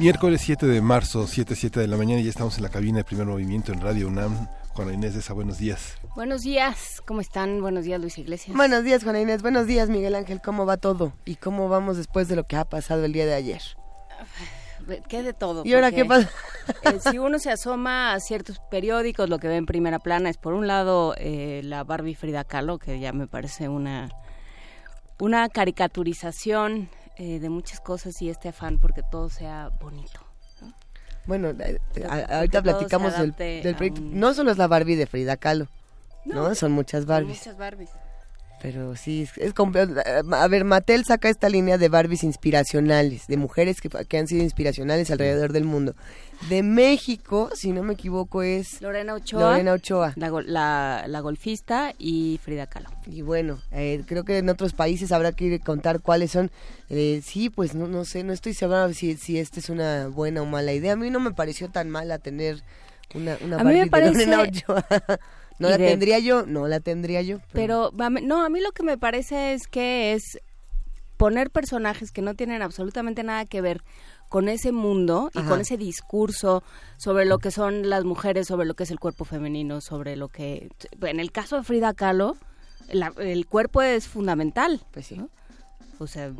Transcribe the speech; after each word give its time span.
Miércoles 0.00 0.42
7 0.42 0.64
de 0.64 0.80
marzo, 0.80 1.26
7, 1.26 1.56
7 1.56 1.80
de 1.80 1.88
la 1.88 1.96
mañana, 1.96 2.20
y 2.20 2.24
ya 2.24 2.30
estamos 2.30 2.56
en 2.56 2.62
la 2.62 2.68
cabina 2.68 2.98
de 2.98 3.04
primer 3.04 3.26
movimiento 3.26 3.72
en 3.72 3.80
Radio 3.80 4.06
UNAM. 4.06 4.46
Juana 4.68 4.92
Inés 4.92 5.14
de 5.14 5.18
esa, 5.18 5.32
buenos 5.32 5.58
días. 5.58 5.98
Buenos 6.14 6.42
días, 6.42 7.02
¿cómo 7.04 7.20
están? 7.20 7.60
Buenos 7.60 7.84
días, 7.84 8.00
Luis 8.00 8.16
Iglesias. 8.16 8.56
Buenos 8.56 8.84
días, 8.84 9.02
Juana 9.02 9.20
Inés. 9.20 9.42
Buenos 9.42 9.66
días, 9.66 9.88
Miguel 9.88 10.14
Ángel. 10.14 10.40
¿Cómo 10.40 10.66
va 10.66 10.76
todo? 10.76 11.14
¿Y 11.24 11.34
cómo 11.34 11.68
vamos 11.68 11.96
después 11.96 12.28
de 12.28 12.36
lo 12.36 12.44
que 12.44 12.54
ha 12.54 12.64
pasado 12.64 13.04
el 13.04 13.12
día 13.12 13.26
de 13.26 13.34
ayer? 13.34 13.60
¿Qué 15.08 15.24
de 15.24 15.32
todo? 15.32 15.64
¿Y 15.64 15.74
ahora 15.74 15.90
qué 15.90 16.04
pasa? 16.04 16.30
Eh, 16.84 17.00
si 17.00 17.18
uno 17.18 17.40
se 17.40 17.50
asoma 17.50 18.12
a 18.12 18.20
ciertos 18.20 18.60
periódicos, 18.70 19.28
lo 19.28 19.40
que 19.40 19.48
ve 19.48 19.56
en 19.56 19.66
primera 19.66 19.98
plana 19.98 20.30
es, 20.30 20.36
por 20.36 20.54
un 20.54 20.68
lado, 20.68 21.16
eh, 21.18 21.60
la 21.64 21.82
Barbie 21.82 22.14
Frida 22.14 22.44
Kahlo, 22.44 22.78
que 22.78 23.00
ya 23.00 23.12
me 23.12 23.26
parece 23.26 23.68
una, 23.68 24.10
una 25.18 25.48
caricaturización 25.48 26.88
eh, 27.18 27.40
de 27.40 27.48
muchas 27.48 27.80
cosas 27.80 28.20
y 28.22 28.30
este 28.30 28.48
afán 28.48 28.78
porque 28.78 29.02
todo 29.02 29.28
sea 29.28 29.70
bonito. 29.80 30.20
Bueno, 31.26 31.50
eh, 31.50 31.78
ahorita 32.30 32.62
platicamos 32.62 33.12
del, 33.18 33.34
proyecto. 33.34 34.00
No 34.00 34.32
solo 34.32 34.50
es 34.50 34.56
la 34.56 34.66
Barbie 34.66 34.96
de 34.96 35.06
Frida 35.06 35.36
Kahlo, 35.36 35.68
¿no? 36.24 36.54
Son 36.54 36.72
muchas 36.72 37.04
Barbies. 37.04 37.38
Son 37.38 37.52
muchas 37.52 37.58
Barbies. 37.58 37.90
Pero 38.60 38.96
sí, 38.96 39.22
es, 39.22 39.38
es 39.38 39.54
a 40.32 40.48
ver, 40.48 40.64
Mattel 40.64 41.04
saca 41.04 41.28
esta 41.28 41.48
línea 41.48 41.78
de 41.78 41.88
Barbies 41.88 42.24
inspiracionales, 42.24 43.28
de 43.28 43.36
mujeres 43.36 43.80
que, 43.80 43.88
que 43.88 44.18
han 44.18 44.26
sido 44.26 44.42
inspiracionales 44.42 45.10
alrededor 45.10 45.52
del 45.52 45.64
mundo. 45.64 45.94
De 46.48 46.62
México, 46.62 47.50
si 47.54 47.72
no 47.72 47.82
me 47.82 47.94
equivoco, 47.94 48.42
es 48.42 48.80
Lorena 48.80 49.14
Ochoa, 49.14 49.52
Lorena 49.52 49.72
Ochoa. 49.72 50.12
La, 50.16 51.04
la, 51.06 51.20
golfista 51.20 51.94
y 51.98 52.40
Frida 52.42 52.66
Kahlo. 52.66 52.90
Y 53.06 53.22
bueno, 53.22 53.60
eh, 53.72 54.02
creo 54.06 54.24
que 54.24 54.38
en 54.38 54.48
otros 54.48 54.72
países 54.72 55.12
habrá 55.12 55.32
que 55.32 55.58
contar 55.60 56.00
cuáles 56.00 56.30
son. 56.32 56.50
Eh, 56.90 57.22
sí, 57.24 57.50
pues 57.50 57.74
no, 57.74 57.86
no 57.86 58.04
sé, 58.04 58.22
no 58.22 58.32
estoy 58.32 58.54
segura 58.54 58.92
si, 58.92 59.16
si 59.16 59.38
esta 59.38 59.58
es 59.60 59.68
una 59.68 60.08
buena 60.08 60.42
o 60.42 60.46
mala 60.46 60.72
idea. 60.72 60.92
A 60.92 60.96
mí 60.96 61.10
no 61.10 61.20
me 61.20 61.32
pareció 61.32 61.70
tan 61.70 61.90
mala 61.90 62.18
tener 62.18 62.62
una, 63.14 63.36
una 63.44 63.56
a 63.56 63.62
Barbie 63.64 63.74
mí 63.74 63.84
me 63.84 63.90
parece... 63.90 64.26
Lorena 64.26 64.42
Ochoa. 64.42 64.86
No 65.58 65.68
la 65.68 65.76
tendría 65.76 66.18
yo, 66.18 66.46
no 66.46 66.68
la 66.68 66.80
tendría 66.80 67.22
yo. 67.22 67.38
Pero... 67.52 67.90
no, 68.22 68.44
a 68.44 68.48
mí 68.48 68.60
lo 68.60 68.72
que 68.72 68.82
me 68.82 68.98
parece 68.98 69.54
es 69.54 69.66
que 69.66 70.12
es 70.12 70.38
poner 71.16 71.50
personajes 71.50 72.12
que 72.12 72.22
no 72.22 72.34
tienen 72.34 72.62
absolutamente 72.62 73.24
nada 73.24 73.44
que 73.44 73.60
ver 73.60 73.82
con 74.28 74.48
ese 74.48 74.72
mundo 74.72 75.30
y 75.34 75.42
con 75.42 75.60
ese 75.60 75.76
discurso 75.76 76.62
sobre 76.96 77.24
lo 77.24 77.38
que 77.38 77.50
son 77.50 77.88
las 77.88 78.04
mujeres, 78.04 78.46
sobre 78.46 78.66
lo 78.66 78.74
que 78.74 78.84
es 78.84 78.90
el 78.90 79.00
cuerpo 79.00 79.24
femenino, 79.24 79.80
sobre 79.80 80.16
lo 80.16 80.28
que... 80.28 80.68
En 81.00 81.18
el 81.18 81.32
caso 81.32 81.56
de 81.56 81.62
Frida 81.64 81.94
Kahlo, 81.94 82.36
el 82.88 83.46
cuerpo 83.46 83.82
es 83.82 84.06
fundamental. 84.06 84.82
Pues 84.92 85.06
sí. 85.06 85.20
O 85.98 86.06
sea, 86.06 86.30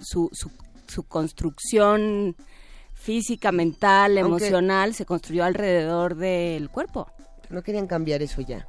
su, 0.00 0.28
su, 0.32 0.50
su 0.86 1.02
construcción 1.04 2.36
física, 2.94 3.52
mental, 3.52 4.18
emocional, 4.18 4.94
se 4.94 5.06
construyó 5.06 5.44
alrededor 5.44 6.16
del 6.16 6.68
cuerpo. 6.70 7.08
No 7.50 7.62
querían 7.62 7.86
cambiar 7.86 8.22
eso 8.22 8.40
ya. 8.40 8.66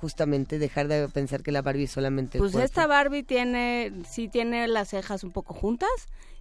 Justamente 0.00 0.58
dejar 0.58 0.88
de 0.88 1.08
pensar 1.08 1.42
que 1.42 1.52
la 1.52 1.62
Barbie 1.62 1.84
es 1.84 1.90
solamente. 1.90 2.38
Pues 2.38 2.54
esta 2.54 2.86
Barbie 2.86 3.22
tiene, 3.22 3.92
sí 4.08 4.28
tiene 4.28 4.66
las 4.68 4.88
cejas 4.88 5.24
un 5.24 5.30
poco 5.30 5.54
juntas. 5.54 5.90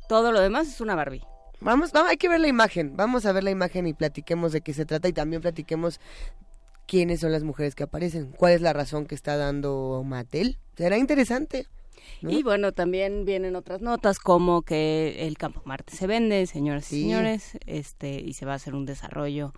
Todo 0.08 0.32
lo 0.32 0.40
demás 0.40 0.68
es 0.68 0.82
una 0.82 0.96
Barbie. 0.96 1.24
Vamos, 1.62 1.92
vamos, 1.92 2.12
hay 2.12 2.18
que 2.18 2.30
ver 2.30 2.40
la 2.40 2.48
imagen. 2.48 2.96
Vamos 2.96 3.26
a 3.26 3.34
ver 3.34 3.44
la 3.44 3.52
imagen 3.52 3.86
y 3.86 3.94
platiquemos 3.94 4.54
de 4.54 4.62
qué 4.62 4.74
se 4.74 4.86
trata 4.86 5.10
y 5.10 5.14
también 5.14 5.42
platiquemos 5.42 6.00
quiénes 6.88 7.20
son 7.20 7.32
las 7.32 7.44
mujeres 7.44 7.76
que 7.76 7.84
aparecen. 7.84 8.32
¿Cuál 8.32 8.54
es 8.54 8.62
la 8.62 8.74
razón 8.74 9.06
que 9.06 9.16
está 9.16 9.36
dando 9.36 10.02
Mattel? 10.06 10.58
Será 10.78 10.98
interesante. 10.98 11.68
Y 12.22 12.44
bueno, 12.44 12.72
también 12.72 13.26
vienen 13.26 13.56
otras 13.56 13.82
notas 13.82 14.20
como 14.20 14.62
que 14.62 15.28
el 15.28 15.38
campo 15.38 15.62
Marte 15.66 15.96
se 15.96 16.08
vende, 16.08 16.46
señoras 16.48 16.92
y 16.92 17.04
señores, 17.04 17.58
este 17.66 18.20
y 18.20 18.34
se 18.34 18.46
va 18.46 18.54
a 18.54 18.56
hacer 18.56 18.76
un 18.76 18.86
desarrollo 18.86 19.54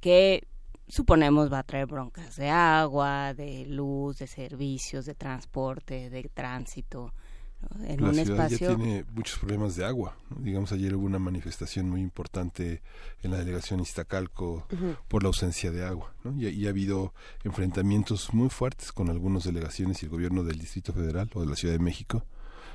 que 0.00 0.46
suponemos 0.88 1.52
va 1.52 1.60
a 1.60 1.62
traer 1.62 1.86
broncas 1.86 2.36
de 2.36 2.48
agua, 2.48 3.34
de 3.34 3.66
luz, 3.66 4.18
de 4.18 4.26
servicios, 4.26 5.06
de 5.06 5.14
transporte, 5.14 6.10
de 6.10 6.30
tránsito. 6.32 7.12
En 7.84 8.02
la 8.02 8.08
un 8.08 8.14
ciudad 8.14 8.46
espacio... 8.46 8.70
ya 8.70 8.76
tiene 8.76 9.04
muchos 9.12 9.38
problemas 9.38 9.76
de 9.76 9.84
agua. 9.84 10.16
Digamos, 10.38 10.72
ayer 10.72 10.94
hubo 10.94 11.06
una 11.06 11.18
manifestación 11.18 11.88
muy 11.88 12.00
importante 12.00 12.82
en 13.22 13.30
la 13.30 13.38
delegación 13.38 13.80
Iztacalco 13.80 14.66
por 15.08 15.22
la 15.22 15.28
ausencia 15.28 15.70
de 15.70 15.84
agua. 15.84 16.14
Y, 16.36 16.48
y, 16.48 16.66
ha 16.66 16.70
habido 16.70 17.14
enfrentamientos 17.44 18.34
muy 18.34 18.50
fuertes 18.50 18.92
con 18.92 19.08
algunas 19.08 19.44
delegaciones 19.44 20.02
y 20.02 20.06
el 20.06 20.10
gobierno 20.10 20.44
del 20.44 20.58
Distrito 20.58 20.92
Federal 20.92 21.30
o 21.34 21.40
de 21.40 21.46
la 21.46 21.56
Ciudad 21.56 21.74
de 21.74 21.80
México 21.80 22.24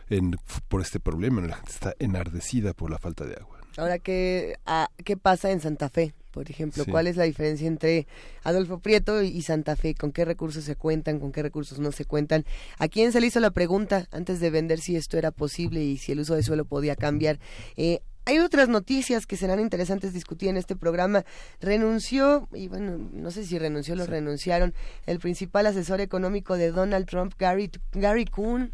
en, 0.09 0.35
por 0.67 0.81
este 0.81 0.99
problema. 0.99 1.41
La 1.41 1.55
gente 1.55 1.71
está 1.71 1.93
enardecida 1.99 2.73
por 2.73 2.89
la 2.89 2.97
falta 2.97 3.25
de 3.25 3.35
agua. 3.35 3.59
Ahora, 3.77 3.99
¿qué, 3.99 4.57
ah, 4.65 4.89
¿qué 5.05 5.15
pasa 5.15 5.51
en 5.51 5.61
Santa 5.61 5.89
Fe? 5.89 6.13
Por 6.31 6.49
ejemplo, 6.49 6.85
¿cuál 6.89 7.07
es 7.07 7.17
la 7.17 7.23
diferencia 7.23 7.67
entre 7.67 8.07
Adolfo 8.43 8.79
Prieto 8.79 9.21
y 9.21 9.41
Santa 9.41 9.75
Fe? 9.75 9.93
¿Con 9.95 10.11
qué 10.11 10.25
recursos 10.25 10.63
se 10.63 10.75
cuentan? 10.75 11.19
¿Con 11.19 11.31
qué 11.31 11.43
recursos 11.43 11.79
no 11.79 11.91
se 11.91 12.05
cuentan? 12.05 12.45
¿A 12.77 12.87
quién 12.87 13.11
se 13.11 13.21
le 13.21 13.27
hizo 13.27 13.39
la 13.39 13.51
pregunta 13.51 14.07
antes 14.11 14.39
de 14.39 14.49
vender 14.49 14.79
si 14.79 14.95
esto 14.95 15.17
era 15.17 15.31
posible 15.31 15.83
y 15.83 15.97
si 15.97 16.13
el 16.13 16.21
uso 16.21 16.35
de 16.35 16.43
suelo 16.43 16.65
podía 16.65 16.95
cambiar? 16.95 17.39
Eh, 17.75 17.99
hay 18.25 18.37
otras 18.37 18.69
noticias 18.69 19.25
que 19.25 19.35
serán 19.35 19.59
interesantes 19.59 20.13
discutir 20.13 20.49
en 20.49 20.57
este 20.57 20.75
programa. 20.75 21.25
Renunció, 21.59 22.47
y 22.53 22.67
bueno, 22.67 23.09
no 23.11 23.31
sé 23.31 23.45
si 23.45 23.57
renunció 23.57 23.95
o 23.95 23.97
lo 23.97 24.05
renunciaron, 24.05 24.73
el 25.07 25.19
principal 25.19 25.65
asesor 25.65 26.01
económico 26.01 26.55
de 26.55 26.71
Donald 26.71 27.07
Trump, 27.07 27.33
Gary, 27.37 27.71
Gary 27.93 28.25
Kuhn. 28.25 28.73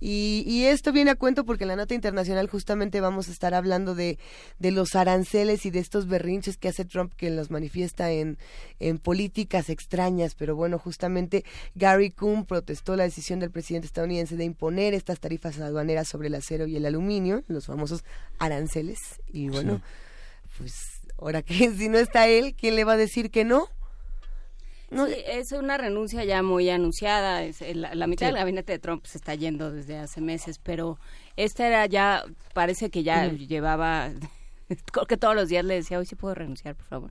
Y, 0.00 0.64
esto 0.64 0.92
viene 0.92 1.12
a 1.12 1.14
cuento 1.14 1.44
porque 1.44 1.64
en 1.64 1.68
la 1.68 1.76
nota 1.76 1.94
internacional 1.94 2.48
justamente 2.48 3.00
vamos 3.00 3.28
a 3.28 3.32
estar 3.32 3.54
hablando 3.54 3.94
de, 3.94 4.18
de 4.58 4.70
los 4.70 4.94
aranceles 4.94 5.64
y 5.66 5.70
de 5.70 5.78
estos 5.78 6.06
berrinches 6.06 6.56
que 6.56 6.68
hace 6.68 6.84
Trump 6.84 7.12
que 7.16 7.30
los 7.30 7.50
manifiesta 7.50 8.10
en, 8.10 8.38
en 8.80 8.98
políticas 8.98 9.70
extrañas. 9.70 10.34
Pero 10.34 10.56
bueno, 10.56 10.78
justamente 10.78 11.44
Gary 11.74 12.10
Kuhn 12.10 12.44
protestó 12.44 12.96
la 12.96 13.04
decisión 13.04 13.40
del 13.40 13.50
presidente 13.50 13.86
estadounidense 13.86 14.36
de 14.36 14.44
imponer 14.44 14.94
estas 14.94 15.20
tarifas 15.20 15.58
aduaneras 15.58 16.08
sobre 16.08 16.28
el 16.28 16.34
acero 16.34 16.66
y 16.66 16.76
el 16.76 16.86
aluminio, 16.86 17.42
los 17.48 17.66
famosos 17.66 18.04
aranceles. 18.38 18.98
Y 19.32 19.48
bueno, 19.48 19.80
pues 20.58 21.00
ahora 21.18 21.42
que 21.42 21.70
si 21.76 21.88
no 21.88 21.98
está 21.98 22.28
él, 22.28 22.54
¿quién 22.54 22.76
le 22.76 22.84
va 22.84 22.92
a 22.92 22.98
decir 22.98 23.30
que 23.30 23.44
no? 23.44 23.68
No, 24.90 25.06
es 25.06 25.52
una 25.52 25.76
renuncia 25.76 26.24
ya 26.24 26.42
muy 26.42 26.70
anunciada. 26.70 27.42
la, 27.74 28.06
mitad 28.06 28.26
del 28.26 28.36
gabinete 28.36 28.72
de 28.72 28.78
Trump 28.78 29.04
se 29.04 29.18
está 29.18 29.34
yendo 29.34 29.70
desde 29.70 29.98
hace 29.98 30.20
meses, 30.20 30.58
pero 30.58 30.98
esta 31.36 31.66
era 31.66 31.86
ya, 31.86 32.24
parece 32.54 32.88
que 32.88 33.02
ya 33.02 33.28
llevaba, 33.28 34.10
que 35.08 35.16
todos 35.16 35.34
los 35.34 35.48
días 35.48 35.64
le 35.64 35.74
decía, 35.74 35.98
hoy 35.98 36.06
sí 36.06 36.14
puedo 36.14 36.34
renunciar, 36.34 36.74
por 36.74 36.86
favor. 36.86 37.10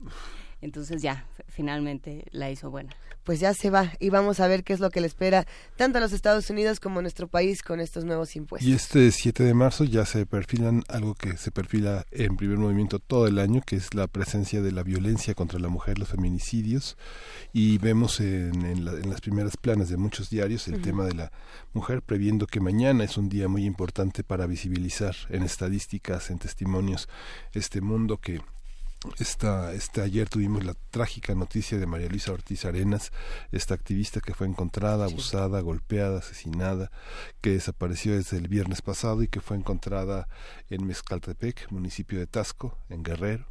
Entonces 0.60 1.00
ya, 1.02 1.26
finalmente 1.46 2.24
la 2.30 2.50
hizo 2.50 2.70
buena. 2.70 2.94
Pues 3.22 3.40
ya 3.40 3.52
se 3.54 3.70
va 3.70 3.92
y 4.00 4.10
vamos 4.10 4.40
a 4.40 4.48
ver 4.48 4.64
qué 4.64 4.72
es 4.72 4.80
lo 4.80 4.90
que 4.90 5.00
le 5.00 5.06
espera 5.06 5.46
tanto 5.76 5.98
a 5.98 6.00
los 6.00 6.12
Estados 6.12 6.48
Unidos 6.50 6.80
como 6.80 6.98
a 6.98 7.02
nuestro 7.02 7.28
país 7.28 7.62
con 7.62 7.78
estos 7.78 8.04
nuevos 8.04 8.34
impuestos. 8.36 8.68
Y 8.68 8.72
este 8.72 9.10
7 9.12 9.44
de 9.44 9.54
marzo 9.54 9.84
ya 9.84 10.04
se 10.06 10.26
perfilan 10.26 10.82
algo 10.88 11.14
que 11.14 11.36
se 11.36 11.50
perfila 11.50 12.06
en 12.10 12.36
primer 12.36 12.58
movimiento 12.58 12.98
todo 12.98 13.26
el 13.26 13.38
año, 13.38 13.60
que 13.64 13.76
es 13.76 13.94
la 13.94 14.06
presencia 14.06 14.62
de 14.62 14.72
la 14.72 14.82
violencia 14.82 15.34
contra 15.34 15.58
la 15.58 15.68
mujer, 15.68 15.98
los 15.98 16.08
feminicidios, 16.08 16.96
y 17.52 17.78
vemos 17.78 18.20
en, 18.20 18.84
las 18.84 19.20
primeras 19.20 19.56
planas 19.56 19.88
de 19.88 19.96
muchos 19.96 20.30
diarios 20.30 20.68
el 20.68 20.80
tema 20.80 21.04
de 21.04 21.14
la 21.14 21.32
mujer, 21.72 22.02
previendo 22.02 22.46
que 22.46 22.60
mañana 22.60 23.04
es 23.04 23.16
un 23.16 23.28
día 23.28 23.48
muy 23.48 23.64
importante 23.64 24.24
para 24.24 24.46
visibilizar 24.46 25.14
en 25.28 25.42
estadísticas, 25.42 26.30
en 26.30 26.38
testimonios, 26.38 27.08
este 27.52 27.80
mundo 27.80 28.18
que 28.18 28.40
esta, 29.18 29.72
este 29.72 30.00
ayer 30.00 30.28
tuvimos 30.28 30.64
la 30.64 30.74
trágica 30.90 31.34
noticia 31.34 31.78
de 31.78 31.86
María 31.86 32.08
Luisa 32.08 32.32
Ortiz 32.32 32.64
Arenas, 32.64 33.12
esta 33.52 33.74
activista 33.74 34.20
que 34.20 34.34
fue 34.34 34.46
encontrada, 34.46 35.04
abusada, 35.04 35.60
golpeada, 35.60 36.18
asesinada, 36.18 36.90
que 37.40 37.50
desapareció 37.50 38.14
desde 38.16 38.38
el 38.38 38.48
viernes 38.48 38.82
pasado 38.82 39.22
y 39.22 39.28
que 39.28 39.40
fue 39.40 39.56
encontrada 39.56 40.28
en 40.68 40.86
Mezcaltepec, 40.86 41.70
municipio 41.70 42.18
de 42.18 42.26
Tasco, 42.26 42.76
en 42.88 43.02
Guerrero, 43.02 43.46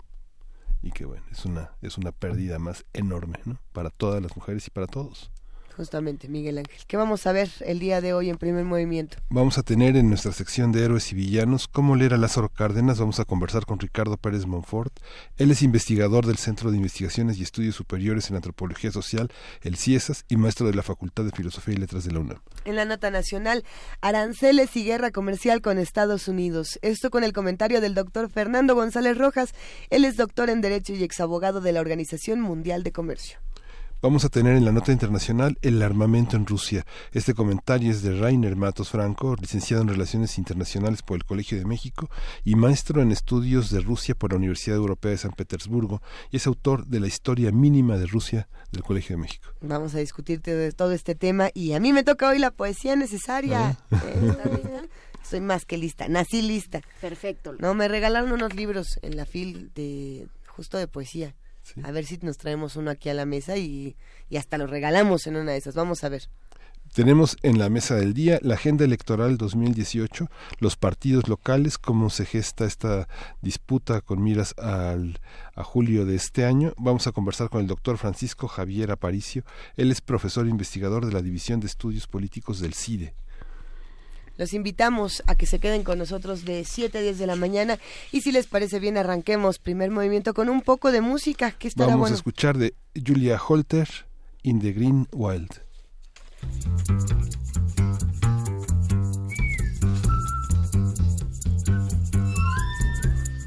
y 0.82 0.92
que 0.92 1.06
bueno, 1.06 1.26
es 1.32 1.46
una, 1.46 1.72
es 1.82 1.98
una 1.98 2.12
pérdida 2.12 2.60
más 2.60 2.86
enorme, 2.94 3.40
¿no? 3.46 3.60
Para 3.72 3.90
todas 3.90 4.22
las 4.22 4.36
mujeres 4.36 4.68
y 4.68 4.72
para 4.72 4.88
todos. 4.88 5.32
Justamente, 5.78 6.28
Miguel 6.28 6.58
Ángel. 6.58 6.82
¿Qué 6.88 6.98
vamos 6.98 7.26
a 7.28 7.32
ver 7.32 7.50
el 7.62 7.80
día 7.80 8.02
de 8.02 8.14
hoy 8.14 8.30
en 8.30 8.38
primer 8.38 8.66
movimiento? 8.66 9.18
Vamos 9.30 9.58
a 9.58 9.64
tener 9.64 9.96
en 9.96 10.10
nuestra 10.10 10.34
sección 10.34 10.72
de 10.72 10.84
héroes 10.84 11.12
y 11.12 11.16
villanos 11.16 11.68
cómo 11.68 11.96
leer 11.96 12.16
a 12.16 12.18
Lázaro 12.18 12.50
Cárdenas. 12.50 13.00
Vamos 13.00 13.20
a 13.20 13.26
conversar 13.26 13.66
con 13.66 13.80
Ricardo 13.80 14.18
Pérez 14.18 14.46
Monfort. 14.46 14.92
Él 15.38 15.52
es 15.52 15.62
investigador 15.62 16.26
del 16.26 16.38
Centro 16.38 16.72
de 16.72 16.78
Investigaciones 16.78 17.38
y 17.38 17.44
Estudios 17.44 17.76
Superiores 17.76 18.30
en 18.30 18.36
Antropología 18.36 18.92
Social, 18.92 19.32
el 19.62 19.78
CIESAS, 19.78 20.26
y 20.28 20.36
maestro 20.36 20.68
de 20.68 20.74
la 20.74 20.84
Facultad 20.84 21.24
de 21.24 21.32
Filosofía 21.32 21.76
y 21.76 21.78
Letras 21.78 22.04
de 22.04 22.12
la 22.12 22.20
UNAM. 22.20 22.42
En 22.66 22.76
la 22.76 22.86
nota 22.86 23.12
nacional, 23.12 23.64
aranceles 24.02 24.76
y 24.76 24.84
guerra 24.84 25.12
comercial 25.12 25.62
con 25.62 25.78
Estados 25.78 26.28
Unidos. 26.28 26.80
Esto 26.82 27.12
con 27.12 27.24
el 27.24 27.34
comentario 27.34 27.80
del 27.82 27.94
doctor 27.94 28.30
Fernando 28.30 28.76
González 28.76 29.18
Rojas. 29.18 29.54
Él 29.90 30.06
es 30.06 30.18
doctor 30.18 30.50
en 30.50 30.62
Derecho 30.62 30.94
y 30.94 31.04
exabogado 31.04 31.62
de 31.62 31.72
la 31.72 31.82
Organización 31.82 32.42
Mundial 32.42 32.84
de 32.84 32.92
Comercio. 32.92 33.40
Vamos 34.00 34.26
a 34.26 34.30
tener 34.30 34.56
en 34.56 34.64
la 34.64 34.72
nota 34.72 34.92
internacional 34.92 35.58
el 35.64 35.82
armamento 35.82 36.38
en 36.38 36.46
Rusia. 36.46 36.86
Este 37.14 37.34
comentario 37.34 37.90
es 37.90 38.04
de 38.04 38.16
Rainer 38.16 38.56
Matos 38.56 38.92
Franco, 38.92 39.36
licenciado 39.36 39.82
en 39.82 39.90
Relaciones 39.90 40.38
Internacionales 40.38 41.02
por 41.02 41.18
el 41.18 41.26
Colegio 41.26 41.58
de 41.58 41.66
México 41.66 42.08
y 42.46 42.54
maestro 42.54 43.02
en 43.02 43.12
estudios 43.12 43.72
de 43.72 43.80
Rusia 43.80 44.14
por 44.14 44.34
la 44.34 44.38
Universidad 44.38 44.78
Europea 44.78 45.12
de 45.12 45.18
San 45.18 45.32
Petersburgo 45.32 46.04
y 46.30 46.38
es 46.38 46.46
autor 46.46 46.86
de 46.86 47.00
la 47.00 47.08
historia 47.08 47.52
mínima 47.52 47.98
de 47.98 48.06
Rusia 48.06 48.48
del 48.72 48.84
Colegio 48.84 49.16
de 49.16 49.24
México. 49.24 49.50
Vamos 49.62 49.96
a 49.96 49.98
discutir 49.98 50.44
de 50.44 50.72
todo 50.74 50.92
este 50.92 51.16
tema 51.16 51.50
y 51.56 51.74
a 51.74 51.80
mí 51.80 51.92
me 51.92 52.04
toca 52.04 52.30
hoy 52.30 52.38
la 52.38 52.52
poesía 52.52 52.96
necesaria. 52.96 53.80
Ah. 53.92 54.00
Eh, 54.06 54.88
Soy 55.28 55.42
más 55.42 55.66
que 55.66 55.78
lista, 55.78 56.08
nací 56.08 56.44
lista. 56.44 56.82
Perfecto. 57.02 57.56
No, 57.58 57.74
me 57.74 57.88
regalaron 57.88 58.32
unos 58.32 58.54
libros 58.54 59.00
en 59.02 59.18
la 59.18 59.26
fil 59.26 59.72
de 59.74 60.28
justo 60.48 60.78
de 60.78 60.88
poesía. 60.88 61.36
A 61.84 61.92
ver 61.92 62.06
si 62.06 62.18
nos 62.22 62.38
traemos 62.38 62.76
uno 62.76 62.92
aquí 62.92 63.10
a 63.10 63.14
la 63.14 63.26
mesa 63.26 63.58
y, 63.58 63.96
hasta 64.38 64.58
lo 64.58 64.68
regalamos 64.68 65.28
en 65.28 65.36
una 65.36 65.52
de 65.52 65.58
esas. 65.58 65.76
Vamos 65.76 66.04
a 66.04 66.10
ver. 66.10 66.30
Tenemos 66.94 67.36
en 67.44 67.60
la 67.60 67.70
mesa 67.70 67.96
del 67.96 68.14
día 68.14 68.40
la 68.42 68.56
agenda 68.56 68.86
electoral 68.86 69.38
2018, 69.38 70.30
los 70.60 70.78
partidos 70.78 71.28
locales, 71.28 71.78
cómo 71.78 72.10
se 72.10 72.26
gesta 72.26 72.66
esta 72.66 73.10
disputa 73.42 74.00
con 74.00 74.24
miras 74.24 74.56
al, 74.58 75.20
a 75.54 75.64
julio 75.64 76.06
de 76.06 76.16
este 76.16 76.46
año. 76.46 76.74
Vamos 76.78 77.06
a 77.06 77.12
conversar 77.12 77.50
con 77.50 77.62
el 77.62 77.68
doctor 77.68 77.98
Francisco 77.98 78.48
Javier 78.48 78.92
Aparicio. 78.92 79.44
Él 79.76 79.92
es 79.92 80.00
profesor 80.00 80.48
e 80.48 80.50
investigador 80.50 81.06
de 81.06 81.12
la 81.12 81.22
División 81.22 81.60
de 81.60 81.68
Estudios 81.68 82.08
Políticos 82.08 82.60
del 82.62 82.74
CIDE. 82.74 83.16
Los 84.38 84.54
invitamos 84.54 85.24
a 85.28 85.36
que 85.36 85.46
se 85.46 85.60
queden 85.60 85.84
con 85.84 85.98
nosotros 85.98 86.46
de 86.46 86.64
7 86.64 86.98
a 86.98 87.02
10 87.02 87.18
de 87.18 87.28
la 87.28 87.36
mañana 87.36 87.80
y 88.12 88.22
si 88.22 88.32
les 88.32 88.48
parece 88.48 88.80
bien 88.80 88.98
arranquemos 88.98 89.60
primer 89.60 89.92
movimiento 89.92 90.34
con 90.34 90.50
un 90.50 90.62
poco 90.62 90.92
de 90.92 91.02
música 91.02 91.52
que 91.52 91.68
estará 91.68 91.92
Vamos 91.92 92.12
a 92.12 92.16
escuchar 92.16 92.58
de 92.58 92.74
Julia 92.96 93.40
Holter 93.40 93.90
In 94.44 94.60
the 94.62 94.72
Green 94.72 95.08
Wild. 95.12 95.62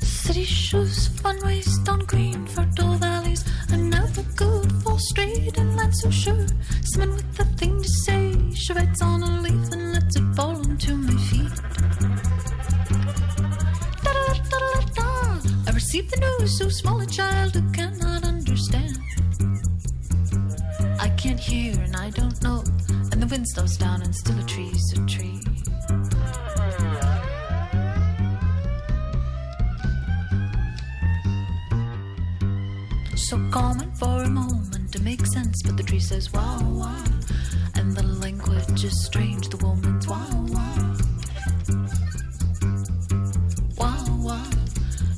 City 0.02 0.44
shoes, 0.44 1.08
fun 1.22 1.36
ways, 1.44 1.78
on 1.88 2.00
green, 2.06 2.46
fertile 2.46 2.96
valleys. 2.98 3.44
Another 3.70 4.24
good, 4.36 4.79
straight, 5.00 5.56
and 5.58 5.76
not 5.76 5.94
so 5.94 6.10
sure. 6.10 6.46
Someone 6.84 7.16
with 7.16 7.40
a 7.40 7.44
thing 7.56 7.82
to 7.82 7.88
say, 7.88 8.34
she 8.54 8.72
writes 8.72 9.02
on 9.02 9.22
a 9.22 9.40
leaf 9.40 9.72
and 9.72 9.92
lets 9.94 10.16
it 10.16 10.34
fall 10.36 10.56
onto 10.56 10.94
my 10.94 11.16
feet. 11.28 11.56
Da 14.04 14.12
-da 14.12 14.34
-da 14.50 14.60
da. 14.96 15.10
I 15.68 15.70
received 15.80 16.10
the 16.12 16.20
news, 16.24 16.58
so 16.58 16.68
small 16.68 17.00
a 17.00 17.06
child 17.06 17.54
who 17.56 17.62
cannot 17.78 18.22
understand. 18.24 18.96
I 21.06 21.08
can't 21.22 21.42
hear 21.50 21.72
and 21.86 21.94
I 22.06 22.10
don't 22.20 22.38
know, 22.46 22.60
and 23.10 23.18
the 23.22 23.28
wind 23.32 23.46
slows 23.54 23.76
down 23.84 23.98
and 24.04 24.14
still 24.14 24.38
a 24.44 24.46
tree's 24.52 24.86
a 24.98 25.00
tree. 25.14 25.40
So 33.28 33.36
common 33.50 33.88
for 34.00 34.16
a 34.24 34.30
moment 34.30 34.79
to 34.92 35.02
make 35.02 35.24
sense, 35.26 35.62
but 35.62 35.76
the 35.76 35.82
tree 35.82 36.00
says 36.00 36.32
wow 36.32 36.58
wow, 36.62 37.04
and 37.76 37.92
the 37.92 38.02
language 38.02 38.82
is 38.82 39.04
strange. 39.04 39.48
The 39.48 39.56
woman's 39.58 40.08
wow 40.08 40.26
wow, 40.48 40.96
wow 43.76 44.04
wow, 44.18 44.50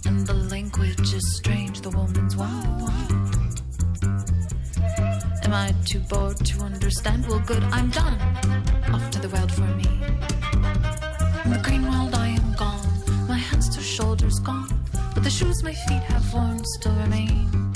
and 0.05 0.27
the 0.27 0.35
language 0.35 1.15
is 1.15 1.37
strange. 1.37 1.81
The 1.81 1.91
woman's 1.91 2.37
wow 2.37 2.63
wow. 2.81 3.09
Am 5.45 5.55
I 5.55 5.75
too 5.87 6.01
bored 6.01 6.45
to 6.45 6.61
understand? 6.61 7.27
Well, 7.27 7.41
good, 7.41 7.63
I'm 7.65 7.91
done. 7.91 8.21
Off 8.93 9.11
to 9.13 9.21
the 9.21 9.29
world 9.29 9.53
for 9.53 9.69
me. 9.81 9.89
In 11.45 11.53
the 11.53 11.61
green 11.63 11.83
world, 11.91 12.15
I 12.15 12.29
am 12.29 12.53
gone. 12.55 12.89
My 13.27 13.39
hands 13.39 13.69
to 13.75 13.81
shoulders 13.81 14.39
gone, 14.41 14.69
but 15.15 15.25
the 15.25 15.31
shoes 15.31 15.63
my 15.63 15.73
feet 15.73 16.03
have 16.03 16.35
worn 16.35 16.63
still 16.65 16.95
remain 16.97 17.72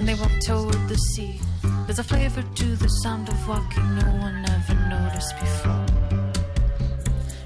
and 0.00 0.08
they 0.08 0.14
walk 0.14 0.32
toward 0.40 0.88
the 0.88 0.96
sea. 0.96 1.38
There's 1.84 1.98
a 1.98 2.02
flavor 2.02 2.42
to 2.42 2.76
the 2.76 2.88
sound 3.02 3.28
of 3.28 3.46
walking 3.46 3.84
no 3.96 4.06
one 4.26 4.42
ever 4.48 4.74
noticed 4.88 5.38
before. 5.38 5.84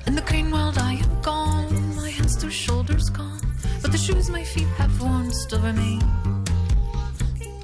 In 0.06 0.14
the 0.14 0.22
green 0.24 0.52
world, 0.52 0.78
I 0.78 0.92
am 0.92 1.20
gone, 1.20 1.96
my 1.96 2.10
hands 2.10 2.36
to 2.36 2.50
shoulders 2.52 3.10
gone, 3.10 3.40
but 3.82 3.90
the 3.90 3.98
shoes 3.98 4.30
my 4.30 4.44
feet 4.44 4.68
have 4.78 5.02
worn 5.02 5.32
still 5.32 5.58
remain. 5.62 6.00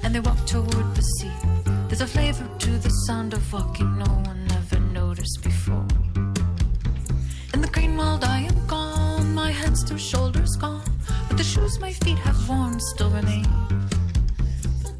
And 0.03 0.13
they 0.13 0.19
walk 0.19 0.45
toward 0.45 0.97
the 0.97 1.03
sea. 1.03 1.37
There's 1.87 2.01
a 2.01 2.07
flavor 2.09 2.49
to 2.59 2.71
the 2.79 2.91
sound 3.07 3.33
of 3.33 3.53
walking 3.53 3.97
no 3.97 4.11
one 4.31 4.45
ever 4.51 4.81
noticed 4.81 5.41
before. 5.45 5.87
In 7.55 7.61
the 7.61 7.71
green 7.71 7.97
world, 7.97 8.25
I 8.25 8.41
am 8.41 8.67
gone, 8.67 9.37
my 9.37 9.53
hands 9.53 9.85
to 9.85 9.97
shoulders 9.97 10.57
gone, 10.57 10.83
but 11.29 11.37
the 11.37 11.45
shoes 11.45 11.79
my 11.79 11.93
feet 11.93 12.19
have 12.19 12.49
worn 12.49 12.81
still 12.81 13.11
remain 13.11 13.47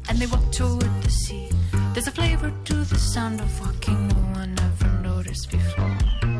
and 0.09 0.17
they 0.17 0.27
walk 0.27 0.51
toward 0.51 0.81
the 1.03 1.09
sea. 1.09 1.49
There's 1.93 2.07
a 2.07 2.11
flavor 2.11 2.51
to 2.65 2.73
the 2.73 2.97
sound 2.97 3.41
of 3.41 3.59
walking 3.61 4.07
no 4.07 4.15
one 4.39 4.55
ever 4.59 4.89
noticed 5.01 5.51
before. 5.51 6.30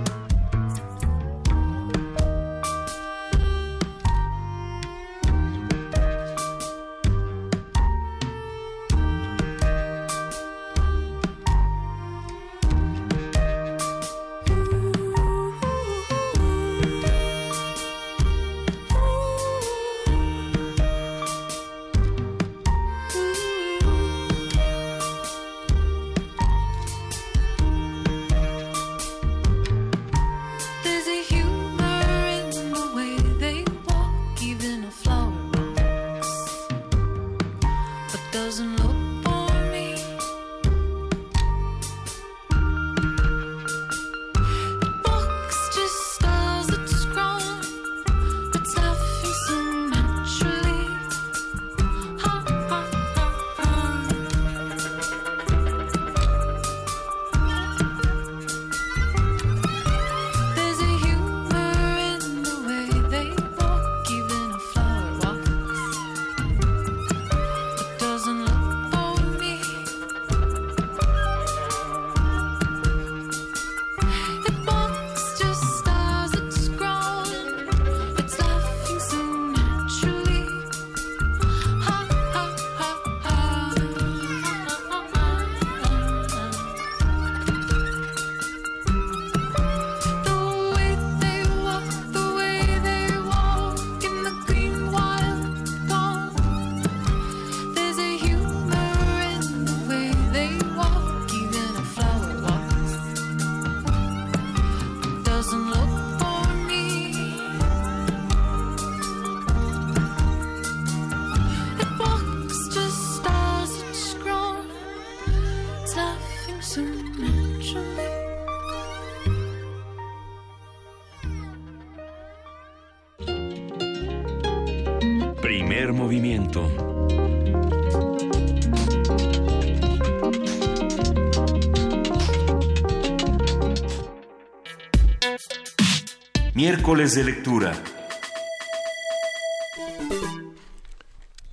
Miércoles 136.81 137.14
de 137.14 137.23
lectura. 137.23 137.73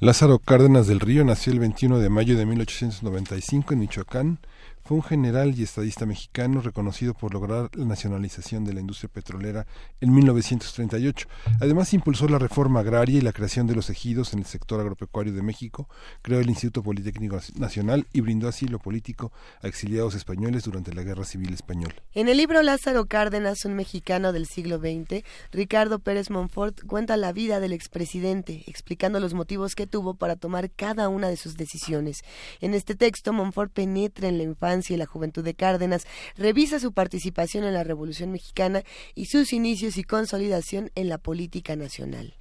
Lázaro 0.01 0.39
Cárdenas 0.39 0.87
del 0.87 1.01
Río 1.01 1.23
nació 1.23 1.53
el 1.53 1.59
21 1.59 1.99
de 1.99 2.09
mayo 2.09 2.35
de 2.39 2.47
1895 2.47 3.75
en 3.75 3.79
Michoacán 3.79 4.39
fue 4.89 4.97
un 4.97 5.03
general 5.03 5.55
y 5.55 5.65
estadista 5.65 6.07
mexicano 6.07 6.63
reconocido 6.63 7.13
por 7.13 7.35
lograr 7.35 7.69
la 7.77 7.85
nacionalización 7.85 8.65
de 8.65 8.73
la 8.73 8.81
industria 8.81 9.11
petrolera 9.13 9.67
en 10.01 10.15
1938. 10.15 11.29
Además, 11.61 11.93
impulsó 11.93 12.27
la 12.27 12.39
reforma 12.39 12.81
agraria 12.81 13.19
y 13.19 13.21
la 13.21 13.35
creación 13.35 13.67
de 13.67 13.75
los 13.75 13.91
ejidos 13.91 14.33
en 14.33 14.39
el 14.39 14.47
sector 14.47 14.81
agropecuario 14.81 15.35
de 15.35 15.43
México, 15.43 15.91
creó 16.23 16.41
el 16.41 16.49
Instituto 16.49 16.83
Politécnico 16.83 17.39
Nacional 17.57 18.07
y 18.15 18.23
brindó 18.23 18.49
asilo 18.49 18.79
político 18.79 19.31
a 19.61 19.69
exiliados 19.69 20.15
españoles 20.15 20.65
durante 20.65 20.95
la 20.95 21.03
Guerra 21.03 21.25
Civil 21.25 21.53
Española. 21.53 21.95
En 22.15 22.31
el 22.31 22.39
libro 22.39 22.63
Lázaro 22.63 23.05
Cárdenas, 23.05 23.67
un 23.67 23.75
mexicano 23.75 24.33
del 24.33 24.47
siglo 24.47 24.79
XX, 24.79 25.23
Ricardo 25.53 25.99
Pérez 25.99 26.31
Monfort 26.31 26.81
cuenta 26.87 27.19
la 27.19 27.35
vida 27.35 27.61
del 27.61 27.75
expresidente, 27.75 28.65
explicando 28.67 29.21
los 29.21 29.35
motivos 29.35 29.75
que 29.75 29.87
tuvo 29.87 30.15
para 30.15 30.37
tomar 30.37 30.71
cada 30.71 31.11
una 31.11 31.29
de 31.29 31.37
sus 31.37 31.59
decisiones. 31.59 32.23
En 32.63 32.73
este 32.73 32.95
texto, 32.95 33.35
Monfort 33.35 33.71
penetra 33.71 34.29
en 34.29 34.39
la 34.39 34.45
infancia 34.45 34.78
y 34.91 34.97
la 34.97 35.07
juventud 35.07 35.45
de 35.45 35.55
Cárdenas, 35.55 36.07
revisa 36.37 36.79
su 36.79 36.93
participación 36.93 37.65
en 37.65 37.75
la 37.75 37.85
Revolución 37.85 38.33
Mexicana 38.33 38.83
y 39.15 39.27
sus 39.27 39.53
inicios 39.53 39.97
y 39.97 40.05
consolidación 40.05 40.91
en 40.95 41.09
la 41.09 41.19
política 41.19 41.77
nacional. 41.77 42.35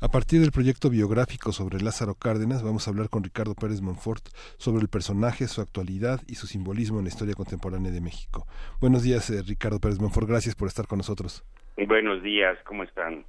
A 0.00 0.08
partir 0.08 0.40
del 0.40 0.52
proyecto 0.52 0.90
biográfico 0.90 1.50
sobre 1.50 1.80
Lázaro 1.80 2.14
Cárdenas, 2.14 2.62
vamos 2.62 2.86
a 2.86 2.90
hablar 2.92 3.08
con 3.08 3.24
Ricardo 3.24 3.56
Pérez 3.56 3.80
Monfort 3.80 4.28
sobre 4.56 4.82
el 4.82 4.88
personaje, 4.88 5.48
su 5.48 5.60
actualidad 5.60 6.20
y 6.28 6.36
su 6.36 6.46
simbolismo 6.46 6.98
en 6.98 7.04
la 7.04 7.08
historia 7.08 7.34
contemporánea 7.34 7.90
de 7.90 8.00
México. 8.00 8.46
Buenos 8.80 9.02
días, 9.02 9.28
eh, 9.30 9.42
Ricardo 9.42 9.80
Pérez 9.80 9.98
Monfort. 9.98 10.28
Gracias 10.28 10.54
por 10.54 10.68
estar 10.68 10.86
con 10.86 10.98
nosotros. 10.98 11.44
Buenos 11.76 12.22
días, 12.22 12.56
¿cómo 12.64 12.84
están? 12.84 13.24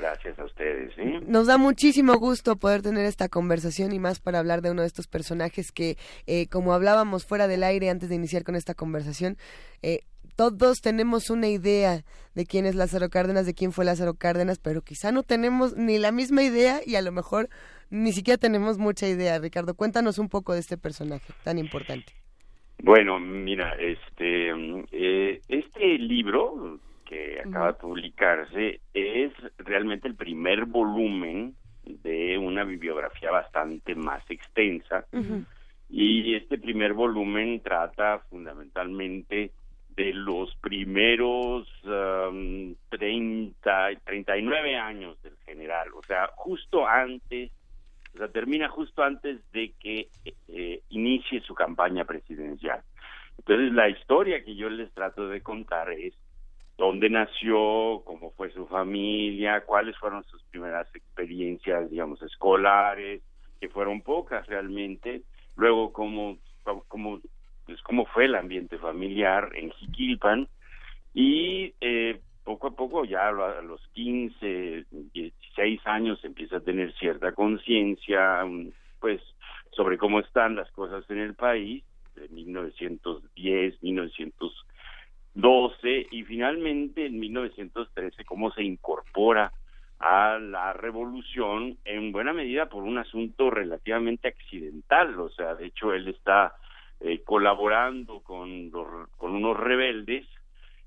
Gracias 0.00 0.38
a 0.38 0.44
ustedes. 0.46 0.94
Nos 1.28 1.46
da 1.46 1.58
muchísimo 1.58 2.14
gusto 2.14 2.56
poder 2.56 2.80
tener 2.80 3.04
esta 3.04 3.28
conversación 3.28 3.92
y 3.92 3.98
más 3.98 4.18
para 4.18 4.38
hablar 4.38 4.62
de 4.62 4.70
uno 4.70 4.80
de 4.80 4.86
estos 4.86 5.06
personajes 5.06 5.72
que, 5.72 5.98
eh, 6.26 6.46
como 6.48 6.72
hablábamos 6.72 7.26
fuera 7.26 7.46
del 7.46 7.62
aire 7.62 7.90
antes 7.90 8.08
de 8.08 8.14
iniciar 8.14 8.42
con 8.42 8.56
esta 8.56 8.72
conversación, 8.72 9.36
eh, 9.82 10.00
todos 10.36 10.80
tenemos 10.80 11.28
una 11.28 11.48
idea 11.48 12.02
de 12.34 12.46
quién 12.46 12.64
es 12.64 12.76
Lázaro 12.76 13.10
Cárdenas, 13.10 13.44
de 13.44 13.52
quién 13.52 13.72
fue 13.72 13.84
Lázaro 13.84 14.14
Cárdenas, 14.14 14.58
pero 14.58 14.80
quizá 14.80 15.12
no 15.12 15.22
tenemos 15.22 15.76
ni 15.76 15.98
la 15.98 16.12
misma 16.12 16.42
idea 16.42 16.80
y 16.86 16.94
a 16.94 17.02
lo 17.02 17.12
mejor 17.12 17.50
ni 17.90 18.12
siquiera 18.12 18.38
tenemos 18.38 18.78
mucha 18.78 19.06
idea. 19.06 19.38
Ricardo, 19.38 19.74
cuéntanos 19.74 20.18
un 20.18 20.30
poco 20.30 20.54
de 20.54 20.60
este 20.60 20.78
personaje 20.78 21.30
tan 21.44 21.58
importante. 21.58 22.14
Bueno, 22.82 23.20
mira, 23.20 23.74
este, 23.74 24.48
eh, 24.92 25.42
este 25.46 25.98
libro 25.98 26.80
que 27.10 27.40
acaba 27.44 27.72
de 27.72 27.78
publicarse 27.78 28.80
es 28.94 29.32
realmente 29.58 30.06
el 30.06 30.14
primer 30.14 30.64
volumen 30.64 31.56
de 31.84 32.38
una 32.38 32.62
bibliografía 32.62 33.32
bastante 33.32 33.96
más 33.96 34.22
extensa. 34.30 35.04
Y 35.88 36.36
este 36.36 36.56
primer 36.56 36.92
volumen 36.92 37.60
trata 37.62 38.20
fundamentalmente 38.30 39.50
de 39.96 40.12
los 40.12 40.54
primeros 40.60 41.66
um, 41.82 42.76
30, 42.90 43.88
39 44.04 44.76
años 44.76 45.20
del 45.22 45.36
general, 45.38 45.88
o 45.94 46.02
sea, 46.04 46.30
justo 46.36 46.86
antes, 46.86 47.50
o 48.14 48.18
sea, 48.18 48.28
termina 48.28 48.68
justo 48.68 49.02
antes 49.02 49.40
de 49.50 49.72
que 49.80 50.08
eh, 50.46 50.80
inicie 50.90 51.40
su 51.40 51.54
campaña 51.54 52.04
presidencial. 52.04 52.80
Entonces, 53.38 53.72
la 53.72 53.88
historia 53.88 54.44
que 54.44 54.54
yo 54.54 54.70
les 54.70 54.92
trato 54.92 55.28
de 55.28 55.40
contar 55.40 55.90
es 55.90 56.14
dónde 56.80 57.10
nació, 57.10 58.00
cómo 58.06 58.30
fue 58.30 58.50
su 58.52 58.66
familia, 58.66 59.60
cuáles 59.66 59.96
fueron 59.98 60.24
sus 60.24 60.42
primeras 60.44 60.88
experiencias, 60.94 61.90
digamos, 61.90 62.22
escolares, 62.22 63.20
que 63.60 63.68
fueron 63.68 64.00
pocas 64.00 64.46
realmente, 64.46 65.20
luego 65.56 65.92
cómo, 65.92 66.38
cómo, 66.88 67.20
pues, 67.66 67.82
cómo 67.82 68.06
fue 68.06 68.24
el 68.24 68.34
ambiente 68.34 68.78
familiar 68.78 69.50
en 69.54 69.70
Jiquilpan, 69.72 70.48
y 71.12 71.74
eh, 71.82 72.18
poco 72.44 72.68
a 72.68 72.70
poco, 72.70 73.04
ya 73.04 73.28
a 73.28 73.60
los 73.60 73.86
15, 73.92 74.86
16 75.12 75.86
años, 75.86 76.24
empieza 76.24 76.56
a 76.56 76.60
tener 76.60 76.94
cierta 76.94 77.32
conciencia, 77.32 78.42
pues, 79.00 79.20
sobre 79.72 79.98
cómo 79.98 80.20
están 80.20 80.56
las 80.56 80.70
cosas 80.72 81.04
en 81.10 81.18
el 81.18 81.34
país, 81.34 81.84
de 82.14 82.26
1910, 82.28 83.82
1900 83.82 84.66
12 85.34 86.08
y 86.10 86.24
finalmente 86.24 87.06
en 87.06 87.18
1913 87.18 88.24
cómo 88.24 88.50
se 88.52 88.62
incorpora 88.62 89.52
a 89.98 90.38
la 90.38 90.72
revolución 90.72 91.76
en 91.84 92.10
buena 92.10 92.32
medida 92.32 92.66
por 92.66 92.84
un 92.84 92.98
asunto 92.98 93.50
relativamente 93.50 94.28
accidental, 94.28 95.18
o 95.20 95.28
sea, 95.28 95.54
de 95.54 95.66
hecho 95.66 95.92
él 95.92 96.08
está 96.08 96.54
eh, 97.00 97.20
colaborando 97.22 98.20
con 98.20 98.70
con 98.70 99.34
unos 99.34 99.56
rebeldes 99.56 100.26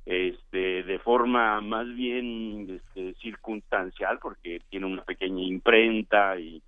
este 0.05 0.83
de 0.83 0.99
forma 0.99 1.61
más 1.61 1.87
bien 1.95 2.67
este, 2.69 3.13
circunstancial 3.21 4.19
porque 4.19 4.61
tiene 4.69 4.85
una 4.85 5.03
pequeña 5.03 5.43
imprenta 5.43 6.37
y 6.39 6.61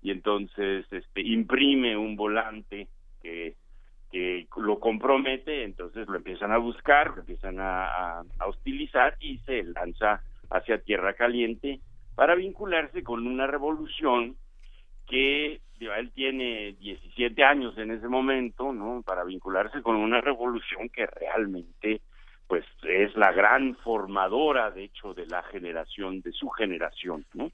y 0.00 0.10
entonces 0.10 0.86
este 0.90 1.20
imprime 1.20 1.96
un 1.96 2.16
volante 2.16 2.88
que 3.22 3.56
que 4.10 4.46
lo 4.56 4.78
compromete, 4.78 5.64
entonces 5.64 6.08
lo 6.08 6.16
empiezan 6.16 6.52
a 6.52 6.58
buscar, 6.58 7.10
lo 7.14 7.20
empiezan 7.20 7.58
a, 7.60 8.22
hostilizar 8.46 9.16
y 9.20 9.38
se 9.38 9.64
lanza 9.64 10.22
hacia 10.50 10.82
Tierra 10.82 11.14
Caliente 11.14 11.80
para 12.14 12.34
vincularse 12.34 13.02
con 13.02 13.26
una 13.26 13.46
revolución 13.46 14.36
que 15.06 15.60
él 15.78 16.10
tiene 16.14 16.74
17 16.80 17.44
años 17.44 17.76
en 17.78 17.90
ese 17.90 18.08
momento, 18.08 18.72
¿no? 18.72 19.02
Para 19.02 19.24
vincularse 19.24 19.82
con 19.82 19.96
una 19.96 20.20
revolución 20.20 20.88
que 20.88 21.06
realmente 21.06 22.00
pues 22.46 22.64
es 22.82 23.14
la 23.14 23.30
gran 23.32 23.76
formadora 23.76 24.70
de 24.70 24.84
hecho 24.84 25.12
de 25.12 25.26
la 25.26 25.42
generación 25.44 26.22
de 26.22 26.32
su 26.32 26.48
generación, 26.48 27.26
¿no? 27.34 27.50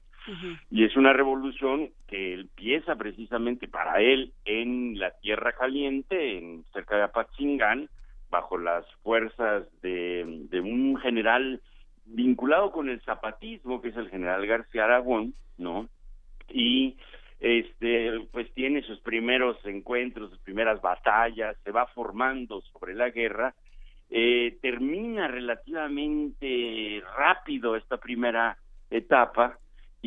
Y 0.71 0.83
es 0.83 0.95
una 0.95 1.13
revolución 1.13 1.89
que 2.07 2.33
empieza 2.33 2.95
precisamente 2.95 3.67
para 3.67 4.01
él 4.01 4.33
en 4.45 4.99
la 4.99 5.11
Tierra 5.19 5.53
Caliente, 5.53 6.37
en 6.37 6.65
cerca 6.73 6.97
de 6.97 7.03
Apatzingán, 7.03 7.89
bajo 8.29 8.57
las 8.57 8.85
fuerzas 9.03 9.65
de, 9.81 10.47
de 10.49 10.59
un 10.59 10.97
general 10.97 11.61
vinculado 12.05 12.71
con 12.71 12.89
el 12.89 13.01
zapatismo, 13.01 13.81
que 13.81 13.89
es 13.89 13.97
el 13.97 14.09
general 14.09 14.45
García 14.45 14.85
Aragón, 14.85 15.33
¿no? 15.57 15.87
Y 16.49 16.97
este 17.39 18.27
pues 18.31 18.51
tiene 18.53 18.81
sus 18.83 18.99
primeros 19.01 19.57
encuentros, 19.65 20.29
sus 20.31 20.39
primeras 20.39 20.81
batallas, 20.81 21.57
se 21.63 21.71
va 21.71 21.87
formando 21.87 22.61
sobre 22.61 22.93
la 22.93 23.09
guerra, 23.09 23.53
eh, 24.09 24.57
termina 24.61 25.27
relativamente 25.27 27.03
rápido 27.17 27.75
esta 27.75 27.97
primera 27.97 28.57
etapa 28.89 29.57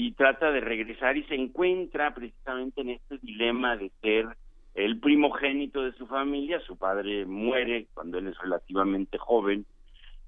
y 0.01 0.13
trata 0.13 0.53
de 0.53 0.61
regresar 0.61 1.17
y 1.17 1.25
se 1.25 1.35
encuentra 1.35 2.15
precisamente 2.15 2.83
en 2.83 2.91
este 2.91 3.19
dilema 3.19 3.77
de 3.77 3.91
ser 4.01 4.29
el 4.77 5.01
primogénito 5.01 5.83
de 5.83 5.91
su 5.95 6.07
familia, 6.07 6.61
su 6.61 6.79
padre 6.79 7.27
muere 7.27 7.89
cuando 7.95 8.19
él 8.19 8.29
es 8.29 8.39
relativamente 8.39 9.19
joven, 9.19 9.67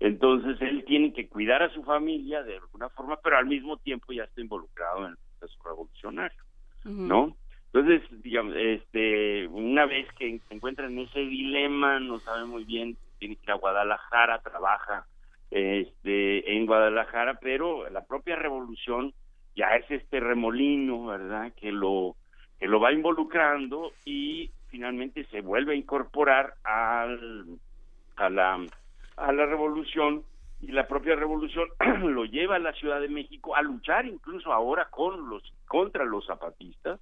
entonces 0.00 0.60
él 0.60 0.84
tiene 0.88 1.12
que 1.12 1.28
cuidar 1.28 1.62
a 1.62 1.72
su 1.72 1.84
familia 1.84 2.42
de 2.42 2.56
alguna 2.56 2.88
forma, 2.88 3.20
pero 3.22 3.38
al 3.38 3.46
mismo 3.46 3.76
tiempo 3.76 4.12
ya 4.12 4.24
está 4.24 4.40
involucrado 4.40 5.06
en 5.06 5.12
el 5.12 5.18
proceso 5.38 5.62
revolucionario, 5.64 6.42
¿no? 6.82 7.36
Entonces, 7.72 8.02
digamos, 8.24 8.56
este, 8.56 9.46
una 9.46 9.86
vez 9.86 10.08
que 10.18 10.40
se 10.48 10.54
encuentra 10.54 10.88
en 10.88 10.98
ese 10.98 11.20
dilema, 11.20 12.00
no 12.00 12.18
sabe 12.18 12.44
muy 12.44 12.64
bien, 12.64 12.96
tiene 13.20 13.36
que 13.36 13.44
ir 13.44 13.50
a 13.52 13.54
Guadalajara, 13.54 14.40
trabaja 14.40 15.06
este, 15.52 16.56
en 16.56 16.66
Guadalajara, 16.66 17.38
pero 17.40 17.88
la 17.88 18.04
propia 18.04 18.34
revolución 18.34 19.14
ya 19.56 19.76
es 19.76 19.90
este 19.90 20.20
remolino, 20.20 21.06
¿verdad? 21.06 21.52
Que 21.54 21.72
lo 21.72 22.16
que 22.58 22.68
lo 22.68 22.78
va 22.78 22.92
involucrando 22.92 23.92
y 24.04 24.50
finalmente 24.68 25.24
se 25.26 25.40
vuelve 25.40 25.72
a 25.72 25.76
incorporar 25.76 26.54
al, 26.64 27.46
a 28.16 28.28
la 28.28 28.66
a 29.16 29.32
la 29.32 29.46
revolución 29.46 30.22
y 30.60 30.72
la 30.72 30.86
propia 30.86 31.16
revolución 31.16 31.68
lo 32.02 32.24
lleva 32.24 32.56
a 32.56 32.60
la 32.60 32.72
Ciudad 32.72 33.00
de 33.00 33.08
México 33.08 33.56
a 33.56 33.62
luchar 33.62 34.06
incluso 34.06 34.52
ahora 34.52 34.88
con 34.90 35.28
los 35.28 35.42
contra 35.66 36.04
los 36.04 36.26
zapatistas, 36.26 37.00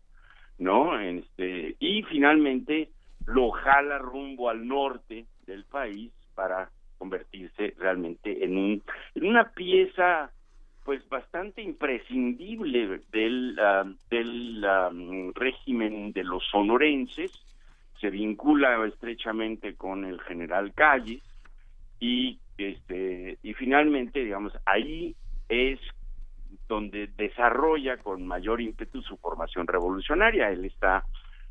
¿no? 0.59 0.99
Este 0.99 1.77
y 1.79 2.03
finalmente 2.05 2.91
lo 3.27 3.51
jala 3.51 3.99
rumbo 3.99 4.49
al 4.49 4.67
norte 4.67 5.27
del 5.47 5.65
país 5.65 6.13
para 6.35 6.71
convertirse 6.99 7.75
realmente 7.79 8.45
en 8.45 8.57
un 8.57 8.83
en 9.15 9.27
una 9.27 9.51
pieza 9.51 10.31
pues 10.89 11.07
bastante 11.11 11.61
imprescindible 11.61 13.03
del 13.13 13.59
ah, 13.61 13.85
del 14.09 14.65
ah, 14.65 14.91
régimen 15.35 16.15
de 16.15 16.25
los 16.25 16.43
sonorenses. 16.51 17.31
Se 18.01 18.09
vincula 18.09 18.87
estrechamente 18.87 19.75
con 19.75 20.07
el 20.07 20.19
general 20.23 20.73
Calles 20.73 21.23
y 22.01 22.39
este 22.57 23.37
y 23.43 23.53
finalmente 23.53 24.25
digamos 24.25 24.55
ahí 24.65 25.15
es 25.51 25.79
donde 26.69 27.09
desarrolla 27.19 27.99
con 27.99 28.27
mayor 28.27 28.63
ímpetu 28.63 29.03
su 29.03 29.19
formación 29.19 29.67
revolucionaria. 29.67 30.49
Él 30.49 30.65
está 30.65 31.05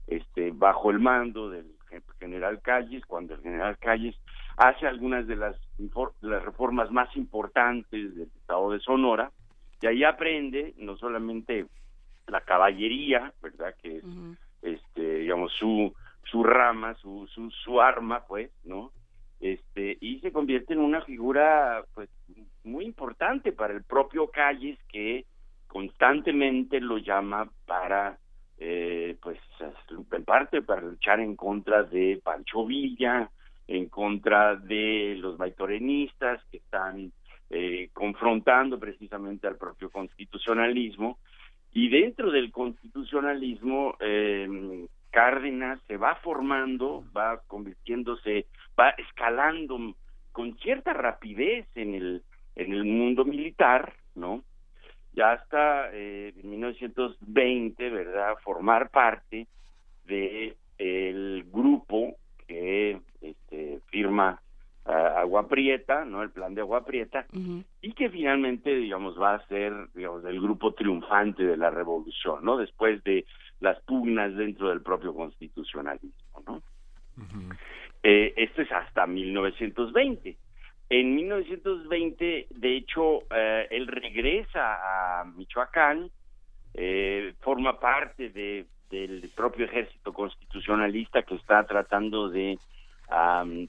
este 0.08 0.50
bajo 0.50 0.90
el 0.90 0.98
mando 0.98 1.52
del 1.52 1.76
general 2.20 2.60
Calles 2.64 3.06
cuando 3.06 3.36
el 3.36 3.42
general 3.42 3.78
Calles 3.78 4.16
hace 4.58 4.88
algunas 4.88 5.28
de 5.28 5.36
las, 5.36 5.56
las 6.22 6.44
reformas 6.44 6.92
más 6.92 7.16
importantes 7.16 8.16
del 8.16 8.30
estado 8.40 8.72
de 8.72 8.80
Sonora 8.80 9.32
y 9.82 9.88
ahí 9.88 10.04
aprende 10.04 10.74
no 10.78 10.98
solamente 10.98 11.68
la 12.28 12.42
caballería 12.42 13.34
verdad 13.42 13.74
que 13.82 13.98
es 13.98 14.04
este 14.62 15.20
digamos 15.20 15.54
su 15.54 15.94
su 16.30 16.44
rama, 16.44 16.96
su, 16.96 17.28
su, 17.28 17.50
su 17.52 17.82
arma, 17.82 18.26
pues, 18.28 18.52
¿no? 18.64 18.92
Este, 19.40 19.98
y 20.02 20.20
se 20.20 20.32
convierte 20.32 20.74
en 20.74 20.80
una 20.80 21.02
figura, 21.02 21.84
pues, 21.94 22.10
muy 22.64 22.86
importante 22.86 23.52
para 23.52 23.74
el 23.74 23.84
propio 23.84 24.30
Calles, 24.30 24.78
que 24.90 25.26
constantemente 25.68 26.80
lo 26.80 26.98
llama 26.98 27.50
para, 27.66 28.18
eh, 28.58 29.16
pues, 29.22 29.40
en 29.90 30.24
parte 30.26 30.62
para 30.62 30.82
luchar 30.82 31.20
en 31.20 31.36
contra 31.36 31.84
de 31.84 32.20
Pancho 32.24 32.66
Villa, 32.66 33.30
en 33.68 33.90
contra 33.90 34.56
de 34.56 35.16
los 35.20 35.38
baitorenistas 35.38 36.44
que 36.52 36.58
están 36.58 37.12
eh, 37.50 37.90
confrontando 37.94 38.80
precisamente 38.80 39.48
al 39.48 39.58
propio 39.58 39.90
constitucionalismo 39.90 41.20
y 41.74 41.90
dentro 41.90 42.32
del 42.32 42.52
constitucionalismo 42.52 43.96
eh, 44.00 44.88
Cárdenas 45.12 45.80
se 45.88 45.98
va 45.98 46.16
formando, 46.16 47.04
va 47.16 47.42
convirtiéndose, 47.48 48.46
va 48.80 48.90
escalando 48.92 49.96
con 50.32 50.58
cierta 50.58 50.94
rapidez 50.94 51.66
en 51.76 51.96
el 51.96 52.24
en 52.56 52.74
el 52.74 52.86
mundo 52.86 53.24
militar, 53.24 53.94
¿no? 54.16 54.44
Ya 55.14 55.34
hasta 55.34 55.90
eh, 55.94 56.34
en 56.36 56.50
1920, 56.50 57.90
¿verdad? 57.90 58.36
Formar 58.44 58.90
parte 58.90 59.48
de 60.06 60.56
grupo 61.52 62.16
que 62.48 63.00
este, 63.22 63.80
firma 63.88 64.42
Agua 64.86 65.50
Prieta, 65.50 66.06
¿no? 66.06 66.24
El 66.24 66.32
plan 66.32 66.56
de 66.56 66.62
Agua 66.62 66.86
Prieta, 66.86 67.26
y 67.82 67.92
que 67.92 68.10
finalmente, 68.10 68.74
digamos, 68.74 69.20
va 69.22 69.36
a 69.36 69.48
ser, 69.48 69.74
digamos, 69.94 70.24
el 70.24 70.40
grupo 70.40 70.74
triunfante 70.74 71.44
de 71.44 71.58
la 71.58 71.70
revolución, 71.70 72.40
¿no? 72.44 72.58
Después 72.58 73.04
de 73.04 73.26
las 73.60 73.80
pugnas 73.82 74.36
dentro 74.36 74.70
del 74.70 74.82
propio 74.82 75.14
constitucionalismo, 75.14 76.44
¿no? 76.46 76.62
eh, 78.04 78.34
esto 78.38 78.62
es 78.62 78.72
hasta 78.72 79.06
1920. 79.08 80.38
En 80.90 81.16
1920, 81.16 82.48
de 82.50 82.78
hecho, 82.78 83.24
eh, 83.30 83.68
él 83.72 83.88
regresa 83.88 85.20
a 85.22 85.26
Michoacán, 85.26 86.10
eh, 86.74 87.34
forma 87.42 87.80
parte 87.80 88.30
de, 88.30 88.66
del 88.90 89.30
propio 89.36 89.66
ejército 89.66 90.14
constitucionalista 90.14 91.24
que 91.24 91.36
está 91.36 91.66
tratando 91.66 92.30
de 92.30 92.58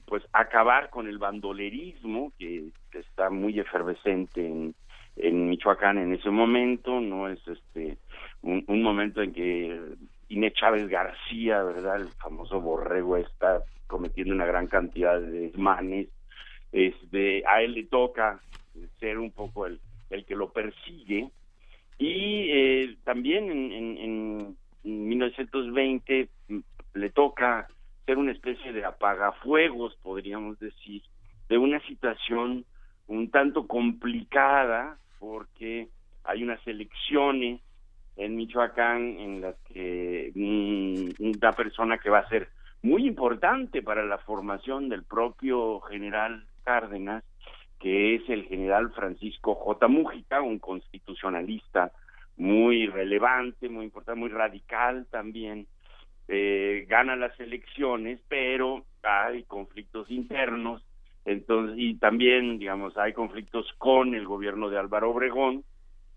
pues 0.05 0.23
acabar 0.33 0.89
con 0.89 1.07
el 1.07 1.17
bandolerismo 1.17 2.33
que, 2.37 2.71
está 2.91 3.29
muy 3.29 3.59
efervescente 3.59 4.45
en, 4.45 5.49
Michoacán 5.49 5.97
en 5.97 6.13
ese 6.13 6.29
momento, 6.29 6.99
no 6.99 7.27
es 7.27 7.39
este 7.47 7.97
un, 8.41 8.81
momento 8.81 9.21
en 9.21 9.33
que 9.33 9.79
Inés 10.29 10.53
Chávez 10.53 10.87
García, 10.87 11.61
¿verdad? 11.63 12.01
El 12.01 12.07
famoso 12.09 12.61
borrego 12.61 13.17
está 13.17 13.61
cometiendo 13.87 14.33
una 14.33 14.45
gran 14.45 14.67
cantidad 14.67 15.19
de 15.19 15.29
desmanes. 15.49 16.07
Este, 16.71 17.43
a 17.47 17.61
él 17.61 17.73
le 17.73 17.83
toca 17.85 18.39
ser 18.99 19.17
un 19.17 19.31
poco 19.31 19.65
el, 19.65 19.79
que 20.25 20.35
lo 20.35 20.51
persigue. 20.51 21.29
Y 21.97 22.47
eh, 22.49 22.97
también 23.03 23.51
en 23.51 24.55
1920 24.83 26.29
le 26.93 27.09
toca 27.11 27.67
ser 28.05 28.17
una 28.17 28.31
especie 28.31 28.73
de 28.73 28.85
apagafuegos, 28.85 29.95
podríamos 30.01 30.59
decir, 30.59 31.03
de 31.47 31.57
una 31.57 31.79
situación 31.81 32.65
un 33.07 33.29
tanto 33.31 33.67
complicada 33.67 34.97
porque 35.19 35.89
hay 36.23 36.43
unas 36.43 36.65
elecciones 36.67 37.61
en 38.15 38.35
Michoacán 38.35 39.19
en 39.19 39.41
las 39.41 39.55
que 39.65 40.31
una 41.19 41.53
persona 41.53 41.97
que 41.97 42.09
va 42.09 42.19
a 42.19 42.29
ser 42.29 42.49
muy 42.81 43.07
importante 43.07 43.81
para 43.81 44.05
la 44.05 44.17
formación 44.19 44.89
del 44.89 45.03
propio 45.03 45.79
general 45.81 46.45
Cárdenas, 46.63 47.23
que 47.79 48.15
es 48.15 48.29
el 48.29 48.45
general 48.45 48.91
Francisco 48.91 49.55
J. 49.55 49.87
Mújica, 49.87 50.41
un 50.41 50.59
constitucionalista 50.59 51.91
muy 52.39 52.87
relevante, 52.87 53.69
muy 53.69 53.85
importante, 53.85 54.19
muy 54.19 54.29
radical 54.29 55.05
también, 55.11 55.67
eh, 56.27 56.85
gana 56.87 57.15
las 57.15 57.39
elecciones, 57.39 58.19
pero 58.27 58.85
hay 59.03 59.43
conflictos 59.43 60.09
internos, 60.09 60.83
entonces, 61.25 61.75
y 61.77 61.95
también, 61.95 62.57
digamos, 62.57 62.97
hay 62.97 63.13
conflictos 63.13 63.71
con 63.77 64.15
el 64.15 64.25
gobierno 64.25 64.69
de 64.69 64.79
Álvaro 64.79 65.11
Obregón, 65.11 65.63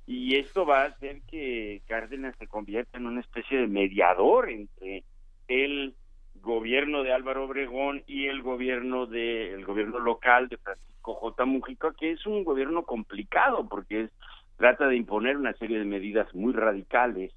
y 0.06 0.36
esto 0.36 0.64
va 0.64 0.82
a 0.82 0.86
hacer 0.86 1.22
que 1.28 1.82
Cárdenas 1.86 2.36
se 2.38 2.46
convierta 2.46 2.98
en 2.98 3.06
una 3.06 3.20
especie 3.20 3.58
de 3.58 3.66
mediador 3.66 4.48
entre 4.48 5.04
el 5.48 5.94
gobierno 6.36 7.02
de 7.02 7.12
Álvaro 7.12 7.44
Obregón 7.44 8.02
y 8.06 8.26
el 8.26 8.42
gobierno 8.42 9.06
de 9.06 9.52
el 9.54 9.64
gobierno 9.64 9.98
local 10.00 10.48
de 10.48 10.56
Francisco 10.56 11.14
J. 11.14 11.44
Mujica, 11.44 11.92
que 11.98 12.12
es 12.12 12.26
un 12.26 12.42
gobierno 12.44 12.84
complicado 12.84 13.68
porque 13.68 14.02
es, 14.02 14.10
trata 14.56 14.86
de 14.88 14.96
imponer 14.96 15.36
una 15.36 15.52
serie 15.54 15.78
de 15.78 15.84
medidas 15.84 16.32
muy 16.34 16.52
radicales 16.52 17.32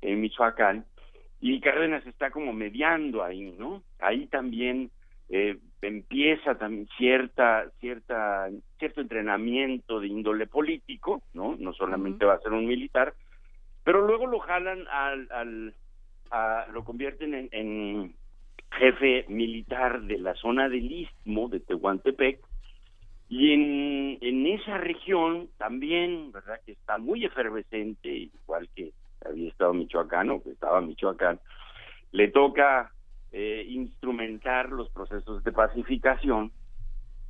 en 0.00 0.20
Michoacán 0.20 0.84
y 1.40 1.60
Cárdenas 1.60 2.06
está 2.06 2.30
como 2.30 2.52
mediando 2.52 3.22
ahí, 3.22 3.54
¿no? 3.58 3.82
Ahí 3.98 4.26
también 4.26 4.90
eh, 5.28 5.58
empieza 5.82 6.56
también 6.56 6.88
cierta 6.96 7.70
cierta 7.80 8.48
cierto 8.78 9.00
entrenamiento 9.00 10.00
de 10.00 10.08
índole 10.08 10.46
político 10.46 11.22
no 11.34 11.56
no 11.58 11.72
solamente 11.72 12.24
va 12.24 12.34
a 12.34 12.40
ser 12.40 12.52
un 12.52 12.66
militar 12.66 13.14
pero 13.84 14.06
luego 14.06 14.26
lo 14.26 14.38
jalan 14.40 14.86
al, 14.88 15.28
al 15.30 15.74
a, 16.30 16.66
lo 16.72 16.84
convierten 16.84 17.34
en, 17.34 17.48
en, 17.52 18.14
jefe 18.78 19.24
militar 19.28 20.02
de 20.02 20.18
la 20.18 20.34
zona 20.34 20.68
del 20.68 20.90
istmo 20.90 21.48
de 21.48 21.60
Tehuantepec 21.60 22.40
y 23.28 23.52
en, 23.52 24.18
en 24.20 24.46
esa 24.46 24.78
región 24.78 25.48
también 25.58 26.30
verdad 26.32 26.60
que 26.64 26.72
está 26.72 26.98
muy 26.98 27.24
efervescente 27.24 28.08
igual 28.08 28.68
que 28.74 28.92
había 29.24 29.48
estado 29.48 29.74
Michoacán 29.74 30.30
o 30.30 30.42
que 30.42 30.50
estaba 30.50 30.80
Michoacán 30.80 31.40
le 32.12 32.28
toca 32.28 32.92
eh, 33.32 33.66
instrumentar 33.68 34.70
los 34.70 34.88
procesos 34.90 35.42
de 35.44 35.52
pacificación 35.52 36.52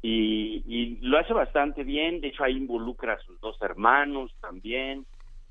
y, 0.02 0.98
lo 1.00 1.18
hace 1.18 1.32
bastante 1.32 1.82
bien, 1.82 2.20
de 2.20 2.28
hecho 2.28 2.44
ahí 2.44 2.56
involucra 2.56 3.14
a 3.14 3.18
sus 3.18 3.40
dos 3.40 3.61
hermanos 3.61 4.32
también, 4.40 5.04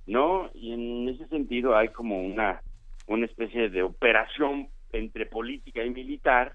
¿no? 0.05 0.49
Y 0.53 0.71
en 0.71 1.10
ese 1.10 1.27
sentido 1.27 1.75
hay 1.75 1.89
como 1.89 2.21
una, 2.21 2.62
una 3.08 3.25
especie 3.25 3.69
de 3.69 3.84
operación 3.84 4.69
entre 4.93 5.25
política 5.25 5.84
y 5.84 5.89
militar 5.89 6.53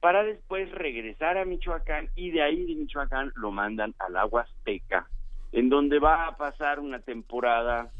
para 0.00 0.22
después 0.22 0.70
regresar 0.72 1.38
a 1.38 1.44
Michoacán 1.44 2.08
y 2.14 2.30
de 2.30 2.42
ahí 2.42 2.66
de 2.66 2.74
Michoacán 2.74 3.32
lo 3.36 3.50
mandan 3.50 3.94
al 3.98 4.16
Aguasteca, 4.16 5.08
en 5.52 5.68
donde 5.68 5.98
va 5.98 6.26
a 6.26 6.36
pasar 6.36 6.80
una 6.80 7.00
temporada 7.00 7.90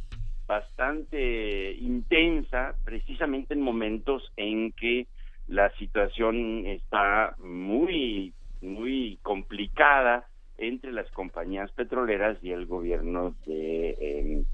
bastante 0.47 1.73
intensa, 1.73 2.75
precisamente 2.85 3.55
en 3.55 3.63
momentos 3.63 4.33
en 4.37 4.73
que 4.73 5.07
la 5.49 5.71
situación 5.77 6.67
está 6.67 7.35
muy, 7.39 8.33
muy 8.61 9.19
complicada 9.23 10.27
entre 10.59 10.93
las 10.93 11.11
compañías 11.11 11.71
petroleras 11.73 12.39
y 12.43 12.53
el 12.53 12.67
gobierno 12.67 13.35
de, 13.47 13.91
eh, 13.91 14.45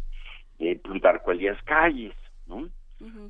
de 0.59 0.77
Plutarco 0.77 1.33
Elías 1.33 1.61
Calles, 1.65 2.15
¿no? 2.47 2.69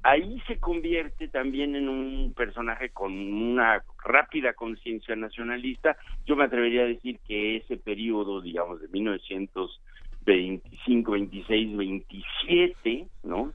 Ahí 0.02 0.42
se 0.46 0.58
convierte 0.58 1.28
también 1.28 1.76
en 1.76 1.86
un 1.88 2.34
personaje 2.34 2.90
con 2.90 3.12
una 3.12 3.84
rápida 4.02 4.52
conciencia 4.54 5.14
nacionalista. 5.14 5.96
Yo 6.26 6.34
me 6.36 6.44
atrevería 6.44 6.82
a 6.82 6.86
decir 6.86 7.20
que 7.26 7.58
ese 7.58 7.76
periodo, 7.76 8.40
digamos, 8.40 8.80
de 8.80 8.88
1925, 8.88 11.12
26, 11.12 11.76
27, 11.76 13.06
¿no? 13.22 13.52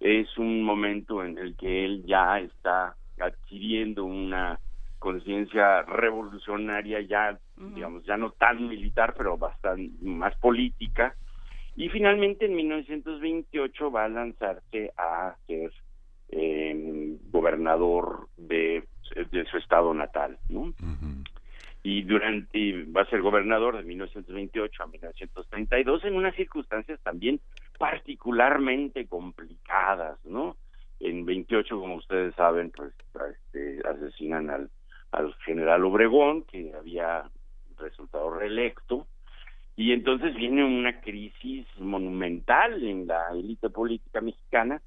Es 0.00 0.36
un 0.36 0.64
momento 0.64 1.24
en 1.24 1.38
el 1.38 1.54
que 1.56 1.84
él 1.84 2.02
ya 2.06 2.40
está 2.40 2.96
adquiriendo 3.20 4.04
una 4.04 4.58
conciencia 4.98 5.82
revolucionaria 5.82 7.02
ya, 7.02 7.38
digamos, 7.56 8.04
ya 8.04 8.16
no 8.16 8.30
tan 8.30 8.68
militar, 8.68 9.14
pero 9.16 9.36
bastante 9.36 9.92
más 10.02 10.34
política. 10.36 11.14
Y 11.76 11.88
finalmente 11.88 12.46
en 12.46 12.54
1928 12.54 13.90
va 13.90 14.04
a 14.04 14.08
lanzarse 14.08 14.92
a 14.96 15.34
ser 15.46 15.72
eh, 16.28 17.16
gobernador 17.30 18.28
de, 18.36 18.84
de, 19.30 19.44
su 19.46 19.56
estado 19.56 19.94
natal, 19.94 20.38
¿no? 20.48 20.72
Y 21.82 22.02
durante 22.02 22.84
va 22.84 23.02
a 23.02 23.10
ser 23.10 23.22
gobernador 23.22 23.76
de 23.76 23.82
1928 23.82 24.82
a 24.82 24.86
1932 24.86 26.04
en 26.04 26.14
unas 26.14 26.36
circunstancias 26.36 27.00
también 27.02 27.40
particularmente 27.78 29.06
complicadas, 29.06 30.18
¿no? 30.24 30.56
En 31.00 31.24
28, 31.24 31.80
como 31.80 31.96
ustedes 31.96 32.34
saben, 32.36 32.70
pues 32.70 32.92
este, 33.32 33.80
asesinan 33.88 34.50
al 34.50 34.70
al 35.12 35.34
general 35.44 35.84
Obregón, 35.84 36.42
que 36.42 36.72
había 36.74 37.30
resultado 37.78 38.30
reelecto, 38.34 39.06
y 39.76 39.92
entonces 39.92 40.34
viene 40.34 40.64
una 40.64 41.00
crisis 41.00 41.66
monumental 41.78 42.82
en 42.82 43.06
la 43.06 43.30
élite 43.32 43.70
política 43.70 44.20
mexicana, 44.20 44.82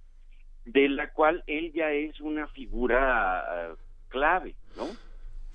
de 0.65 0.89
la 0.89 1.11
cual 1.11 1.43
él 1.47 1.71
ya 1.73 1.91
es 1.91 2.19
una 2.21 2.47
figura 2.47 3.71
uh, 3.71 3.75
clave, 4.09 4.55
¿no? 4.75 4.87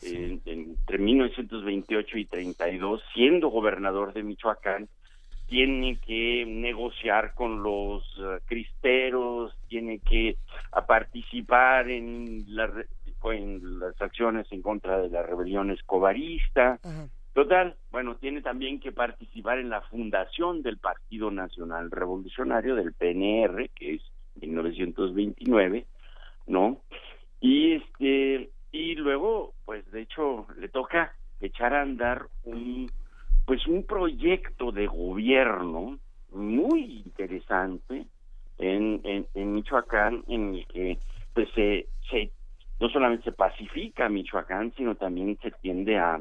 En, 0.03 0.40
entre 0.47 0.99
1928 0.99 2.19
y 2.19 2.25
32, 2.25 3.03
siendo 3.14 3.49
gobernador 3.49 4.12
de 4.14 4.23
Michoacán, 4.23 4.88
tiene 5.47 5.99
que 5.99 6.45
negociar 6.47 7.35
con 7.35 7.62
los 7.62 8.03
uh, 8.19 8.38
cristeros, 8.47 9.53
tiene 9.69 9.99
que 9.99 10.37
a 10.73 10.87
participar 10.87 11.90
en 11.90 12.45
la 12.49 12.71
en 13.25 13.79
las 13.79 14.01
acciones 14.01 14.51
en 14.51 14.62
contra 14.62 14.99
de 14.99 15.11
la 15.11 15.23
rebelión 15.23 15.71
escobarista. 15.71 16.79
Total, 17.33 17.77
bueno, 17.93 18.16
tiene 18.16 18.43
también 18.43 18.81
que 18.81 18.90
participar 18.90 19.59
en 19.59 19.71
la 19.71 19.83
fundación 19.83 20.62
del 20.62 20.79
Partido 20.79 21.31
Nacional 21.31 21.90
Revolucionario, 21.90 22.75
del 22.75 22.93
PNR, 22.93 23.71
que 23.71 23.95
es 23.95 24.03
1929, 24.40 25.87
¿no? 26.49 26.81
Y 27.40 27.75
este 27.75 28.51
y 28.73 28.95
luego, 28.97 29.55
pues 29.64 29.88
de 29.93 30.03
hecho, 30.03 30.47
le 30.59 30.69
toca 30.69 31.12
echar 31.40 31.75
a 31.75 31.83
andar 31.83 32.27
un 32.45 32.90
pues 33.47 33.66
un 33.66 33.85
proyecto 33.85 34.71
de 34.71 34.87
gobierno 34.87 35.99
muy 36.33 37.03
interesante 37.05 38.07
en, 38.59 39.27
en, 39.35 39.55
Michoacán 39.55 40.23
en 40.29 40.55
el 40.55 40.66
que 40.66 40.99
pues 41.33 41.49
se, 41.55 41.88
se 42.11 42.31
no 42.79 42.88
solamente 42.88 43.25
se 43.25 43.33
pacifica 43.33 44.09
Michoacán, 44.09 44.73
sino 44.77 44.95
también 44.95 45.37
se 45.43 45.51
tiende 45.51 45.99
a, 45.99 46.21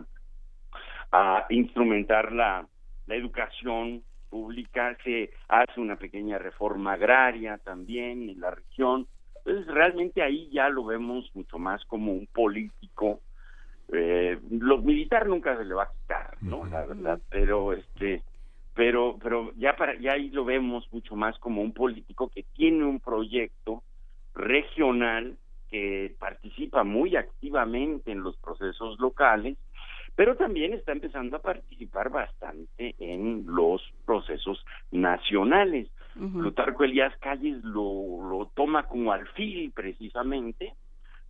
a 1.12 1.45
instrumentar 1.50 2.32
la, 2.32 2.67
la 3.08 3.15
educación 3.15 4.04
pública, 4.30 4.95
se 5.04 5.32
hace 5.48 5.80
una 5.80 5.95
pequeña 5.95 6.38
reforma 6.38 6.93
agraria 6.93 7.58
también 7.58 8.30
en 8.30 8.39
la 8.39 8.52
región. 8.52 9.08
Entonces, 9.38 9.74
realmente 9.74 10.22
ahí 10.22 10.50
ya 10.52 10.69
lo 10.69 10.86
vemos 10.86 11.30
mucho 11.34 11.58
más 11.58 11.84
como 11.86 12.12
un 12.12 12.28
político. 12.28 13.22
Eh, 13.91 14.39
los 14.52 14.84
militar 14.84 15.28
nunca 15.28 15.58
se 15.58 15.65
le 15.65 15.74
va 15.74 15.84
a 15.84 15.91
quitar, 15.91 16.38
¿no? 16.41 16.65
La 16.65 16.86
verdad, 16.86 17.19
pero 17.30 17.74
este, 17.74 18.22
pero, 18.76 19.17
pero 19.22 19.52
ya 19.56 19.76
para, 19.76 20.00
ya 20.00 20.13
ahí 20.13 20.30
lo 20.30 20.45
vemos 20.45 20.88
mucho 20.91 21.15
más 21.15 21.38
como 21.39 21.62
un 21.62 21.74
político 21.74 22.30
que 22.30 22.43
tiene 22.54 22.86
un 22.86 23.00
proyecto 23.00 23.84
regional 24.36 25.38
que 25.69 26.15
participa 26.19 26.84
muy 26.84 27.15
activamente 27.15 28.12
en 28.12 28.22
los 28.22 28.38
procesos 28.38 29.00
locales, 29.00 29.58
pero 30.19 30.36
también 30.36 30.73
está 30.73 30.91
empezando 30.91 31.38
a 31.38 31.41
participar 31.41 32.10
bastante 32.10 32.93
en 32.99 33.45
los 33.47 33.82
procesos 34.05 34.65
nacionales. 34.91 35.88
Plutarco 36.13 36.84
Elías 36.84 37.15
Calles 37.21 37.63
lo, 37.63 38.29
lo 38.29 38.51
toma 38.53 38.84
como 38.84 39.13
alfil 39.13 39.71
precisamente, 39.71 40.73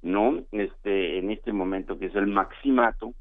¿no? 0.01 0.41
Este, 0.51 1.19
en 1.19 1.29
este 1.29 1.53
momento 1.53 1.99
que 1.99 2.07
es 2.07 2.15
el 2.15 2.25
maximato, 2.25 3.13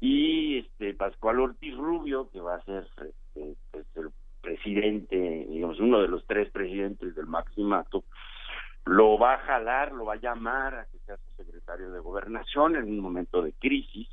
y 0.00 0.60
este 0.60 0.94
Pascual 0.94 1.38
Ortiz 1.38 1.76
Rubio, 1.76 2.30
que 2.30 2.40
va 2.40 2.54
a 2.54 2.64
ser 2.64 2.86
este, 2.96 3.56
pues, 3.72 3.86
el 3.96 4.08
presidente, 4.40 5.46
digamos, 5.50 5.80
uno 5.80 6.00
de 6.00 6.08
los 6.08 6.26
tres 6.26 6.50
presidentes 6.50 7.14
del 7.14 7.26
maximato, 7.26 8.04
lo 8.86 9.18
va 9.18 9.34
a 9.34 9.38
jalar, 9.40 9.92
lo 9.92 10.06
va 10.06 10.14
a 10.14 10.22
llamar 10.22 10.74
a 10.74 10.86
que 10.86 10.98
sea 11.00 11.18
su 11.18 11.30
secretario 11.36 11.90
de 11.90 12.00
gobernación 12.00 12.76
en 12.76 12.84
un 12.84 13.00
momento 13.00 13.42
de 13.42 13.52
crisis, 13.52 14.08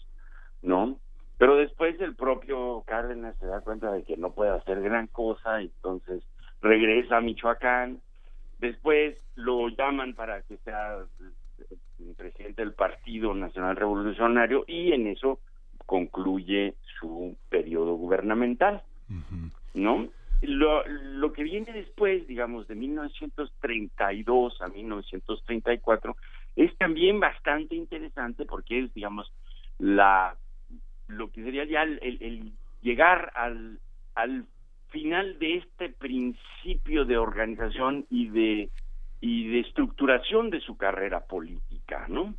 ¿no? 0.62 0.98
Pero 1.38 1.56
después 1.56 2.00
el 2.00 2.16
propio 2.16 2.84
Cárdenas 2.86 3.36
se 3.40 3.48
da 3.48 3.62
cuenta 3.62 3.92
de 3.92 4.04
que 4.04 4.16
no 4.16 4.32
puede 4.32 4.52
hacer 4.52 4.82
gran 4.82 5.08
cosa, 5.08 5.60
entonces 5.60 6.24
regresa 6.62 7.18
a 7.18 7.22
Michoacán, 7.22 8.00
después 8.60 9.18
lo 9.36 9.70
llaman 9.70 10.14
para 10.14 10.44
que 10.44 10.58
sea 10.58 11.00
eh, 11.20 12.14
presidente 12.16 12.62
del 12.62 12.74
Partido 12.74 13.34
Nacional 13.34 13.76
Revolucionario 13.76 14.64
y 14.68 14.92
en 14.92 15.08
eso 15.08 15.40
concluye 15.88 16.76
su 17.00 17.36
periodo 17.50 17.96
gubernamental, 17.96 18.84
¿no? 19.74 20.08
Lo, 20.42 20.88
lo 20.88 21.34
que 21.34 21.44
viene 21.44 21.72
después, 21.74 22.28
digamos, 22.28 22.68
de 22.68 22.76
1932 22.76 24.62
a 24.62 24.68
1934, 24.70 26.16
es 26.56 26.76
también 26.78 27.20
bastante 27.20 27.76
interesante 27.76 28.46
porque 28.46 28.80
es, 28.80 28.94
digamos, 28.94 29.32
la 29.78 30.36
lo 31.12 31.32
que 31.32 31.44
sería 31.44 31.66
ya 31.66 31.84
el, 31.84 32.54
llegar 32.82 33.32
al, 33.36 33.80
al 34.16 34.46
final 34.90 35.40
de 35.40 35.58
este 35.58 35.90
principio 35.90 37.06
de 37.06 37.18
organización 37.18 38.06
y 38.10 38.30
de 38.30 38.70
y 39.24 39.50
de 39.50 39.60
estructuración 39.60 40.50
de 40.50 40.60
su 40.62 40.78
carrera 40.78 41.20
política, 41.22 42.08
¿no? 42.10 42.34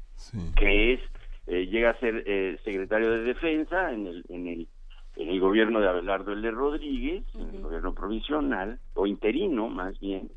Que 0.57 0.95
es 0.95 1.01
eh, 1.47 1.67
llega 1.67 1.91
a 1.91 2.01
ser 2.01 2.25
eh, 2.27 2.59
secretario 2.65 3.11
de 3.11 3.23
defensa 3.23 3.93
en 3.93 4.07
el 4.07 4.25
en 4.29 4.49
el 4.49 4.69
en 5.17 5.29
el 5.29 5.41
gobierno 5.41 5.81
de 5.81 5.89
Abelardo 5.89 6.33
L. 6.33 6.51
Rodríguez, 6.51 7.23
en 7.35 7.55
el 7.55 7.63
gobierno 7.63 7.95
provisional 7.95 8.79
o 8.95 9.07
interino 9.07 9.69
más 9.69 9.99
bien, 10.01 10.31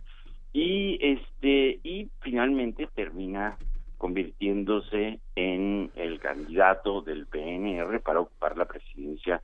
y 0.54 0.98
este 1.02 1.80
y 1.84 2.10
finalmente 2.22 2.88
termina 2.94 3.58
convirtiéndose 4.06 5.20
en 5.36 5.90
el 5.96 6.20
candidato 6.20 7.02
del 7.02 7.26
PNR 7.26 8.00
para 8.02 8.20
ocupar 8.20 8.56
la 8.56 8.66
presidencia 8.66 9.42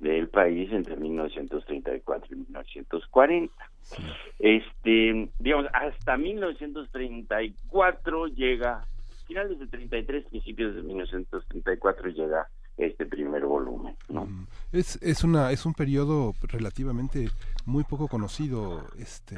del 0.00 0.28
país 0.28 0.72
entre 0.72 0.96
1934 0.96 2.26
y 2.32 2.36
1940. 2.38 3.54
Este, 4.40 5.28
digamos, 5.38 5.66
hasta 5.72 6.16
1934 6.16 8.26
llega, 8.26 8.84
finales 9.28 9.60
de 9.60 9.68
33, 9.68 10.24
principios 10.24 10.74
de 10.74 10.82
1934 10.82 12.08
llega 12.08 12.48
este 12.76 13.06
primer 13.06 13.44
volumen. 13.44 13.94
¿no? 14.08 14.28
Es, 14.72 14.98
es, 15.02 15.24
una, 15.24 15.52
es 15.52 15.66
un 15.66 15.74
periodo 15.74 16.34
relativamente 16.42 17.30
muy 17.64 17.84
poco 17.84 18.08
conocido, 18.08 18.86
este 18.98 19.36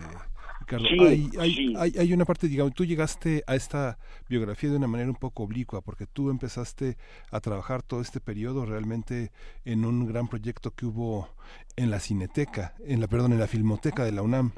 Ricardo. 0.61 0.87
hay, 0.87 1.31
hay, 1.39 1.75
hay, 1.77 1.95
hay, 1.99 2.13
una 2.13 2.25
parte, 2.25 2.49
digamos, 2.49 2.75
tú 2.75 2.85
llegaste 2.85 3.43
a 3.47 3.55
esta 3.55 3.99
biografía 4.29 4.71
de 4.71 4.77
una 4.77 4.87
manera 4.87 5.11
un 5.11 5.17
poco 5.17 5.43
oblicua, 5.43 5.81
porque 5.81 6.07
tú 6.07 6.31
empezaste 6.31 6.97
a 7.31 7.41
trabajar 7.41 7.83
todo 7.83 8.01
este 8.01 8.21
periodo 8.21 8.65
realmente 8.65 9.33
en 9.65 9.85
un 9.85 10.07
gran 10.07 10.29
proyecto 10.29 10.71
que 10.71 10.87
hubo 10.87 11.29
en 11.77 11.91
la 11.91 12.01
Cineteca, 12.01 12.75
en 12.85 13.01
la, 13.01 13.09
perdón, 13.09 13.33
en 13.33 13.41
la 13.41 13.49
Filmoteca 13.49 14.05
de 14.05 14.13
la 14.13 14.23
UNAM 14.23 14.53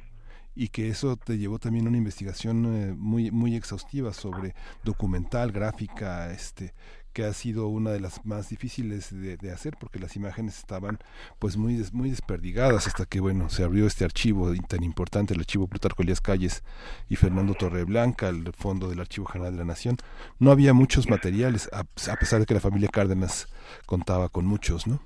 y 0.56 0.68
que 0.68 0.88
eso 0.88 1.16
te 1.16 1.36
llevó 1.36 1.58
también 1.58 1.84
a 1.84 1.90
una 1.90 1.98
investigación 1.98 2.64
eh, 2.74 2.94
muy 2.96 3.30
muy 3.30 3.54
exhaustiva 3.54 4.14
sobre 4.14 4.54
documental, 4.84 5.52
gráfica, 5.52 6.32
este 6.32 6.72
que 7.16 7.24
ha 7.24 7.32
sido 7.32 7.68
una 7.68 7.92
de 7.92 8.00
las 8.00 8.26
más 8.26 8.50
difíciles 8.50 9.08
de, 9.10 9.50
hacer 9.50 9.72
porque 9.80 9.98
las 9.98 10.16
imágenes 10.16 10.58
estaban 10.58 10.98
pues 11.38 11.56
muy 11.56 11.82
muy 11.94 12.10
desperdigadas 12.10 12.86
hasta 12.86 13.06
que 13.06 13.20
bueno 13.20 13.48
se 13.48 13.64
abrió 13.64 13.86
este 13.86 14.04
archivo 14.04 14.52
tan 14.68 14.82
importante 14.82 15.32
el 15.32 15.40
archivo 15.40 15.66
Plutarco 15.66 16.02
Elías 16.02 16.20
Calles 16.20 16.62
y 17.08 17.16
Fernando 17.16 17.54
Torreblanca 17.54 18.28
el 18.28 18.52
fondo 18.52 18.90
del 18.90 19.00
Archivo 19.00 19.26
General 19.28 19.50
de 19.54 19.60
la 19.60 19.64
Nación. 19.64 19.96
No 20.38 20.50
había 20.50 20.74
muchos 20.74 21.08
materiales 21.08 21.70
a, 21.72 21.84
pesar 21.84 22.40
de 22.40 22.44
que 22.44 22.52
la 22.52 22.60
familia 22.60 22.90
Cárdenas 22.92 23.46
contaba 23.86 24.28
con 24.28 24.44
muchos 24.44 24.86
no 24.86 25.00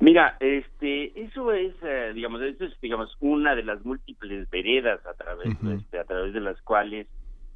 Mira, 0.00 0.36
este, 0.40 1.12
eso 1.22 1.52
es, 1.52 1.72
eh, 1.84 2.10
digamos, 2.16 2.42
eso 2.42 2.64
es, 2.64 2.72
digamos, 2.80 3.16
una 3.20 3.54
de 3.54 3.62
las 3.62 3.84
múltiples 3.84 4.50
veredas 4.50 5.06
a 5.06 5.14
través, 5.14 5.56
este, 5.72 6.00
a 6.00 6.04
través 6.04 6.34
de 6.34 6.40
las 6.40 6.60
cuales 6.62 7.06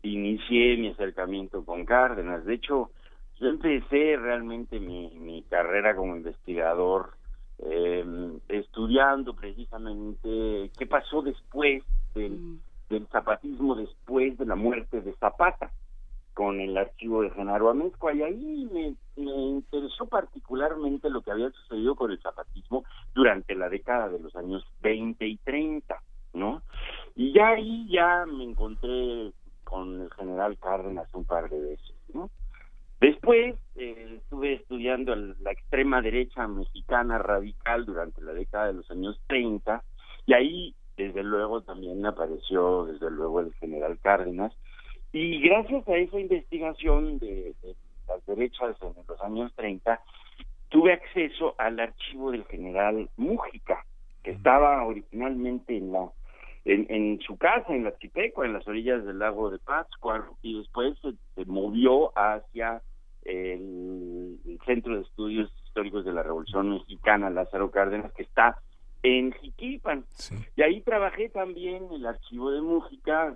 inicié 0.02 0.76
mi 0.76 0.88
acercamiento 0.88 1.64
con 1.64 1.84
Cárdenas. 1.84 2.44
De 2.44 2.54
hecho, 2.54 2.92
yo 3.40 3.48
empecé 3.48 4.16
realmente 4.16 4.80
mi, 4.80 5.10
mi 5.18 5.42
carrera 5.42 5.94
como 5.94 6.16
investigador 6.16 7.12
em, 7.58 8.38
estudiando 8.48 9.34
precisamente 9.34 10.70
qué 10.76 10.86
pasó 10.86 11.22
después 11.22 11.82
del, 12.14 12.32
mm. 12.32 12.60
del 12.90 13.06
zapatismo, 13.08 13.74
después 13.74 14.36
de 14.38 14.46
la 14.46 14.56
muerte 14.56 15.00
de 15.00 15.12
Zapata. 15.14 15.70
con 16.34 16.60
el 16.60 16.76
archivo 16.76 17.22
de 17.22 17.30
Genaro 17.30 17.68
Amezcua 17.68 18.14
y 18.14 18.22
ahí 18.22 18.68
me, 18.72 18.94
interesó 19.16 20.06
particularmente 20.06 21.10
lo 21.10 21.20
que 21.20 21.32
había 21.32 21.50
sucedido 21.50 21.96
con 21.96 22.12
el 22.12 22.20
zapatismo 22.20 22.84
durante 23.12 23.56
la 23.56 23.68
década 23.68 24.08
de 24.08 24.20
los 24.20 24.36
años 24.36 24.64
20 24.80 25.26
y 25.26 25.36
30, 25.38 26.00
¿no? 26.34 26.62
Y 27.16 27.32
ya 27.32 27.48
ahí 27.48 27.88
ya 27.90 28.24
me 28.26 28.44
encontré 28.44 29.32
con 29.64 30.02
el 30.02 30.10
general 30.12 30.56
Cárdenas 30.58 31.12
un 31.12 31.24
par 31.24 31.50
de 31.50 31.60
veces, 31.60 31.96
¿no? 32.14 32.30
Después 33.00 33.54
eh, 33.76 34.16
estuve 34.16 34.54
estudiando 34.54 35.14
la 35.14 35.52
extrema 35.52 36.02
derecha 36.02 36.48
mexicana 36.48 37.18
radical 37.18 37.86
durante 37.86 38.20
la 38.22 38.32
década 38.32 38.66
de 38.66 38.72
los 38.74 38.90
años 38.90 39.20
30 39.28 39.82
y 40.26 40.34
ahí 40.34 40.74
desde 40.96 41.22
luego 41.22 41.62
también 41.62 42.04
apareció 42.04 42.86
desde 42.86 43.10
luego 43.10 43.40
el 43.40 43.54
general 43.54 43.98
Cárdenas. 44.02 44.52
Y 45.12 45.40
gracias 45.40 45.88
a 45.88 45.96
esa 45.96 46.18
investigación 46.18 47.18
de, 47.18 47.54
las 48.08 48.26
derechas 48.26 48.76
en 48.82 48.94
los 49.06 49.20
años 49.22 49.52
30, 49.54 50.00
tuve 50.68 50.92
acceso 50.92 51.54
al 51.56 51.78
archivo 51.78 52.32
del 52.32 52.44
general 52.46 53.08
Mújica, 53.16 53.86
que 54.22 54.32
estaba 54.32 54.84
originalmente 54.84 55.76
en 55.76 55.92
la 55.92 56.10
en, 56.68 57.20
su 57.20 57.36
casa 57.38 57.74
en 57.74 57.84
la 57.84 57.96
Chipeco, 57.96 58.44
en 58.44 58.52
las 58.52 58.66
orillas 58.68 59.04
del 59.04 59.18
lago 59.18 59.50
de 59.50 59.58
Pátzcuaro, 59.58 60.36
y 60.42 60.58
después 60.58 60.96
se, 61.00 61.44
movió 61.46 62.12
hacia 62.16 62.82
el, 63.22 64.38
Centro 64.66 64.96
de 64.96 65.02
Estudios 65.02 65.50
Históricos 65.64 66.04
de 66.04 66.12
la 66.12 66.22
Revolución 66.22 66.70
Mexicana, 66.70 67.30
Lázaro 67.30 67.70
Cárdenas, 67.70 68.12
que 68.12 68.22
está 68.22 68.58
en 69.02 69.32
Jiquilpan. 69.32 70.04
Y 70.56 70.62
ahí 70.62 70.82
trabajé 70.82 71.30
también 71.30 71.84
en 71.84 71.92
el 71.92 72.06
archivo 72.06 72.50
de 72.50 72.60
Mújica, 72.60 73.34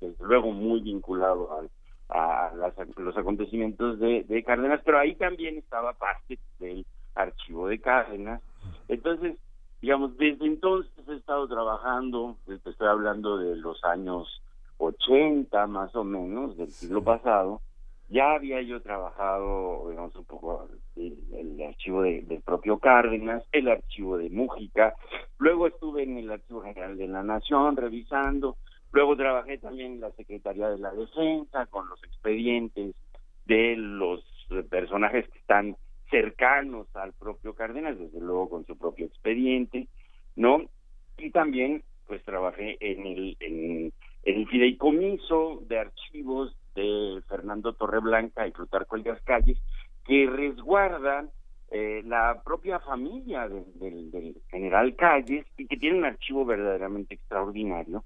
desde 0.00 0.24
luego 0.24 0.50
muy 0.50 0.80
vinculado 0.80 1.68
a, 2.08 2.50
los 2.96 3.16
acontecimientos 3.16 4.00
de, 4.00 4.42
Cárdenas, 4.44 4.80
pero 4.84 4.98
ahí 4.98 5.14
también 5.14 5.58
estaba 5.58 5.92
parte 5.92 6.38
del 6.58 6.84
archivo 7.14 7.68
de 7.68 7.78
Cárdenas. 7.80 8.42
Entonces, 8.88 9.36
digamos, 9.80 10.16
desde 10.16 10.46
entonces 10.46 10.92
he 11.08 11.16
estado 11.16 11.48
trabajando, 11.48 12.36
estoy 12.46 12.86
hablando 12.86 13.38
de 13.38 13.56
los 13.56 13.82
años 13.84 14.42
80 14.78 15.66
más 15.66 15.94
o 15.94 16.04
menos 16.04 16.56
del 16.56 16.70
siglo 16.70 17.02
pasado, 17.02 17.60
ya 18.08 18.32
había 18.32 18.60
yo 18.62 18.82
trabajado, 18.82 19.88
digamos, 19.88 20.14
un 20.16 20.24
poco 20.24 20.68
el, 20.96 21.62
archivo 21.62 22.02
del 22.02 22.42
propio 22.44 22.78
Cárdenas, 22.78 23.44
el 23.52 23.68
archivo 23.68 24.18
de 24.18 24.30
Mújica, 24.30 24.94
luego 25.38 25.68
estuve 25.68 26.02
en 26.02 26.18
el 26.18 26.30
Archivo 26.30 26.62
General 26.62 26.96
de 26.96 27.06
la 27.06 27.22
Nación 27.22 27.76
revisando, 27.76 28.56
Luego 28.92 29.16
trabajé 29.16 29.58
también 29.58 29.94
en 29.94 30.00
la 30.00 30.10
Secretaría 30.12 30.68
de 30.68 30.78
la 30.78 30.92
Defensa 30.92 31.66
con 31.66 31.88
los 31.88 32.02
expedientes 32.02 32.94
de 33.46 33.76
los 33.76 34.24
personajes 34.68 35.28
que 35.28 35.38
están 35.38 35.76
cercanos 36.10 36.86
al 36.94 37.12
propio 37.12 37.54
Cárdenas, 37.54 37.98
desde 37.98 38.20
luego 38.20 38.48
con 38.50 38.66
su 38.66 38.76
propio 38.76 39.06
expediente, 39.06 39.88
¿no? 40.36 40.64
Y 41.18 41.30
también 41.30 41.82
pues 42.06 42.24
trabajé 42.24 42.76
en 42.80 43.06
el, 43.06 43.36
en, 43.40 43.92
el 44.24 44.48
fideicomiso 44.48 45.62
de 45.68 45.78
archivos 45.78 46.56
de 46.74 47.22
Fernando 47.28 47.72
Torreblanca 47.72 48.46
y 48.46 48.50
Plutarco 48.50 48.96
Elías 48.96 49.20
Calles, 49.22 49.58
que 50.04 50.26
resguardan 50.26 51.30
eh, 51.70 52.02
la 52.04 52.42
propia 52.44 52.80
familia 52.80 53.48
del, 53.48 54.10
del 54.10 54.42
general 54.50 54.96
Calles 54.96 55.46
y 55.56 55.66
que 55.66 55.76
tiene 55.76 55.98
un 55.98 56.04
archivo 56.04 56.44
verdaderamente 56.44 57.14
extraordinario 57.14 58.04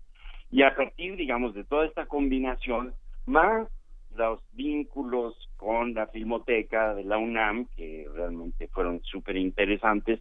y 0.55 0.63
a 0.63 0.75
partir, 0.77 1.17
digamos, 1.17 1.53
de 1.55 1.65
toda 1.65 1.85
esta 1.85 2.07
combinación, 2.07 2.95
más 3.27 3.69
los 4.17 4.41
vínculos 4.53 5.35
con 5.57 5.95
la 5.95 6.07
filmoteca 6.09 6.95
de 6.95 7.05
la 7.05 7.19
UNAM, 7.19 7.67
que 7.77 8.07
realmente 8.15 8.69
fueron 8.69 9.01
súper 9.03 9.37
interesantes, 9.37 10.21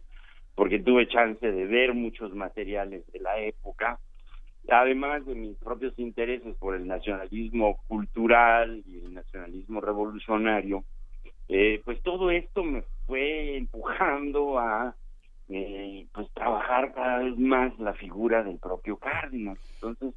porque 0.54 0.78
tuve 0.78 1.08
chance 1.08 1.50
de 1.50 1.66
ver 1.66 1.94
muchos 1.94 2.34
materiales 2.34 3.04
de 3.12 3.20
la 3.20 3.38
época, 3.38 3.98
además 4.68 5.26
de 5.26 5.34
mis 5.34 5.56
propios 5.58 5.98
intereses 5.98 6.56
por 6.56 6.74
el 6.74 6.86
nacionalismo 6.86 7.76
cultural 7.88 8.82
y 8.86 8.98
el 9.00 9.14
nacionalismo 9.14 9.80
revolucionario, 9.80 10.84
eh, 11.48 11.82
pues 11.84 12.00
todo 12.02 12.30
esto 12.30 12.62
me 12.62 12.82
fue 13.06 13.56
empujando 13.56 14.58
a 14.58 14.94
eh, 15.48 16.06
pues 16.14 16.30
trabajar 16.32 16.94
cada 16.94 17.18
vez 17.18 17.36
más 17.36 17.78
la 17.78 17.92
figura 17.94 18.42
del 18.42 18.58
propio 18.58 18.96
Cárdenas. 18.96 19.58
Entonces, 19.74 20.14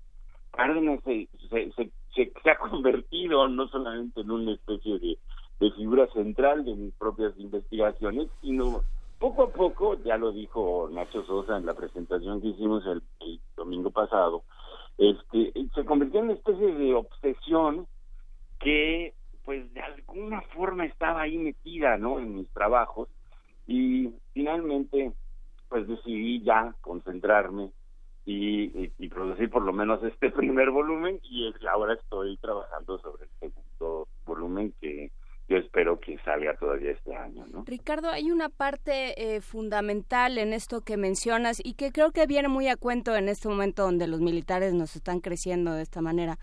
Cárdenas 0.57 0.99
se, 1.03 1.29
ha 2.49 2.57
convertido 2.57 3.47
no 3.47 3.67
solamente 3.67 4.21
en 4.21 4.31
una 4.31 4.53
especie 4.53 4.97
de, 4.97 5.17
figura 5.75 6.07
central 6.07 6.65
de 6.65 6.75
mis 6.75 6.93
propias 6.95 7.37
investigaciones, 7.37 8.27
sino 8.41 8.81
poco 9.19 9.43
a 9.43 9.49
poco, 9.49 10.01
ya 10.03 10.17
lo 10.17 10.31
dijo 10.31 10.89
Nacho 10.91 11.23
Sosa 11.25 11.57
en 11.57 11.67
la 11.67 11.75
presentación 11.75 12.41
que 12.41 12.47
hicimos 12.47 12.83
el, 12.87 13.03
domingo 13.55 13.91
pasado, 13.91 14.43
este, 14.97 15.53
se 15.75 15.85
convirtió 15.85 16.21
en 16.21 16.25
una 16.25 16.33
especie 16.33 16.73
de 16.73 16.93
obsesión 16.95 17.87
que 18.59 19.13
pues 19.45 19.71
de 19.73 19.81
alguna 19.81 20.41
forma 20.41 20.85
estaba 20.85 21.21
ahí 21.21 21.37
metida, 21.37 21.97
¿no? 21.97 22.19
En 22.19 22.35
mis 22.35 22.49
trabajos 22.49 23.09
y 23.67 24.09
finalmente 24.33 25.13
pues 25.69 25.87
decidí 25.87 26.41
ya 26.41 26.73
concentrarme 26.81 27.71
y, 28.29 29.07
producir 29.09 29.49
por 29.49 29.63
lo 29.63 29.71
menos 29.71 30.03
este 30.03 30.29
primer 30.31 30.69
volumen 30.69 31.19
y 31.23 31.51
ahora 31.67 31.93
estoy 31.93 32.37
trabajando 32.37 32.99
sobre 32.99 33.23
el 33.23 33.29
segundo 33.39 34.07
volumen 34.25 34.73
que 34.81 35.11
yo 35.47 35.55
espero 35.55 35.97
que 36.01 36.17
salga 36.25 36.57
todavía 36.57 36.91
este 36.91 37.15
año. 37.15 37.45
¿no? 37.47 37.63
Ricardo, 37.65 38.09
hay 38.09 38.31
una 38.31 38.49
parte 38.49 39.35
eh, 39.35 39.39
fundamental 39.39 40.37
en 40.37 40.51
esto 40.51 40.81
que 40.81 40.97
mencionas 40.97 41.61
y 41.63 41.75
que 41.75 41.93
creo 41.93 42.11
que 42.11 42.27
viene 42.27 42.49
muy 42.49 42.67
a 42.67 42.75
cuento 42.75 43.15
en 43.15 43.29
este 43.29 43.47
momento 43.47 43.83
donde 43.83 44.07
los 44.07 44.19
militares 44.19 44.73
nos 44.73 44.97
están 44.97 45.21
creciendo 45.21 45.73
de 45.73 45.83
esta 45.83 46.01
manera, 46.01 46.37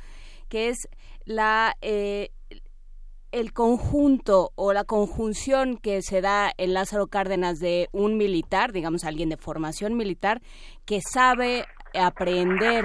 que 0.49 0.69
es 0.69 0.89
la... 1.27 1.75
Eh, 1.83 2.31
el 3.35 3.53
conjunto 3.53 4.53
o 4.55 4.73
la 4.73 4.85
conjunción 4.85 5.77
que 5.77 6.03
se 6.03 6.21
da 6.21 6.53
en 6.57 6.73
Lázaro 6.73 7.09
Cárdenas 7.09 7.59
de 7.59 7.89
un 7.91 8.17
militar, 8.17 8.71
digamos 8.71 9.03
alguien 9.03 9.29
de 9.29 9.37
formación 9.37 9.97
militar, 9.97 10.41
que 10.85 11.01
sabe 11.01 11.65
aprender 11.95 12.85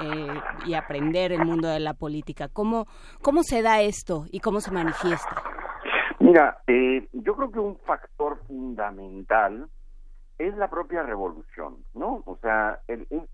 eh, 0.00 0.40
y 0.66 0.74
aprender 0.74 1.32
el 1.32 1.44
mundo 1.44 1.68
de 1.68 1.80
la 1.80 1.94
política. 1.94 2.48
¿Cómo, 2.48 2.86
¿Cómo 3.22 3.42
se 3.42 3.62
da 3.62 3.80
esto 3.80 4.26
y 4.30 4.40
cómo 4.40 4.60
se 4.60 4.70
manifiesta? 4.70 5.42
Mira, 6.18 6.58
eh, 6.66 7.08
yo 7.12 7.34
creo 7.34 7.50
que 7.50 7.60
un 7.60 7.78
factor 7.78 8.38
fundamental 8.46 9.68
es 10.38 10.54
la 10.56 10.68
propia 10.68 11.02
revolución, 11.02 11.78
¿no? 11.94 12.22
O 12.26 12.36
sea, 12.42 12.80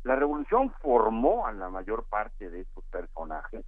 la 0.04 0.16
revolución 0.16 0.72
formó 0.80 1.46
a 1.46 1.52
la 1.52 1.68
mayor 1.68 2.04
parte 2.04 2.50
de 2.50 2.60
estos 2.60 2.84
personajes 2.84 3.64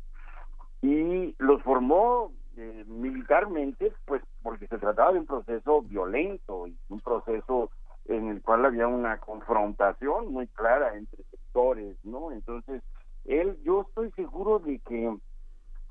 y 0.82 1.34
los 1.38 1.62
formó 1.62 2.32
eh, 2.56 2.84
militarmente, 2.86 3.92
pues 4.04 4.22
porque 4.42 4.68
se 4.68 4.78
trataba 4.78 5.12
de 5.12 5.18
un 5.18 5.26
proceso 5.26 5.82
violento 5.82 6.68
y 6.68 6.76
un 6.88 7.00
proceso 7.00 7.70
en 8.06 8.28
el 8.28 8.42
cual 8.42 8.64
había 8.64 8.86
una 8.86 9.18
confrontación 9.18 10.32
muy 10.32 10.46
clara 10.48 10.96
entre 10.96 11.22
sectores, 11.24 11.96
¿no? 12.04 12.32
Entonces, 12.32 12.82
él, 13.24 13.56
yo 13.64 13.86
estoy 13.88 14.10
seguro 14.12 14.58
de 14.58 14.78
que, 14.80 15.16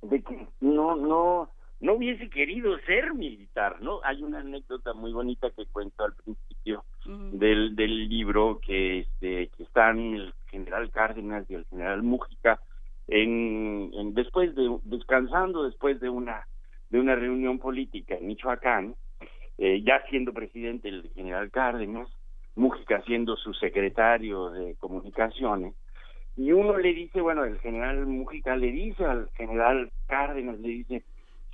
de 0.04 0.22
que 0.22 0.48
no, 0.62 0.96
no, 0.96 1.50
no 1.80 1.94
hubiese 1.94 2.30
querido 2.30 2.78
ser 2.80 3.14
militar, 3.14 3.82
¿no? 3.82 4.00
Hay 4.04 4.22
una 4.22 4.40
anécdota 4.40 4.94
muy 4.94 5.12
bonita 5.12 5.50
que 5.52 5.66
cuento 5.66 6.04
al 6.04 6.14
principio 6.14 6.84
del, 7.06 7.76
del 7.76 8.08
libro 8.08 8.60
que, 8.66 9.00
este, 9.00 9.50
que 9.50 9.64
están 9.64 10.00
el 10.00 10.34
general 10.48 10.92
Cárdenas 10.92 11.50
y 11.50 11.56
el 11.56 11.66
general 11.66 12.04
Mújica 12.04 12.60
en, 13.08 13.92
en 13.94 14.14
después 14.14 14.56
de 14.56 14.78
descansando 14.84 15.64
después 15.64 16.00
de 16.00 16.10
una 16.10 16.48
de 16.90 17.00
una 17.00 17.16
reunión 17.16 17.60
política 17.60 18.16
en 18.16 18.28
Michoacán 18.28 18.96
eh, 19.58 19.82
ya 19.84 20.04
siendo 20.10 20.34
presidente 20.34 20.90
el 20.90 21.10
general 21.16 21.52
Cárdenas, 21.52 22.08
Mújica 22.56 23.02
siendo 23.02 23.36
su 23.36 23.54
secretario 23.54 24.52
de 24.52 24.76
comunicaciones, 24.76 25.74
y 26.36 26.52
uno 26.52 26.78
le 26.78 26.94
dice, 26.94 27.22
bueno, 27.22 27.44
el 27.46 27.60
general 27.60 28.06
Mújica 28.06 28.56
le 28.56 28.72
dice 28.72 29.06
al 29.06 29.30
general 29.36 29.92
Cárdenas, 30.08 30.60
le 30.60 30.70
dice, 30.70 31.04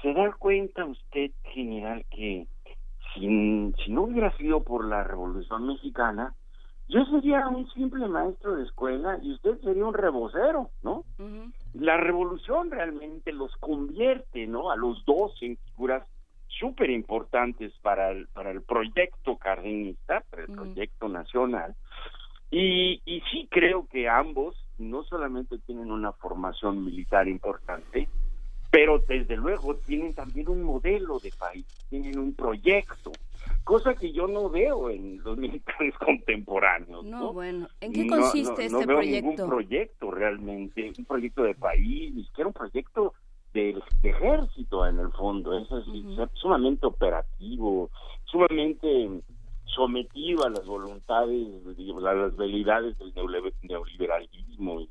¿se 0.01 0.13
da 0.13 0.31
cuenta 0.33 0.85
usted, 0.85 1.31
general, 1.53 2.05
que 2.09 2.47
si, 3.13 3.73
si 3.83 3.91
no 3.91 4.03
hubiera 4.03 4.35
sido 4.37 4.63
por 4.63 4.85
la 4.85 5.03
Revolución 5.03 5.67
Mexicana, 5.67 6.33
yo 6.89 7.05
sería 7.05 7.47
un 7.47 7.69
simple 7.69 8.07
maestro 8.07 8.55
de 8.55 8.63
escuela 8.63 9.19
y 9.21 9.33
usted 9.33 9.59
sería 9.61 9.85
un 9.85 9.93
rebocero, 9.93 10.71
¿no? 10.81 11.05
La 11.73 11.97
revolución 11.97 12.71
realmente 12.71 13.31
los 13.31 13.55
convierte, 13.57 14.47
¿no? 14.47 14.71
A 14.71 14.75
los 14.75 15.05
dos 15.05 15.31
en 15.41 15.55
figuras 15.57 16.03
súper 16.49 16.89
importantes 16.89 17.71
para 17.81 18.11
el, 18.11 18.27
para 18.27 18.51
el 18.51 18.61
proyecto 18.61 19.37
cardenista, 19.37 20.23
para 20.29 20.43
el 20.43 20.51
proyecto 20.51 21.07
nacional. 21.07 21.75
Y, 22.51 23.01
y 23.05 23.21
sí 23.31 23.47
creo 23.49 23.87
que 23.87 24.09
ambos 24.09 24.55
no 24.77 25.03
solamente 25.03 25.59
tienen 25.59 25.91
una 25.91 26.11
formación 26.13 26.83
militar 26.83 27.27
importante, 27.27 28.07
pero 28.71 28.99
desde 28.99 29.35
luego 29.35 29.75
tienen 29.75 30.13
también 30.13 30.49
un 30.49 30.63
modelo 30.63 31.19
de 31.19 31.31
país, 31.37 31.65
tienen 31.89 32.17
un 32.19 32.33
proyecto, 32.33 33.11
cosa 33.63 33.95
que 33.95 34.11
yo 34.11 34.27
no 34.27 34.49
veo 34.49 34.89
en 34.89 35.21
los 35.23 35.37
militares 35.37 35.93
contemporáneos. 35.97 37.03
No, 37.05 37.33
bueno, 37.33 37.67
¿en 37.81 37.93
qué 37.93 38.07
consiste 38.07 38.65
este 38.65 38.85
veo 38.85 38.97
proyecto? 38.97 39.29
ningún 39.29 39.49
proyecto 39.49 40.11
realmente, 40.11 40.91
un 40.97 41.05
proyecto 41.05 41.43
de 41.43 41.55
país, 41.55 42.13
ni 42.13 42.23
siquiera 42.25 42.47
un 42.47 42.53
proyecto 42.53 43.13
del 43.53 43.83
ejército 44.03 44.85
en 44.85 44.99
el 44.99 45.11
fondo, 45.11 45.57
es 45.57 45.71
así, 45.71 46.05
sumamente 46.33 46.85
operativo, 46.85 47.89
sumamente 48.25 49.09
sometido 49.65 50.45
a 50.45 50.49
las 50.49 50.65
voluntades, 50.65 51.77
digamos, 51.77 52.03
a 52.05 52.13
las 52.13 52.35
velidades 52.35 52.97
del 52.97 53.13
neoliberalismo 53.63 54.87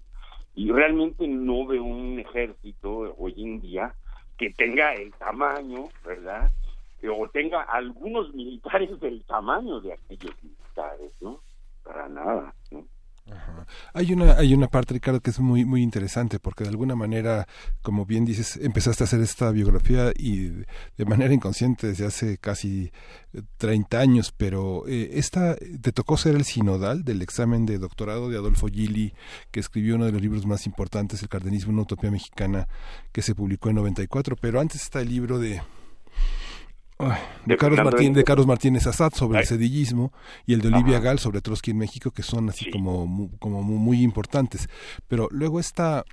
y 0.58 0.72
realmente 0.72 1.26
no 1.28 1.66
veo 1.66 1.84
un 1.84 2.18
ejército 2.18 3.14
hoy 3.16 3.34
en 3.36 3.60
día 3.60 3.94
que 4.36 4.50
tenga 4.50 4.92
el 4.94 5.12
tamaño, 5.14 5.88
¿verdad? 6.04 6.50
O 7.16 7.28
tenga 7.28 7.62
algunos 7.62 8.34
militares 8.34 8.98
del 8.98 9.22
tamaño 9.24 9.80
de 9.80 9.92
aquellos 9.92 10.34
militares, 10.42 11.12
¿no? 11.20 11.40
Para 11.84 12.08
nada, 12.08 12.52
¿no? 12.72 12.84
Hay 13.92 14.12
una 14.12 14.32
hay 14.34 14.54
una 14.54 14.68
parte 14.68 14.94
Ricardo 14.94 15.20
que 15.20 15.30
es 15.30 15.40
muy 15.40 15.64
muy 15.64 15.82
interesante 15.82 16.38
porque 16.38 16.64
de 16.64 16.70
alguna 16.70 16.94
manera 16.94 17.46
como 17.82 18.06
bien 18.06 18.24
dices 18.24 18.56
empezaste 18.56 19.04
a 19.04 19.06
hacer 19.06 19.20
esta 19.20 19.50
biografía 19.50 20.12
y 20.16 20.48
de 20.96 21.04
manera 21.06 21.34
inconsciente 21.34 21.88
desde 21.88 22.06
hace 22.06 22.38
casi 22.38 22.92
30 23.58 23.96
eh, 23.96 24.00
años 24.00 24.32
pero 24.36 24.86
eh, 24.88 25.10
esta 25.14 25.56
te 25.56 25.92
tocó 25.92 26.16
ser 26.16 26.36
el 26.36 26.44
sinodal 26.44 27.04
del 27.04 27.22
examen 27.22 27.66
de 27.66 27.78
doctorado 27.78 28.28
de 28.28 28.36
Adolfo 28.36 28.68
Gili 28.68 29.12
que 29.50 29.60
escribió 29.60 29.96
uno 29.96 30.06
de 30.06 30.12
los 30.12 30.22
libros 30.22 30.46
más 30.46 30.66
importantes 30.66 31.22
el 31.22 31.28
cardenismo 31.28 31.72
una 31.72 31.82
utopía 31.82 32.10
mexicana 32.10 32.68
que 33.12 33.22
se 33.22 33.34
publicó 33.34 33.68
en 33.68 33.76
94 33.76 34.36
pero 34.36 34.60
antes 34.60 34.82
está 34.82 35.00
el 35.00 35.08
libro 35.08 35.38
de 35.38 35.60
de, 37.44 37.56
Carlos 37.56 37.84
Martín, 37.84 38.12
de 38.12 38.24
Carlos 38.24 38.46
Martínez 38.46 38.87
Assad 38.87 39.12
sobre 39.14 39.40
el 39.40 39.46
sedillismo 39.46 40.12
y 40.46 40.54
el 40.54 40.61
de 40.61 40.68
Olivia 40.68 40.98
Gal 40.98 41.18
sobre 41.18 41.40
Trotsky 41.40 41.70
en 41.70 41.78
México 41.78 42.11
que 42.11 42.22
son 42.22 42.48
así 42.48 42.70
como, 42.70 43.30
como 43.38 43.62
muy 43.62 44.02
importantes. 44.02 44.68
Pero 45.06 45.28
luego 45.30 45.61
está 45.61 46.04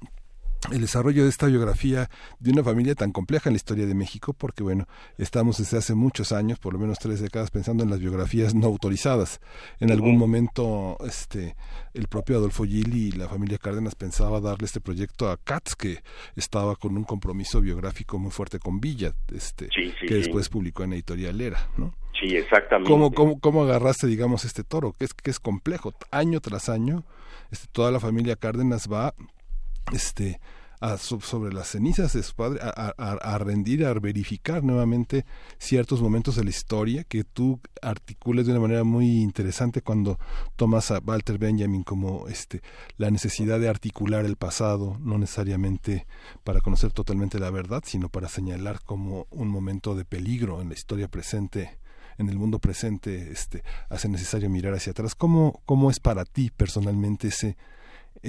el 0.71 0.81
desarrollo 0.81 1.23
de 1.23 1.29
esta 1.29 1.47
biografía 1.47 2.09
de 2.39 2.51
una 2.51 2.63
familia 2.63 2.95
tan 2.95 3.11
compleja 3.11 3.49
en 3.49 3.53
la 3.53 3.57
historia 3.57 3.85
de 3.85 3.93
México, 3.93 4.33
porque 4.33 4.63
bueno, 4.63 4.87
estamos 5.17 5.57
desde 5.57 5.77
hace 5.77 5.93
muchos 5.93 6.31
años, 6.31 6.59
por 6.59 6.73
lo 6.73 6.79
menos 6.79 6.99
tres 6.99 7.19
décadas, 7.21 7.51
pensando 7.51 7.83
en 7.83 7.89
las 7.89 7.99
biografías 7.99 8.55
no 8.55 8.67
autorizadas. 8.67 9.41
En 9.79 9.91
algún 9.91 10.17
momento, 10.17 10.97
este, 11.05 11.55
el 11.93 12.07
propio 12.07 12.37
Adolfo 12.37 12.63
Gili 12.63 13.09
y 13.09 13.11
la 13.11 13.27
familia 13.27 13.57
Cárdenas 13.57 13.95
pensaba 13.95 14.39
darle 14.39 14.65
este 14.65 14.81
proyecto 14.81 15.29
a 15.29 15.37
Katz, 15.37 15.75
que 15.75 15.99
estaba 16.35 16.75
con 16.75 16.97
un 16.97 17.03
compromiso 17.03 17.61
biográfico 17.61 18.17
muy 18.17 18.31
fuerte 18.31 18.59
con 18.59 18.79
Villa, 18.79 19.13
este, 19.33 19.69
que 19.69 20.15
después 20.15 20.49
publicó 20.49 20.83
en 20.83 20.93
Editorial 20.93 21.39
Era, 21.41 21.69
¿no? 21.77 21.93
Sí, 22.19 22.35
exactamente. 22.35 22.89
¿Cómo, 22.89 23.11
cómo, 23.11 23.39
cómo 23.39 23.63
agarraste, 23.63 24.07
digamos, 24.07 24.45
este 24.45 24.63
toro? 24.63 24.93
Que 24.93 25.05
es, 25.05 25.13
que 25.13 25.29
es 25.29 25.39
complejo. 25.39 25.93
Año 26.11 26.39
tras 26.39 26.69
año, 26.69 27.03
este, 27.51 27.67
toda 27.71 27.91
la 27.91 27.99
familia 27.99 28.37
Cárdenas 28.37 28.87
va 28.91 29.13
este 29.93 30.39
sobre 31.21 31.53
las 31.53 31.69
cenizas 31.69 32.13
de 32.13 32.21
su 32.21 32.35
padre, 32.35 32.59
a, 32.61 32.93
a, 32.97 33.37
rendir, 33.37 33.85
a 33.85 33.93
verificar 33.93 34.63
nuevamente 34.63 35.25
ciertos 35.57 36.01
momentos 36.01 36.35
de 36.35 36.43
la 36.43 36.49
historia 36.49 37.03
que 37.03 37.23
tú 37.23 37.59
articules 37.81 38.45
de 38.45 38.51
una 38.51 38.61
manera 38.61 38.83
muy 38.83 39.21
interesante 39.21 39.81
cuando 39.81 40.19
tomas 40.55 40.91
a 40.91 40.99
Walter 40.99 41.37
Benjamin 41.37 41.83
como 41.83 42.27
este 42.27 42.61
la 42.97 43.09
necesidad 43.09 43.59
de 43.59 43.69
articular 43.69 44.25
el 44.25 44.35
pasado, 44.35 44.97
no 44.99 45.17
necesariamente 45.17 46.05
para 46.43 46.61
conocer 46.61 46.91
totalmente 46.91 47.39
la 47.39 47.49
verdad, 47.49 47.81
sino 47.85 48.09
para 48.09 48.27
señalar 48.27 48.81
como 48.83 49.27
un 49.31 49.47
momento 49.47 49.95
de 49.95 50.05
peligro 50.05 50.61
en 50.61 50.69
la 50.69 50.75
historia 50.75 51.07
presente 51.07 51.79
en 52.17 52.29
el 52.29 52.37
mundo 52.37 52.59
presente 52.59 53.31
este 53.31 53.61
hace 53.89 54.07
necesario 54.07 54.49
mirar 54.49 54.73
hacia 54.73 54.91
atrás. 54.91 55.15
¿Cómo, 55.15 55.61
cómo 55.65 55.91
es 55.91 55.99
para 55.99 56.23
ti 56.23 56.49
personalmente 56.55 57.27
ese 57.27 57.57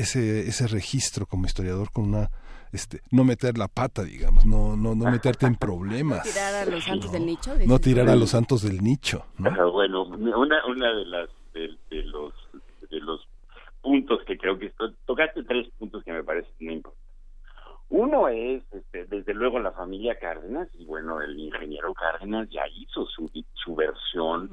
ese, 0.01 0.49
ese 0.49 0.67
registro 0.67 1.27
como 1.27 1.47
historiador 1.47 1.91
con 1.93 2.05
una 2.05 2.31
este, 2.73 3.01
no 3.11 3.25
meter 3.25 3.57
la 3.57 3.69
pata, 3.69 4.03
digamos, 4.03 4.45
no, 4.45 4.77
no, 4.77 4.95
no 4.95 5.11
meterte 5.11 5.47
en 5.47 5.57
problemas. 5.57 6.27
No 6.27 6.33
tirar 6.33 6.55
a 6.55 6.67
los 6.67 6.85
santos 6.85 7.13
del 7.13 7.27
nicho. 7.27 7.55
No 7.67 7.79
tirar 7.79 8.09
a 8.09 8.17
los 8.17 8.31
santos 8.31 8.63
del 8.63 8.83
nicho. 8.83 9.25
Bueno, 9.39 10.05
una, 10.05 10.67
una 10.67 10.95
de 10.95 11.05
las 11.07 11.31
de, 11.55 12.03
los 12.05 12.35
de 12.91 13.01
los 13.01 13.27
puntos 13.81 14.21
que 14.27 14.37
creo 14.37 14.59
que 14.59 14.73
tocaste 15.07 15.43
tres 15.45 15.69
puntos 15.79 16.05
que 16.05 16.13
me 16.13 16.23
parecen 16.23 16.53
muy 16.61 16.75
importantes. 16.75 17.07
Uno 17.89 18.27
es, 18.29 18.65
este, 18.73 19.05
desde 19.07 19.33
luego, 19.33 19.61
la 19.61 19.71
familia 19.71 20.19
Cárdenas, 20.19 20.69
y 20.75 20.85
bueno, 20.85 21.21
el 21.21 21.39
ingeniero 21.39 21.95
Cárdenas 21.95 22.49
ya 22.51 22.63
hizo 22.75 23.07
su, 23.07 23.31
su 23.55 23.77
versión, 23.77 24.51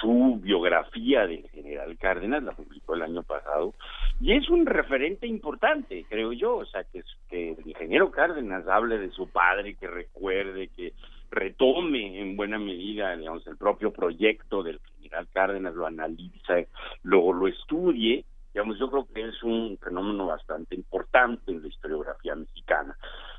su 0.00 0.38
biografía 0.40 1.26
del 1.26 1.48
general 1.50 1.96
Cárdenas, 1.98 2.42
la 2.42 2.52
publicó 2.52 2.94
el 2.94 3.02
año 3.02 3.22
pasado, 3.22 3.74
y 4.20 4.32
es 4.32 4.48
un 4.48 4.66
referente 4.66 5.26
importante, 5.26 6.04
creo 6.08 6.32
yo, 6.32 6.56
o 6.56 6.66
sea, 6.66 6.84
que, 6.84 7.02
el 7.30 7.66
ingeniero 7.66 8.10
Cárdenas 8.10 8.66
hable 8.66 8.98
de 8.98 9.10
su 9.10 9.28
padre, 9.28 9.74
que 9.74 9.86
recuerde, 9.86 10.68
que 10.68 10.94
retome 11.30 12.20
en 12.20 12.36
buena 12.36 12.58
medida, 12.58 13.16
digamos, 13.16 13.46
el 13.46 13.56
propio 13.56 13.92
proyecto 13.92 14.62
del 14.62 14.80
general 14.96 15.28
Cárdenas, 15.32 15.74
lo 15.74 15.86
analice, 15.86 16.68
lo, 17.02 17.32
lo 17.32 17.46
estudie, 17.46 18.24
digamos, 18.52 18.78
yo 18.78 18.90
creo 18.90 19.06
que 19.12 19.28
es 19.28 19.42
un 19.42 19.78
fenómeno 19.78 20.26
bastante 20.26 20.74
importante 20.74 21.52
en 21.52 21.62
la 21.62 21.68
historiografía 21.68 22.34
mexicana. 22.34 22.96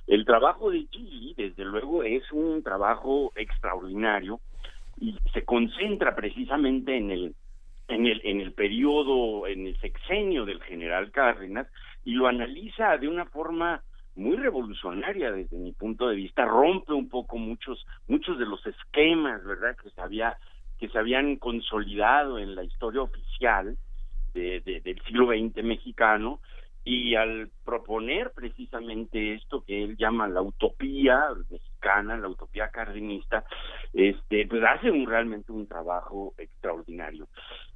El 0.08 0.26
trabajo 0.26 0.72
de 0.72 0.88
Chile, 0.88 1.34
desde 1.36 1.66
luego, 1.66 2.04
es 2.04 2.32
un 2.32 2.64
trabajo 2.64 3.32
extraordinario 3.36 4.40
y 5.02 5.18
se 5.34 5.44
concentra 5.44 6.16
precisamente 6.16 6.96
en 6.96 7.12
el 7.12 7.36
en 7.88 8.06
el 8.06 8.22
en 8.24 8.40
el 8.40 8.54
periodo 8.54 9.48
en 9.48 9.68
el 9.68 9.78
sexenio 9.82 10.46
del 10.46 10.62
general 10.62 11.12
Cárdenas 11.12 11.68
y 12.06 12.12
lo 12.12 12.28
analiza 12.28 12.98
de 12.98 13.08
una 13.08 13.26
forma 13.26 13.82
muy 14.16 14.38
revolucionaria 14.38 15.32
desde 15.32 15.58
mi 15.58 15.72
punto 15.72 16.08
de 16.08 16.16
vista. 16.16 16.46
Rompe 16.46 16.94
un 16.94 17.10
poco 17.10 17.38
muchos 17.38 17.86
muchos 18.08 18.38
de 18.38 18.46
los 18.46 18.66
esquemas 18.66 19.44
verdad 19.44 19.76
que 19.76 19.90
se 19.90 20.00
había 20.00 20.38
que 20.80 20.88
se 20.88 20.98
habían 20.98 21.36
consolidado 21.38 22.38
en 22.38 22.56
la 22.56 22.64
historia 22.64 23.02
oficial 23.02 23.76
de, 24.34 24.62
del 24.62 25.02
siglo 25.02 25.28
XX 25.28 25.64
mexicano 25.64 26.40
y 26.84 27.16
al 27.16 27.52
proponer 27.64 28.32
precisamente 28.32 29.36
esto 29.36 29.64
que 29.64 29.84
él 29.84 29.98
llama 29.98 30.28
la 30.28 30.42
utopía 30.42 31.28
mexicana, 31.50 32.18
la 32.18 32.28
utopía 32.28 32.70
cardinista, 32.70 33.44
este, 33.94 34.48
pues 34.48 34.64
hace 34.64 34.90
un, 34.90 35.06
realmente 35.06 35.52
un 35.52 35.68
trabajo 35.68 36.34
extraordinario. 36.38 37.28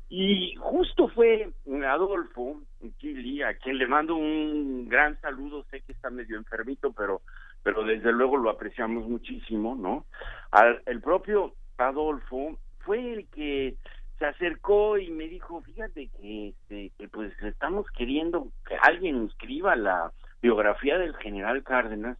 Y 0.09 0.55
justo 0.59 1.07
fue 1.09 1.49
Adolfo 1.87 2.61
Chili, 2.97 3.41
a 3.41 3.55
quien 3.55 3.77
le 3.77 3.87
mando 3.87 4.15
un 4.15 4.87
gran 4.87 5.19
saludo, 5.19 5.65
sé 5.71 5.81
que 5.81 5.93
está 5.93 6.09
medio 6.09 6.37
enfermito, 6.37 6.93
pero, 6.93 7.21
pero 7.63 7.83
desde 7.83 8.11
luego 8.11 8.37
lo 8.37 8.49
apreciamos 8.49 9.07
muchísimo, 9.07 9.75
¿no? 9.75 10.05
Al, 10.51 10.81
el 10.85 11.01
propio 11.01 11.55
Adolfo 11.77 12.57
fue 12.79 13.13
el 13.13 13.27
que 13.29 13.75
se 14.17 14.25
acercó 14.25 14.97
y 14.97 15.11
me 15.11 15.27
dijo, 15.27 15.61
fíjate 15.61 16.09
que, 16.19 16.49
este, 16.49 16.91
que 16.97 17.07
pues 17.07 17.31
estamos 17.43 17.85
queriendo 17.91 18.47
que 18.67 18.75
alguien 18.75 19.25
escriba 19.25 19.75
la 19.75 20.11
biografía 20.41 20.97
del 20.97 21.15
general 21.15 21.63
Cárdenas 21.63 22.17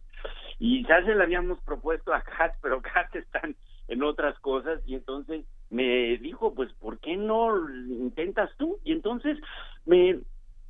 y 0.58 0.86
ya 0.86 1.02
se 1.04 1.14
la 1.14 1.24
habíamos 1.24 1.60
propuesto 1.60 2.12
a 2.12 2.22
Kat, 2.22 2.54
pero 2.62 2.82
Kat 2.82 3.14
están 3.14 3.56
en 3.88 4.02
otras 4.02 4.38
cosas 4.40 4.80
y 4.86 4.94
entonces 4.94 5.44
me 5.70 6.16
dijo, 6.18 6.54
pues, 6.54 6.72
¿por 6.74 6.98
qué 6.98 7.16
no 7.16 7.68
intentas 7.88 8.50
tú? 8.56 8.78
Y 8.84 8.92
entonces 8.92 9.38
me 9.84 10.20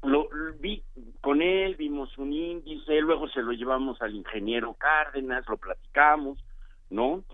lo 0.03 0.29
vi 0.61 0.83
con 1.21 1.43
él, 1.43 1.75
vimos 1.77 2.17
un 2.19 2.33
índice, 2.33 3.01
luego 3.01 3.29
se 3.29 3.43
lo 3.43 3.53
llevamos 3.53 4.01
al 4.01 4.15
ingeniero 4.15 4.75
Cárdenas, 4.75 5.45
lo 5.49 5.57
platicamos, 5.57 6.39
¿no? 6.91 7.25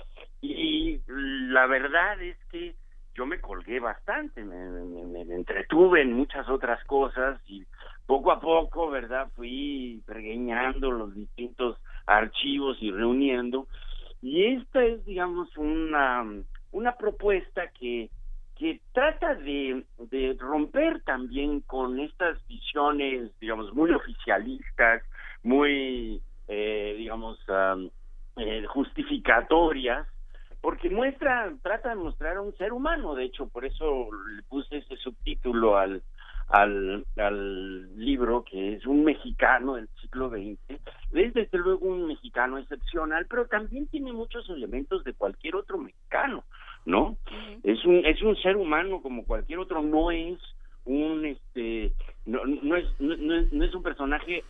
Y 0.41 1.01
la 1.07 1.67
verdad 1.67 2.21
es 2.23 2.37
que 2.51 2.75
yo 3.15 3.27
me 3.27 3.41
colgué 3.41 3.79
bastante, 3.79 4.43
me, 4.43 5.21
entretuve 5.35 6.03
en 6.03 6.13
muchas 6.15 6.49
otras 6.49 6.83
cosas 6.85 7.41
y 7.47 7.65
poco 8.07 8.33
a 8.33 8.41
poco, 8.41 8.91
¿verdad? 8.91 9.29
Fui 9.37 10.03
pregueñando 10.07 10.91
los 10.91 11.15
distintos 11.15 11.79
archivos 12.07 12.79
y 12.81 12.91
reuniendo. 12.91 13.67
Y 14.23 14.45
esta 14.45 14.85
es, 14.85 15.05
digamos, 15.05 15.57
una, 15.57 16.25
una 16.71 16.97
propuesta 16.97 17.69
que, 17.79 18.11
que 18.57 18.81
trata 18.93 19.35
de, 19.35 19.85
de 20.11 20.37
romper 20.39 21.03
también 21.03 21.61
con 21.61 22.01
estas 22.01 22.47
visiones, 22.47 23.31
digamos, 23.41 23.75
muy 23.75 23.91
oficialistas, 23.91 25.03
muy, 25.43 26.23
eh, 26.49 26.95
digamos, 26.97 27.39
eh, 28.37 28.65
justificatorias 28.69 30.07
porque 30.63 30.89
muestra, 30.89 31.53
trata 31.61 31.91
de 31.91 31.97
mostrar 31.97 32.37
a 32.37 32.41
un 32.41 32.57
ser 32.57 32.73
humano, 32.73 33.17
de 33.17 33.25
hecho, 33.25 33.49
por 33.49 33.65
eso 33.65 34.09
le 34.37 34.43
puse 34.45 34.79
ese 34.79 34.97
subtítulo 34.97 35.77
al, 35.77 36.03
al, 36.49 37.05
al 37.17 37.99
libro, 37.99 38.45
que 38.45 38.75
es 38.75 38.87
un 38.87 39.03
mexicano 39.03 39.75
del 39.75 39.89
siglo 40.01 40.31
XX, 40.31 40.59
es 41.15 41.35
desde 41.35 41.59
luego 41.59 41.87
un 41.87 42.07
mexicano 42.07 42.59
excepcional, 42.59 43.27
pero 43.29 43.47
también 43.47 43.89
tiene 43.89 44.13
muchos 44.13 44.49
elementos 44.51 45.03
de 45.03 45.15
cualquier 45.15 45.57
otro 45.57 45.79
mexicano, 45.79 46.45
¿no? 46.85 47.17
Es 47.65 47.85
un 47.85 48.07
es 48.07 48.23
un 48.23 48.37
ser 48.37 48.57
humano 48.57 49.03
como 49.03 49.25
cualquier 49.25 49.59
otro, 49.59 49.83
no 49.83 50.13
es 50.13 50.39
un 50.85 51.27
este 51.27 51.93
no, 52.25 52.45
no 52.45 52.77
es 52.77 52.87
no, 53.01 53.65
es 53.65 53.75
un 53.75 53.83
personaje 53.83 54.45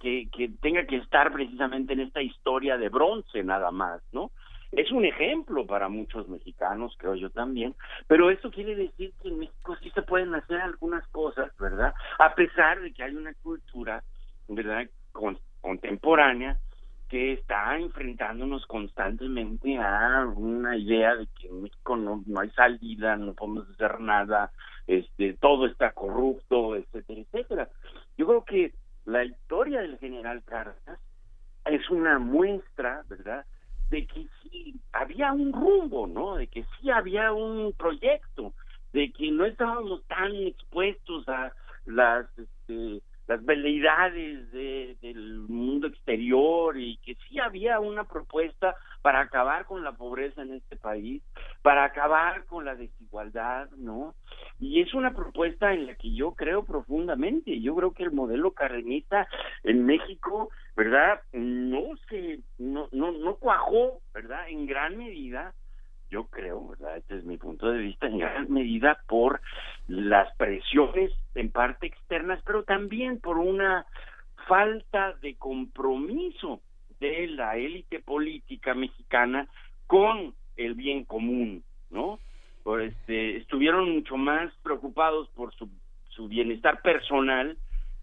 que, 0.00 0.28
que 0.30 0.48
tenga 0.60 0.84
que 0.84 0.96
estar 0.96 1.32
precisamente 1.32 1.92
en 1.92 2.00
esta 2.00 2.22
historia 2.22 2.76
de 2.76 2.88
bronce 2.88 3.42
nada 3.44 3.70
más, 3.70 4.02
¿no? 4.12 4.30
Es 4.72 4.90
un 4.92 5.04
ejemplo 5.04 5.66
para 5.66 5.88
muchos 5.88 6.28
mexicanos, 6.28 6.94
creo 6.98 7.14
yo 7.14 7.30
también, 7.30 7.74
pero 8.06 8.30
eso 8.30 8.50
quiere 8.50 8.76
decir 8.76 9.12
que 9.22 9.28
en 9.28 9.38
México 9.38 9.76
sí 9.82 9.90
se 9.90 10.02
pueden 10.02 10.34
hacer 10.34 10.60
algunas 10.60 11.06
cosas, 11.08 11.56
¿verdad? 11.58 11.94
A 12.18 12.34
pesar 12.34 12.80
de 12.80 12.92
que 12.92 13.02
hay 13.02 13.14
una 13.14 13.34
cultura, 13.34 14.02
¿verdad? 14.48 14.86
contemporánea 15.60 16.58
que 17.08 17.32
está 17.32 17.76
enfrentándonos 17.78 18.66
constantemente 18.66 19.78
a 19.78 20.26
una 20.26 20.76
idea 20.76 21.16
de 21.16 21.26
que 21.26 21.48
en 21.48 21.62
México 21.62 21.96
no, 21.96 22.22
no 22.26 22.40
hay 22.40 22.50
salida, 22.50 23.16
no 23.16 23.32
podemos 23.32 23.68
hacer 23.70 23.98
nada, 24.00 24.52
este, 24.86 25.32
todo 25.34 25.66
está 25.66 25.92
corrupto, 25.92 26.76
etcétera, 26.76 27.20
etcétera. 27.20 27.68
Yo 28.18 28.26
creo 28.26 28.44
que 28.44 28.74
la 29.06 29.24
historia 29.24 29.80
del 29.80 29.98
general 29.98 30.42
Cárdenas 30.44 31.00
es 31.64 31.88
una 31.90 32.18
muestra, 32.18 33.02
¿verdad?, 33.08 33.46
de 33.90 34.06
que 34.06 34.26
sí 34.42 34.74
había 34.92 35.32
un 35.32 35.52
rumbo, 35.52 36.06
¿no? 36.06 36.36
De 36.36 36.46
que 36.46 36.64
sí 36.64 36.90
había 36.90 37.32
un 37.32 37.72
proyecto, 37.72 38.52
de 38.92 39.12
que 39.12 39.30
no 39.30 39.44
estábamos 39.44 40.04
tan 40.06 40.34
expuestos 40.34 41.28
a 41.28 41.52
las 41.86 42.26
este, 42.38 43.02
las 43.28 43.44
veleidades 43.44 44.50
de, 44.52 44.96
del 45.02 45.40
mundo 45.48 45.86
exterior 45.86 46.78
y 46.78 46.96
que 47.04 47.14
sí 47.28 47.38
había 47.38 47.78
una 47.78 48.04
propuesta 48.04 48.74
para 49.02 49.20
acabar 49.20 49.66
con 49.66 49.84
la 49.84 49.92
pobreza 49.92 50.40
en 50.40 50.54
este 50.54 50.76
país, 50.76 51.22
para 51.60 51.84
acabar 51.84 52.46
con 52.46 52.64
la 52.64 52.74
desigualdad, 52.74 53.68
¿no? 53.76 54.14
Y 54.58 54.80
es 54.80 54.94
una 54.94 55.12
propuesta 55.14 55.74
en 55.74 55.86
la 55.86 55.94
que 55.94 56.14
yo 56.14 56.32
creo 56.32 56.64
profundamente. 56.64 57.60
Yo 57.60 57.76
creo 57.76 57.92
que 57.92 58.02
el 58.04 58.12
modelo 58.12 58.52
cardenista 58.52 59.28
en 59.62 59.84
México, 59.84 60.48
¿verdad? 60.74 61.20
No 61.32 61.96
se, 62.08 62.40
no, 62.56 62.88
no, 62.92 63.12
no 63.12 63.36
cuajó, 63.36 64.00
¿verdad? 64.14 64.48
En 64.48 64.66
gran 64.66 64.96
medida 64.96 65.52
yo 66.10 66.26
creo, 66.26 66.68
¿verdad? 66.68 66.96
Este 66.96 67.16
es 67.16 67.24
mi 67.24 67.36
punto 67.36 67.70
de 67.70 67.78
vista, 67.78 68.06
en 68.06 68.18
gran 68.18 68.50
medida 68.50 68.98
por 69.06 69.40
las 69.86 70.34
presiones 70.36 71.12
en 71.34 71.50
parte 71.50 71.86
externas, 71.86 72.40
pero 72.44 72.64
también 72.64 73.20
por 73.20 73.38
una 73.38 73.86
falta 74.46 75.14
de 75.20 75.36
compromiso 75.36 76.60
de 77.00 77.28
la 77.28 77.56
élite 77.56 78.00
política 78.00 78.74
mexicana 78.74 79.46
con 79.86 80.34
el 80.56 80.74
bien 80.74 81.04
común, 81.04 81.62
¿no? 81.90 82.18
Pues, 82.64 82.92
este, 82.92 83.36
estuvieron 83.38 83.90
mucho 83.94 84.16
más 84.16 84.52
preocupados 84.62 85.28
por 85.30 85.54
su, 85.54 85.70
su 86.08 86.28
bienestar 86.28 86.82
personal 86.82 87.56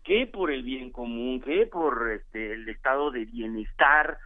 que 0.03 0.27
por 0.27 0.51
el 0.51 0.63
bien 0.63 0.91
común, 0.91 1.41
que 1.41 1.65
por 1.65 2.11
este, 2.11 2.53
el 2.53 2.69
estado 2.69 3.11
de 3.11 3.25
bienestar 3.25 4.17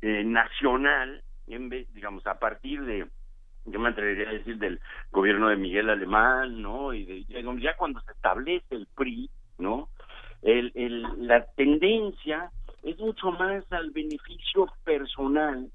eh, 0.00 0.24
nacional, 0.24 1.22
en 1.54 1.68
vez, 1.68 1.92
digamos, 1.94 2.26
a 2.26 2.38
partir 2.38 2.84
de 2.84 3.06
yo 3.66 3.80
me 3.80 3.88
atrevería 3.88 4.28
a 4.28 4.32
decir 4.32 4.58
del 4.58 4.80
gobierno 5.10 5.48
de 5.48 5.56
Miguel 5.56 5.90
Alemán, 5.90 6.62
¿no? 6.62 6.94
Y 6.94 7.04
de, 7.04 7.24
ya 7.60 7.76
cuando 7.76 8.00
se 8.02 8.12
establece 8.12 8.74
el 8.74 8.86
PRI, 8.94 9.28
¿no? 9.58 9.88
El, 10.42 10.70
el, 10.74 11.26
la 11.26 11.44
tendencia 11.56 12.50
es 12.84 12.98
mucho 12.98 13.32
más 13.32 13.64
al 13.72 13.90
beneficio 13.90 14.68
personal 14.84 15.68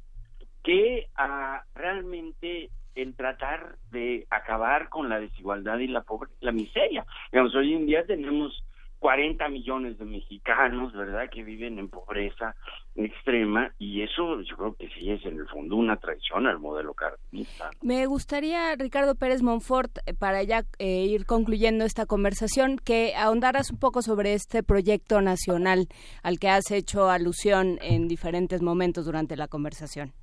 que 0.63 1.07
a 1.15 1.63
realmente 1.75 2.69
en 2.95 3.13
tratar 3.15 3.75
de 3.91 4.25
acabar 4.29 4.89
con 4.89 5.09
la 5.09 5.19
desigualdad 5.19 5.79
y 5.79 5.87
la 5.87 6.01
pobreza, 6.01 6.35
la 6.39 6.51
miseria. 6.51 7.05
Digamos, 7.31 7.55
hoy 7.55 7.73
en 7.73 7.85
día 7.85 8.05
tenemos 8.05 8.63
40 9.01 9.49
millones 9.49 9.97
de 9.97 10.05
mexicanos, 10.05 10.93
¿verdad?, 10.93 11.27
que 11.31 11.43
viven 11.43 11.79
en 11.79 11.89
pobreza 11.89 12.55
extrema 12.95 13.73
y 13.79 14.03
eso 14.03 14.39
yo 14.41 14.55
creo 14.55 14.75
que 14.75 14.89
sí 14.89 15.09
es 15.09 15.25
en 15.25 15.39
el 15.39 15.47
fondo 15.47 15.75
una 15.75 15.97
traición 15.97 16.45
al 16.45 16.59
modelo 16.59 16.93
cardenista. 16.93 17.71
Me 17.81 18.05
gustaría, 18.05 18.75
Ricardo 18.75 19.15
Pérez 19.15 19.41
Monfort, 19.41 19.97
eh, 20.05 20.13
para 20.13 20.43
ya 20.43 20.65
eh, 20.77 21.05
ir 21.05 21.25
concluyendo 21.25 21.83
esta 21.83 22.05
conversación, 22.05 22.77
que 22.77 23.15
ahondaras 23.15 23.71
un 23.71 23.79
poco 23.79 24.03
sobre 24.03 24.33
este 24.33 24.61
proyecto 24.61 25.19
nacional 25.19 25.87
al 26.21 26.37
que 26.37 26.49
has 26.49 26.69
hecho 26.69 27.09
alusión 27.09 27.79
en 27.81 28.07
diferentes 28.07 28.61
momentos 28.61 29.05
durante 29.05 29.35
la 29.35 29.47
conversación. 29.47 30.13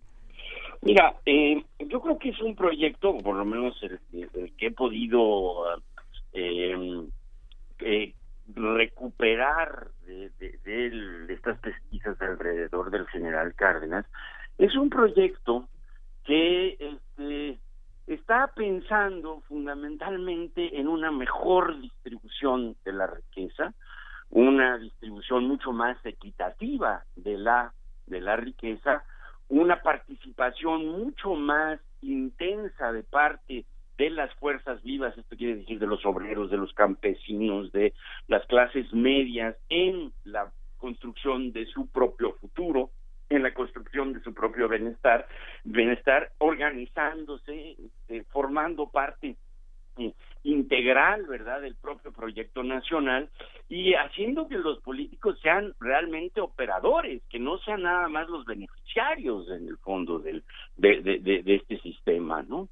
Mira, 0.83 1.16
eh, 1.26 1.64
yo 1.81 2.01
creo 2.01 2.16
que 2.16 2.29
es 2.29 2.41
un 2.41 2.55
proyecto, 2.55 3.18
por 3.18 3.35
lo 3.35 3.45
menos 3.45 3.76
el, 3.83 3.99
que 4.57 4.66
he 4.66 4.70
podido 4.70 5.64
eh, 6.33 7.03
eh, 7.81 8.12
recuperar 8.55 9.88
de, 10.07 11.26
estas 11.28 11.59
pesquisas 11.59 12.20
alrededor 12.20 12.90
del 12.90 13.07
general 13.09 13.55
Cárdenas 13.55 14.07
es 14.57 14.74
un 14.76 14.90
proyecto 14.90 15.68
que 16.24 16.76
este, 16.78 17.59
está 18.07 18.49
pensando 18.55 19.42
fundamentalmente 19.49 20.78
en 20.78 20.88
una 20.88 21.11
mejor 21.11 21.80
distribución 21.80 22.76
de 22.84 22.92
la 22.92 23.07
riqueza, 23.07 23.74
una 24.30 24.78
distribución 24.78 25.46
mucho 25.46 25.72
más 25.72 25.96
equitativa 26.05 27.05
de 27.16 27.38
la 27.38 27.72
de 28.07 28.20
la 28.22 28.36
riqueza, 28.36 29.05
una 29.49 29.82
participación 29.82 30.86
mucho 30.86 31.34
más 31.34 31.78
intensa 32.01 32.90
de 32.92 33.03
parte 33.03 33.66
de 33.99 34.11
las 34.11 34.32
fuerzas 34.36 34.80
vivas, 34.82 35.18
esto 35.18 35.36
quiere 35.36 35.57
decir 35.57 35.78
de 35.80 35.86
los 35.86 36.07
obreros, 36.07 36.51
de 36.51 36.57
los 36.57 36.72
campesinos, 36.72 37.72
de 37.72 37.92
las 38.28 38.46
clases 38.46 38.90
medias, 38.94 39.57
en 39.68 40.12
la 40.24 40.53
construcción 40.78 41.53
de 41.53 41.66
su 41.66 41.88
propio 41.88 42.34
futuro, 42.34 42.90
en 43.28 43.42
la 43.42 43.53
construcción 43.53 44.12
de 44.12 44.20
su 44.20 44.32
propio 44.32 44.68
bienestar, 44.68 45.26
bienestar 45.64 46.30
organizándose, 46.38 47.72
este, 47.72 48.22
formando 48.30 48.88
parte 48.88 49.36
integral, 50.45 51.26
¿verdad?, 51.26 51.61
del 51.61 51.74
propio 51.74 52.12
proyecto 52.12 52.62
nacional 52.62 53.28
y 53.68 53.95
haciendo 53.95 54.49
que 54.49 54.57
los 54.57 54.80
políticos 54.80 55.39
sean 55.43 55.74
realmente 55.80 56.41
operadores, 56.41 57.22
que 57.28 57.39
no 57.39 57.59
sean 57.59 57.82
nada 57.82 58.09
más 58.09 58.28
los 58.28 58.45
beneficiarios 58.45 59.51
en 59.51 59.68
el 59.68 59.76
fondo 59.78 60.18
del, 60.18 60.43
de, 60.76 61.01
de, 61.03 61.43
de, 61.43 61.55
este 61.55 61.78
sistema, 61.80 62.43
¿no? 62.43 62.68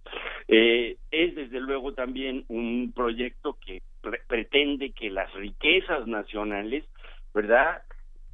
Eh, 0.49 0.97
es 1.11 1.35
desde 1.35 1.61
luego 1.61 1.93
también 1.93 2.45
un 2.49 2.93
proyecto 2.95 3.59
que 3.65 3.83
pretende 4.29 4.93
que 4.93 5.11
las 5.11 5.33
riquezas 5.35 6.07
nacionales, 6.07 6.85
¿verdad?, 7.35 7.83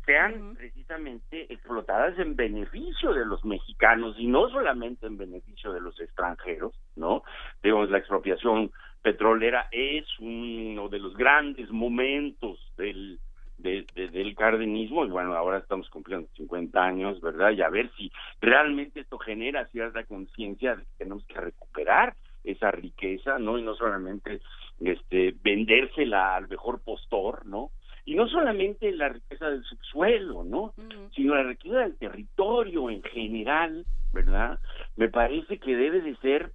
sean 0.04 0.56
precisamente 0.56 1.52
explotadas 1.52 2.18
en 2.18 2.34
beneficio 2.34 3.12
de 3.12 3.24
los 3.24 3.44
mexicanos 3.44 4.16
y 4.18 4.26
no 4.26 4.48
solamente 4.48 5.06
en 5.06 5.16
beneficio 5.16 5.72
de 5.72 5.80
los 5.80 5.98
extranjeros, 6.00 6.74
¿no? 6.96 7.22
Digamos, 7.62 7.90
la 7.90 7.98
expropiación 7.98 8.72
petrolera 9.02 9.68
es 9.70 10.06
uno 10.20 10.88
de 10.88 10.98
los 10.98 11.16
grandes 11.16 11.70
momentos 11.70 12.58
del 12.76 13.18
del 13.58 14.34
cardenismo 14.34 15.04
y 15.04 15.10
bueno, 15.10 15.34
ahora 15.36 15.58
estamos 15.58 15.88
cumpliendo 15.88 16.28
50 16.36 16.82
años, 16.82 17.20
¿verdad? 17.20 17.52
Y 17.52 17.62
a 17.62 17.68
ver 17.68 17.92
si 17.96 18.10
realmente 18.40 18.98
esto 18.98 19.18
genera 19.18 19.66
cierta 19.66 20.02
conciencia 20.02 20.74
de 20.74 20.82
que 20.82 20.88
tenemos 20.98 21.24
que 21.26 21.40
recuperar 21.40 22.16
esa 22.42 22.72
riqueza, 22.72 23.38
¿no? 23.38 23.58
Y 23.58 23.62
no 23.62 23.76
solamente 23.76 24.40
este 24.80 25.36
vendérsela 25.44 26.34
al 26.34 26.48
mejor 26.48 26.82
postor, 26.82 27.46
¿no? 27.46 27.70
y 28.04 28.14
no 28.14 28.28
solamente 28.28 28.90
la 28.92 29.10
riqueza 29.10 29.48
del 29.48 29.62
subsuelo, 29.64 30.44
¿no? 30.44 30.74
Sino 31.14 31.34
la 31.34 31.44
riqueza 31.44 31.78
del 31.78 31.96
territorio 31.96 32.90
en 32.90 33.02
general, 33.02 33.86
¿verdad? 34.12 34.58
Me 34.96 35.08
parece 35.08 35.58
que 35.58 35.76
debe 35.76 36.00
de 36.00 36.16
ser 36.16 36.52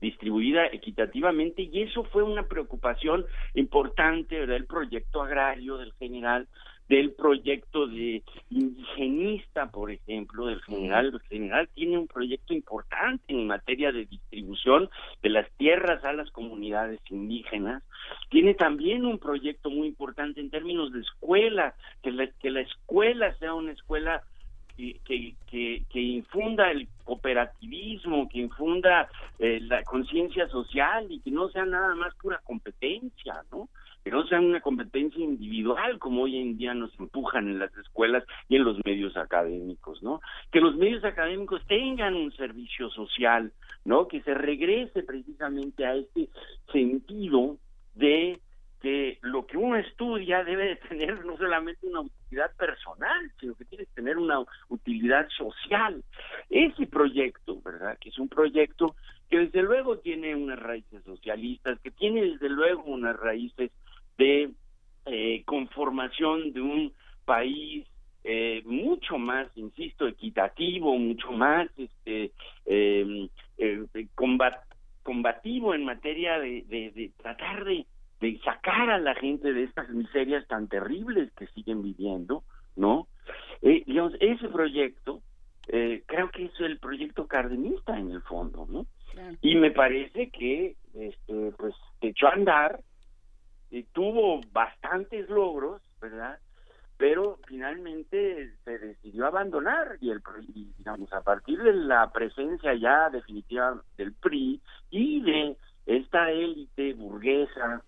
distribuida 0.00 0.66
equitativamente 0.66 1.62
y 1.62 1.82
eso 1.82 2.04
fue 2.04 2.22
una 2.22 2.46
preocupación 2.46 3.24
importante, 3.54 4.38
¿verdad? 4.38 4.56
El 4.56 4.66
proyecto 4.66 5.22
agrario 5.22 5.76
del 5.78 5.92
general 5.94 6.48
del 6.88 7.12
proyecto 7.12 7.86
de 7.86 8.22
indigenista, 8.50 9.70
por 9.70 9.90
ejemplo, 9.90 10.46
del 10.46 10.60
general. 10.62 11.06
El 11.14 11.20
general 11.22 11.68
tiene 11.74 11.98
un 11.98 12.06
proyecto 12.06 12.52
importante 12.52 13.24
en 13.28 13.46
materia 13.46 13.90
de 13.90 14.04
distribución 14.04 14.90
de 15.22 15.30
las 15.30 15.50
tierras 15.52 16.04
a 16.04 16.12
las 16.12 16.30
comunidades 16.30 17.00
indígenas. 17.08 17.82
Tiene 18.28 18.54
también 18.54 19.06
un 19.06 19.18
proyecto 19.18 19.70
muy 19.70 19.88
importante 19.88 20.40
en 20.40 20.50
términos 20.50 20.92
de 20.92 21.00
escuela, 21.00 21.74
que 22.02 22.10
la, 22.10 22.26
que 22.26 22.50
la 22.50 22.60
escuela 22.60 23.34
sea 23.38 23.54
una 23.54 23.72
escuela 23.72 24.22
que, 24.76 25.00
que, 25.46 25.82
que, 25.88 26.00
infunda 26.00 26.70
el 26.70 26.88
cooperativismo, 27.04 28.28
que 28.28 28.40
infunda 28.40 29.08
eh, 29.38 29.60
la 29.60 29.82
conciencia 29.84 30.48
social 30.48 31.06
y 31.10 31.20
que 31.20 31.30
no 31.30 31.48
sea 31.48 31.64
nada 31.64 31.94
más 31.94 32.14
pura 32.16 32.40
competencia, 32.44 33.42
¿no? 33.52 33.68
que 34.04 34.10
no 34.10 34.26
sea 34.26 34.38
una 34.38 34.60
competencia 34.60 35.24
individual 35.24 35.98
como 35.98 36.22
hoy 36.22 36.36
en 36.36 36.58
día 36.58 36.74
nos 36.74 36.92
empujan 37.00 37.48
en 37.48 37.58
las 37.58 37.74
escuelas 37.78 38.22
y 38.50 38.56
en 38.56 38.64
los 38.64 38.76
medios 38.84 39.16
académicos, 39.16 40.02
¿no? 40.02 40.20
Que 40.52 40.60
los 40.60 40.76
medios 40.76 41.02
académicos 41.04 41.62
tengan 41.66 42.14
un 42.14 42.30
servicio 42.32 42.90
social, 42.90 43.50
¿no? 43.86 44.06
Que 44.06 44.20
se 44.20 44.34
regrese 44.34 45.02
precisamente 45.04 45.86
a 45.86 45.94
este 45.94 46.28
sentido 46.70 47.56
de 47.94 48.40
que 48.84 49.16
lo 49.22 49.46
que 49.46 49.56
uno 49.56 49.76
estudia 49.76 50.44
debe 50.44 50.66
de 50.66 50.76
tener 50.76 51.24
no 51.24 51.38
solamente 51.38 51.86
una 51.86 52.00
utilidad 52.00 52.54
personal, 52.54 53.32
sino 53.40 53.54
que 53.54 53.64
tiene 53.64 53.86
que 53.86 53.94
tener 53.94 54.18
una 54.18 54.40
utilidad 54.68 55.26
social. 55.30 56.04
Ese 56.50 56.86
proyecto, 56.86 57.62
¿verdad? 57.62 57.96
Que 57.98 58.10
es 58.10 58.18
un 58.18 58.28
proyecto 58.28 58.94
que 59.30 59.38
desde 59.38 59.62
luego 59.62 60.00
tiene 60.00 60.36
unas 60.36 60.58
raíces 60.58 61.02
socialistas, 61.02 61.80
que 61.80 61.92
tiene 61.92 62.32
desde 62.32 62.50
luego 62.50 62.82
unas 62.84 63.18
raíces 63.18 63.70
de 64.18 64.50
eh, 65.06 65.42
conformación 65.46 66.52
de 66.52 66.60
un 66.60 66.92
país 67.24 67.86
eh, 68.22 68.60
mucho 68.66 69.16
más, 69.16 69.48
insisto, 69.56 70.06
equitativo, 70.06 70.94
mucho 70.98 71.32
más 71.32 71.70
este, 71.78 72.32
em, 72.66 73.30
eh, 73.56 73.86
combativo 75.02 75.74
en 75.74 75.86
materia 75.86 76.38
de 76.38 77.10
tratar 77.16 77.64
de 77.64 77.86
de 78.20 78.38
sacar 78.40 78.90
a 78.90 78.98
la 78.98 79.14
gente 79.14 79.52
de 79.52 79.64
estas 79.64 79.88
miserias 79.90 80.46
tan 80.46 80.68
terribles 80.68 81.32
que 81.32 81.46
siguen 81.48 81.82
viviendo, 81.82 82.44
¿no? 82.76 83.08
Eh, 83.62 83.82
digamos, 83.86 84.14
ese 84.20 84.48
proyecto, 84.48 85.20
eh, 85.68 86.02
creo 86.06 86.30
que 86.30 86.46
es 86.46 86.60
el 86.60 86.78
proyecto 86.78 87.26
cardenista 87.26 87.98
en 87.98 88.10
el 88.10 88.22
fondo, 88.22 88.66
¿no? 88.68 88.86
Y 89.40 89.54
me 89.56 89.70
parece 89.70 90.30
que, 90.30 90.76
este, 90.94 91.52
pues, 91.56 91.74
echó 92.00 92.26
a 92.26 92.32
andar, 92.32 92.80
y 93.74 93.82
tuvo 93.92 94.40
bastantes 94.52 95.28
logros, 95.28 95.82
¿verdad? 96.00 96.38
Pero 96.96 97.38
finalmente 97.48 98.52
se 98.64 98.78
decidió 98.78 99.26
abandonar 99.26 99.98
y, 100.00 100.10
el, 100.10 100.22
y, 100.54 100.72
digamos, 100.78 101.12
a 101.12 101.22
partir 101.22 101.60
de 101.60 101.72
la 101.72 102.10
presencia 102.12 102.74
ya 102.74 103.10
definitiva 103.10 103.82
del 103.96 104.12
PRI 104.12 104.60
y 104.90 105.22
de 105.22 105.56
esta 105.86 106.30
élite 106.30 106.94
burguesa 106.94 107.82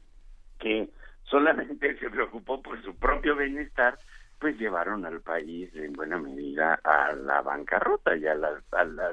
que 0.58 0.88
solamente 1.24 1.98
se 1.98 2.10
preocupó 2.10 2.62
por 2.62 2.82
su 2.82 2.94
propio 2.96 3.36
bienestar, 3.36 3.98
pues 4.38 4.58
llevaron 4.58 5.06
al 5.06 5.20
país 5.20 5.70
en 5.74 5.92
buena 5.92 6.18
medida 6.18 6.78
a 6.84 7.12
la 7.12 7.40
bancarrota 7.42 8.16
y 8.16 8.26
a 8.26 8.34
la, 8.34 8.60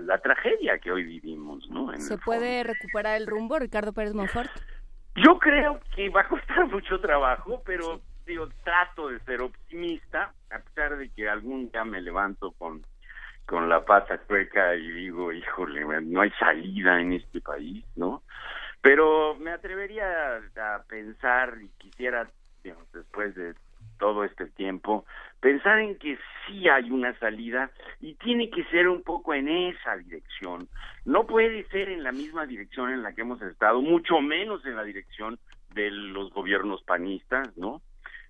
la, 0.01 0.17
tragedia 0.19 0.77
que 0.79 0.91
hoy 0.91 1.03
vivimos, 1.03 1.67
¿no? 1.69 1.95
¿Se 1.97 2.17
puede 2.17 2.63
recuperar 2.63 3.15
el 3.15 3.27
rumbo, 3.27 3.57
Ricardo 3.57 3.93
Pérez 3.93 4.13
Monfort? 4.13 4.49
Yo 5.15 5.39
creo 5.39 5.79
que 5.95 6.09
va 6.09 6.21
a 6.21 6.27
costar 6.27 6.67
mucho 6.71 6.99
trabajo, 6.99 7.61
pero 7.65 8.01
digo, 8.25 8.49
trato 8.63 9.09
de 9.09 9.19
ser 9.21 9.41
optimista, 9.41 10.33
a 10.49 10.59
pesar 10.59 10.97
de 10.97 11.09
que 11.09 11.29
algún 11.29 11.69
día 11.71 11.85
me 11.85 12.01
levanto 12.01 12.51
con, 12.51 12.85
con 13.45 13.69
la 13.69 13.83
pata 13.85 14.17
cueca 14.17 14.75
y 14.75 14.91
digo, 14.91 15.31
híjole, 15.31 15.85
no 16.01 16.21
hay 16.21 16.31
salida 16.31 16.99
en 16.99 17.13
este 17.13 17.41
país, 17.41 17.85
¿no? 17.95 18.23
Pero 18.83 19.35
me 19.35 19.51
atrevería 19.51 20.35
a 20.57 20.83
pensar 20.89 21.57
y 21.61 21.69
quisiera, 21.77 22.29
después 22.91 23.33
de 23.33 23.53
todo 23.97 24.25
este 24.25 24.47
tiempo, 24.47 25.05
pensar 25.39 25.79
en 25.79 25.97
que 25.97 26.19
sí 26.45 26.67
hay 26.67 26.91
una 26.91 27.17
salida 27.17 27.71
y 28.01 28.15
tiene 28.15 28.49
que 28.49 28.65
ser 28.65 28.89
un 28.89 29.01
poco 29.01 29.33
en 29.33 29.47
esa 29.47 29.95
dirección. 29.95 30.67
No 31.05 31.25
puede 31.25 31.63
ser 31.69 31.87
en 31.87 32.03
la 32.03 32.11
misma 32.11 32.45
dirección 32.45 32.91
en 32.91 33.03
la 33.03 33.13
que 33.13 33.21
hemos 33.21 33.41
estado, 33.41 33.81
mucho 33.81 34.19
menos 34.19 34.65
en 34.65 34.75
la 34.75 34.83
dirección 34.83 35.39
de 35.73 35.89
los 35.89 36.31
gobiernos 36.33 36.83
panistas, 36.83 37.55
¿no? 37.55 37.81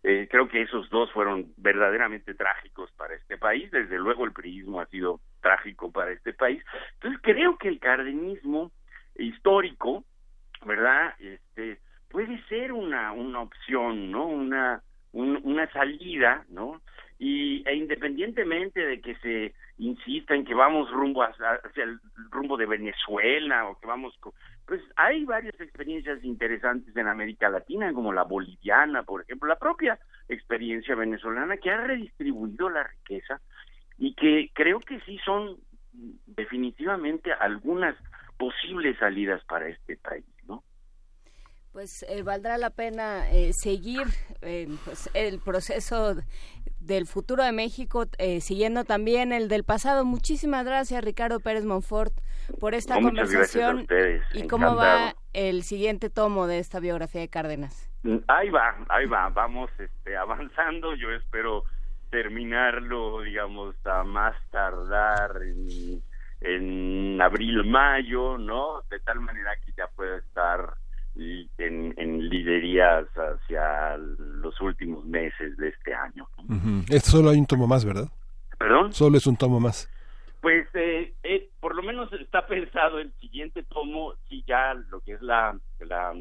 Eh, 0.03 0.27
creo 0.29 0.47
que 0.49 0.61
esos 0.61 0.87
dos 0.91 1.11
fueron 1.13 1.51
verdaderamente 1.57 2.35
trágicos 2.35 2.91
para 2.91 3.15
este 3.15 3.39
país. 3.39 3.71
Desde 3.71 3.97
luego 3.97 4.23
el 4.25 4.33
priismo 4.33 4.81
ha 4.81 4.85
sido 4.85 5.19
trágico 5.41 5.91
para 5.91 6.11
este 6.11 6.31
país. 6.31 6.63
Entonces 6.93 7.19
creo 7.23 7.57
que 7.57 7.69
el 7.69 7.79
cardenismo 7.79 8.71
histórico 9.15 10.03
¿verdad? 10.65 11.13
Este, 11.19 11.79
puede 12.09 12.41
ser 12.43 12.71
una, 12.71 13.11
una 13.11 13.41
opción, 13.41 14.11
¿no? 14.11 14.27
Una, 14.27 14.81
una 15.13 15.71
salida, 15.71 16.45
¿no? 16.49 16.81
Y 17.19 17.63
e 17.67 17.75
independientemente 17.75 18.85
de 18.85 19.01
que 19.01 19.15
se 19.15 19.53
insista 19.77 20.35
en 20.35 20.45
que 20.45 20.53
vamos 20.53 20.91
rumbo 20.91 21.23
hacia, 21.23 21.59
el 21.83 21.99
rumbo 22.29 22.57
de 22.57 22.65
Venezuela 22.65 23.67
o 23.67 23.79
que 23.79 23.87
vamos 23.87 24.17
pues 24.65 24.81
hay 24.95 25.25
varias 25.25 25.59
experiencias 25.59 26.23
interesantes 26.23 26.95
en 26.95 27.07
América 27.07 27.49
Latina 27.49 27.91
como 27.91 28.13
la 28.13 28.23
boliviana 28.23 29.03
por 29.03 29.21
ejemplo 29.21 29.47
la 29.47 29.57
propia 29.57 29.97
experiencia 30.29 30.95
venezolana 30.95 31.57
que 31.57 31.71
ha 31.71 31.77
redistribuido 31.77 32.69
la 32.69 32.83
riqueza 32.83 33.41
y 33.97 34.13
que 34.13 34.51
creo 34.53 34.79
que 34.79 34.99
sí 35.01 35.19
son 35.25 35.57
definitivamente 36.27 37.33
algunas 37.33 37.95
posibles 38.37 38.97
salidas 38.99 39.43
para 39.45 39.67
este 39.67 39.97
país 39.97 40.25
pues 41.73 42.05
eh, 42.07 42.21
valdrá 42.21 42.57
la 42.59 42.69
pena 42.69 43.29
eh, 43.31 43.51
seguir 43.51 44.03
eh, 44.43 44.69
pues, 44.85 45.09
el 45.15 45.39
proceso 45.39 46.15
del 46.79 47.07
futuro 47.07 47.43
de 47.43 47.51
México, 47.51 48.05
siguiendo 48.41 48.83
también 48.83 49.31
el 49.31 49.47
del 49.47 49.63
pasado. 49.63 50.03
Muchísimas 50.03 50.65
gracias, 50.65 51.03
Ricardo 51.03 51.39
Pérez 51.39 51.63
Monfort, 51.63 52.13
por 52.59 52.75
esta 52.75 52.99
conversación. 53.01 53.87
¿Y 54.33 54.47
cómo 54.47 54.75
va 54.75 55.15
el 55.31 55.63
siguiente 55.63 56.09
tomo 56.09 56.45
de 56.45 56.59
esta 56.59 56.81
biografía 56.81 57.21
de 57.21 57.29
Cárdenas? 57.29 57.89
Mm, 58.03 58.17
ahí 58.27 58.49
va, 58.49 58.75
ahí 58.89 59.05
va, 59.05 59.29
vamos 59.29 59.71
este, 59.79 60.17
avanzando. 60.17 60.93
Yo 60.95 61.09
espero 61.11 61.63
terminarlo, 62.09 63.21
digamos, 63.21 63.75
a 63.85 64.03
más 64.03 64.35
tardar 64.51 65.41
en, 65.41 66.03
en 66.41 67.21
abril, 67.21 67.63
mayo, 67.63 68.37
¿no? 68.37 68.81
De 68.91 68.99
tal 68.99 69.21
manera 69.21 69.51
que 69.65 69.71
ya 69.71 69.87
pueda 69.95 70.17
estar 70.17 70.82
en, 71.15 71.93
en 71.97 72.29
liderías 72.29 73.05
hacia 73.15 73.97
los 73.97 74.59
últimos 74.61 75.05
meses 75.05 75.55
de 75.57 75.69
este 75.69 75.93
año. 75.93 76.27
Esto 76.89 77.11
solo 77.11 77.29
hay 77.29 77.37
un 77.37 77.45
tomo 77.45 77.67
más, 77.67 77.85
¿verdad? 77.85 78.07
¿Perdón? 78.57 78.93
Solo 78.93 79.17
es 79.17 79.27
un 79.27 79.37
tomo 79.37 79.59
más. 79.59 79.89
Pues 80.41 80.67
eh, 80.73 81.13
eh, 81.23 81.49
por 81.59 81.75
lo 81.75 81.83
menos 81.83 82.11
está 82.13 82.45
pensado 82.45 82.99
el 82.99 83.13
siguiente 83.19 83.63
tomo, 83.63 84.13
sí 84.27 84.43
ya 84.45 84.73
lo 84.73 84.99
que 84.99 85.13
es 85.13 85.21
la, 85.21 85.57
la, 85.79 86.13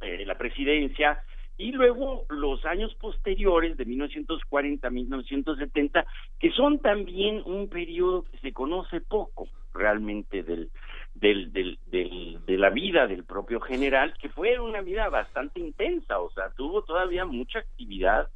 eh, 0.00 0.24
la 0.26 0.36
presidencia, 0.36 1.22
y 1.58 1.70
luego 1.70 2.24
los 2.28 2.64
años 2.64 2.92
posteriores, 2.96 3.76
de 3.76 3.84
1940 3.84 4.86
a 4.86 4.90
1970, 4.90 6.06
que 6.40 6.50
son 6.50 6.80
también 6.80 7.42
un 7.44 7.68
periodo 7.68 8.24
que 8.24 8.38
se 8.38 8.52
conoce 8.52 9.00
poco 9.00 9.46
realmente 9.72 10.42
del, 10.42 10.70
del, 11.14 11.52
del, 11.52 11.78
de 11.86 12.58
la 12.58 12.70
vida 12.70 13.06
del 13.06 13.24
propio 13.24 13.60
general, 13.60 14.14
que 14.20 14.28
fue 14.28 14.58
una 14.58 14.80
vida 14.80 15.08
bastante 15.08 15.60
intensa, 15.60 16.18
o 16.18 16.30
sea, 16.30 16.50
tuvo 16.56 16.82
todavía 16.82 17.24
mucha 17.24 17.60
actividad, 17.60 18.28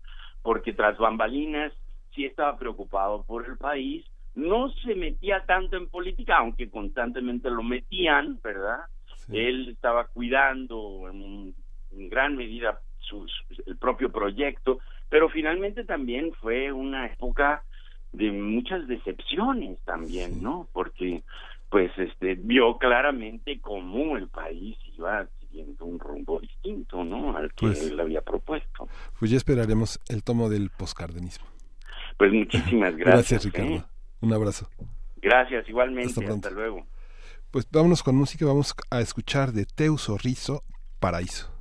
porque 0.42 0.72
tras 0.72 0.96
bambalinas 0.98 1.72
sí 2.14 2.24
estaba 2.24 2.56
preocupado 2.58 3.24
por 3.24 3.46
el 3.46 3.56
país, 3.56 4.04
no 4.34 4.70
se 4.84 4.94
metía 4.94 5.44
tanto 5.46 5.76
en 5.76 5.88
política, 5.88 6.36
aunque 6.38 6.70
constantemente 6.70 7.50
lo 7.50 7.62
metían, 7.62 8.38
¿verdad? 8.42 8.80
Él 9.32 9.70
estaba 9.70 10.06
cuidando 10.06 11.08
en, 11.10 11.54
gran 12.08 12.36
medida 12.36 12.80
el 13.66 13.76
propio 13.78 14.12
proyecto, 14.12 14.78
pero 15.08 15.28
finalmente 15.30 15.84
también 15.84 16.32
fue 16.34 16.70
una 16.70 17.06
época 17.06 17.62
de 18.12 18.30
muchas 18.30 18.86
decepciones 18.86 19.78
también, 19.84 20.42
¿no? 20.42 20.68
Porque 20.72 21.22
pues 21.70 21.90
este 21.98 22.34
vio 22.34 22.78
claramente 22.78 23.60
cómo 23.60 24.16
el 24.16 24.28
país 24.28 24.76
iba 24.96 25.26
siguiendo 25.40 25.84
un 25.84 25.98
rumbo 25.98 26.40
distinto, 26.40 27.04
¿no? 27.04 27.36
Al 27.36 27.52
que 27.54 27.66
pues 27.66 27.82
él 27.82 27.98
había 27.98 28.20
propuesto. 28.20 28.88
Pues 29.18 29.30
ya 29.30 29.36
esperaremos 29.36 30.00
el 30.08 30.22
tomo 30.22 30.48
del 30.48 30.70
poscardenismo. 30.70 31.46
Pues 32.16 32.32
muchísimas 32.32 32.96
gracias. 32.96 33.14
gracias, 33.14 33.44
Ricardo. 33.44 33.74
¿eh? 33.74 33.84
Un 34.20 34.32
abrazo. 34.32 34.68
Gracias, 35.16 35.68
igualmente. 35.68 36.24
Hasta, 36.24 36.50
luego. 36.50 36.86
Pues 37.50 37.68
vámonos 37.70 38.02
con 38.02 38.16
música, 38.16 38.44
vamos 38.46 38.74
a 38.90 39.00
escuchar 39.00 39.52
de 39.52 39.66
Teuso 39.66 40.16
Rizo, 40.18 40.62
Paraíso. 41.00 41.55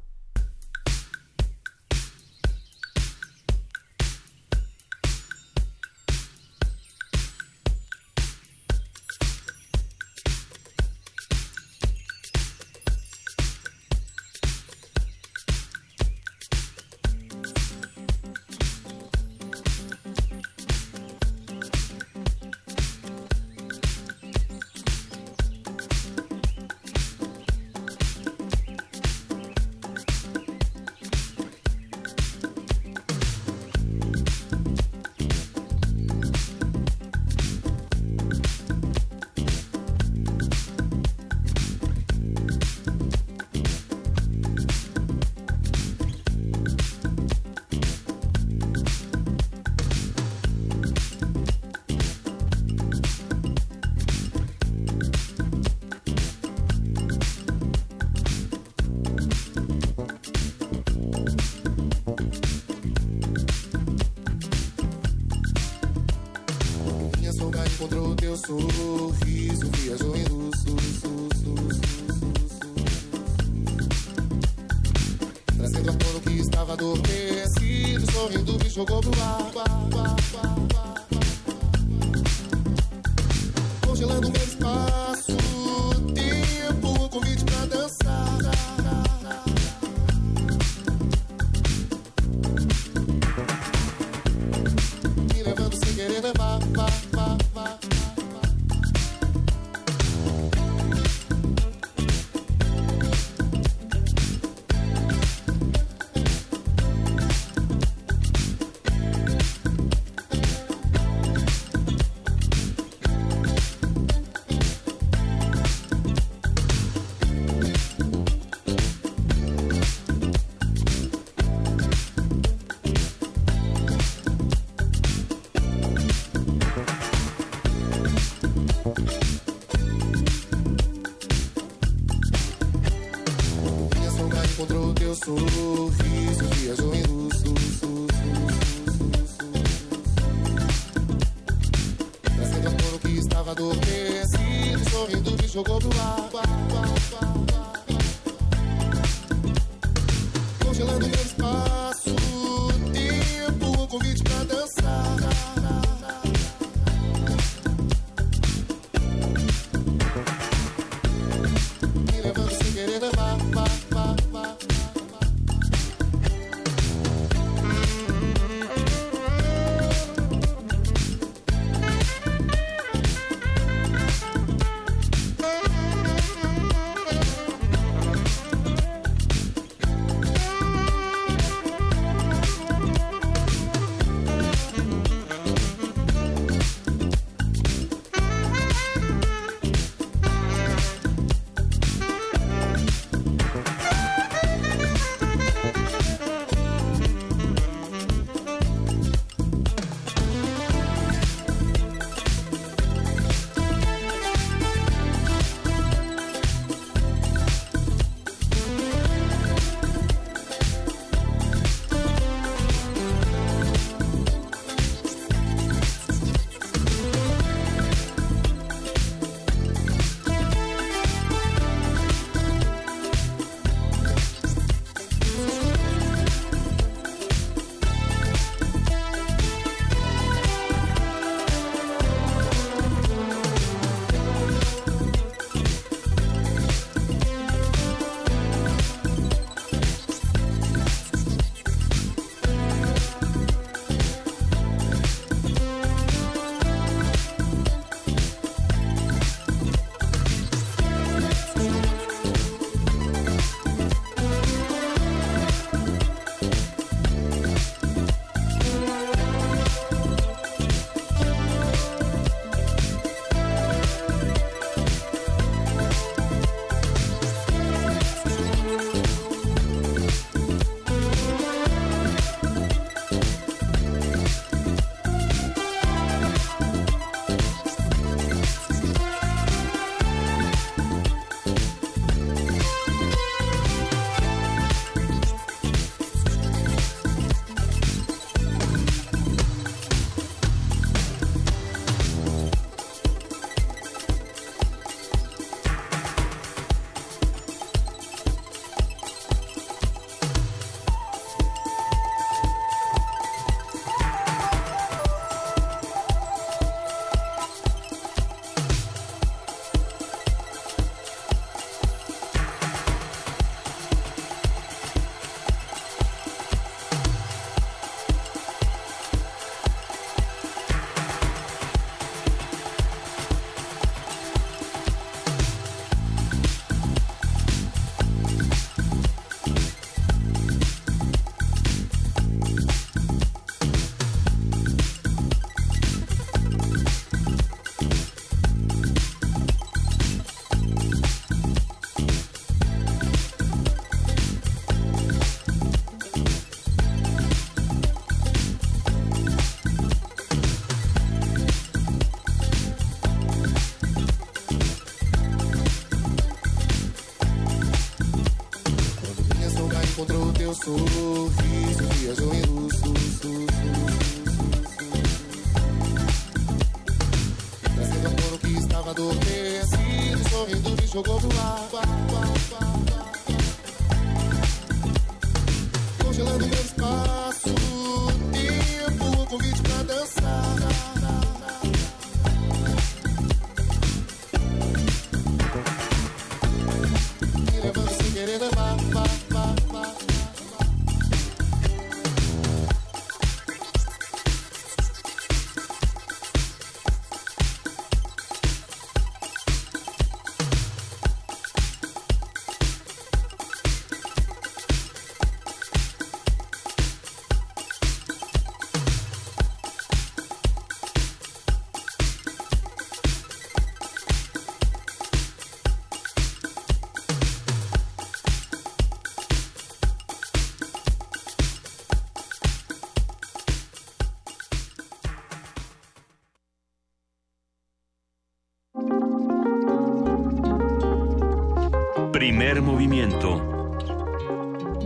Primer 432.55 432.71
movimiento. 432.71 433.77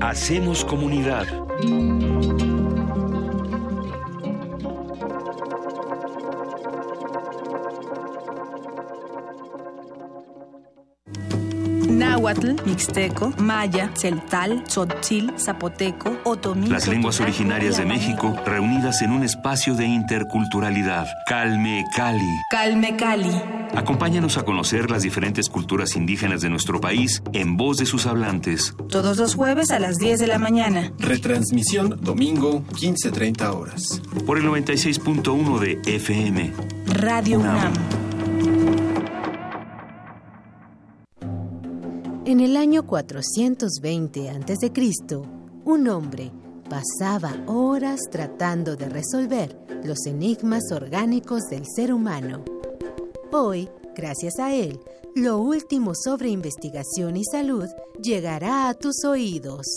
Hacemos 0.01 0.65
comunidad. 0.65 1.27
Náhuatl, 11.87 12.55
mixteco, 12.65 13.33
maya, 13.37 13.91
celtal, 13.93 14.63
tzotzil, 14.63 15.33
zapoteco, 15.37 16.17
otomí. 16.23 16.69
Las 16.69 16.87
lenguas 16.87 17.19
originarias 17.19 17.77
de 17.77 17.85
México 17.85 18.35
reunidas 18.47 19.03
en 19.03 19.11
un 19.11 19.21
espacio 19.21 19.75
de 19.75 19.85
interculturalidad. 19.85 21.05
Calme 21.27 21.85
Cali. 21.95 22.33
Calme 22.49 22.97
Cali. 22.97 23.58
Acompáñanos 23.75 24.37
a 24.37 24.43
conocer 24.43 24.89
las 24.89 25.03
diferentes 25.03 25.49
culturas 25.49 25.95
indígenas 25.95 26.41
de 26.41 26.49
nuestro 26.49 26.81
país 26.81 27.21
en 27.33 27.57
voz 27.57 27.77
de 27.77 27.85
sus 27.85 28.05
hablantes. 28.05 28.75
Todos 28.89 29.17
los 29.17 29.35
jueves 29.35 29.71
a 29.71 29.79
las 29.79 29.97
10 29.97 30.19
de 30.19 30.27
la 30.27 30.39
mañana. 30.39 30.91
Retransmisión 30.99 31.99
domingo 32.01 32.63
15.30 32.73 33.53
horas. 33.53 34.01
Por 34.25 34.37
el 34.37 34.45
96.1 34.45 35.59
de 35.59 35.95
FM. 35.95 36.53
Radio 36.87 37.39
UNAM. 37.39 37.73
En 42.25 42.41
el 42.41 42.57
año 42.57 42.85
420 42.85 44.29
a.C., 44.29 44.71
un 45.65 45.87
hombre 45.87 46.31
pasaba 46.69 47.35
horas 47.47 48.01
tratando 48.11 48.75
de 48.75 48.87
resolver 48.87 49.57
los 49.83 50.05
enigmas 50.05 50.71
orgánicos 50.71 51.41
del 51.49 51.63
ser 51.75 51.91
humano. 51.91 52.43
Hoy, 53.31 53.69
gracias 53.95 54.39
a 54.39 54.55
él, 54.55 54.79
lo 55.15 55.37
último 55.37 55.93
sobre 55.93 56.29
investigación 56.29 57.15
y 57.15 57.23
salud 57.25 57.67
llegará 58.01 58.69
a 58.69 58.73
tus 58.73 59.03
oídos. 59.05 59.67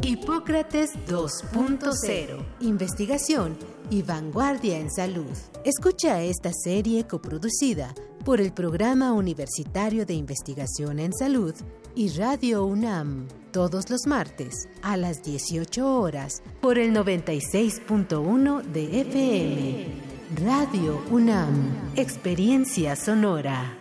Hipócrates 0.00 0.92
2.0. 1.08 2.44
Investigación 2.60 3.56
y 3.90 4.02
vanguardia 4.02 4.78
en 4.78 4.92
salud. 4.92 5.32
Escucha 5.64 6.22
esta 6.22 6.52
serie 6.52 7.04
coproducida 7.04 7.94
por 8.24 8.40
el 8.40 8.52
Programa 8.52 9.12
Universitario 9.12 10.06
de 10.06 10.14
Investigación 10.14 11.00
en 11.00 11.12
Salud 11.12 11.54
y 11.96 12.10
Radio 12.10 12.64
UNAM 12.64 13.26
todos 13.50 13.90
los 13.90 14.06
martes 14.06 14.68
a 14.82 14.96
las 14.96 15.22
18 15.22 16.00
horas 16.00 16.44
por 16.60 16.78
el 16.78 16.92
96.1 16.92 18.62
de 18.62 19.00
FM. 19.00 20.13
Radio 20.42 21.00
UNAM, 21.10 21.92
Experiencia 21.94 22.96
Sonora. 22.96 23.72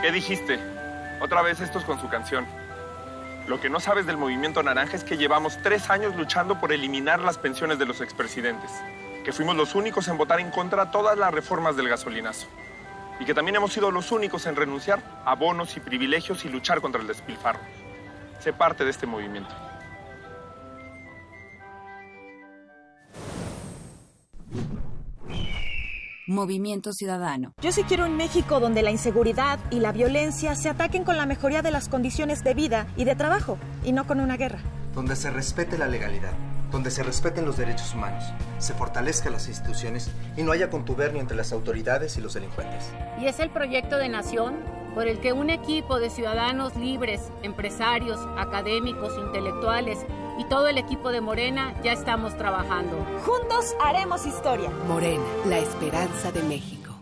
¿Qué 0.00 0.10
dijiste? 0.10 0.58
Otra 1.20 1.42
vez 1.42 1.60
estos 1.60 1.84
con 1.84 2.00
su 2.00 2.08
canción. 2.08 2.46
Lo 3.46 3.60
que 3.60 3.68
no 3.68 3.78
sabes 3.78 4.06
del 4.06 4.16
movimiento 4.16 4.62
naranja 4.62 4.96
es 4.96 5.04
que 5.04 5.18
llevamos 5.18 5.58
tres 5.62 5.90
años 5.90 6.16
luchando 6.16 6.58
por 6.58 6.72
eliminar 6.72 7.20
las 7.20 7.36
pensiones 7.36 7.78
de 7.78 7.84
los 7.84 8.00
expresidentes, 8.00 8.70
que 9.22 9.32
fuimos 9.32 9.54
los 9.54 9.74
únicos 9.74 10.08
en 10.08 10.16
votar 10.16 10.40
en 10.40 10.50
contra 10.50 10.90
todas 10.90 11.18
las 11.18 11.34
reformas 11.34 11.76
del 11.76 11.90
gasolinazo, 11.90 12.46
y 13.20 13.26
que 13.26 13.34
también 13.34 13.56
hemos 13.56 13.72
sido 13.72 13.90
los 13.90 14.12
únicos 14.12 14.46
en 14.46 14.56
renunciar 14.56 15.02
a 15.26 15.34
bonos 15.34 15.76
y 15.76 15.80
privilegios 15.80 16.44
y 16.46 16.48
luchar 16.48 16.80
contra 16.80 17.02
el 17.02 17.06
despilfarro. 17.06 17.60
Sé 18.40 18.52
parte 18.52 18.84
de 18.84 18.90
este 18.90 19.06
movimiento. 19.06 19.54
Movimiento 26.28 26.92
Ciudadano. 26.92 27.52
Yo 27.62 27.70
sí 27.70 27.84
quiero 27.84 28.04
un 28.04 28.16
México 28.16 28.58
donde 28.58 28.82
la 28.82 28.90
inseguridad 28.90 29.60
y 29.70 29.78
la 29.78 29.92
violencia 29.92 30.56
se 30.56 30.68
ataquen 30.68 31.04
con 31.04 31.16
la 31.16 31.24
mejoría 31.24 31.62
de 31.62 31.70
las 31.70 31.88
condiciones 31.88 32.42
de 32.42 32.52
vida 32.52 32.88
y 32.96 33.04
de 33.04 33.14
trabajo, 33.14 33.58
y 33.84 33.92
no 33.92 34.08
con 34.08 34.18
una 34.18 34.36
guerra. 34.36 34.58
Donde 34.92 35.14
se 35.14 35.30
respete 35.30 35.78
la 35.78 35.86
legalidad, 35.86 36.32
donde 36.76 36.90
se 36.90 37.02
respeten 37.02 37.46
los 37.46 37.56
derechos 37.56 37.94
humanos, 37.94 38.22
se 38.58 38.74
fortalezcan 38.74 39.32
las 39.32 39.48
instituciones 39.48 40.10
y 40.36 40.42
no 40.42 40.52
haya 40.52 40.68
contubernio 40.68 41.22
entre 41.22 41.34
las 41.34 41.50
autoridades 41.52 42.18
y 42.18 42.20
los 42.20 42.34
delincuentes. 42.34 42.92
Y 43.18 43.24
es 43.24 43.40
el 43.40 43.48
proyecto 43.48 43.96
de 43.96 44.10
nación 44.10 44.56
por 44.94 45.08
el 45.08 45.18
que 45.18 45.32
un 45.32 45.48
equipo 45.48 45.98
de 45.98 46.10
ciudadanos 46.10 46.76
libres, 46.76 47.32
empresarios, 47.42 48.20
académicos, 48.36 49.16
intelectuales 49.16 50.00
y 50.38 50.44
todo 50.50 50.68
el 50.68 50.76
equipo 50.76 51.12
de 51.12 51.22
Morena 51.22 51.74
ya 51.82 51.92
estamos 51.92 52.36
trabajando. 52.36 52.94
Juntos 53.24 53.74
haremos 53.82 54.26
historia. 54.26 54.68
Morena, 54.86 55.24
la 55.46 55.56
esperanza 55.56 56.30
de 56.30 56.42
México. 56.42 56.94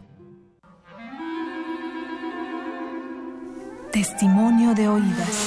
Testimonio 3.90 4.72
de 4.76 4.86
oídas. 4.86 5.43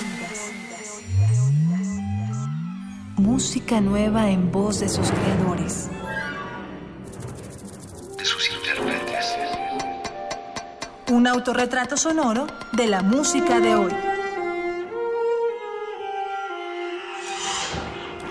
Música 3.18 3.82
nueva 3.82 4.30
en 4.30 4.52
voz 4.52 4.80
de 4.80 4.88
sus 4.88 5.10
creadores. 5.10 5.90
De 8.16 8.24
sus 8.24 8.52
intérpretes. 8.52 9.36
Un 11.12 11.26
autorretrato 11.26 11.98
sonoro 11.98 12.46
de 12.74 12.86
la 12.86 13.02
música 13.02 13.60
de 13.60 13.74
hoy. 13.74 13.92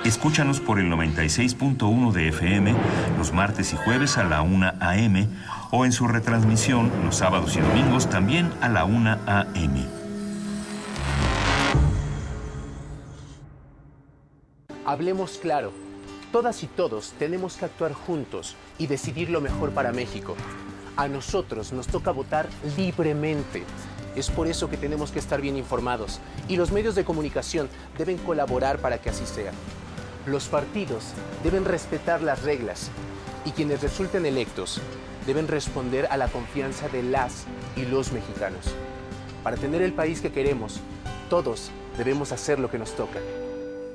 Escúchanos 0.04 0.60
por 0.60 0.78
el 0.78 0.88
96.1 0.88 2.12
de 2.12 2.28
FM 2.28 2.72
los 3.18 3.32
martes 3.32 3.72
y 3.72 3.76
jueves 3.76 4.18
a 4.18 4.22
la 4.22 4.42
1 4.42 4.74
a.m. 4.78 5.26
o 5.72 5.84
en 5.84 5.90
su 5.90 6.06
retransmisión 6.06 6.92
los 7.04 7.16
sábados 7.16 7.56
y 7.56 7.60
domingos 7.60 8.08
también 8.08 8.52
a 8.60 8.68
la 8.68 8.84
1 8.84 9.18
a.m. 9.26 9.95
Hablemos 14.86 15.38
claro. 15.38 15.72
Todas 16.30 16.62
y 16.62 16.68
todos 16.68 17.12
tenemos 17.18 17.56
que 17.56 17.64
actuar 17.64 17.92
juntos 17.92 18.54
y 18.78 18.86
decidir 18.86 19.30
lo 19.30 19.40
mejor 19.40 19.72
para 19.72 19.92
México. 19.92 20.36
A 20.96 21.08
nosotros 21.08 21.72
nos 21.72 21.88
toca 21.88 22.12
votar 22.12 22.48
libremente. 22.76 23.64
Es 24.14 24.30
por 24.30 24.46
eso 24.46 24.70
que 24.70 24.76
tenemos 24.76 25.10
que 25.10 25.18
estar 25.18 25.40
bien 25.40 25.56
informados 25.56 26.20
y 26.46 26.56
los 26.56 26.70
medios 26.70 26.94
de 26.94 27.04
comunicación 27.04 27.68
deben 27.98 28.16
colaborar 28.18 28.78
para 28.78 28.98
que 28.98 29.10
así 29.10 29.26
sea. 29.26 29.50
Los 30.24 30.46
partidos 30.46 31.02
deben 31.42 31.64
respetar 31.64 32.22
las 32.22 32.44
reglas 32.44 32.88
y 33.44 33.50
quienes 33.50 33.82
resulten 33.82 34.24
electos 34.24 34.80
deben 35.26 35.48
responder 35.48 36.06
a 36.12 36.16
la 36.16 36.28
confianza 36.28 36.88
de 36.88 37.02
las 37.02 37.44
y 37.74 37.86
los 37.86 38.12
mexicanos. 38.12 38.66
Para 39.42 39.56
tener 39.56 39.82
el 39.82 39.92
país 39.92 40.20
que 40.20 40.30
queremos, 40.30 40.78
todos 41.28 41.72
debemos 41.98 42.30
hacer 42.30 42.60
lo 42.60 42.70
que 42.70 42.78
nos 42.78 42.94
toca. 42.94 43.18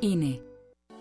INE. 0.02 0.51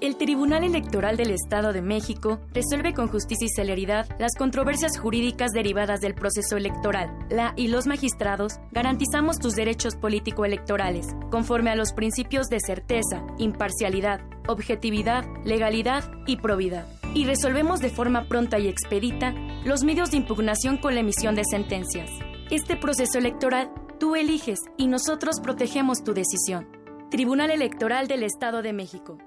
El 0.00 0.16
Tribunal 0.16 0.64
Electoral 0.64 1.18
del 1.18 1.30
Estado 1.30 1.74
de 1.74 1.82
México 1.82 2.40
resuelve 2.54 2.94
con 2.94 3.08
justicia 3.08 3.44
y 3.44 3.50
celeridad 3.50 4.08
las 4.18 4.34
controversias 4.34 4.98
jurídicas 4.98 5.50
derivadas 5.50 6.00
del 6.00 6.14
proceso 6.14 6.56
electoral. 6.56 7.18
La 7.28 7.52
y 7.54 7.68
los 7.68 7.86
magistrados 7.86 8.60
garantizamos 8.72 9.38
tus 9.38 9.56
derechos 9.56 9.96
político-electorales, 9.96 11.06
conforme 11.30 11.68
a 11.68 11.76
los 11.76 11.92
principios 11.92 12.46
de 12.46 12.60
certeza, 12.60 13.26
imparcialidad, 13.36 14.22
objetividad, 14.48 15.26
legalidad 15.44 16.10
y 16.26 16.38
probidad. 16.38 16.86
Y 17.12 17.26
resolvemos 17.26 17.80
de 17.80 17.90
forma 17.90 18.26
pronta 18.26 18.58
y 18.58 18.68
expedita 18.68 19.34
los 19.66 19.84
medios 19.84 20.12
de 20.12 20.16
impugnación 20.16 20.78
con 20.78 20.94
la 20.94 21.00
emisión 21.00 21.34
de 21.34 21.44
sentencias. 21.44 22.08
Este 22.50 22.74
proceso 22.74 23.18
electoral 23.18 23.70
tú 23.98 24.16
eliges 24.16 24.60
y 24.78 24.86
nosotros 24.86 25.40
protegemos 25.42 26.02
tu 26.02 26.14
decisión. 26.14 26.68
Tribunal 27.10 27.50
Electoral 27.50 28.08
del 28.08 28.22
Estado 28.22 28.62
de 28.62 28.72
México. 28.72 29.18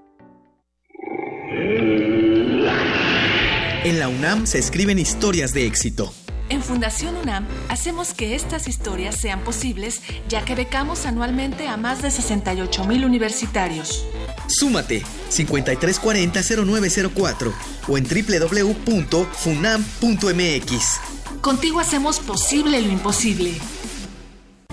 En 3.84 3.98
la 3.98 4.08
UNAM 4.08 4.46
se 4.46 4.58
escriben 4.58 4.98
historias 4.98 5.52
de 5.52 5.66
éxito. 5.66 6.14
En 6.48 6.62
Fundación 6.62 7.16
UNAM 7.16 7.46
hacemos 7.68 8.14
que 8.14 8.34
estas 8.34 8.66
historias 8.68 9.16
sean 9.16 9.40
posibles, 9.40 10.00
ya 10.28 10.44
que 10.44 10.54
becamos 10.54 11.06
anualmente 11.06 11.66
a 11.68 11.76
más 11.76 12.02
de 12.02 12.10
68 12.10 12.84
mil 12.84 13.04
universitarios. 13.04 14.06
Súmate 14.46 15.02
5340-0904 15.30 17.52
o 17.88 17.98
en 17.98 18.04
www.funam.mx. 18.04 21.00
Contigo 21.40 21.80
hacemos 21.80 22.20
posible 22.20 22.80
lo 22.80 22.90
imposible. 22.90 23.54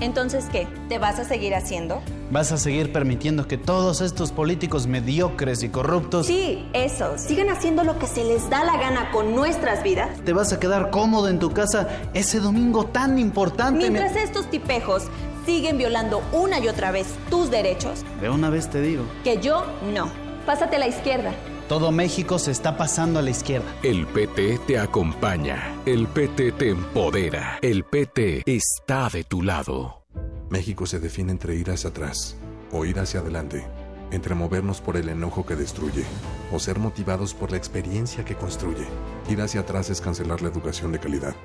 Entonces, 0.01 0.45
¿qué? 0.51 0.67
¿Te 0.89 0.97
vas 0.97 1.19
a 1.19 1.23
seguir 1.23 1.53
haciendo? 1.53 2.01
¿Vas 2.31 2.51
a 2.51 2.57
seguir 2.57 2.91
permitiendo 2.91 3.47
que 3.47 3.59
todos 3.59 4.01
estos 4.01 4.31
políticos 4.31 4.87
mediocres 4.87 5.61
y 5.61 5.69
corruptos... 5.69 6.25
Sí, 6.25 6.67
eso. 6.73 7.19
Sigan 7.19 7.49
haciendo 7.49 7.83
lo 7.83 7.99
que 7.99 8.07
se 8.07 8.23
les 8.23 8.49
da 8.49 8.63
la 8.63 8.77
gana 8.77 9.11
con 9.11 9.35
nuestras 9.35 9.83
vidas. 9.83 10.09
¿Te 10.25 10.33
vas 10.33 10.51
a 10.53 10.59
quedar 10.59 10.89
cómodo 10.89 11.29
en 11.29 11.37
tu 11.37 11.51
casa 11.51 11.87
ese 12.15 12.39
domingo 12.39 12.85
tan 12.87 13.19
importante? 13.19 13.77
Mientras 13.77 14.15
estos 14.15 14.49
tipejos 14.49 15.03
siguen 15.45 15.77
violando 15.77 16.23
una 16.31 16.57
y 16.59 16.67
otra 16.67 16.89
vez 16.89 17.07
tus 17.29 17.51
derechos. 17.51 18.03
De 18.19 18.29
una 18.29 18.49
vez 18.49 18.69
te 18.69 18.81
digo. 18.81 19.03
Que 19.23 19.39
yo 19.39 19.65
no. 19.93 20.09
Pásate 20.47 20.77
a 20.77 20.79
la 20.79 20.87
izquierda. 20.87 21.31
Todo 21.71 21.93
México 21.93 22.37
se 22.37 22.51
está 22.51 22.75
pasando 22.75 23.19
a 23.19 23.21
la 23.21 23.29
izquierda. 23.29 23.73
El 23.81 24.05
PT 24.05 24.59
te 24.67 24.77
acompaña. 24.77 25.73
El 25.85 26.05
PT 26.05 26.51
te 26.51 26.71
empodera. 26.71 27.59
El 27.61 27.85
PT 27.85 28.43
está 28.45 29.07
de 29.07 29.23
tu 29.23 29.41
lado. 29.41 30.03
México 30.49 30.85
se 30.85 30.99
define 30.99 31.31
entre 31.31 31.55
ir 31.55 31.71
hacia 31.71 31.91
atrás 31.91 32.35
o 32.73 32.83
ir 32.83 32.99
hacia 32.99 33.21
adelante, 33.21 33.65
entre 34.11 34.35
movernos 34.35 34.81
por 34.81 34.97
el 34.97 35.07
enojo 35.07 35.45
que 35.45 35.55
destruye 35.55 36.03
o 36.51 36.59
ser 36.59 36.77
motivados 36.77 37.33
por 37.33 37.51
la 37.51 37.57
experiencia 37.57 38.25
que 38.25 38.35
construye. 38.35 38.85
Ir 39.29 39.41
hacia 39.41 39.61
atrás 39.61 39.89
es 39.89 40.01
cancelar 40.01 40.41
la 40.41 40.49
educación 40.49 40.91
de 40.91 40.99
calidad. 40.99 41.37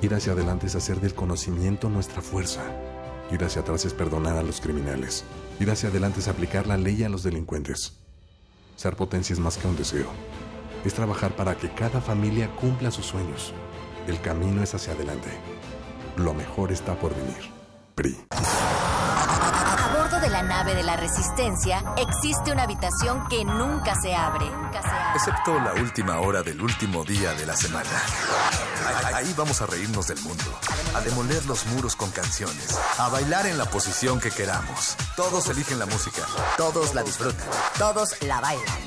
Ir 0.00 0.14
hacia 0.14 0.32
adelante 0.32 0.68
es 0.68 0.76
hacer 0.76 0.98
del 1.02 1.12
conocimiento 1.12 1.90
nuestra 1.90 2.22
fuerza. 2.22 2.62
Ir 3.30 3.44
hacia 3.44 3.60
atrás 3.60 3.84
es 3.84 3.92
perdonar 3.92 4.38
a 4.38 4.42
los 4.42 4.62
criminales. 4.62 5.24
Ir 5.60 5.70
hacia 5.70 5.90
adelante 5.90 6.20
es 6.20 6.28
aplicar 6.28 6.66
la 6.66 6.78
ley 6.78 7.02
a 7.02 7.10
los 7.10 7.22
delincuentes. 7.22 8.00
Ser 8.76 8.96
potencia 8.96 9.32
es 9.32 9.38
más 9.38 9.56
que 9.56 9.66
un 9.66 9.76
deseo. 9.76 10.08
Es 10.84 10.94
trabajar 10.94 11.34
para 11.36 11.54
que 11.54 11.70
cada 11.70 12.00
familia 12.00 12.50
cumpla 12.56 12.90
sus 12.90 13.06
sueños. 13.06 13.52
El 14.06 14.20
camino 14.20 14.62
es 14.62 14.74
hacia 14.74 14.92
adelante. 14.92 15.30
Lo 16.16 16.34
mejor 16.34 16.72
está 16.72 16.94
por 16.94 17.14
venir. 17.14 17.50
PRI. 17.94 18.26
A 18.30 19.96
bordo 19.96 20.20
de 20.20 20.28
la 20.28 20.42
nave 20.42 20.74
de 20.74 20.82
la 20.82 20.96
Resistencia 20.96 21.82
existe 21.96 22.52
una 22.52 22.64
habitación 22.64 23.26
que 23.28 23.44
nunca 23.44 23.94
se 24.02 24.14
abre. 24.14 24.46
Excepto 25.14 25.58
la 25.60 25.74
última 25.74 26.20
hora 26.20 26.42
del 26.42 26.60
último 26.60 27.04
día 27.04 27.32
de 27.34 27.46
la 27.46 27.56
semana. 27.56 27.88
Ahí, 28.86 29.14
ahí 29.26 29.34
vamos 29.36 29.60
a 29.60 29.66
reírnos 29.66 30.06
del 30.08 30.20
mundo, 30.20 30.44
a 30.94 31.00
demoler 31.00 31.44
los 31.46 31.66
muros 31.66 31.96
con 31.96 32.10
canciones, 32.10 32.78
a 32.98 33.08
bailar 33.08 33.46
en 33.46 33.58
la 33.58 33.64
posición 33.66 34.20
que 34.20 34.30
queramos. 34.30 34.96
Todos 35.16 35.48
eligen 35.48 35.78
la 35.78 35.86
música, 35.86 36.22
todos 36.56 36.94
la 36.94 37.02
disfrutan. 37.02 37.48
Todos 37.78 38.20
la 38.22 38.40
bailan. 38.40 38.78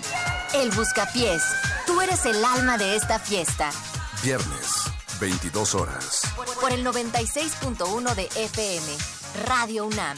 El 0.54 0.72
Buscapiés. 0.72 1.44
Tú 1.86 2.00
eres 2.02 2.26
el 2.26 2.44
alma 2.44 2.78
de 2.78 2.96
esta 2.96 3.20
fiesta. 3.20 3.70
Viernes, 4.24 4.84
22 5.20 5.76
horas. 5.76 6.22
Por 6.62 6.72
el 6.72 6.86
96.1 6.86 8.16
de 8.16 8.30
FM. 8.36 8.98
Radio 9.46 9.86
UNAM. 9.86 10.18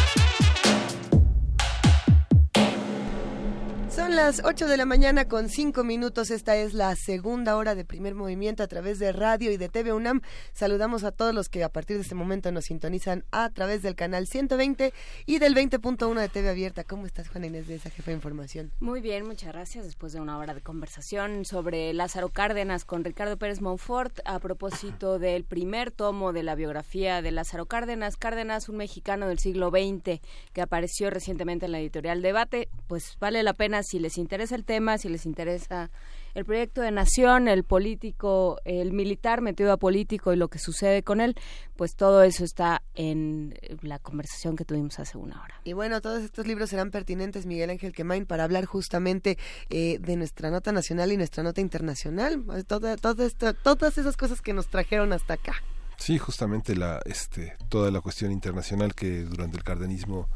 Son 4.11 4.17
las 4.17 4.41
8 4.43 4.67
de 4.67 4.75
la 4.75 4.85
mañana 4.85 5.29
con 5.29 5.47
5 5.47 5.85
minutos. 5.85 6.31
Esta 6.31 6.57
es 6.57 6.73
la 6.73 6.97
segunda 6.97 7.55
hora 7.55 7.75
de 7.75 7.85
primer 7.85 8.13
movimiento 8.13 8.61
a 8.61 8.67
través 8.67 8.99
de 8.99 9.13
radio 9.13 9.53
y 9.53 9.55
de 9.55 9.69
TV 9.69 9.93
UNAM. 9.93 10.19
Saludamos 10.51 11.05
a 11.05 11.13
todos 11.13 11.33
los 11.33 11.47
que 11.47 11.63
a 11.63 11.69
partir 11.69 11.95
de 11.95 12.03
este 12.03 12.13
momento 12.13 12.51
nos 12.51 12.65
sintonizan 12.65 13.23
a 13.31 13.49
través 13.51 13.83
del 13.83 13.95
canal 13.95 14.27
120 14.27 14.93
y 15.25 15.39
del 15.39 15.55
20.1 15.55 16.19
de 16.19 16.27
TV 16.27 16.49
Abierta. 16.49 16.83
¿Cómo 16.83 17.05
estás, 17.05 17.29
Juana 17.29 17.47
Inés 17.47 17.67
de 17.69 17.75
esa 17.75 17.89
jefa 17.89 18.11
de 18.11 18.17
información? 18.17 18.73
Muy 18.81 18.99
bien, 18.99 19.25
muchas 19.25 19.53
gracias. 19.53 19.85
Después 19.85 20.11
de 20.11 20.19
una 20.19 20.37
hora 20.37 20.53
de 20.53 20.59
conversación 20.59 21.45
sobre 21.45 21.93
Lázaro 21.93 22.27
Cárdenas 22.27 22.83
con 22.83 23.05
Ricardo 23.05 23.37
Pérez 23.37 23.61
Monfort 23.61 24.19
a 24.25 24.39
propósito 24.39 25.19
del 25.19 25.45
primer 25.45 25.89
tomo 25.89 26.33
de 26.33 26.43
la 26.43 26.55
biografía 26.55 27.21
de 27.21 27.31
Lázaro 27.31 27.65
Cárdenas. 27.65 28.17
Cárdenas, 28.17 28.67
un 28.67 28.75
mexicano 28.75 29.29
del 29.29 29.39
siglo 29.39 29.69
XX 29.69 30.19
que 30.51 30.61
apareció 30.61 31.09
recientemente 31.09 31.67
en 31.67 31.71
la 31.71 31.79
editorial 31.79 32.21
Debate. 32.21 32.67
Pues 32.87 33.15
vale 33.21 33.41
la 33.43 33.53
pena 33.53 33.83
si 33.83 34.00
les 34.01 34.17
interesa 34.17 34.55
el 34.55 34.65
tema, 34.65 34.97
si 34.97 35.07
les 35.07 35.25
interesa 35.25 35.89
el 36.33 36.43
proyecto 36.45 36.81
de 36.81 36.91
nación, 36.91 37.47
el 37.47 37.63
político, 37.63 38.59
el 38.65 38.91
militar 38.91 39.41
metido 39.41 39.71
a 39.71 39.77
político 39.77 40.33
y 40.33 40.35
lo 40.35 40.47
que 40.49 40.59
sucede 40.59 41.03
con 41.03 41.21
él, 41.21 41.35
pues 41.75 41.95
todo 41.95 42.23
eso 42.23 42.43
está 42.43 42.81
en 42.95 43.57
la 43.81 43.99
conversación 43.99 44.55
que 44.55 44.65
tuvimos 44.65 44.99
hace 44.99 45.17
una 45.17 45.41
hora. 45.41 45.55
Y 45.63 45.73
bueno, 45.73 46.01
todos 46.01 46.21
estos 46.23 46.47
libros 46.47 46.69
serán 46.69 46.91
pertinentes, 46.91 47.45
Miguel 47.45 47.69
Ángel 47.69 47.93
Quemain, 47.93 48.25
para 48.25 48.43
hablar 48.43 48.65
justamente 48.65 49.37
eh, 49.69 49.97
de 49.99 50.15
nuestra 50.17 50.49
nota 50.51 50.71
nacional 50.71 51.11
y 51.11 51.17
nuestra 51.17 51.43
nota 51.43 51.61
internacional. 51.61 52.43
Toda, 52.67 52.97
toda 52.97 53.25
esta- 53.25 53.53
todas 53.53 53.97
esas 53.97 54.17
cosas 54.17 54.41
que 54.41 54.53
nos 54.53 54.67
trajeron 54.69 55.13
hasta 55.13 55.35
acá. 55.35 55.53
Sí, 55.97 56.17
justamente 56.17 56.75
la, 56.75 56.99
este, 57.05 57.55
toda 57.69 57.91
la 57.91 58.01
cuestión 58.01 58.31
internacional 58.31 58.95
que 58.95 59.21
durante 59.23 59.57
el 59.57 59.63
cardenismo 59.63 60.29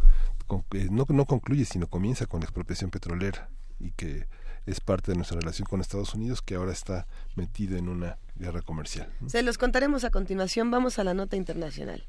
no, 0.92 1.06
no 1.10 1.26
concluye, 1.26 1.66
sino 1.66 1.88
comienza 1.88 2.26
con 2.26 2.42
la 2.42 2.46
expropiación 2.46 2.92
petrolera 2.92 3.50
y 3.80 3.92
que 3.92 4.28
es 4.66 4.80
parte 4.80 5.12
de 5.12 5.18
nuestra 5.18 5.40
relación 5.40 5.68
con 5.68 5.82
Estados 5.82 6.14
Unidos, 6.16 6.42
que 6.42 6.56
ahora 6.56 6.72
está 6.72 7.08
metido 7.36 7.78
en 7.78 7.90
una 7.90 8.18
guerra 8.36 8.62
comercial. 8.62 9.12
Se 9.28 9.44
los 9.44 9.58
contaremos 9.58 10.04
a 10.04 10.10
continuación. 10.10 10.72
Vamos 10.72 11.00
a 11.00 11.04
la 11.04 11.14
nota 11.14 11.36
internacional. 11.36 12.06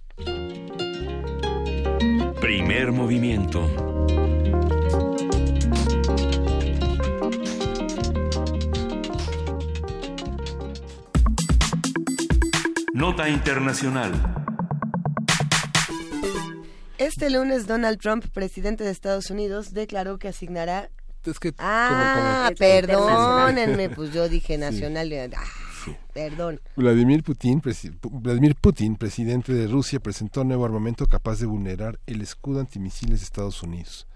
Primer 2.41 2.93
movimiento. 2.93 3.61
Nota 12.95 13.29
internacional. 13.29 14.36
Este 17.07 17.31
lunes 17.31 17.69
Donald 17.69 17.99
Trump, 18.01 18.25
presidente 18.33 18.83
de 18.83 18.91
Estados 18.91 19.31
Unidos, 19.31 19.73
declaró 19.73 20.19
que 20.19 20.27
asignará... 20.29 20.91
Es 21.25 21.39
que 21.39 21.53
Ah, 21.59 22.51
como- 22.51 22.57
como- 22.57 22.59
perdónenme, 22.59 23.89
pues 23.95 24.13
yo 24.13 24.29
dije 24.29 24.59
nacional. 24.59 25.13
Ah, 25.37 25.43
Perdón. 26.13 26.61
Vladimir 26.77 27.23
Putin, 27.23 27.61
presi- 27.63 27.97
Vladimir 28.03 28.57
Putin, 28.57 28.97
presidente 28.97 29.53
de 29.53 29.69
Rusia, 29.69 30.01
presentó 30.01 30.43
nuevo 30.43 30.65
armamento 30.65 31.07
capaz 31.07 31.39
de 31.39 31.47
vulnerar 31.47 32.01
el 32.07 32.23
escudo 32.23 32.59
antimisiles 32.59 33.21
de 33.21 33.25
Estados 33.25 33.63
Unidos. 33.63 34.09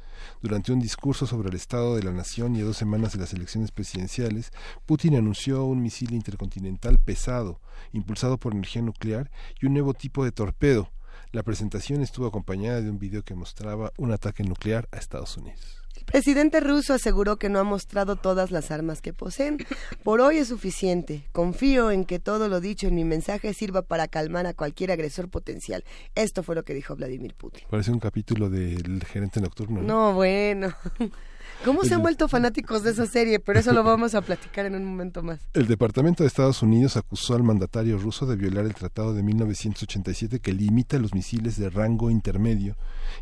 Durante 0.42 0.72
un 0.72 0.80
discurso 0.80 1.26
sobre 1.26 1.48
el 1.48 1.54
estado 1.54 1.94
de 1.96 2.02
la 2.02 2.10
nación 2.12 2.56
y 2.56 2.60
a 2.60 2.64
dos 2.64 2.76
semanas 2.76 3.12
de 3.12 3.18
las 3.20 3.32
elecciones 3.32 3.70
presidenciales, 3.70 4.50
Putin 4.84 5.14
anunció 5.16 5.64
un 5.64 5.80
misil 5.80 6.12
intercontinental 6.12 6.98
pesado, 6.98 7.60
impulsado 7.92 8.36
por 8.38 8.52
energía 8.52 8.82
nuclear 8.82 9.30
y 9.60 9.66
un 9.66 9.74
nuevo 9.74 9.94
tipo 9.94 10.24
de 10.24 10.32
torpedo. 10.32 10.90
La 11.32 11.44
presentación 11.44 12.02
estuvo 12.02 12.26
acompañada 12.26 12.80
de 12.80 12.90
un 12.90 12.98
video 12.98 13.22
que 13.22 13.36
mostraba 13.36 13.92
un 13.98 14.10
ataque 14.10 14.42
nuclear 14.42 14.88
a 14.90 14.96
Estados 14.96 15.36
Unidos. 15.36 15.80
El 15.96 16.04
presidente 16.04 16.58
ruso 16.58 16.92
aseguró 16.92 17.36
que 17.36 17.48
no 17.48 17.60
ha 17.60 17.62
mostrado 17.62 18.16
todas 18.16 18.50
las 18.50 18.72
armas 18.72 19.00
que 19.00 19.12
poseen. 19.12 19.58
Por 20.02 20.20
hoy 20.20 20.38
es 20.38 20.48
suficiente. 20.48 21.22
Confío 21.30 21.92
en 21.92 22.04
que 22.04 22.18
todo 22.18 22.48
lo 22.48 22.60
dicho 22.60 22.88
en 22.88 22.96
mi 22.96 23.04
mensaje 23.04 23.54
sirva 23.54 23.82
para 23.82 24.08
calmar 24.08 24.46
a 24.46 24.54
cualquier 24.54 24.90
agresor 24.90 25.28
potencial. 25.28 25.84
Esto 26.16 26.42
fue 26.42 26.56
lo 26.56 26.64
que 26.64 26.74
dijo 26.74 26.96
Vladimir 26.96 27.34
Putin. 27.34 27.62
Parece 27.70 27.92
un 27.92 28.00
capítulo 28.00 28.50
del 28.50 29.04
gerente 29.04 29.40
nocturno. 29.40 29.82
No, 29.82 30.12
bueno. 30.14 30.74
¿Cómo 31.64 31.84
se 31.84 31.94
han 31.94 32.00
vuelto 32.00 32.26
fanáticos 32.26 32.82
de 32.82 32.90
esa 32.90 33.04
serie? 33.04 33.38
Pero 33.38 33.58
eso 33.58 33.72
lo 33.74 33.84
vamos 33.84 34.14
a 34.14 34.22
platicar 34.22 34.64
en 34.64 34.74
un 34.74 34.84
momento 34.84 35.22
más. 35.22 35.40
El 35.52 35.66
Departamento 35.66 36.22
de 36.22 36.28
Estados 36.28 36.62
Unidos 36.62 36.96
acusó 36.96 37.34
al 37.34 37.42
mandatario 37.42 37.98
ruso 37.98 38.24
de 38.24 38.36
violar 38.36 38.64
el 38.64 38.74
Tratado 38.74 39.12
de 39.12 39.22
1987 39.22 40.40
que 40.40 40.54
limita 40.54 40.98
los 40.98 41.12
misiles 41.12 41.58
de 41.58 41.68
rango 41.68 42.10
intermedio 42.10 42.76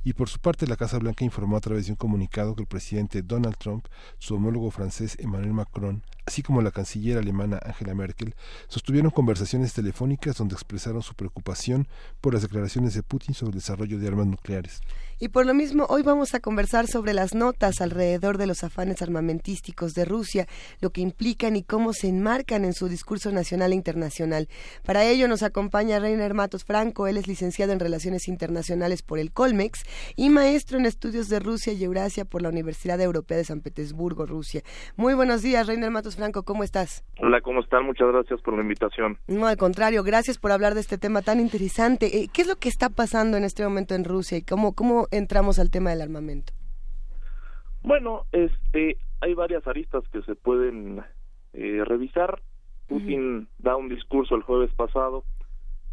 y 0.04 0.12
por 0.12 0.28
su 0.28 0.38
parte 0.38 0.68
la 0.68 0.76
Casa 0.76 0.98
Blanca 0.98 1.24
informó 1.24 1.56
a 1.56 1.60
través 1.60 1.86
de 1.86 1.92
un 1.92 1.96
comunicado 1.96 2.54
que 2.54 2.62
el 2.62 2.68
presidente 2.68 3.22
Donald 3.22 3.56
Trump, 3.58 3.86
su 4.18 4.36
homólogo 4.36 4.70
francés 4.70 5.16
Emmanuel 5.18 5.54
Macron, 5.54 6.04
así 6.28 6.42
como 6.42 6.62
la 6.62 6.70
canciller 6.70 7.18
alemana 7.18 7.58
Angela 7.64 7.94
Merkel, 7.94 8.34
sostuvieron 8.68 9.10
conversaciones 9.10 9.72
telefónicas 9.72 10.36
donde 10.36 10.54
expresaron 10.54 11.02
su 11.02 11.14
preocupación 11.14 11.88
por 12.20 12.34
las 12.34 12.42
declaraciones 12.42 12.94
de 12.94 13.02
Putin 13.02 13.34
sobre 13.34 13.52
el 13.52 13.58
desarrollo 13.58 13.98
de 13.98 14.06
armas 14.06 14.26
nucleares. 14.26 14.80
Y 15.20 15.28
por 15.28 15.46
lo 15.46 15.54
mismo, 15.54 15.84
hoy 15.88 16.02
vamos 16.02 16.34
a 16.34 16.40
conversar 16.40 16.86
sobre 16.86 17.12
las 17.12 17.34
notas 17.34 17.80
alrededor 17.80 18.38
de 18.38 18.46
los 18.46 18.62
afanes 18.62 19.02
armamentísticos 19.02 19.94
de 19.94 20.04
Rusia, 20.04 20.46
lo 20.80 20.90
que 20.90 21.00
implican 21.00 21.56
y 21.56 21.64
cómo 21.64 21.92
se 21.92 22.06
enmarcan 22.06 22.64
en 22.64 22.72
su 22.72 22.88
discurso 22.88 23.32
nacional 23.32 23.72
e 23.72 23.74
internacional. 23.74 24.48
Para 24.84 25.04
ello 25.04 25.26
nos 25.26 25.42
acompaña 25.42 25.98
Reiner 25.98 26.34
Matos 26.34 26.62
Franco, 26.62 27.08
él 27.08 27.16
es 27.16 27.26
licenciado 27.26 27.72
en 27.72 27.80
Relaciones 27.80 28.28
Internacionales 28.28 29.02
por 29.02 29.18
el 29.18 29.32
Colmex 29.32 29.80
y 30.14 30.28
maestro 30.28 30.78
en 30.78 30.86
Estudios 30.86 31.28
de 31.28 31.40
Rusia 31.40 31.72
y 31.72 31.82
Eurasia 31.82 32.24
por 32.24 32.42
la 32.42 32.50
Universidad 32.50 33.00
Europea 33.00 33.38
de 33.38 33.44
San 33.44 33.60
Petersburgo, 33.60 34.26
Rusia. 34.26 34.62
Muy 34.96 35.14
buenos 35.14 35.42
días, 35.42 35.66
Reiner 35.66 35.90
Matos 35.90 36.17
Franco, 36.18 36.42
¿cómo 36.42 36.64
estás? 36.64 37.04
Hola, 37.20 37.40
¿cómo 37.40 37.60
están? 37.60 37.86
Muchas 37.86 38.08
gracias 38.08 38.40
por 38.42 38.54
la 38.54 38.62
invitación. 38.62 39.16
No, 39.28 39.46
al 39.46 39.56
contrario, 39.56 40.02
gracias 40.02 40.36
por 40.36 40.52
hablar 40.52 40.74
de 40.74 40.80
este 40.80 40.98
tema 40.98 41.22
tan 41.22 41.40
interesante. 41.40 42.18
Eh, 42.18 42.28
¿Qué 42.32 42.42
es 42.42 42.48
lo 42.48 42.56
que 42.56 42.68
está 42.68 42.90
pasando 42.90 43.36
en 43.36 43.44
este 43.44 43.62
momento 43.62 43.94
en 43.94 44.04
Rusia 44.04 44.36
y 44.36 44.42
cómo, 44.42 44.74
cómo 44.74 45.06
entramos 45.10 45.58
al 45.58 45.70
tema 45.70 45.90
del 45.90 46.02
armamento? 46.02 46.52
Bueno, 47.82 48.26
este, 48.32 48.98
hay 49.20 49.34
varias 49.34 49.66
aristas 49.66 50.02
que 50.12 50.20
se 50.22 50.34
pueden 50.34 51.02
eh, 51.52 51.82
revisar. 51.84 52.42
Putin 52.88 53.48
da 53.58 53.76
un 53.76 53.88
discurso 53.88 54.34
el 54.34 54.42
jueves 54.42 54.72
pasado 54.74 55.24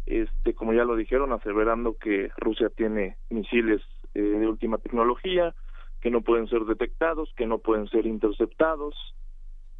este, 0.06 0.54
como 0.54 0.72
ya 0.72 0.84
lo 0.84 0.94
dijeron, 0.96 1.32
aseverando 1.32 1.96
que 1.98 2.30
Rusia 2.36 2.68
tiene 2.70 3.16
misiles 3.28 3.82
eh, 4.14 4.20
de 4.20 4.46
última 4.46 4.78
tecnología, 4.78 5.54
que 6.00 6.10
no 6.10 6.20
pueden 6.20 6.46
ser 6.48 6.64
detectados, 6.64 7.32
que 7.36 7.46
no 7.46 7.58
pueden 7.58 7.88
ser 7.88 8.06
interceptados. 8.06 8.94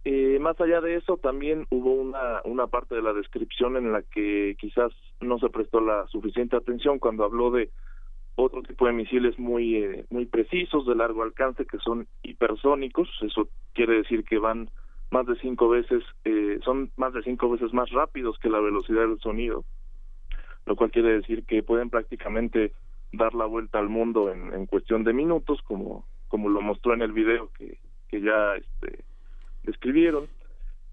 Eh, 0.09 0.39
más 0.39 0.61
allá 0.61 0.81
de 0.81 0.95
eso, 0.95 1.17
también 1.17 1.67
hubo 1.69 1.93
una, 1.93 2.41
una 2.45 2.69
parte 2.69 2.95
de 2.95 3.03
la 3.03 3.13
descripción 3.13 3.77
en 3.77 3.91
la 3.91 4.03
que 4.03 4.55
quizás 4.57 4.93
no 5.21 5.41
se 5.41 5.49
prestó 5.49 5.81
la 5.81 6.07
suficiente 6.07 6.55
atención 6.55 7.01
cuando 7.01 7.25
habló 7.25 7.51
de 7.51 7.71
otro 8.37 8.63
tipo 8.63 8.87
de 8.87 8.93
misiles 8.93 9.37
muy 9.37 9.75
eh, 9.75 10.05
muy 10.11 10.27
precisos 10.27 10.87
de 10.87 10.95
largo 10.95 11.25
alcance 11.25 11.67
que 11.67 11.79
son 11.79 12.07
hipersónicos. 12.23 13.09
Eso 13.21 13.49
quiere 13.75 13.95
decir 13.95 14.23
que 14.23 14.39
van 14.39 14.71
más 15.11 15.27
de 15.27 15.35
cinco 15.41 15.69
veces 15.71 16.05
eh, 16.25 16.61
son 16.65 16.93
más 16.97 17.13
de 17.13 17.25
cinco 17.25 17.51
veces 17.51 17.73
más 17.73 17.91
rápidos 17.91 18.39
que 18.39 18.49
la 18.49 18.61
velocidad 18.61 19.01
del 19.01 19.19
sonido 19.19 19.65
lo 20.67 20.77
cual 20.77 20.93
quiere 20.93 21.15
decir 21.15 21.45
que 21.47 21.63
pueden 21.63 21.91
prácticamente 21.91 22.73
dar 23.13 23.35
la 23.35 23.47
vuelta 23.47 23.79
al 23.79 23.89
mundo 23.89 24.33
en, 24.33 24.53
en 24.53 24.67
cuestión 24.67 25.03
de 25.03 25.13
minutos 25.13 25.61
como 25.63 26.05
como 26.29 26.49
lo 26.49 26.61
mostró 26.61 26.95
en 26.95 27.03
el 27.03 27.13
video 27.13 27.51
que, 27.59 27.79
que 28.09 28.21
ya 28.21 28.55
este 28.57 29.05
describieron 29.67 30.29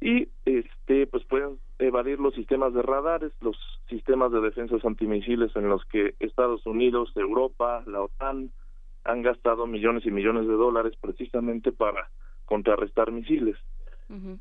y 0.01 0.27
este 0.45 1.07
pues 1.07 1.23
pueden 1.23 1.57
evadir 1.79 2.19
los 2.19 2.33
sistemas 2.35 2.73
de 2.73 2.81
radares, 2.81 3.31
los 3.41 3.57
sistemas 3.87 4.31
de 4.31 4.41
defensas 4.41 4.83
antimisiles 4.83 5.55
en 5.55 5.69
los 5.69 5.85
que 5.85 6.15
Estados 6.19 6.65
Unidos, 6.65 7.11
Europa, 7.15 7.83
la 7.87 8.01
OTAN 8.01 8.51
han 9.05 9.21
gastado 9.21 9.65
millones 9.65 10.05
y 10.05 10.11
millones 10.11 10.47
de 10.47 10.53
dólares 10.53 10.93
precisamente 10.99 11.71
para 11.71 12.09
contrarrestar 12.45 13.11
misiles. 13.11 13.55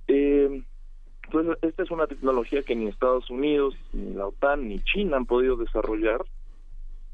eh, 0.08 0.62
pues 1.30 1.46
esta 1.62 1.82
es 1.82 1.90
una 1.90 2.06
tecnología 2.06 2.62
que 2.62 2.74
ni 2.74 2.88
Estados 2.88 3.30
Unidos, 3.30 3.74
ni 3.92 4.14
la 4.14 4.26
OTAN, 4.26 4.68
ni 4.68 4.80
China 4.80 5.16
han 5.16 5.26
podido 5.26 5.56
desarrollar, 5.56 6.24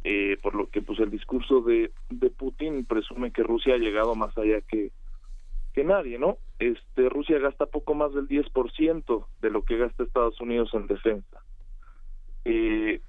eh, 0.04 0.38
por 0.42 0.54
lo 0.54 0.68
que 0.68 0.80
pues 0.82 0.98
el 1.00 1.10
discurso 1.10 1.60
de, 1.60 1.90
de 2.08 2.30
Putin 2.30 2.84
presume 2.84 3.30
que 3.30 3.42
Rusia 3.42 3.74
ha 3.74 3.78
llegado 3.78 4.14
más 4.14 4.36
allá 4.38 4.60
que 4.62 4.90
que 5.78 5.84
nadie, 5.84 6.18
¿no? 6.18 6.38
Este, 6.58 7.08
Rusia 7.08 7.38
gasta 7.38 7.66
poco 7.66 7.94
más 7.94 8.12
del 8.12 8.26
10% 8.26 9.26
de 9.40 9.50
lo 9.50 9.62
que 9.62 9.76
gasta 9.76 10.02
Estados 10.02 10.40
Unidos 10.40 10.70
en 10.72 10.88
defensa. 10.88 11.40
Eh, 12.44 13.00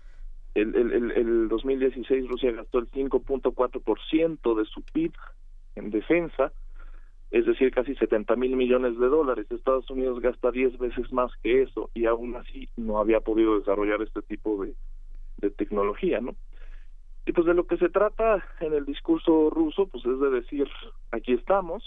el, 0.54 0.76
el, 0.76 1.12
el, 1.14 1.50
2016 1.50 2.28
Rusia 2.28 2.52
gastó 2.52 2.78
el 2.78 2.92
5.4% 2.92 4.56
de 4.56 4.66
su 4.66 4.84
PIB 4.84 5.14
en 5.78 5.90
defensa, 5.90 6.52
es 7.32 7.48
decir, 7.48 7.72
casi 7.72 7.96
70 7.96 8.36
mil 8.36 8.56
millones 8.56 9.00
de 9.00 9.08
dólares. 9.08 9.48
Estados 9.50 9.90
Unidos 9.90 10.20
gasta 10.20 10.52
10 10.52 10.78
veces 10.78 11.12
más 11.12 11.32
que 11.42 11.64
eso 11.64 11.90
y 11.96 12.06
aún 12.06 12.36
así 12.36 12.70
no 12.78 13.00
había 13.00 13.20
podido 13.20 13.58
desarrollar 13.58 14.04
este 14.04 14.22
tipo 14.22 14.64
de, 14.64 14.76
de 15.38 15.50
tecnología, 15.50 16.22
¿no? 16.22 16.36
Y 17.26 17.32
pues 17.32 17.48
de 17.48 17.56
lo 17.56 17.66
que 17.66 17.78
se 17.78 17.90
trata 17.90 18.46
en 18.60 18.74
el 18.74 18.86
discurso 18.86 19.50
ruso, 19.50 19.88
pues 19.88 20.06
es 20.06 20.20
de 20.20 20.30
decir, 20.30 20.68
aquí 21.10 21.34
estamos, 21.34 21.84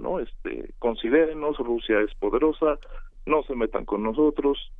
¿no? 0.00 0.20
Este, 0.20 0.72
considérenos, 0.78 1.58
Rusia 1.58 2.00
es 2.00 2.14
poderosa, 2.14 2.78
no 3.26 3.42
se 3.44 3.54
metan 3.54 3.84
con 3.84 4.02
nosotros 4.02 4.72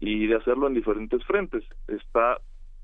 y 0.00 0.26
de 0.26 0.36
hacerlo 0.36 0.66
en 0.66 0.74
diferentes 0.74 1.24
frentes. 1.24 1.64
Está, 1.86 2.38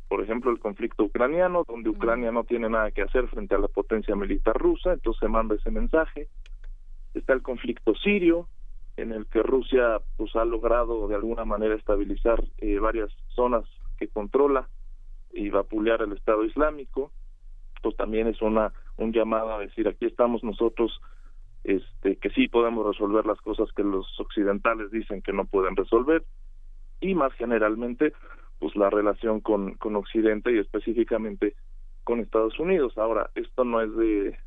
por 0.09 0.23
ejemplo, 0.23 0.51
el 0.51 0.59
conflicto 0.59 1.05
ucraniano, 1.05 1.65
donde 1.67 1.91
Ucrania 1.91 2.33
no 2.33 2.45
tiene 2.45 2.69
nada 2.69 2.91
que 2.91 3.03
hacer 3.03 3.29
frente 3.29 3.55
a 3.55 3.59
la 3.59 3.69
potencia 3.69 4.15
militar 4.15 4.57
rusa, 4.57 4.93
entonces 4.93 5.21
se 5.21 5.29
manda 5.29 5.55
ese 5.55 5.71
mensaje. 5.71 6.29
Está 7.15 7.33
el 7.33 7.43
conflicto 7.43 7.95
sirio, 7.95 8.49
en 8.97 9.13
el 9.13 9.27
que 9.27 9.43
Rusia 9.43 10.01
pues 10.17 10.35
ha 10.37 10.45
logrado 10.45 11.09
de 11.09 11.17
alguna 11.17 11.45
manera 11.45 11.75
estabilizar 11.75 12.43
eh, 12.59 12.79
varias 12.79 13.11
zonas 13.29 13.65
que 13.99 14.09
controla 14.09 14.69
y 15.33 15.51
vapulear 15.51 16.03
el 16.03 16.13
Estado 16.13 16.45
Islámico, 16.45 17.11
pues 17.83 17.97
también 17.97 18.29
es 18.29 18.41
una 18.41 18.73
un 18.97 19.13
llamado 19.13 19.53
a 19.53 19.59
decir 19.59 19.89
aquí 19.89 20.07
estamos 20.07 20.45
nosotros 20.45 21.01
este, 21.65 22.17
que 22.17 22.31
sí 22.31 22.49
podemos 22.49 22.87
resolver 22.87 23.27
las 23.27 23.41
cosas 23.41 23.73
que 23.73 23.83
los 23.83 24.07
occidentales 24.21 24.91
dicen 24.91 25.23
que 25.23 25.33
no 25.33 25.47
pueden 25.47 25.77
resolver. 25.77 26.25
Y 27.01 27.15
más 27.15 27.33
generalmente 27.35 28.13
pues 28.59 28.77
la 28.77 28.91
relación 28.91 29.41
con, 29.41 29.75
con 29.75 29.97
Occidente 29.97 30.53
y 30.53 30.59
específicamente 30.59 31.55
con 32.05 32.21
Estados 32.21 32.59
Unidos. 32.59 32.97
Ahora, 32.97 33.31
esto 33.35 33.65
no 33.65 33.81
es 33.81 33.95
de 33.97 34.39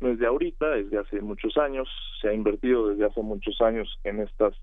no 0.00 0.10
es 0.10 0.18
de 0.18 0.26
ahorita, 0.26 0.76
es 0.76 0.90
de 0.90 0.98
hace 0.98 1.22
muchos 1.22 1.56
años, 1.56 1.88
se 2.20 2.28
ha 2.28 2.34
invertido 2.34 2.88
desde 2.88 3.06
hace 3.06 3.22
muchos 3.22 3.60
años 3.62 3.98
en 4.04 4.20
estas 4.20 4.54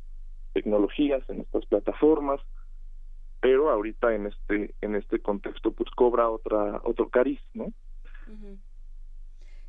tecnologías, 0.53 1.27
en 1.27 1.41
estas 1.41 1.65
plataformas, 1.65 2.39
pero 3.41 3.71
ahorita 3.71 4.13
en 4.13 4.27
este 4.27 4.75
en 4.81 4.95
este 4.95 5.19
contexto 5.19 5.71
pues 5.71 5.89
cobra 5.91 6.29
otra 6.29 6.81
otro 6.83 7.09
cariz, 7.09 7.39
¿no? 7.53 7.73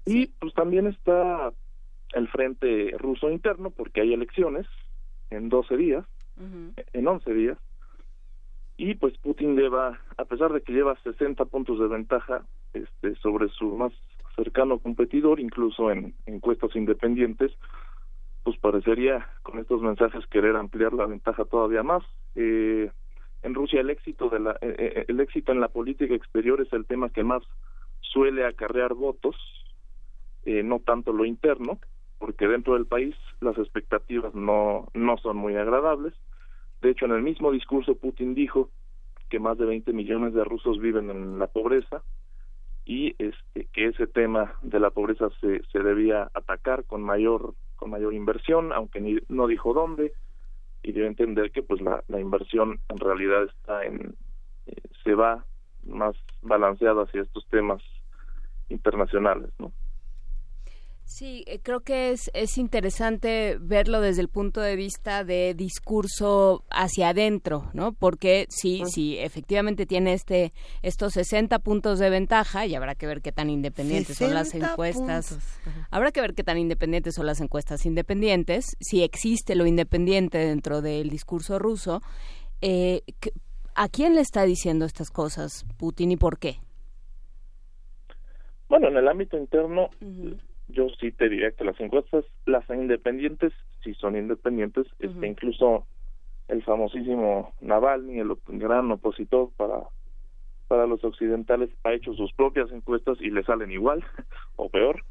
Y 0.04 0.26
pues 0.26 0.52
también 0.52 0.86
está 0.86 1.52
el 2.14 2.28
frente 2.28 2.94
ruso 2.98 3.30
interno 3.30 3.70
porque 3.70 4.00
hay 4.00 4.12
elecciones 4.12 4.66
en 5.30 5.48
12 5.48 5.76
días, 5.76 6.04
en 6.92 7.06
11 7.06 7.32
días, 7.32 7.58
y 8.76 8.94
pues 8.94 9.16
Putin 9.18 9.56
lleva, 9.56 10.00
a 10.16 10.24
pesar 10.24 10.52
de 10.52 10.60
que 10.62 10.72
lleva 10.72 10.98
60 11.02 11.44
puntos 11.46 11.78
de 11.78 11.86
ventaja 11.86 12.44
este, 12.72 13.14
sobre 13.16 13.48
su 13.48 13.76
más 13.76 13.92
cercano 14.34 14.78
competidor, 14.78 15.38
incluso 15.38 15.90
en 15.90 16.14
encuestas 16.26 16.74
independientes, 16.74 17.52
pues 18.42 18.58
parecería 18.58 19.28
con 19.42 19.58
estos 19.58 19.80
mensajes 19.80 20.26
querer 20.26 20.56
ampliar 20.56 20.92
la 20.92 21.06
ventaja 21.06 21.44
todavía 21.44 21.82
más. 21.82 22.02
Eh, 22.34 22.90
en 23.42 23.54
Rusia 23.54 23.80
el 23.80 23.90
éxito 23.90 24.28
de 24.28 24.40
la 24.40 24.52
eh, 24.60 24.74
eh, 24.78 25.04
el 25.08 25.20
éxito 25.20 25.52
en 25.52 25.60
la 25.60 25.68
política 25.68 26.14
exterior 26.14 26.60
es 26.60 26.72
el 26.72 26.86
tema 26.86 27.10
que 27.10 27.22
más 27.22 27.42
suele 28.00 28.46
acarrear 28.46 28.94
votos, 28.94 29.36
eh, 30.44 30.62
no 30.62 30.80
tanto 30.80 31.12
lo 31.12 31.24
interno, 31.24 31.78
porque 32.24 32.48
dentro 32.48 32.72
del 32.72 32.86
país 32.86 33.14
las 33.42 33.58
expectativas 33.58 34.34
no, 34.34 34.88
no 34.94 35.18
son 35.18 35.36
muy 35.36 35.56
agradables. 35.56 36.14
De 36.80 36.88
hecho, 36.88 37.04
en 37.04 37.12
el 37.12 37.20
mismo 37.20 37.52
discurso 37.52 37.96
Putin 37.96 38.34
dijo 38.34 38.70
que 39.28 39.38
más 39.38 39.58
de 39.58 39.66
20 39.66 39.92
millones 39.92 40.32
de 40.32 40.42
rusos 40.42 40.78
viven 40.80 41.10
en 41.10 41.38
la 41.38 41.48
pobreza 41.48 42.02
y 42.86 43.14
este, 43.18 43.68
que 43.74 43.88
ese 43.88 44.06
tema 44.06 44.54
de 44.62 44.80
la 44.80 44.88
pobreza 44.88 45.28
se, 45.42 45.62
se 45.70 45.80
debía 45.80 46.30
atacar 46.32 46.84
con 46.84 47.02
mayor 47.02 47.52
con 47.76 47.90
mayor 47.90 48.14
inversión, 48.14 48.72
aunque 48.72 49.02
ni, 49.02 49.18
no 49.28 49.46
dijo 49.46 49.74
dónde, 49.74 50.14
y 50.82 50.92
debe 50.92 51.08
entender 51.08 51.50
que 51.50 51.62
pues 51.62 51.82
la, 51.82 52.04
la 52.08 52.20
inversión 52.20 52.80
en 52.88 52.96
realidad 52.96 53.42
está 53.42 53.84
en 53.84 54.14
eh, 54.64 54.80
se 55.02 55.14
va 55.14 55.44
más 55.86 56.16
balanceada 56.40 57.02
hacia 57.02 57.20
estos 57.20 57.46
temas 57.50 57.82
internacionales, 58.70 59.50
¿no? 59.58 59.72
Sí, 61.06 61.44
eh, 61.46 61.60
creo 61.62 61.80
que 61.80 62.10
es, 62.10 62.30
es 62.32 62.56
interesante 62.56 63.58
verlo 63.60 64.00
desde 64.00 64.22
el 64.22 64.28
punto 64.28 64.62
de 64.62 64.74
vista 64.74 65.22
de 65.22 65.54
discurso 65.54 66.64
hacia 66.70 67.10
adentro, 67.10 67.70
¿no? 67.74 67.92
Porque 67.92 68.46
sí, 68.48 68.82
sí, 68.86 69.18
efectivamente 69.18 69.84
tiene 69.84 70.14
este 70.14 70.54
estos 70.82 71.12
60 71.12 71.58
puntos 71.58 71.98
de 71.98 72.08
ventaja 72.08 72.64
y 72.64 72.74
habrá 72.74 72.94
que 72.94 73.06
ver 73.06 73.20
qué 73.20 73.32
tan 73.32 73.50
independientes 73.50 74.16
son 74.16 74.32
las 74.32 74.54
encuestas. 74.54 75.38
Habrá 75.90 76.10
que 76.10 76.22
ver 76.22 76.34
qué 76.34 76.42
tan 76.42 76.56
independientes 76.56 77.14
son 77.14 77.26
las 77.26 77.40
encuestas 77.40 77.84
independientes, 77.84 78.74
si 78.80 79.02
existe 79.02 79.54
lo 79.56 79.66
independiente 79.66 80.38
dentro 80.38 80.80
del 80.80 81.10
discurso 81.10 81.58
ruso. 81.58 82.00
Eh, 82.62 83.02
¿A 83.74 83.88
quién 83.88 84.14
le 84.14 84.22
está 84.22 84.44
diciendo 84.44 84.86
estas 84.86 85.10
cosas 85.10 85.66
Putin 85.76 86.12
y 86.12 86.16
por 86.16 86.38
qué? 86.38 86.56
Bueno, 88.68 88.88
en 88.88 88.96
el 88.96 89.06
ámbito 89.06 89.36
interno 89.36 89.90
yo 90.68 90.88
sí 91.00 91.12
te 91.12 91.28
diría 91.28 91.52
que 91.52 91.64
las 91.64 91.78
encuestas, 91.80 92.24
las 92.46 92.68
independientes, 92.70 93.52
si 93.82 93.94
son 93.94 94.16
independientes, 94.16 94.86
este, 94.98 95.26
incluso 95.26 95.86
el 96.48 96.62
famosísimo 96.62 97.52
Navalny, 97.60 98.18
el 98.18 98.36
gran 98.46 98.90
opositor 98.90 99.50
para 99.56 99.82
para 100.68 100.86
los 100.86 101.04
occidentales, 101.04 101.70
ha 101.84 101.92
hecho 101.92 102.14
sus 102.14 102.32
propias 102.32 102.72
encuestas 102.72 103.18
y 103.20 103.30
le 103.30 103.44
salen 103.44 103.70
igual 103.70 104.02
o 104.56 104.68
peor. 104.70 105.04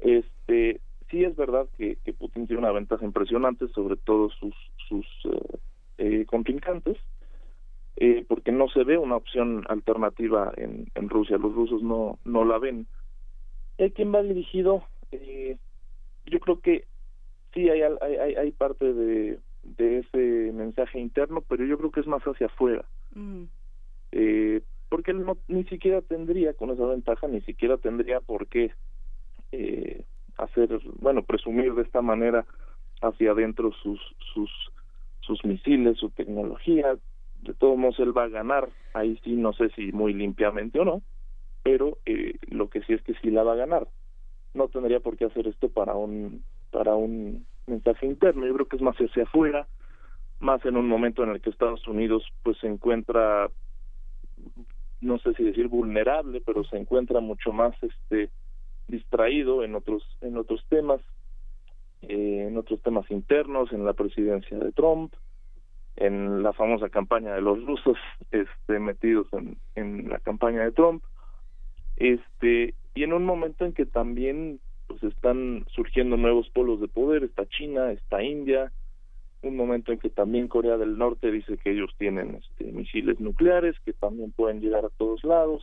Este, 0.00 0.80
sí 1.10 1.24
es 1.24 1.36
verdad 1.36 1.68
que, 1.78 1.96
que 2.04 2.12
Putin 2.12 2.46
tiene 2.46 2.60
una 2.60 2.72
ventaja 2.72 3.04
impresionante 3.04 3.68
sobre 3.68 3.96
todos 3.96 4.34
sus 4.34 4.54
sus 4.88 5.06
eh, 5.24 5.58
eh, 5.98 6.26
contrincantes, 6.26 6.98
eh, 7.96 8.24
porque 8.28 8.52
no 8.52 8.68
se 8.68 8.84
ve 8.84 8.98
una 8.98 9.16
opción 9.16 9.64
alternativa 9.68 10.52
en, 10.56 10.88
en 10.94 11.08
Rusia. 11.08 11.38
Los 11.38 11.54
rusos 11.54 11.82
no 11.82 12.18
no 12.24 12.44
la 12.44 12.58
ven. 12.58 12.86
¿Y 13.78 13.90
quién 13.90 14.12
va 14.12 14.22
dirigido? 14.22 14.82
Eh, 15.12 15.56
yo 16.26 16.40
creo 16.40 16.60
que 16.60 16.84
sí 17.54 17.68
hay, 17.68 17.82
hay, 17.82 18.34
hay 18.34 18.52
parte 18.52 18.92
de, 18.92 19.38
de 19.62 19.98
ese 19.98 20.52
mensaje 20.52 20.98
interno, 20.98 21.42
pero 21.42 21.64
yo 21.64 21.78
creo 21.78 21.90
que 21.90 22.00
es 22.00 22.06
más 22.06 22.22
hacia 22.22 22.46
afuera. 22.46 22.84
Mm. 23.14 23.44
Eh, 24.12 24.62
porque 24.88 25.10
él 25.10 25.24
no, 25.24 25.36
ni 25.48 25.64
siquiera 25.64 26.00
tendría, 26.00 26.54
con 26.54 26.70
esa 26.70 26.86
ventaja, 26.86 27.26
ni 27.26 27.40
siquiera 27.42 27.76
tendría 27.76 28.20
por 28.20 28.46
qué 28.46 28.72
eh, 29.52 30.04
hacer, 30.38 30.80
bueno, 31.00 31.22
presumir 31.22 31.74
de 31.74 31.82
esta 31.82 32.02
manera 32.02 32.46
hacia 33.02 33.32
adentro 33.32 33.72
sus, 33.82 34.00
sus, 34.32 34.50
sus 35.20 35.44
misiles, 35.44 35.98
su 35.98 36.10
tecnología. 36.10 36.96
de 37.42 37.54
todos 37.54 37.76
modos 37.76 37.98
él 37.98 38.16
va 38.16 38.24
a 38.24 38.28
ganar, 38.28 38.68
ahí 38.94 39.18
sí 39.24 39.34
no 39.34 39.52
sé 39.52 39.70
si 39.70 39.92
muy 39.92 40.14
limpiamente 40.14 40.78
o 40.78 40.84
no, 40.84 41.02
pero 41.62 41.98
eh, 42.06 42.38
lo 42.48 42.70
que 42.70 42.80
sí 42.82 42.92
es 42.92 43.02
que 43.02 43.14
sí 43.14 43.30
la 43.30 43.42
va 43.42 43.54
a 43.54 43.56
ganar. 43.56 43.88
No 44.56 44.68
tendría 44.68 45.00
por 45.00 45.18
qué 45.18 45.26
hacer 45.26 45.46
esto 45.46 45.68
para 45.68 45.94
un 45.94 46.42
para 46.70 46.94
un 46.94 47.46
mensaje 47.66 48.06
interno, 48.06 48.46
yo 48.46 48.54
creo 48.54 48.66
que 48.66 48.76
es 48.76 48.82
más 48.82 48.96
hacia 48.96 49.24
afuera, 49.24 49.66
más 50.40 50.64
en 50.64 50.76
un 50.76 50.88
momento 50.88 51.22
en 51.22 51.30
el 51.30 51.40
que 51.40 51.50
Estados 51.50 51.86
Unidos 51.86 52.24
pues 52.42 52.56
se 52.58 52.66
encuentra 52.66 53.50
no 55.02 55.18
sé 55.18 55.34
si 55.34 55.44
decir 55.44 55.68
vulnerable, 55.68 56.40
pero 56.44 56.64
se 56.64 56.76
encuentra 56.76 57.20
mucho 57.20 57.52
más 57.52 57.74
este 57.82 58.30
distraído 58.88 59.62
en 59.62 59.74
otros 59.74 60.02
en 60.22 60.38
otros 60.38 60.64
temas, 60.70 61.02
eh, 62.02 62.46
en 62.48 62.56
otros 62.56 62.80
temas 62.82 63.10
internos, 63.10 63.72
en 63.72 63.84
la 63.84 63.92
presidencia 63.92 64.58
de 64.58 64.72
Trump, 64.72 65.12
en 65.96 66.42
la 66.42 66.54
famosa 66.54 66.88
campaña 66.88 67.34
de 67.34 67.42
los 67.42 67.62
rusos, 67.62 67.98
este 68.30 68.78
metidos 68.78 69.26
en, 69.34 69.58
en 69.74 70.08
la 70.08 70.18
campaña 70.18 70.62
de 70.62 70.72
Trump, 70.72 71.02
este 71.96 72.74
y 72.96 73.04
en 73.04 73.12
un 73.12 73.24
momento 73.24 73.64
en 73.64 73.72
que 73.72 73.86
también 73.86 74.58
pues 74.88 75.02
están 75.02 75.66
surgiendo 75.74 76.16
nuevos 76.16 76.48
polos 76.50 76.80
de 76.80 76.88
poder, 76.88 77.24
está 77.24 77.46
China, 77.46 77.92
está 77.92 78.22
India, 78.22 78.72
un 79.42 79.54
momento 79.54 79.92
en 79.92 79.98
que 79.98 80.08
también 80.08 80.48
Corea 80.48 80.78
del 80.78 80.96
Norte 80.96 81.30
dice 81.30 81.58
que 81.58 81.72
ellos 81.72 81.90
tienen 81.98 82.36
este, 82.36 82.72
misiles 82.72 83.20
nucleares 83.20 83.76
que 83.84 83.92
también 83.92 84.32
pueden 84.32 84.60
llegar 84.60 84.84
a 84.84 84.90
todos 84.96 85.22
lados. 85.24 85.62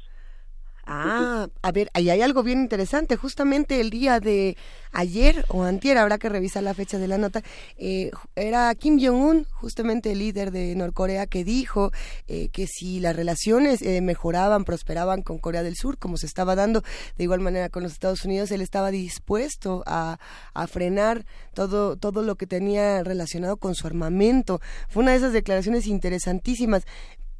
Ah, 0.86 1.48
a 1.62 1.72
ver, 1.72 1.90
ahí 1.94 2.10
hay 2.10 2.22
algo 2.22 2.44
bien 2.44 2.60
interesante. 2.60 3.16
Justamente 3.16 3.80
el 3.80 3.90
día 3.90 4.20
de 4.20 4.58
ayer 4.92 5.46
o 5.48 5.64
antier, 5.64 5.98
habrá 5.98 6.18
que 6.18 6.28
revisar 6.28 6.62
la 6.62 6.74
fecha 6.74 6.98
de 6.98 7.08
la 7.08 7.18
nota, 7.18 7.42
eh, 7.78 8.12
era 8.36 8.74
Kim 8.76 9.00
Jong-un, 9.00 9.46
justamente 9.52 10.12
el 10.12 10.20
líder 10.20 10.52
de 10.52 10.76
Norcorea, 10.76 11.26
que 11.26 11.46
dijo 11.46 11.92
eh, 12.28 12.50
que 12.50 12.68
si 12.68 13.00
las 13.00 13.16
relaciones 13.16 13.82
eh, 13.82 14.02
mejoraban, 14.02 14.66
prosperaban 14.66 15.22
con 15.22 15.38
Corea 15.38 15.64
del 15.64 15.76
Sur, 15.76 15.98
como 15.98 16.18
se 16.18 16.26
estaba 16.26 16.56
dando 16.56 16.84
de 17.18 17.24
igual 17.24 17.40
manera 17.40 17.70
con 17.70 17.84
los 17.84 17.94
Estados 17.94 18.26
Unidos, 18.26 18.52
él 18.52 18.62
estaba 18.62 18.92
dispuesto 18.92 19.84
a, 19.86 20.20
a 20.54 20.68
frenar 20.68 21.26
todo, 21.54 21.96
todo 21.96 22.24
lo 22.24 22.36
que 22.36 22.46
tenía 22.46 23.04
relacionado 23.04 23.56
con 23.58 23.74
su 23.74 23.88
armamento. 23.88 24.60
Fue 24.90 25.02
una 25.02 25.12
de 25.12 25.18
esas 25.18 25.34
declaraciones 25.34 25.88
interesantísimas. 25.88 26.84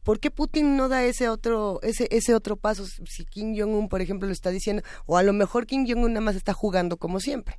¿Por 0.04 0.20
qué 0.20 0.32
Putin 0.32 0.76
no 0.76 0.90
da 0.90 1.04
ese 1.06 1.30
otro, 1.30 1.80
ese, 1.82 2.08
ese 2.12 2.36
otro 2.36 2.56
paso 2.58 2.84
si 2.86 3.26
Kim 3.26 3.56
Jong-un, 3.58 3.90
por 3.90 4.02
ejemplo, 4.02 4.28
lo 4.28 4.34
está 4.34 4.50
diciendo? 4.50 4.84
O 5.06 5.18
a 5.18 5.24
lo 5.24 5.34
mejor 5.34 5.66
Kim 5.66 5.86
Jong-un 5.88 6.14
nada 6.14 6.26
más 6.26 6.36
está 6.36 6.54
jugando 6.54 6.98
como 6.98 7.20
siempre. 7.20 7.56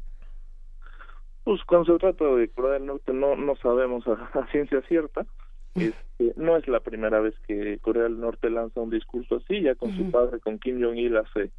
Pues 1.44 1.62
cuando 1.64 1.92
se 1.92 1.98
trata 1.98 2.24
de 2.24 2.48
Corea 2.48 2.74
del 2.74 2.86
Norte 2.86 3.12
no, 3.12 3.36
no 3.36 3.56
sabemos 3.56 4.04
a, 4.06 4.46
ciencia 4.52 4.80
cierta. 4.88 5.26
Este, 5.74 6.32
no 6.36 6.56
es 6.56 6.68
la 6.68 6.80
primera 6.80 7.20
vez 7.20 7.34
que 7.48 7.78
Corea 7.78 8.04
del 8.04 8.20
Norte 8.20 8.48
lanza 8.48 8.80
un 8.80 8.90
discurso 8.90 9.36
así, 9.36 9.60
ya 9.60 9.74
con 9.74 9.94
su 9.96 10.10
padre, 10.10 10.38
con 10.38 10.58
Kim 10.58 10.80
Jong-il 10.80 11.16
hace 11.16 11.50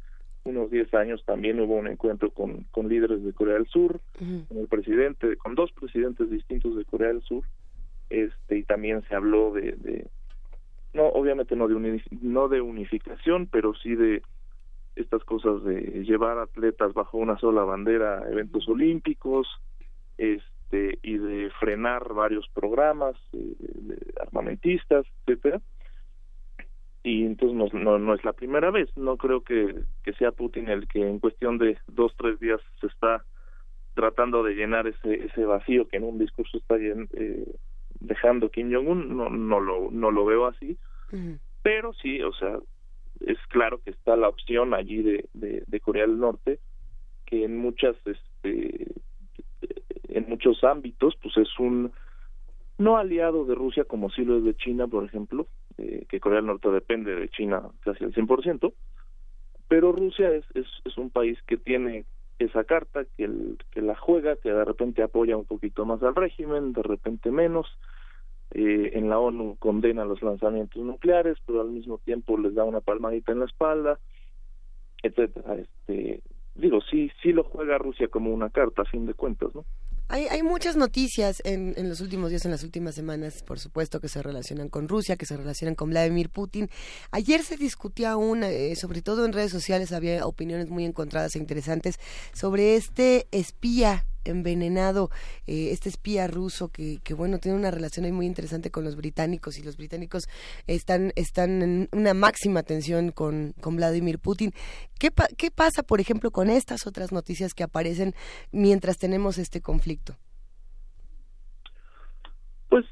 unos 0.46 0.70
10 0.70 0.94
años 0.94 1.24
también 1.24 1.60
hubo 1.60 1.74
un 1.74 1.88
encuentro 1.88 2.30
con, 2.30 2.64
con 2.70 2.88
líderes 2.88 3.22
de 3.24 3.32
Corea 3.32 3.54
del 3.54 3.66
Sur, 3.66 4.00
con 4.16 4.58
el 4.58 4.68
presidente, 4.68 5.36
con 5.36 5.54
dos 5.54 5.72
presidentes 5.72 6.30
distintos 6.30 6.76
de 6.76 6.84
Corea 6.84 7.08
del 7.08 7.22
Sur, 7.22 7.44
este 8.10 8.58
y 8.58 8.62
también 8.62 9.02
se 9.08 9.14
habló 9.14 9.52
de, 9.52 9.72
de 9.72 10.06
no 10.92 11.06
obviamente 11.08 11.56
no 11.56 11.68
de 11.68 12.02
no 12.20 12.48
de 12.48 12.60
unificación 12.60 13.46
pero 13.46 13.74
sí 13.74 13.94
de 13.94 14.22
estas 14.96 15.22
cosas 15.24 15.62
de 15.62 16.04
llevar 16.04 16.38
atletas 16.38 16.94
bajo 16.94 17.18
una 17.18 17.38
sola 17.38 17.64
bandera 17.64 18.20
a 18.20 18.30
eventos 18.30 18.66
olímpicos 18.68 19.46
este 20.16 20.98
y 21.02 21.18
de 21.18 21.50
frenar 21.60 22.12
varios 22.14 22.48
programas 22.48 23.14
eh, 23.32 23.54
armamentistas 24.20 25.06
etcétera. 25.20 25.60
Y 27.02 27.24
entonces 27.24 27.72
no, 27.72 27.98
no, 28.00 28.14
es 28.14 28.24
la 28.24 28.32
primera 28.32 28.72
vez. 28.72 28.90
No 28.96 29.16
creo 29.16 29.42
que, 29.42 29.82
que 30.02 30.12
sea 30.14 30.32
Putin 30.32 30.68
el 30.68 30.88
que 30.88 31.08
en 31.08 31.20
cuestión 31.20 31.56
de 31.56 31.78
dos 31.86 32.12
tres 32.18 32.40
días 32.40 32.60
se 32.80 32.88
está 32.88 33.24
tratando 33.94 34.42
de 34.42 34.54
llenar 34.54 34.88
ese 34.88 35.26
ese 35.26 35.44
vacío 35.44 35.86
que 35.86 35.98
en 35.98 36.04
un 36.04 36.18
discurso 36.18 36.58
está 36.58 36.76
eh, 36.76 37.46
dejando 38.00 38.50
Kim 38.50 38.72
Jong 38.72 38.88
Un 38.88 39.16
no 39.16 39.30
no 39.30 39.60
lo 39.60 39.90
no 39.90 40.10
lo 40.10 40.24
veo 40.24 40.46
así. 40.46 40.78
Pero 41.62 41.92
sí 41.94 42.22
o 42.22 42.32
sea 42.32 42.58
es 43.20 43.38
claro 43.48 43.80
que 43.82 43.90
está 43.90 44.16
la 44.16 44.28
opción 44.28 44.74
allí 44.74 45.02
de, 45.02 45.28
de, 45.32 45.80
Corea 45.80 46.06
del 46.06 46.18
Norte 46.18 46.58
que 47.24 47.44
en 47.44 47.56
muchas 47.56 47.96
este 48.04 48.94
en 50.08 50.28
muchos 50.28 50.62
ámbitos 50.64 51.16
pues 51.22 51.36
es 51.36 51.58
un 51.58 51.92
no 52.78 52.98
aliado 52.98 53.44
de 53.44 53.54
Rusia 53.54 53.84
como 53.84 54.10
sí 54.10 54.24
lo 54.24 54.38
es 54.38 54.44
de 54.44 54.54
China 54.54 54.86
por 54.86 55.04
ejemplo 55.04 55.46
eh, 55.78 56.04
que 56.08 56.20
Corea 56.20 56.36
del 56.36 56.46
Norte 56.46 56.70
depende 56.70 57.14
de 57.14 57.28
China 57.28 57.62
casi 57.80 58.04
al 58.04 58.12
100% 58.12 58.72
pero 59.68 59.92
Rusia 59.92 60.30
es, 60.30 60.44
es, 60.54 60.66
es 60.84 60.98
un 60.98 61.10
país 61.10 61.38
que 61.46 61.56
tiene 61.56 62.04
esa 62.38 62.64
carta 62.64 63.04
que, 63.16 63.24
el, 63.24 63.58
que 63.70 63.80
la 63.82 63.96
juega, 63.96 64.36
que 64.36 64.50
de 64.50 64.64
repente 64.64 65.02
apoya 65.02 65.36
un 65.36 65.46
poquito 65.46 65.84
más 65.84 66.02
al 66.02 66.14
régimen, 66.14 66.72
de 66.72 66.82
repente 66.82 67.30
menos, 67.30 67.66
eh, 68.52 68.92
en 68.94 69.08
la 69.08 69.18
ONU 69.18 69.56
condena 69.58 70.04
los 70.04 70.22
lanzamientos 70.22 70.82
nucleares, 70.82 71.38
pero 71.46 71.60
al 71.60 71.70
mismo 71.70 71.98
tiempo 71.98 72.38
les 72.38 72.54
da 72.54 72.64
una 72.64 72.80
palmadita 72.80 73.32
en 73.32 73.40
la 73.40 73.46
espalda, 73.46 73.98
etcétera. 75.02 75.56
Este, 75.56 76.22
digo, 76.54 76.80
sí, 76.82 77.10
sí 77.22 77.32
lo 77.32 77.44
juega 77.44 77.78
Rusia 77.78 78.08
como 78.08 78.32
una 78.32 78.50
carta, 78.50 78.82
a 78.82 78.86
fin 78.86 79.06
de 79.06 79.14
cuentas, 79.14 79.54
¿no? 79.54 79.64
Hay, 80.08 80.28
hay 80.28 80.44
muchas 80.44 80.76
noticias 80.76 81.42
en, 81.44 81.74
en 81.76 81.88
los 81.88 82.00
últimos 82.00 82.30
días, 82.30 82.44
en 82.44 82.52
las 82.52 82.62
últimas 82.62 82.94
semanas, 82.94 83.42
por 83.42 83.58
supuesto, 83.58 84.00
que 84.00 84.08
se 84.08 84.22
relacionan 84.22 84.68
con 84.68 84.88
Rusia, 84.88 85.16
que 85.16 85.26
se 85.26 85.36
relacionan 85.36 85.74
con 85.74 85.90
Vladimir 85.90 86.30
Putin. 86.30 86.70
Ayer 87.10 87.42
se 87.42 87.56
discutía 87.56 88.12
aún, 88.12 88.44
eh, 88.44 88.76
sobre 88.76 89.02
todo 89.02 89.24
en 89.24 89.32
redes 89.32 89.50
sociales, 89.50 89.90
había 89.90 90.24
opiniones 90.24 90.68
muy 90.68 90.84
encontradas 90.84 91.34
e 91.34 91.40
interesantes 91.40 91.98
sobre 92.32 92.76
este 92.76 93.26
espía 93.32 94.06
envenenado 94.26 95.10
eh, 95.46 95.68
este 95.70 95.88
espía 95.88 96.26
ruso 96.26 96.68
que, 96.68 96.98
que, 97.04 97.14
bueno 97.14 97.38
tiene 97.38 97.56
una 97.56 97.70
relación 97.70 98.12
muy 98.12 98.26
interesante 98.26 98.72
con 98.72 98.84
los 98.84 98.96
británicos 98.96 99.56
y 99.56 99.62
los 99.62 99.76
británicos 99.76 100.28
están 100.66 101.12
están 101.14 101.62
en 101.62 101.88
una 101.92 102.12
máxima 102.12 102.64
tensión 102.64 103.12
con, 103.12 103.54
con 103.60 103.76
Vladimir 103.76 104.18
Putin 104.18 104.52
¿Qué, 104.98 105.12
¿Qué 105.36 105.50
pasa 105.50 105.82
por 105.82 106.00
ejemplo 106.00 106.30
con 106.30 106.48
estas 106.48 106.86
otras 106.86 107.12
noticias 107.12 107.52
que 107.54 107.62
aparecen 107.62 108.14
mientras 108.50 108.96
tenemos 108.98 109.38
este 109.38 109.60
conflicto? 109.60 109.95
Pues 112.68 112.84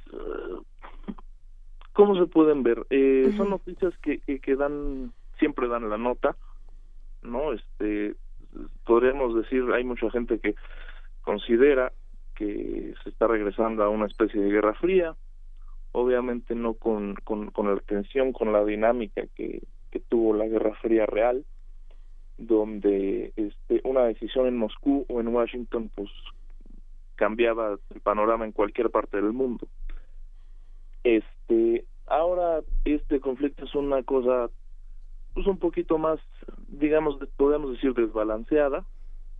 ¿cómo 1.92 2.16
se 2.16 2.26
pueden 2.26 2.62
ver? 2.62 2.86
Eh, 2.90 3.32
Son 3.36 3.50
noticias 3.50 3.96
que, 3.98 4.18
que, 4.20 4.40
que 4.40 4.56
dan 4.56 5.12
siempre 5.38 5.68
dan 5.68 5.90
la 5.90 5.98
nota 5.98 6.36
no 7.22 7.52
este 7.52 8.14
podríamos 8.84 9.34
decir 9.34 9.64
hay 9.72 9.84
mucha 9.84 10.10
gente 10.10 10.38
que 10.38 10.54
considera 11.22 11.92
que 12.34 12.94
se 13.02 13.08
está 13.08 13.26
regresando 13.26 13.82
a 13.82 13.88
una 13.88 14.06
especie 14.06 14.40
de 14.40 14.50
guerra 14.50 14.74
fría, 14.74 15.14
obviamente 15.92 16.54
no 16.54 16.74
con, 16.74 17.14
con, 17.24 17.50
con 17.50 17.72
la 17.72 17.80
tensión, 17.80 18.32
con 18.32 18.52
la 18.52 18.64
dinámica 18.64 19.22
que, 19.34 19.62
que 19.90 20.00
tuvo 20.00 20.34
la 20.34 20.46
guerra 20.46 20.74
fría 20.82 21.06
real, 21.06 21.44
donde 22.36 23.32
este, 23.36 23.80
una 23.84 24.04
decisión 24.04 24.46
en 24.46 24.56
Moscú 24.56 25.06
o 25.08 25.20
en 25.20 25.28
Washington 25.28 25.90
pues 25.94 26.10
cambiaba 27.16 27.78
el 27.94 28.00
panorama 28.00 28.44
en 28.44 28.52
cualquier 28.52 28.90
parte 28.90 29.16
del 29.16 29.32
mundo. 29.32 29.66
Este, 31.02 31.84
ahora 32.06 32.62
este 32.84 33.20
conflicto 33.20 33.64
es 33.64 33.74
una 33.74 34.02
cosa 34.02 34.50
pues 35.34 35.46
un 35.48 35.58
poquito 35.58 35.98
más, 35.98 36.20
digamos, 36.68 37.18
podemos 37.36 37.72
decir 37.72 37.92
desbalanceada. 37.94 38.84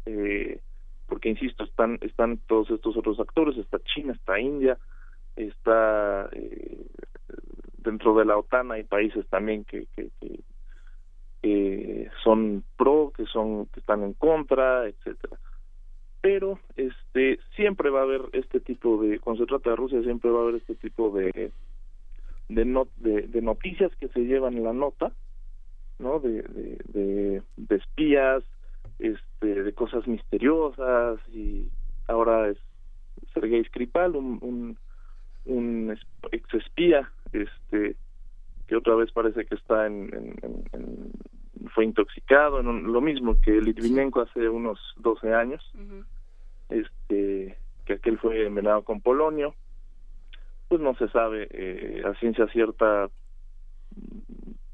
Eh, 0.07 0.61
porque 1.07 1.29
insisto 1.29 1.65
están 1.65 1.99
están 2.01 2.39
todos 2.47 2.71
estos 2.71 2.97
otros 2.97 3.21
actores 3.21 3.57
está 3.57 3.79
China 3.81 4.13
está 4.13 4.39
India 4.41 4.79
está 5.37 6.29
eh, 6.33 6.87
dentro 7.79 8.15
de 8.17 8.25
la 8.25 8.39
OTAN 8.39 8.73
hay 8.73 8.85
países 8.85 9.27
también 9.29 9.65
que, 9.65 9.87
que, 9.95 10.11
son 12.23 12.65
pro 12.77 13.13
que 13.15 13.27
son 13.27 13.67
que 13.67 13.81
están 13.81 14.03
en 14.03 14.15
contra 14.15 14.87
etcétera 14.87 15.39
pero 16.25 16.59
este 16.77 17.39
siempre 17.55 17.91
va 17.91 18.01
a 18.01 18.05
haber 18.05 18.23
este 18.33 18.59
tipo 18.59 18.97
de 19.03 19.19
cuando 19.19 19.45
se 19.45 19.47
trata 19.47 19.69
de 19.69 19.77
Rusia 19.77 20.03
siempre 20.03 20.31
va 20.31 20.39
a 20.39 20.43
haber 20.45 20.55
este 20.55 20.75
tipo 20.75 21.11
de 21.11 21.53
de, 22.49 22.65
not, 22.65 22.89
de, 22.97 23.43
noticias 23.43 23.95
que 23.97 24.09
se 24.09 24.21
llevan 24.21 24.57
en 24.57 24.65
la 24.65 24.73
nota 24.73 25.13
no 25.99 26.21
de, 26.21 26.41
de, 26.95 27.43
de 27.59 27.77
espías 27.77 28.43
este, 28.99 29.65
de 29.65 29.73
cosas 29.75 30.07
misteriosas 30.07 31.21
y 31.29 31.69
ahora 32.09 32.49
es 32.49 32.57
Sergei 33.35 33.63
Skripal, 33.65 34.17
un, 34.17 34.39
un, 34.41 34.79
un 35.45 35.99
ex 36.33 36.55
espía, 36.55 37.11
este, 37.33 37.97
que 38.67 38.77
otra 38.77 38.95
vez 38.95 39.13
parece 39.13 39.45
que 39.45 39.57
está 39.57 39.87
en, 39.87 40.11
fue 41.75 41.85
intoxicado, 41.85 42.61
en 42.61 42.93
lo 42.93 43.01
mismo 43.01 43.37
que 43.45 43.61
Litvinenko 43.61 44.23
hace 44.23 44.49
unos 44.49 44.79
12 44.99 45.35
años, 45.35 45.63
este, 46.69 47.57
que 47.85 47.95
aquel 47.95 48.19
fue 48.19 48.47
envenenado 48.47 48.82
con 48.82 49.01
polonio, 49.01 49.55
pues 50.69 50.81
no 50.81 50.95
se 50.97 51.09
sabe 51.09 51.49
eh, 51.51 52.03
a 52.05 52.15
ciencia 52.15 52.47
cierta 52.49 53.11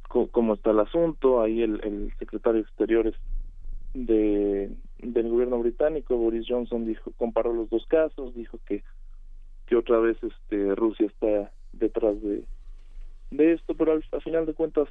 cómo 0.09 0.55
está 0.55 0.71
el 0.71 0.81
asunto. 0.81 1.43
Ahí 1.43 1.63
el, 1.63 2.13
secretario 2.19 2.63
de 2.63 2.69
Exteriores 2.69 3.15
de, 3.95 4.71
del 4.99 5.29
gobierno 5.29 5.59
británico, 5.59 6.17
Boris 6.17 6.47
Johnson, 6.49 6.87
dijo 6.87 7.13
comparó 7.17 7.53
los 7.53 7.71
dos 7.71 7.87
casos, 7.87 8.35
dijo 8.35 8.59
que 8.67 8.83
que 9.71 9.77
otra 9.77 10.01
vez 10.01 10.19
este 10.21 10.75
Rusia 10.75 11.07
está 11.07 11.53
detrás 11.73 12.21
de 12.21 12.45
esto, 13.53 13.75
pero 13.77 13.93
al, 13.93 14.03
final 14.21 14.45
de 14.45 14.53
cuentas 14.53 14.89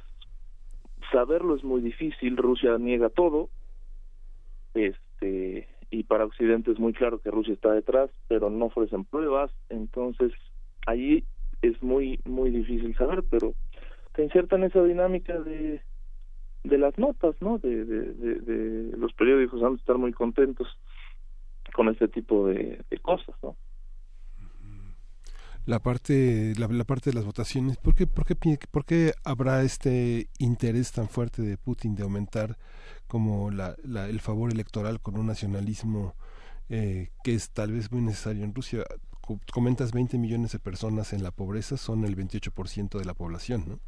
saberlo 1.12 1.54
es 1.54 1.62
muy 1.62 1.82
difícil. 1.82 2.38
Rusia 2.38 2.78
niega 2.78 3.10
todo, 3.10 3.50
este 4.72 5.68
y 5.90 6.04
para 6.04 6.24
Occidente 6.24 6.70
es 6.70 6.78
muy 6.78 6.92
claro 6.92 7.20
que 7.20 7.30
Rusia 7.30 7.54
está 7.54 7.72
detrás, 7.72 8.10
pero 8.28 8.50
no 8.50 8.66
ofrecen 8.66 9.04
pruebas, 9.04 9.50
entonces 9.68 10.32
allí 10.86 11.24
es 11.62 11.82
muy 11.82 12.20
muy 12.24 12.50
difícil 12.50 12.96
saber, 12.96 13.24
pero 13.28 13.54
te 14.14 14.24
insertan 14.24 14.64
esa 14.64 14.82
dinámica 14.82 15.38
de 15.38 15.82
de 16.64 16.78
las 16.78 16.96
notas, 16.98 17.34
¿no? 17.40 17.58
De, 17.58 17.84
de, 17.84 18.96
los 18.96 19.12
periódicos 19.14 19.62
han 19.62 19.74
de 19.74 19.80
estar 19.80 19.96
muy 19.96 20.12
contentos 20.12 20.68
con 21.74 21.88
este 21.88 22.08
tipo 22.08 22.48
de, 22.48 22.84
cosas, 23.02 23.34
¿no? 23.42 23.56
La 25.66 25.78
parte, 25.78 26.54
la, 26.56 26.84
parte 26.84 27.10
de 27.10 27.14
las 27.14 27.24
votaciones, 27.24 27.76
¿por 27.76 27.94
qué, 27.94 28.06
por, 28.06 28.24
qué, 28.24 28.34
¿por 28.70 28.84
qué 28.84 29.12
habrá 29.24 29.62
este 29.62 30.28
interés 30.38 30.90
tan 30.90 31.08
fuerte 31.08 31.42
de 31.42 31.56
Putin 31.56 31.94
de 31.94 32.02
aumentar 32.02 32.56
como 33.10 33.50
la, 33.50 33.76
la, 33.82 34.08
el 34.08 34.20
favor 34.20 34.52
electoral 34.52 35.00
con 35.00 35.18
un 35.18 35.26
nacionalismo 35.26 36.14
eh, 36.68 37.08
que 37.24 37.34
es 37.34 37.50
tal 37.50 37.72
vez 37.72 37.90
muy 37.90 38.00
necesario 38.00 38.44
en 38.44 38.54
Rusia? 38.54 38.84
Comentas 39.52 39.92
20 39.92 40.16
millones 40.18 40.52
de 40.52 40.60
personas 40.60 41.12
en 41.12 41.22
la 41.22 41.32
pobreza, 41.32 41.76
son 41.76 42.04
el 42.04 42.16
28% 42.16 42.98
de 42.98 43.04
la 43.04 43.14
población, 43.14 43.64
¿no? 43.68 43.80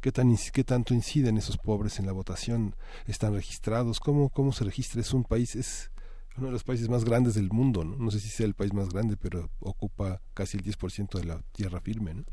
¿Qué, 0.00 0.12
tan, 0.12 0.34
¿Qué 0.54 0.64
tanto 0.64 0.94
inciden 0.94 1.36
esos 1.36 1.58
pobres 1.58 1.98
en 1.98 2.06
la 2.06 2.12
votación? 2.12 2.74
¿Están 3.06 3.34
registrados? 3.34 4.00
¿Cómo, 4.00 4.30
¿Cómo 4.30 4.52
se 4.52 4.64
registra? 4.64 5.00
Es 5.00 5.12
un 5.12 5.24
país, 5.24 5.54
es 5.56 5.92
uno 6.38 6.46
de 6.46 6.52
los 6.52 6.64
países 6.64 6.88
más 6.88 7.04
grandes 7.04 7.34
del 7.34 7.50
mundo, 7.50 7.84
¿no? 7.84 7.96
No 7.96 8.10
sé 8.10 8.18
si 8.18 8.28
sea 8.28 8.46
el 8.46 8.54
país 8.54 8.72
más 8.72 8.88
grande, 8.88 9.16
pero 9.20 9.50
ocupa 9.60 10.22
casi 10.32 10.56
el 10.56 10.64
10% 10.64 11.18
de 11.18 11.26
la 11.26 11.42
tierra 11.52 11.80
firme, 11.80 12.14
¿no? 12.14 12.24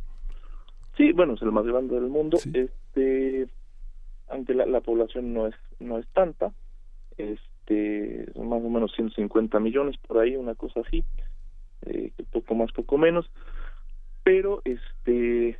Sí, 0.95 1.11
bueno, 1.11 1.33
es 1.33 1.41
el 1.41 1.51
más 1.51 1.65
grande 1.65 1.95
del 1.95 2.09
mundo. 2.09 2.37
Este, 2.37 3.49
aunque 4.29 4.53
la, 4.53 4.81
población 4.81 5.33
no 5.33 5.47
es 5.47 5.55
no 5.79 5.97
es 5.97 6.07
tanta, 6.09 6.53
este, 7.17 8.31
más 8.35 8.61
o 8.63 8.69
menos 8.69 8.91
150 8.93 9.59
millones 9.59 9.97
por 10.07 10.19
ahí, 10.19 10.35
una 10.35 10.55
cosa 10.55 10.81
así, 10.81 11.03
eh, 11.83 12.11
poco 12.31 12.55
más, 12.55 12.71
poco 12.71 12.97
menos. 12.97 13.29
Pero, 14.23 14.61
este, 14.65 15.57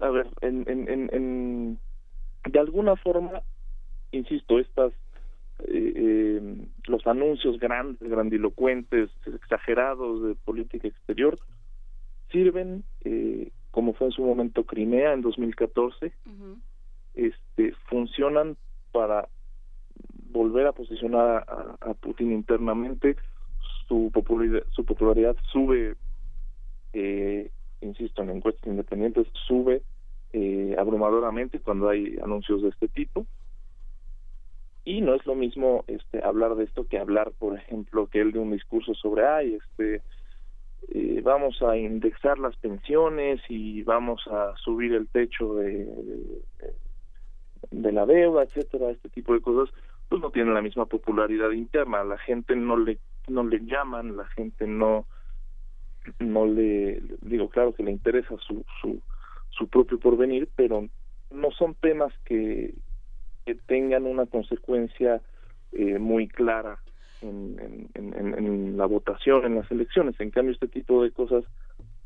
a 0.00 0.10
ver, 0.10 0.28
en, 0.40 0.64
en, 0.68 1.08
en, 1.12 1.78
de 2.44 2.58
alguna 2.58 2.96
forma, 2.96 3.42
insisto, 4.12 4.58
estas 4.58 4.92
eh, 5.60 5.92
eh, 5.96 6.66
los 6.86 7.06
anuncios 7.06 7.58
grandes, 7.58 8.08
grandilocuentes, 8.08 9.10
exagerados 9.26 10.22
de 10.22 10.34
política 10.34 10.86
exterior 10.86 11.38
sirven, 12.30 12.84
eh, 13.04 13.50
como 13.70 13.94
fue 13.94 14.08
en 14.08 14.12
su 14.12 14.22
momento 14.22 14.64
Crimea 14.64 15.14
en 15.14 15.22
2014, 15.22 16.12
este, 17.16 17.72
funcionan 17.88 18.56
para 18.92 19.28
volver 20.30 20.66
a 20.66 20.72
posicionar 20.72 21.44
a, 21.48 21.76
a 21.80 21.94
Putin 21.94 22.32
internamente. 22.32 23.16
Su 23.88 24.10
popularidad, 24.12 24.62
su 24.70 24.84
popularidad 24.84 25.36
sube 25.52 25.96
eh, 26.92 27.50
insisto, 27.80 28.22
en 28.22 28.30
encuestas 28.30 28.66
independientes 28.66 29.26
sube 29.46 29.82
eh, 30.32 30.74
abrumadoramente 30.78 31.60
cuando 31.60 31.88
hay 31.88 32.16
anuncios 32.22 32.62
de 32.62 32.70
este 32.70 32.88
tipo. 32.88 33.26
Y 34.84 35.00
no 35.00 35.14
es 35.14 35.26
lo 35.26 35.34
mismo 35.34 35.84
este, 35.88 36.24
hablar 36.24 36.54
de 36.54 36.64
esto 36.64 36.86
que 36.86 36.98
hablar, 36.98 37.32
por 37.38 37.58
ejemplo, 37.58 38.06
que 38.06 38.20
él 38.20 38.32
de 38.32 38.38
un 38.38 38.52
discurso 38.52 38.94
sobre, 38.94 39.26
ay, 39.26 39.58
este, 39.60 40.02
eh, 40.88 41.20
vamos 41.22 41.60
a 41.60 41.76
indexar 41.76 42.38
las 42.38 42.56
pensiones 42.56 43.40
y 43.48 43.82
vamos 43.82 44.22
a 44.28 44.54
subir 44.56 44.94
el 44.94 45.08
techo 45.08 45.54
de, 45.56 45.84
de, 45.84 46.42
la 47.70 48.06
deuda, 48.06 48.42
etcétera, 48.42 48.90
este 48.90 49.08
tipo 49.08 49.32
de 49.34 49.40
cosas, 49.40 49.74
pues 50.08 50.20
no 50.20 50.30
tienen 50.30 50.54
la 50.54 50.62
misma 50.62 50.86
popularidad 50.86 51.50
interna. 51.50 52.04
La 52.04 52.18
gente 52.18 52.56
no 52.56 52.76
le 52.76 52.98
no 53.28 53.42
le 53.44 53.58
llaman, 53.64 54.16
la 54.16 54.26
gente 54.26 54.66
no 54.66 55.06
no 56.18 56.46
le 56.46 57.02
digo 57.22 57.48
claro 57.48 57.74
que 57.74 57.82
le 57.82 57.90
interesa 57.90 58.36
su 58.38 58.64
su, 58.80 59.00
su 59.50 59.68
propio 59.68 59.98
porvenir 59.98 60.48
pero 60.54 60.88
no 61.30 61.50
son 61.50 61.74
temas 61.74 62.12
que, 62.24 62.74
tengan 63.66 64.06
una 64.06 64.26
consecuencia 64.26 65.20
eh, 65.70 65.98
muy 66.00 66.26
clara 66.26 66.80
en, 67.22 67.88
en, 67.94 68.18
en, 68.34 68.76
la 68.76 68.86
votación 68.86 69.44
en 69.44 69.54
las 69.54 69.70
elecciones 69.70 70.18
en 70.18 70.30
cambio 70.30 70.52
este 70.52 70.66
tipo 70.66 71.02
de 71.02 71.12
cosas 71.12 71.44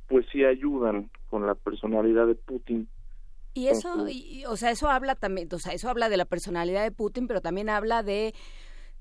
pues 0.07 0.27
sí 0.31 0.45
ayudan 0.45 1.09
con 1.31 1.47
la 1.47 1.55
personalidad 1.55 2.27
de 2.27 2.35
Putin 2.35 2.89
y 3.53 3.69
eso 3.69 4.07
o 4.49 4.57
sea 4.57 4.71
eso 4.71 4.89
habla 4.89 5.15
también 5.15 5.49
o 5.53 5.59
sea 5.59 5.73
eso 5.73 5.89
habla 5.89 6.09
de 6.09 6.17
la 6.17 6.25
personalidad 6.25 6.83
de 6.83 6.93
Putin 6.93 7.27
pero 7.27 7.41
también 7.41 7.69
habla 7.69 8.03
de 8.03 8.35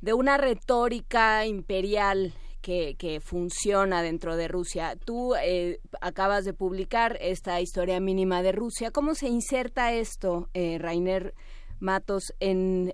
de 0.01 0.13
una 0.13 0.38
retórica 0.38 1.45
imperial 1.45 2.34
que, 2.61 2.95
que 2.97 3.19
funciona 3.19 4.01
dentro 4.01 4.35
de 4.35 4.47
Rusia. 4.47 4.95
Tú 4.95 5.34
eh, 5.35 5.80
acabas 6.01 6.45
de 6.45 6.53
publicar 6.53 7.17
esta 7.21 7.59
historia 7.61 7.99
mínima 7.99 8.41
de 8.41 8.51
Rusia. 8.51 8.91
¿Cómo 8.91 9.15
se 9.15 9.27
inserta 9.27 9.93
esto, 9.93 10.49
eh, 10.53 10.77
Rainer 10.80 11.34
Matos, 11.80 12.34
en 12.39 12.93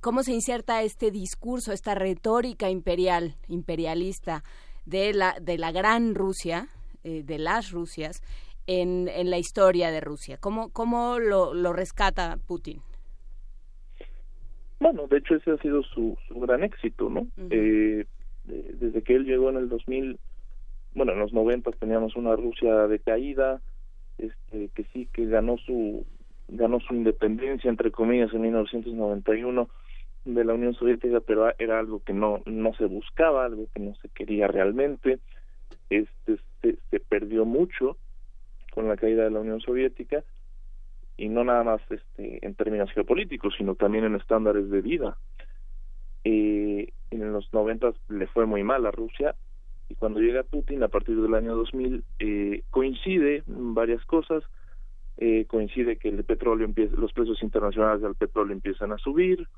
cómo 0.00 0.22
se 0.22 0.32
inserta 0.32 0.82
este 0.82 1.10
discurso, 1.10 1.72
esta 1.72 1.94
retórica 1.94 2.70
imperial, 2.70 3.36
imperialista 3.48 4.44
de 4.84 5.12
la, 5.12 5.36
de 5.40 5.58
la 5.58 5.72
gran 5.72 6.14
Rusia, 6.14 6.68
eh, 7.02 7.22
de 7.24 7.38
las 7.38 7.70
Rusias, 7.70 8.22
en, 8.70 9.08
en 9.08 9.30
la 9.30 9.38
historia 9.38 9.90
de 9.90 10.00
Rusia? 10.00 10.38
¿Cómo, 10.38 10.70
cómo 10.70 11.18
lo, 11.18 11.54
lo 11.54 11.72
rescata 11.72 12.38
Putin? 12.46 12.80
Bueno, 14.78 15.08
de 15.08 15.18
hecho 15.18 15.34
ese 15.34 15.50
ha 15.50 15.58
sido 15.58 15.82
su, 15.82 16.16
su 16.28 16.38
gran 16.38 16.62
éxito, 16.62 17.10
¿no? 17.10 17.26
eh, 17.50 18.06
desde 18.44 19.02
que 19.02 19.14
él 19.14 19.24
llegó 19.24 19.50
en 19.50 19.56
el 19.56 19.68
2000, 19.68 20.18
bueno, 20.94 21.12
en 21.12 21.18
los 21.18 21.32
90 21.32 21.72
teníamos 21.72 22.14
una 22.14 22.36
Rusia 22.36 22.86
decaída, 22.86 23.60
este, 24.18 24.68
que 24.68 24.84
sí 24.92 25.08
que 25.12 25.26
ganó 25.26 25.58
su 25.58 26.06
ganó 26.48 26.80
su 26.80 26.94
independencia 26.94 27.70
entre 27.70 27.90
comillas 27.92 28.32
en 28.32 28.40
1991 28.40 29.68
de 30.24 30.44
la 30.44 30.54
Unión 30.54 30.74
Soviética, 30.74 31.20
pero 31.20 31.52
era 31.58 31.78
algo 31.78 32.02
que 32.04 32.12
no 32.12 32.40
no 32.46 32.72
se 32.74 32.86
buscaba, 32.86 33.44
algo 33.44 33.66
que 33.74 33.80
no 33.80 33.94
se 33.96 34.08
quería 34.08 34.46
realmente. 34.46 35.18
Este 35.90 36.38
se, 36.62 36.78
se 36.90 37.00
perdió 37.00 37.44
mucho 37.44 37.96
con 38.70 38.88
la 38.88 38.96
caída 38.96 39.24
de 39.24 39.30
la 39.30 39.40
Unión 39.40 39.60
Soviética 39.60 40.24
y 41.16 41.28
no 41.28 41.44
nada 41.44 41.64
más 41.64 41.82
este 41.90 42.44
en 42.44 42.54
términos 42.54 42.90
geopolíticos, 42.92 43.54
sino 43.58 43.74
también 43.74 44.04
en 44.04 44.14
estándares 44.14 44.70
de 44.70 44.80
vida. 44.80 45.16
Eh, 46.24 46.92
en 47.10 47.32
los 47.32 47.52
90 47.52 47.92
le 48.08 48.26
fue 48.28 48.46
muy 48.46 48.62
mal 48.62 48.86
a 48.86 48.90
Rusia 48.90 49.34
y 49.88 49.96
cuando 49.96 50.20
llega 50.20 50.44
Putin 50.44 50.82
a 50.82 50.88
partir 50.88 51.20
del 51.20 51.34
año 51.34 51.56
2000 51.56 52.04
eh, 52.20 52.62
coincide 52.70 53.42
varias 53.46 54.04
cosas 54.04 54.44
eh, 55.16 55.44
coincide 55.46 55.96
que 55.96 56.08
el 56.08 56.24
petróleo 56.24 56.64
empieza, 56.64 56.96
los 56.96 57.12
precios 57.12 57.42
internacionales 57.42 58.00
del 58.00 58.14
petróleo 58.14 58.52
empiezan 58.52 58.92
a 58.92 58.98
subir 58.98 59.48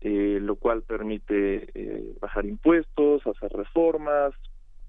eh, 0.00 0.38
lo 0.40 0.56
cual 0.56 0.82
permite 0.82 2.14
bajar 2.20 2.46
impuestos 2.46 3.26
hacer 3.26 3.52
reformas 3.52 4.32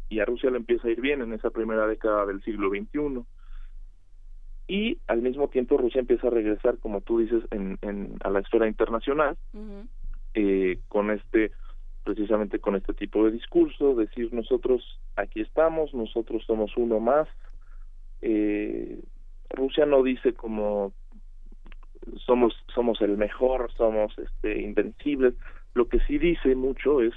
y 0.10 0.20
a 0.20 0.26
Rusia 0.26 0.52
le 0.52 0.58
empieza 0.58 0.88
a 0.88 0.92
ir 0.92 1.02
bien 1.02 1.22
en 1.22 1.34
esa 1.34 1.50
primera 1.50 1.88
década 1.88 2.26
del 2.26 2.42
siglo 2.44 2.70
XXI 2.70 3.26
y 4.68 5.00
al 5.08 5.22
mismo 5.22 5.48
tiempo 5.48 5.78
Rusia 5.78 6.02
empieza 6.02 6.28
a 6.28 6.32
regresar 6.32 6.78
como 6.80 7.02
tú 7.02 7.20
dices 7.20 7.44
en, 7.52 7.78
en 7.82 8.18
a 8.24 8.30
la 8.30 8.40
esfera 8.40 8.68
internacional 8.68 9.38
eh, 10.34 10.80
con 10.90 11.10
este 11.12 11.52
precisamente 12.04 12.60
con 12.60 12.76
este 12.76 12.94
tipo 12.94 13.26
de 13.26 13.32
discurso, 13.32 13.96
decir 13.96 14.34
nosotros 14.34 14.82
aquí 15.16 15.42
estamos, 15.42 15.94
nosotros 15.94 16.44
somos 16.46 16.72
uno 16.78 17.02
más. 17.02 17.28
Eh, 18.22 19.04
Rusia 19.50 19.86
no 19.86 20.04
dice 20.04 20.34
como 20.34 20.94
somos 22.26 22.54
somos 22.74 23.02
el 23.02 23.18
mejor, 23.18 23.72
somos 23.74 24.18
este 24.18 24.62
invencibles. 24.62 25.34
Lo 25.74 25.88
que 25.88 26.00
sí 26.02 26.18
dice 26.18 26.56
mucho 26.56 27.02
es 27.02 27.14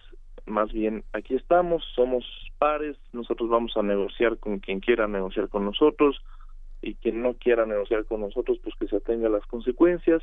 más 0.47 0.73
bien 0.73 1.05
aquí 1.13 1.35
estamos, 1.35 1.85
somos 1.95 2.25
pares, 2.59 2.97
nosotros 3.13 3.49
vamos 3.49 3.77
a 3.77 3.83
negociar 3.83 4.39
con 4.39 4.59
quien 4.59 4.81
quiera 4.81 5.07
negociar 5.07 5.49
con 5.49 5.65
nosotros 5.65 6.21
y 6.83 6.95
quien 6.95 7.23
no 7.23 7.35
quiera 7.35 7.67
negociar 7.67 8.05
con 8.07 8.21
nosotros 8.21 8.59
pues 8.63 8.75
que 8.77 8.89
se 8.89 8.97
atenga 8.97 9.29
a 9.29 9.31
las 9.31 9.47
consecuencias. 9.47 10.23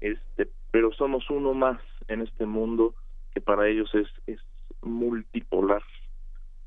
Este, 0.00 0.48
pero 0.70 0.92
somos 0.92 1.28
uno 1.30 1.54
más 1.54 1.80
en 2.08 2.22
este 2.22 2.46
mundo 2.46 2.94
que 3.34 3.40
para 3.40 3.68
ellos 3.68 3.92
es, 3.94 4.08
es 4.26 4.40
multipolar, 4.82 5.82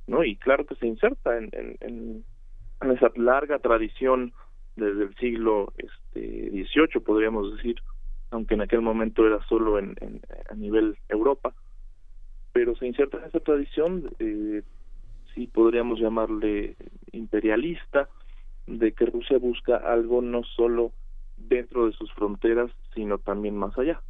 ¿no? 0.07 0.23
Y 0.23 0.35
claro, 0.35 0.65
que 0.65 0.76
se 0.76 0.88
inserta 0.88 1.38
en, 1.38 1.49
en, 1.52 2.23
esa 2.91 3.11
larga 3.15 3.60
tradición 3.60 4.34
desde 4.76 5.03
el 5.03 5.15
siglo 5.15 5.72
este, 5.77 6.49
XVIII, 6.49 7.02
podríamos 7.06 7.56
decir, 7.56 7.76
aunque 8.31 8.56
en 8.56 8.61
aquel 8.61 8.81
momento 8.81 9.26
era 9.26 9.41
solo 9.48 9.77
en, 9.77 9.95
a 10.49 10.56
nivel 10.56 10.98
Europa, 11.07 11.53
pero 12.53 12.76
se 12.76 12.88
inserta 12.88 13.18
en 13.18 13.26
esa 13.26 13.39
tradición, 13.39 14.10
eh, 14.19 14.64
sí 15.34 15.48
podríamos 15.48 15.99
llamarle 15.99 16.76
imperialista, 17.11 18.10
de 18.77 18.93
que 18.93 19.06
Rusia 19.06 19.38
busca 19.38 19.77
algo 19.77 20.22
no 20.22 20.43
solo 20.43 20.91
dentro 21.38 21.88
de 21.88 21.93
sus 21.93 22.11
fronteras, 22.14 22.72
sino 22.93 23.18
también 23.18 23.56
más 23.56 23.77
allá. 23.77 24.02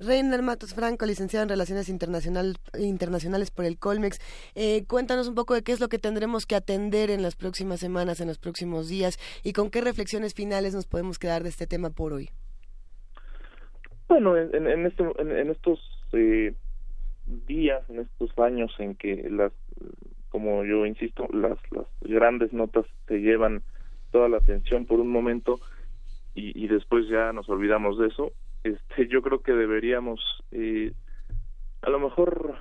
Reiner 0.00 0.42
Matos 0.42 0.74
Franco, 0.74 1.06
licenciado 1.06 1.44
en 1.44 1.48
Relaciones 1.48 1.88
Internacional, 1.88 2.56
Internacionales 2.78 3.50
por 3.50 3.64
el 3.64 3.78
Colmex. 3.78 4.18
Eh, 4.54 4.84
cuéntanos 4.86 5.28
un 5.28 5.34
poco 5.34 5.54
de 5.54 5.62
qué 5.62 5.72
es 5.72 5.80
lo 5.80 5.88
que 5.88 5.98
tendremos 5.98 6.46
que 6.46 6.56
atender 6.56 7.10
en 7.10 7.22
las 7.22 7.36
próximas 7.36 7.80
semanas, 7.80 8.20
en 8.20 8.28
los 8.28 8.38
próximos 8.38 8.88
días 8.88 9.18
y 9.44 9.52
con 9.52 9.70
qué 9.70 9.80
reflexiones 9.80 10.34
finales 10.34 10.74
nos 10.74 10.86
podemos 10.86 11.18
quedar 11.18 11.42
de 11.42 11.48
este 11.48 11.66
tema 11.66 11.90
por 11.90 12.12
hoy. 12.12 12.30
Bueno, 14.08 14.36
en, 14.36 14.66
en, 14.66 14.86
este, 14.86 15.04
en, 15.18 15.50
estos 15.50 15.80
eh, 16.12 16.54
días, 17.46 17.82
en 17.88 18.00
estos 18.00 18.36
años 18.38 18.72
en 18.78 18.96
que 18.96 19.28
las, 19.30 19.52
como 20.28 20.64
yo 20.64 20.86
insisto, 20.86 21.26
las, 21.32 21.58
las 21.70 21.86
grandes 22.00 22.52
notas 22.52 22.84
se 23.08 23.18
llevan 23.18 23.62
toda 24.14 24.28
la 24.28 24.36
atención 24.36 24.86
por 24.86 25.00
un 25.00 25.10
momento 25.10 25.58
y, 26.36 26.56
y 26.64 26.68
después 26.68 27.08
ya 27.08 27.32
nos 27.32 27.48
olvidamos 27.48 27.98
de 27.98 28.06
eso, 28.06 28.30
este, 28.62 29.08
yo 29.08 29.22
creo 29.22 29.42
que 29.42 29.50
deberíamos 29.50 30.20
eh, 30.52 30.92
a 31.82 31.90
lo 31.90 31.98
mejor 31.98 32.54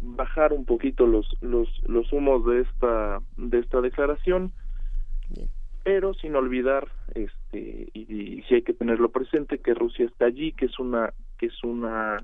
bajar 0.00 0.52
un 0.52 0.66
poquito 0.66 1.06
los 1.06 1.26
los 1.40 1.66
los 1.88 2.12
humos 2.12 2.44
de 2.44 2.60
esta 2.60 3.20
de 3.38 3.58
esta 3.58 3.80
declaración 3.80 4.52
pero 5.82 6.12
sin 6.12 6.36
olvidar 6.36 6.88
este 7.14 7.88
y, 7.94 8.42
si 8.42 8.54
hay 8.56 8.62
que 8.62 8.74
tenerlo 8.74 9.08
presente 9.08 9.60
que 9.60 9.72
Rusia 9.72 10.04
está 10.04 10.26
allí 10.26 10.52
que 10.52 10.66
es 10.66 10.78
una 10.78 11.14
que 11.38 11.46
es 11.46 11.64
una 11.64 12.22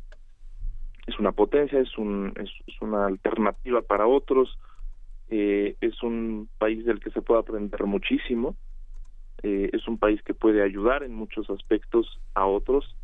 es 1.06 1.18
una 1.18 1.32
potencia 1.32 1.80
es 1.80 1.96
un 1.96 2.34
es, 2.36 2.50
una 2.82 3.06
alternativa 3.06 3.80
para 3.80 4.06
otros 4.06 4.58
eh, 5.30 5.76
es 5.80 6.02
un 6.02 6.48
país 6.58 6.84
del 6.84 7.00
que 7.00 7.10
se 7.10 7.22
puede 7.22 7.40
aprender 7.40 7.84
muchísimo 7.84 8.56
eh, 9.42 9.70
es 9.72 9.88
un 9.88 9.98
país 9.98 10.22
que 10.22 10.34
puede 10.34 10.62
ayudar 10.62 11.02
en 11.02 11.14
muchos 11.14 11.48
aspectos 11.48 12.20
a 12.34 12.44
otros. 12.44 12.96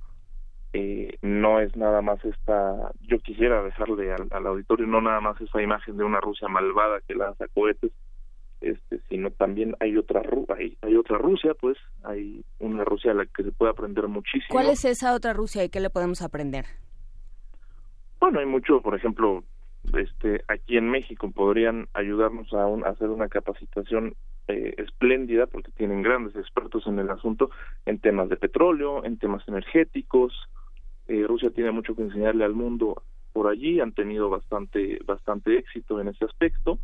Eh, 0.73 1.17
no 1.23 1.61
es 1.61 1.75
nada 1.77 2.03
más 2.03 2.23
esta, 2.25 2.93
yo 3.01 3.19
quisiera 3.21 3.63
dejarle 3.63 4.13
al, 4.13 4.47
auditorio 4.47 4.87
no 4.87 5.01
nada 5.01 5.21
más 5.21 5.41
esa 5.41 5.63
imagen 5.63 5.97
de 5.97 6.05
una 6.05 6.21
Rusia 6.21 6.49
malvada 6.49 7.01
que 7.09 7.15
lanza 7.15 7.47
cohetes, 7.49 7.93
este, 8.61 9.01
sino 9.09 9.31
también 9.31 9.75
hay 9.81 9.97
otra 9.97 10.23
hay, 10.55 10.77
hay 10.83 10.97
otra 10.97 11.17
Rusia, 11.17 11.55
pues 11.59 11.79
hay 12.03 12.45
una 12.59 12.85
Rusia 12.85 13.13
a 13.13 13.15
la 13.15 13.25
que 13.25 13.45
se 13.45 13.53
puede 13.53 13.71
aprender 13.71 14.07
muchísimo. 14.09 14.49
¿Cuál 14.51 14.69
es 14.69 14.85
esa 14.85 15.15
otra 15.15 15.33
Rusia 15.33 15.65
y 15.65 15.71
qué 15.71 15.81
le 15.81 15.89
podemos 15.89 16.21
aprender? 16.21 16.67
Bueno, 18.21 18.41
hay 18.41 18.47
mucho, 18.47 18.83
por 18.83 18.95
ejemplo, 18.95 19.45
este, 19.95 20.43
aquí 20.49 20.77
en 20.77 20.89
México 20.91 21.31
podrían 21.31 21.89
ayudarnos 21.95 22.53
a, 22.53 22.65
a 22.65 22.91
hacer 22.91 23.09
una 23.09 23.29
capacitación 23.29 24.15
eh, 24.49 24.75
espléndida 24.79 25.47
porque 25.47 25.73
tienen 25.73 26.03
grandes 26.03 26.37
expertos 26.37 26.87
en 26.87 26.99
el 26.99 27.11
asunto 27.11 27.51
en 27.85 27.99
temas 27.99 28.29
de 28.29 28.37
petróleo, 28.37 29.05
en 29.05 29.19
temas 29.19 29.47
energéticos. 29.49 30.33
Eh, 31.09 31.25
Rusia 31.27 31.51
tiene 31.51 31.73
mucho 31.73 31.97
que 31.97 32.03
enseñarle 32.03 32.45
al 32.45 32.55
mundo 32.55 33.03
por 33.33 33.49
allí, 33.49 33.81
han 33.81 33.93
tenido 33.93 34.31
bastante 34.31 34.99
bastante 35.05 35.59
éxito 35.59 36.01
en 36.01 36.09
ese 36.09 36.25
aspecto. 36.25 36.79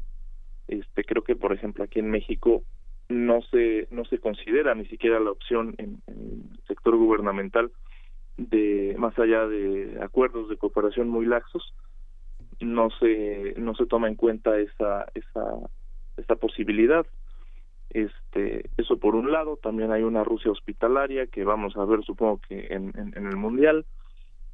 Este 0.66 1.04
creo 1.04 1.22
que 1.22 1.36
por 1.36 1.52
ejemplo 1.52 1.84
aquí 1.84 2.00
en 2.00 2.10
México 2.10 2.62
no 3.08 3.42
se 3.42 3.88
no 3.90 4.04
se 4.06 4.18
considera 4.18 4.74
ni 4.74 4.86
siquiera 4.86 5.20
la 5.20 5.30
opción 5.30 5.74
en, 5.78 6.02
en 6.08 6.50
el 6.52 6.60
sector 6.66 6.96
gubernamental 6.96 7.70
de 8.36 8.94
más 8.98 9.16
allá 9.18 9.46
de 9.46 9.98
acuerdos 10.02 10.48
de 10.48 10.56
cooperación 10.56 11.08
muy 11.08 11.26
laxos 11.26 11.74
no 12.62 12.90
se 12.98 13.54
no 13.58 13.74
se 13.74 13.86
toma 13.86 14.08
en 14.08 14.14
cuenta 14.14 14.58
esa 14.58 15.06
esa 15.14 15.42
esa 16.16 16.36
posibilidad 16.36 17.06
este, 17.92 18.70
eso 18.78 18.96
por 18.96 19.14
un 19.14 19.30
lado, 19.30 19.58
también 19.58 19.92
hay 19.92 20.02
una 20.02 20.24
Rusia 20.24 20.50
hospitalaria 20.50 21.26
que 21.26 21.44
vamos 21.44 21.76
a 21.76 21.84
ver, 21.84 22.02
supongo 22.04 22.40
que 22.48 22.68
en, 22.70 22.90
en, 22.96 23.26
el 23.26 23.36
mundial, 23.36 23.84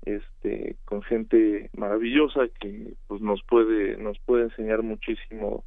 este, 0.04 0.76
con 0.84 1.02
gente 1.02 1.70
maravillosa 1.72 2.48
que 2.60 2.94
pues 3.06 3.20
nos 3.20 3.40
puede 3.44 3.96
nos 3.96 4.18
puede 4.20 4.44
enseñar 4.44 4.82
muchísimo 4.82 5.64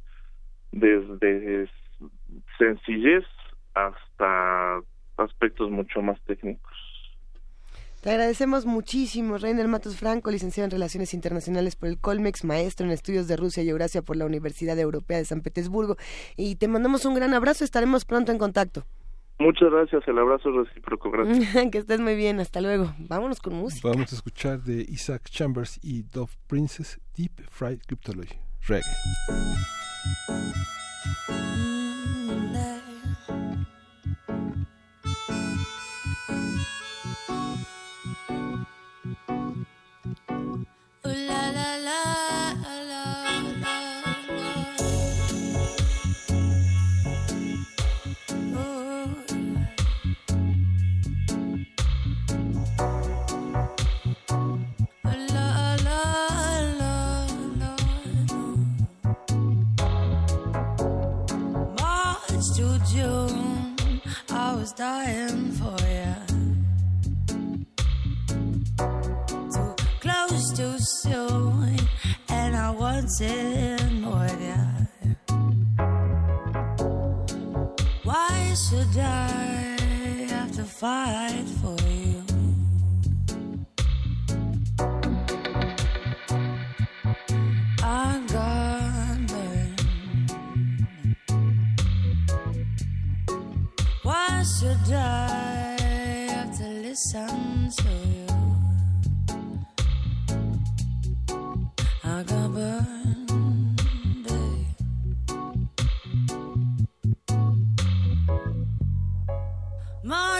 desde 0.70 1.70
sencillez 2.58 3.24
hasta 3.72 4.80
aspectos 5.16 5.70
mucho 5.70 6.02
más 6.02 6.20
técnicos. 6.22 6.76
Te 8.02 8.10
agradecemos 8.10 8.66
muchísimo, 8.66 9.38
Reiner 9.38 9.68
Matos 9.68 9.96
Franco, 9.96 10.32
licenciado 10.32 10.64
en 10.64 10.72
Relaciones 10.72 11.14
Internacionales 11.14 11.76
por 11.76 11.88
el 11.88 12.00
Colmex, 12.00 12.42
maestro 12.42 12.84
en 12.84 12.90
Estudios 12.90 13.28
de 13.28 13.36
Rusia 13.36 13.62
y 13.62 13.68
Eurasia 13.68 14.02
por 14.02 14.16
la 14.16 14.26
Universidad 14.26 14.76
Europea 14.76 15.18
de 15.18 15.24
San 15.24 15.40
Petersburgo. 15.40 15.94
Y 16.36 16.56
te 16.56 16.66
mandamos 16.66 17.04
un 17.04 17.14
gran 17.14 17.32
abrazo, 17.32 17.62
estaremos 17.62 18.04
pronto 18.04 18.32
en 18.32 18.38
contacto. 18.38 18.82
Muchas 19.38 19.70
gracias, 19.70 20.02
el 20.08 20.18
abrazo 20.18 20.50
recíproco, 20.50 21.12
gracias. 21.12 21.70
que 21.70 21.78
estés 21.78 22.00
muy 22.00 22.16
bien, 22.16 22.40
hasta 22.40 22.60
luego. 22.60 22.92
Vámonos 22.98 23.38
con 23.38 23.54
música. 23.54 23.88
Vamos 23.88 24.12
a 24.12 24.16
escuchar 24.16 24.60
de 24.62 24.82
Isaac 24.82 25.22
Chambers 25.30 25.78
y 25.80 26.02
Dove 26.02 26.32
Princess 26.48 27.00
Deep 27.16 27.40
Fried 27.50 27.82
Cryptology, 27.86 28.34
reggae. 28.66 28.82
Dying 64.76 65.52
for 65.52 65.76
you. 65.96 66.14
Too 69.54 69.74
close 70.00 70.52
too 70.56 70.76
soon, 70.78 71.76
and 72.28 72.56
I 72.56 72.70
wanted 72.70 74.00
more. 74.00 74.22
Why 78.04 78.54
should 78.68 78.98
I 78.98 79.76
have 80.28 80.52
to 80.56 80.64
fight 80.64 81.51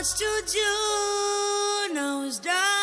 much 0.03 0.15
to 0.15 0.43
do, 0.51 1.93
was 2.25 2.37
dying. 2.39 2.82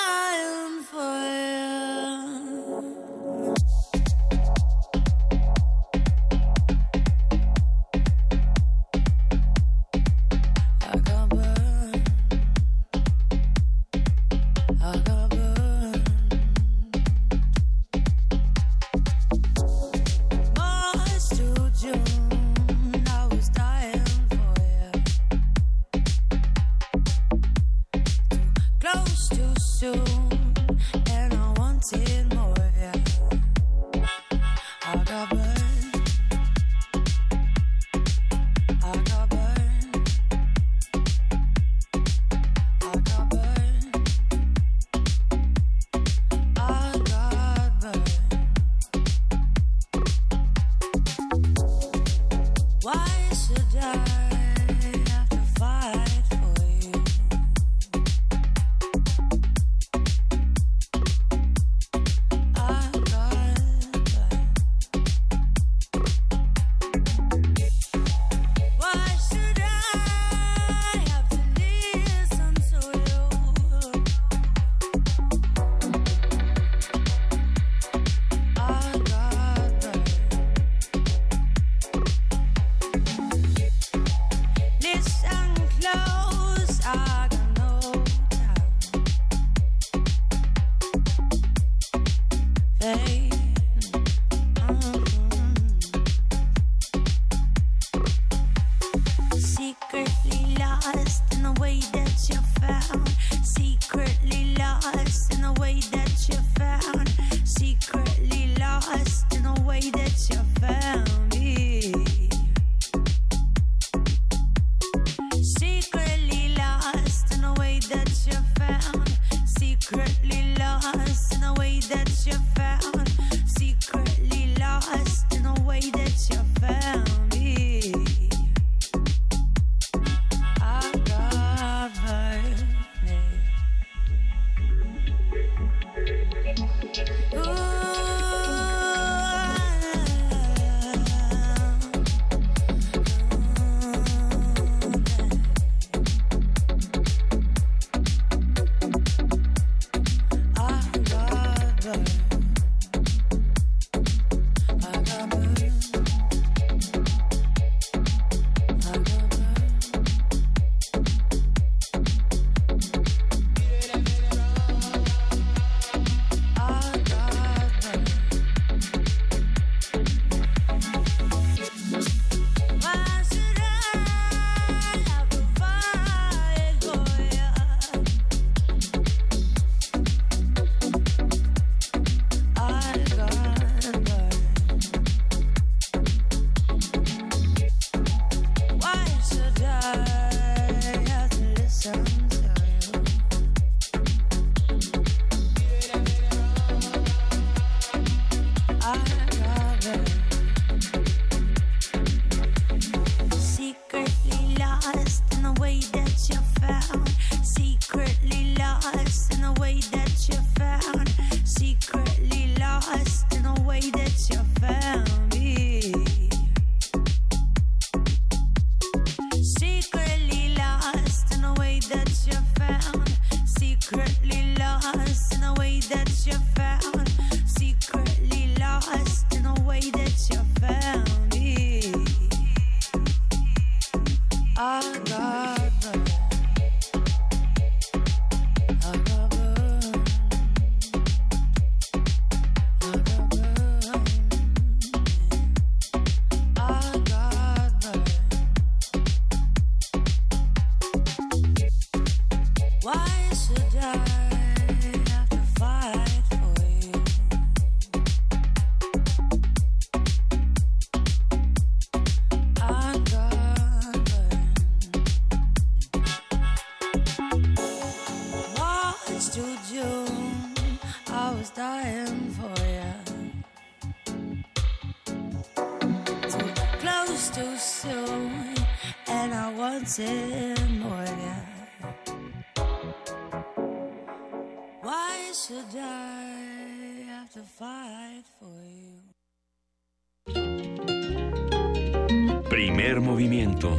Primer 293.00 293.14
movimiento. 293.14 293.70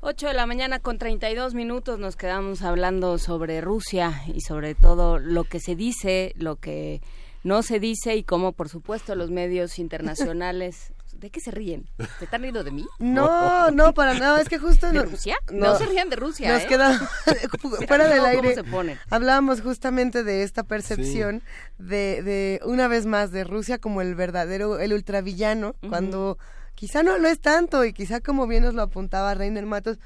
Ocho 0.00 0.28
de 0.28 0.34
la 0.34 0.46
mañana 0.46 0.78
con 0.78 0.98
32 0.98 1.54
minutos 1.54 1.98
nos 1.98 2.14
quedamos 2.14 2.62
hablando 2.62 3.18
sobre 3.18 3.60
Rusia 3.60 4.22
y 4.32 4.42
sobre 4.42 4.76
todo 4.76 5.18
lo 5.18 5.42
que 5.42 5.58
se 5.58 5.74
dice, 5.74 6.32
lo 6.36 6.54
que 6.54 7.00
no 7.42 7.64
se 7.64 7.80
dice 7.80 8.14
y 8.14 8.22
cómo, 8.22 8.52
por 8.52 8.68
supuesto, 8.68 9.16
los 9.16 9.32
medios 9.32 9.78
internacionales 9.80 10.92
¿De 11.18 11.30
qué 11.30 11.40
se 11.40 11.50
ríen? 11.50 11.88
¿Se 12.18 12.24
están 12.24 12.42
riendo 12.42 12.62
de 12.62 12.70
mí? 12.70 12.86
No, 12.98 13.70
no, 13.70 13.94
para 13.94 14.14
nada. 14.14 14.40
Es 14.40 14.48
que 14.48 14.58
justo... 14.58 14.90
¿De 14.92 15.02
Rusia? 15.02 15.36
No, 15.52 15.76
se 15.78 15.86
rían 15.86 16.10
de 16.10 16.16
Rusia, 16.16 16.52
Nos 16.52 16.62
¿eh? 16.62 16.66
queda 16.66 16.98
fuera 17.88 18.08
del 18.08 18.24
aire. 18.24 18.54
se 18.54 18.64
ponen? 18.64 18.98
Hablábamos 19.10 19.62
justamente 19.62 20.22
de 20.22 20.42
esta 20.42 20.62
percepción 20.62 21.42
de, 21.78 22.22
de, 22.22 22.60
una 22.64 22.88
vez 22.88 23.06
más, 23.06 23.30
de 23.30 23.44
Rusia 23.44 23.78
como 23.78 24.00
el 24.02 24.14
verdadero, 24.14 24.78
el 24.78 24.92
ultravillano, 24.92 25.74
cuando 25.88 26.38
quizá 26.74 27.02
no 27.02 27.18
lo 27.18 27.28
es 27.28 27.40
tanto 27.40 27.84
y 27.84 27.92
quizá 27.92 28.20
como 28.20 28.46
bien 28.46 28.64
nos 28.64 28.74
lo 28.74 28.82
apuntaba 28.82 29.34
Reiner 29.34 29.66
Matos, 29.66 29.98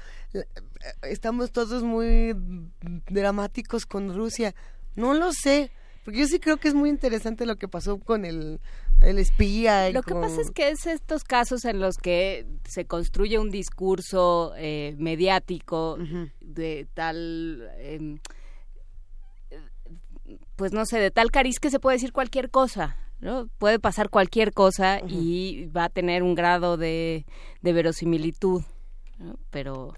estamos 1.03 1.51
todos 1.51 1.83
muy 1.83 2.35
dramáticos 3.09 3.85
con 3.85 4.15
Rusia. 4.15 4.55
No 4.95 5.13
lo 5.13 5.33
sé. 5.33 5.71
Porque 6.03 6.19
yo 6.19 6.27
sí 6.27 6.39
creo 6.39 6.57
que 6.57 6.67
es 6.67 6.73
muy 6.73 6.89
interesante 6.89 7.45
lo 7.45 7.57
que 7.57 7.67
pasó 7.67 7.99
con 7.99 8.25
el, 8.25 8.59
el 9.01 9.19
espía. 9.19 9.89
lo 9.91 10.01
que 10.01 10.15
pasa 10.15 10.41
es 10.41 10.51
que 10.51 10.69
es 10.69 10.87
estos 10.87 11.23
casos 11.23 11.65
en 11.65 11.79
los 11.79 11.97
que 11.97 12.47
se 12.67 12.85
construye 12.85 13.37
un 13.37 13.51
discurso 13.51 14.53
eh, 14.57 14.95
mediático 14.97 15.97
de 16.39 16.87
tal... 16.93 17.69
Em, 17.77 18.19
pues 20.55 20.71
no 20.71 20.85
sé, 20.85 20.99
de 20.99 21.11
tal 21.11 21.29
cariz 21.31 21.59
que 21.59 21.69
se 21.69 21.79
puede 21.79 21.97
decir 21.97 22.13
cualquier 22.13 22.49
cosa. 22.49 22.95
¿no? 23.21 23.47
Puede 23.59 23.79
pasar 23.79 24.09
cualquier 24.09 24.51
cosa 24.51 24.99
y 25.07 25.67
va 25.67 25.85
a 25.85 25.89
tener 25.89 26.23
un 26.23 26.35
grado 26.35 26.75
de, 26.77 27.25
de 27.61 27.73
verosimilitud, 27.73 28.63
pero 29.51 29.93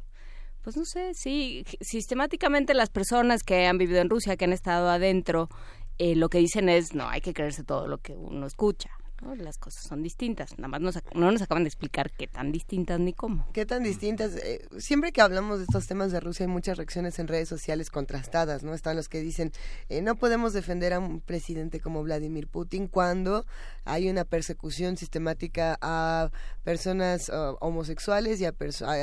pues 0.62 0.78
no 0.78 0.86
sé, 0.86 1.14
sí, 1.14 1.66
sistemáticamente 1.82 2.74
las 2.74 2.90
personas 2.90 3.44
que 3.44 3.66
han 3.66 3.78
vivido 3.78 4.00
en 4.00 4.10
Rusia, 4.10 4.38
que 4.38 4.46
han 4.46 4.54
estado 4.54 4.90
adentro, 4.90 5.50
eh, 5.98 6.15
lo 6.15 6.30
que 6.30 6.40
dicen 6.40 6.70
es, 6.70 6.94
no, 6.94 7.07
hay 7.07 7.22
que 7.22 7.34
creerse 7.34 7.64
todo 7.64 7.88
lo 7.88 7.99
que 7.99 8.14
uno 8.14 8.45
escucha. 8.45 8.90
Las 9.38 9.57
cosas 9.57 9.84
son 9.86 10.03
distintas, 10.03 10.57
nada 10.57 10.68
más 10.68 10.82
no 10.82 11.32
nos 11.32 11.41
acaban 11.41 11.64
de 11.64 11.70
explicar 11.70 12.11
qué 12.11 12.28
tan 12.28 12.52
distintas 12.52 12.99
ni 12.99 13.14
cómo. 13.14 13.48
Qué 13.53 13.65
tan 13.65 13.82
distintas. 13.82 14.36
Eh, 14.36 14.68
siempre 14.78 15.11
que 15.11 15.22
hablamos 15.22 15.60
de 15.60 15.64
estos 15.64 15.88
temas 15.88 16.11
de 16.11 16.20
Rusia 16.20 16.45
hay 16.45 16.52
muchas 16.52 16.78
reacciones 16.78 17.18
en 17.20 17.28
redes 17.28 17.48
sociales 17.48 17.90
contrastadas, 17.90 18.64
¿no? 18.64 18.74
Están 18.74 18.98
los 18.98 19.07
que 19.07 19.22
dicen, 19.22 19.52
eh, 19.90 20.02
no 20.02 20.15
podemos 20.15 20.53
defender 20.53 20.94
a 20.94 20.99
un 20.99 21.22
presidente 21.22 21.80
como 21.80 22.03
Vladimir 22.03 22.48
Putin 22.48 22.88
cuando 22.88 23.45
hay 23.86 24.10
una 24.10 24.26
persecución 24.26 24.98
sistemática 24.98 25.78
a 25.82 26.30
personas 26.64 27.30
uh, 27.30 27.56
homosexuales 27.61 28.41
y 28.41 28.45
a, 28.45 28.53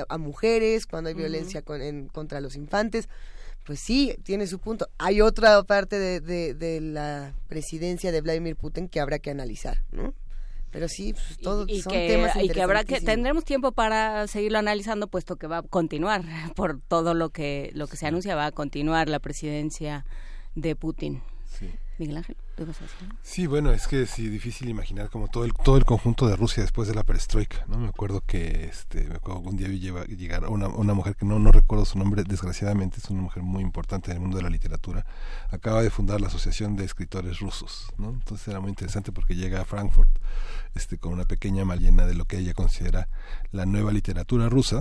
a, 0.08 0.18
mujeres, 0.18 0.86
cuando 0.86 1.08
hay 1.08 1.14
violencia 1.14 1.62
contra 1.62 2.40
los 2.40 2.56
infantes 2.56 3.08
pues 3.70 3.78
sí, 3.78 4.16
tiene 4.24 4.48
su 4.48 4.58
punto. 4.58 4.88
Hay 4.98 5.20
otra 5.20 5.62
parte 5.62 5.96
de, 5.96 6.54
de, 6.54 6.80
la 6.80 7.34
presidencia 7.46 8.10
de 8.10 8.20
Vladimir 8.20 8.56
Putin 8.56 8.88
que 8.88 8.98
habrá 8.98 9.20
que 9.20 9.30
analizar, 9.30 9.84
¿no? 9.92 10.12
Pero 10.72 10.88
sí, 10.88 11.12
pues, 11.12 11.38
todos 11.38 11.70
son 11.80 11.92
temas 11.92 12.34
Y 12.42 12.48
que 12.48 12.62
habrá 12.62 12.82
que 12.82 13.00
tendremos 13.00 13.44
tiempo 13.44 13.70
para 13.70 14.26
seguirlo 14.26 14.58
analizando, 14.58 15.06
puesto 15.06 15.36
que 15.36 15.46
va 15.46 15.58
a 15.58 15.62
continuar 15.62 16.24
por 16.56 16.80
todo 16.80 17.14
lo 17.14 17.30
que 17.30 17.70
lo 17.72 17.86
que 17.86 17.96
se 17.96 18.08
anuncia 18.08 18.34
va 18.34 18.46
a 18.46 18.50
continuar 18.50 19.08
la 19.08 19.20
presidencia 19.20 20.04
de 20.56 20.74
Putin. 20.74 21.22
Sí. 21.56 21.70
Miguel 21.98 22.16
Ángel, 22.16 22.36
¿tú 22.60 22.66
vas 22.66 22.80
a 22.80 22.84
decir? 22.84 23.08
Sí, 23.22 23.46
bueno, 23.46 23.72
es 23.72 23.86
que 23.86 24.02
es 24.02 24.16
difícil 24.16 24.68
imaginar 24.68 25.08
como 25.08 25.28
todo 25.28 25.44
el 25.44 25.52
todo 25.54 25.76
el 25.76 25.84
conjunto 25.84 26.28
de 26.28 26.36
Rusia 26.36 26.62
después 26.62 26.88
de 26.88 26.94
la 26.94 27.04
perestroika, 27.04 27.64
¿no? 27.68 27.78
Me 27.78 27.88
acuerdo 27.88 28.22
que 28.26 28.64
este 28.64 29.04
me 29.08 29.14
acuerdo 29.14 29.40
un 29.40 29.56
día 29.56 29.68
vi 29.68 29.80
llegar 29.80 30.46
una, 30.48 30.68
una 30.68 30.94
mujer 30.94 31.16
que 31.16 31.24
no 31.24 31.38
no 31.38 31.52
recuerdo 31.52 31.84
su 31.84 31.98
nombre, 31.98 32.22
desgraciadamente 32.24 32.98
es 32.98 33.08
una 33.08 33.22
mujer 33.22 33.42
muy 33.42 33.62
importante 33.62 34.10
en 34.10 34.18
el 34.18 34.20
mundo 34.20 34.36
de 34.36 34.42
la 34.42 34.50
literatura, 34.50 35.06
acaba 35.50 35.82
de 35.82 35.90
fundar 35.90 36.20
la 36.20 36.26
Asociación 36.26 36.76
de 36.76 36.84
Escritores 36.84 37.40
Rusos, 37.40 37.88
¿no? 37.96 38.10
Entonces 38.10 38.46
era 38.48 38.60
muy 38.60 38.68
interesante 38.68 39.10
porque 39.10 39.34
llega 39.34 39.62
a 39.62 39.64
Frankfurt 39.64 40.10
este 40.74 40.98
con 40.98 41.12
una 41.12 41.24
pequeña 41.24 41.64
mal 41.64 41.80
llena 41.80 42.06
de 42.06 42.14
lo 42.14 42.26
que 42.26 42.38
ella 42.38 42.52
considera 42.52 43.08
la 43.52 43.64
nueva 43.66 43.92
literatura 43.92 44.48
rusa. 44.48 44.80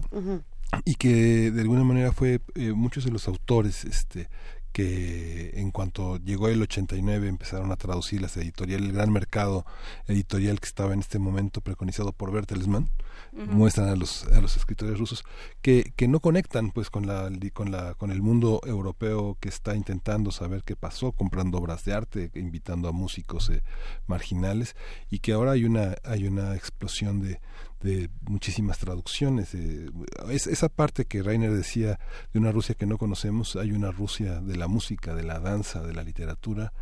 y 0.85 0.95
que 0.95 1.49
de 1.49 1.61
alguna 1.61 1.83
manera 1.83 2.11
fue 2.11 2.41
eh, 2.53 2.73
muchos 2.73 3.03
de 3.03 3.09
los 3.09 3.27
autores 3.27 3.85
este 3.85 4.29
que 4.71 5.51
en 5.55 5.71
cuanto 5.71 6.17
llegó 6.17 6.47
el 6.47 6.61
89 6.61 7.27
empezaron 7.27 7.71
a 7.71 7.75
traducir 7.75 8.21
las 8.21 8.37
editoriales, 8.37 8.87
el 8.87 8.93
gran 8.93 9.11
mercado 9.11 9.65
editorial 10.07 10.59
que 10.59 10.67
estaba 10.67 10.93
en 10.93 10.99
este 10.99 11.19
momento 11.19 11.61
preconizado 11.61 12.11
por 12.11 12.31
Bertelsmann, 12.31 12.89
muestran 13.31 13.89
a 13.89 13.95
los, 13.95 14.25
a 14.27 14.41
los 14.41 14.57
escritores 14.57 14.97
rusos 14.97 15.23
que, 15.61 15.93
que 15.95 16.07
no 16.07 16.19
conectan 16.19 16.71
pues 16.71 16.89
con 16.89 17.05
la, 17.05 17.29
con 17.53 17.71
la 17.71 17.93
con 17.93 18.11
el 18.11 18.21
mundo 18.21 18.61
europeo 18.65 19.37
que 19.39 19.49
está 19.49 19.75
intentando 19.75 20.31
saber 20.31 20.63
qué 20.63 20.75
pasó, 20.75 21.11
comprando 21.11 21.57
obras 21.57 21.83
de 21.85 21.93
arte, 21.93 22.31
invitando 22.35 22.87
a 22.87 22.91
músicos 22.91 23.49
eh, 23.49 23.61
marginales 24.07 24.75
y 25.09 25.19
que 25.19 25.33
ahora 25.33 25.51
hay 25.51 25.65
una 25.65 25.95
hay 26.03 26.27
una 26.27 26.55
explosión 26.55 27.21
de, 27.21 27.39
de 27.81 28.09
muchísimas 28.21 28.77
traducciones. 28.77 29.53
es, 29.53 30.47
esa 30.47 30.69
parte 30.69 31.05
que 31.05 31.23
Rainer 31.23 31.51
decía 31.51 31.99
de 32.33 32.39
una 32.39 32.51
Rusia 32.51 32.75
que 32.75 32.85
no 32.85 32.97
conocemos, 32.97 33.55
hay 33.55 33.71
una 33.71 33.91
Rusia 33.91 34.41
de 34.41 34.57
la 34.57 34.67
música, 34.67 35.15
de 35.15 35.23
la 35.23 35.39
danza, 35.39 35.81
de 35.81 35.93
la 35.93 36.03
literatura, 36.03 36.73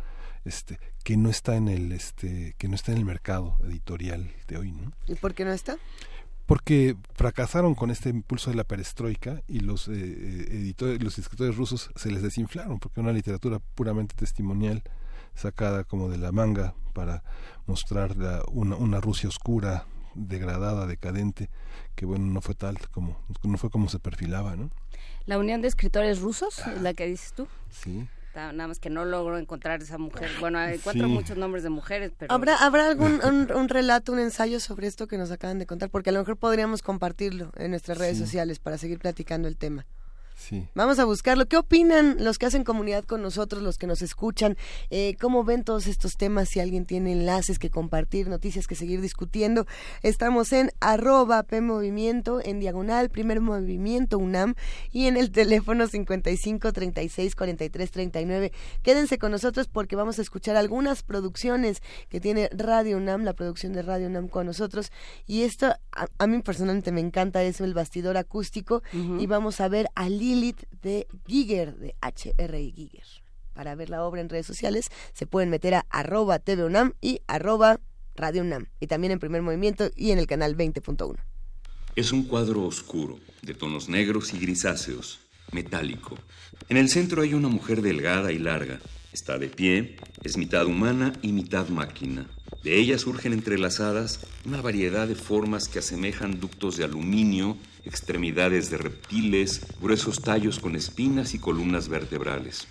este, 0.44 0.78
que 1.04 1.16
no 1.16 1.28
está 1.28 1.56
en 1.56 1.68
el, 1.68 1.92
este, 1.92 2.54
que 2.58 2.68
no 2.68 2.74
está 2.74 2.92
en 2.92 2.98
el 2.98 3.04
mercado 3.04 3.56
editorial 3.64 4.30
de 4.46 4.58
hoy, 4.58 4.72
¿no? 4.72 4.92
¿Y 5.06 5.14
por 5.14 5.34
qué 5.34 5.44
no 5.44 5.52
está? 5.52 5.78
Porque 6.46 6.96
fracasaron 7.14 7.74
con 7.74 7.90
este 7.90 8.08
impulso 8.08 8.50
de 8.50 8.56
la 8.56 8.64
perestroika 8.64 9.42
y 9.46 9.60
los 9.60 9.88
eh, 9.88 9.92
eh, 9.94 10.46
editores, 10.50 11.02
los 11.02 11.18
escritores 11.18 11.56
rusos 11.56 11.90
se 11.94 12.10
les 12.10 12.22
desinflaron, 12.22 12.78
porque 12.78 13.00
una 13.00 13.12
literatura 13.12 13.58
puramente 13.74 14.14
testimonial 14.16 14.82
sacada 15.34 15.84
como 15.84 16.08
de 16.08 16.18
la 16.18 16.32
manga 16.32 16.74
para 16.94 17.22
mostrar 17.66 18.16
una, 18.50 18.76
una 18.76 19.00
Rusia 19.00 19.28
oscura, 19.28 19.86
degradada, 20.18 20.86
decadente, 20.86 21.48
que 21.94 22.06
bueno, 22.06 22.26
no 22.26 22.40
fue 22.40 22.54
tal 22.54 22.78
como, 22.90 23.18
no 23.42 23.58
fue 23.58 23.70
como 23.70 23.88
se 23.88 23.98
perfilaba, 23.98 24.56
¿no? 24.56 24.70
La 25.26 25.38
Unión 25.38 25.60
de 25.60 25.68
Escritores 25.68 26.20
Rusos, 26.20 26.60
es 26.66 26.82
la 26.82 26.94
que 26.94 27.06
dices 27.06 27.32
tú. 27.32 27.46
Sí. 27.70 28.08
Nada 28.34 28.68
más 28.68 28.78
que 28.78 28.88
no 28.88 29.04
logro 29.04 29.36
encontrar 29.36 29.82
esa 29.82 29.98
mujer. 29.98 30.30
Bueno, 30.38 30.62
encuentro 30.62 31.08
muchos 31.08 31.36
nombres 31.36 31.64
de 31.64 31.70
mujeres, 31.70 32.12
pero... 32.16 32.32
¿Habrá, 32.32 32.56
¿habrá 32.56 32.86
algún 32.86 33.20
un, 33.54 33.68
relato, 33.68 34.12
un 34.12 34.20
ensayo 34.20 34.60
sobre 34.60 34.86
esto 34.86 35.08
que 35.08 35.18
nos 35.18 35.30
acaban 35.30 35.58
de 35.58 35.66
contar? 35.66 35.90
Porque 35.90 36.10
a 36.10 36.12
lo 36.12 36.20
mejor 36.20 36.36
podríamos 36.36 36.82
compartirlo 36.82 37.50
en 37.56 37.72
nuestras 37.72 37.98
redes 37.98 38.16
sociales 38.16 38.60
para 38.60 38.78
seguir 38.78 39.00
platicando 39.00 39.48
el 39.48 39.56
tema. 39.56 39.86
Vamos 40.74 40.98
a 40.98 41.04
buscarlo. 41.04 41.46
¿Qué 41.46 41.56
opinan 41.56 42.16
los 42.20 42.38
que 42.38 42.46
hacen 42.46 42.64
comunidad 42.64 43.04
con 43.04 43.22
nosotros, 43.22 43.62
los 43.62 43.76
que 43.76 43.86
nos 43.86 44.02
escuchan? 44.02 44.56
Eh, 44.90 45.16
¿Cómo 45.20 45.44
ven 45.44 45.64
todos 45.64 45.86
estos 45.86 46.16
temas? 46.16 46.48
Si 46.48 46.60
alguien 46.60 46.86
tiene 46.86 47.12
enlaces 47.12 47.58
que 47.58 47.70
compartir, 47.70 48.28
noticias 48.28 48.66
que 48.66 48.74
seguir 48.74 49.00
discutiendo. 49.00 49.66
Estamos 50.02 50.52
en 50.52 50.70
arroba 50.80 51.42
PMovimiento, 51.42 52.40
en 52.42 52.60
diagonal, 52.60 53.10
primer 53.10 53.40
movimiento 53.40 54.18
UNAM 54.18 54.54
y 54.92 55.06
en 55.06 55.16
el 55.16 55.30
teléfono 55.32 55.86
55 55.86 56.72
36 56.72 57.34
43 57.34 57.90
39. 57.90 58.52
Quédense 58.82 59.18
con 59.18 59.32
nosotros 59.32 59.68
porque 59.68 59.96
vamos 59.96 60.18
a 60.18 60.22
escuchar 60.22 60.56
algunas 60.56 61.02
producciones 61.02 61.82
que 62.08 62.20
tiene 62.20 62.48
Radio 62.52 62.96
UNAM, 62.96 63.24
la 63.24 63.32
producción 63.32 63.72
de 63.72 63.82
Radio 63.82 64.06
UNAM 64.06 64.28
con 64.28 64.46
nosotros. 64.46 64.92
Y 65.26 65.42
esto 65.42 65.74
a, 65.92 66.26
mí 66.26 66.40
personalmente 66.42 66.92
me 66.92 67.00
encanta, 67.00 67.42
es 67.42 67.60
el 67.60 67.74
bastidor 67.74 68.16
acústico 68.16 68.82
y 68.92 69.26
vamos 69.26 69.60
a 69.60 69.68
ver 69.68 69.88
a 69.94 70.08
De 70.82 71.06
Giger, 71.26 71.76
de 71.76 71.94
HRI 72.02 72.72
Giger. 72.72 73.06
Para 73.54 73.74
ver 73.74 73.90
la 73.90 74.04
obra 74.04 74.20
en 74.20 74.28
redes 74.28 74.46
sociales 74.46 74.88
se 75.14 75.26
pueden 75.26 75.50
meter 75.50 75.74
a 75.74 75.86
arroba 75.90 76.38
TVUNAM 76.38 76.92
y 77.00 77.20
arroba 77.26 77.80
Radio. 78.14 78.44
Y 78.80 78.86
también 78.88 79.12
en 79.12 79.20
primer 79.20 79.42
movimiento 79.42 79.90
y 79.96 80.10
en 80.10 80.18
el 80.18 80.26
canal 80.26 80.56
20.1. 80.56 81.16
Es 81.96 82.12
un 82.12 82.24
cuadro 82.24 82.64
oscuro, 82.64 83.18
de 83.42 83.54
tonos 83.54 83.88
negros 83.88 84.34
y 84.34 84.38
grisáceos, 84.38 85.20
metálico. 85.52 86.16
En 86.68 86.76
el 86.76 86.88
centro 86.88 87.22
hay 87.22 87.34
una 87.34 87.48
mujer 87.48 87.80
delgada 87.80 88.30
y 88.32 88.38
larga. 88.38 88.80
Está 89.12 89.38
de 89.38 89.48
pie, 89.48 89.96
es 90.22 90.36
mitad 90.36 90.66
humana 90.66 91.12
y 91.22 91.32
mitad 91.32 91.68
máquina. 91.68 92.28
De 92.62 92.76
ella 92.76 92.98
surgen 92.98 93.32
entrelazadas 93.32 94.20
una 94.44 94.60
variedad 94.60 95.08
de 95.08 95.14
formas 95.14 95.68
que 95.68 95.78
asemejan 95.78 96.38
ductos 96.40 96.76
de 96.76 96.84
aluminio 96.84 97.56
extremidades 97.88 98.70
de 98.70 98.76
reptiles, 98.76 99.66
gruesos 99.80 100.20
tallos 100.20 100.58
con 100.60 100.76
espinas 100.76 101.34
y 101.34 101.38
columnas 101.38 101.88
vertebrales. 101.88 102.68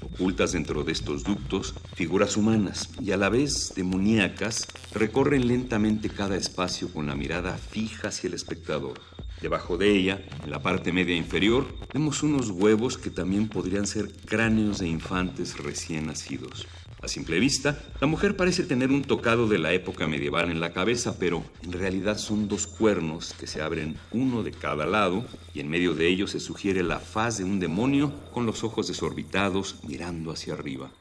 Ocultas 0.00 0.52
dentro 0.52 0.84
de 0.84 0.92
estos 0.92 1.22
ductos, 1.22 1.74
figuras 1.94 2.36
humanas 2.36 2.88
y 3.00 3.12
a 3.12 3.16
la 3.16 3.28
vez 3.28 3.72
demoníacas 3.76 4.66
recorren 4.92 5.46
lentamente 5.48 6.08
cada 6.08 6.36
espacio 6.36 6.90
con 6.92 7.06
la 7.06 7.14
mirada 7.14 7.56
fija 7.56 8.08
hacia 8.08 8.28
el 8.28 8.34
espectador. 8.34 9.00
Debajo 9.40 9.76
de 9.76 9.90
ella, 9.90 10.22
en 10.42 10.50
la 10.50 10.62
parte 10.62 10.92
media 10.92 11.14
inferior, 11.14 11.66
vemos 11.92 12.22
unos 12.22 12.48
huevos 12.50 12.96
que 12.96 13.10
también 13.10 13.48
podrían 13.48 13.86
ser 13.86 14.10
cráneos 14.24 14.78
de 14.78 14.88
infantes 14.88 15.58
recién 15.58 16.06
nacidos. 16.06 16.66
A 17.04 17.08
simple 17.08 17.38
vista, 17.38 17.78
la 18.00 18.06
mujer 18.06 18.34
parece 18.34 18.62
tener 18.62 18.90
un 18.90 19.02
tocado 19.02 19.46
de 19.46 19.58
la 19.58 19.74
época 19.74 20.06
medieval 20.06 20.50
en 20.50 20.58
la 20.58 20.72
cabeza, 20.72 21.18
pero 21.18 21.44
en 21.62 21.72
realidad 21.72 22.16
son 22.16 22.48
dos 22.48 22.66
cuernos 22.66 23.34
que 23.34 23.46
se 23.46 23.60
abren 23.60 23.98
uno 24.10 24.42
de 24.42 24.52
cada 24.52 24.86
lado 24.86 25.22
y 25.52 25.60
en 25.60 25.68
medio 25.68 25.92
de 25.92 26.08
ellos 26.08 26.30
se 26.30 26.40
sugiere 26.40 26.82
la 26.82 27.00
faz 27.00 27.36
de 27.36 27.44
un 27.44 27.60
demonio 27.60 28.10
con 28.32 28.46
los 28.46 28.64
ojos 28.64 28.88
desorbitados 28.88 29.80
mirando 29.86 30.32
hacia 30.32 30.54
arriba. 30.54 30.92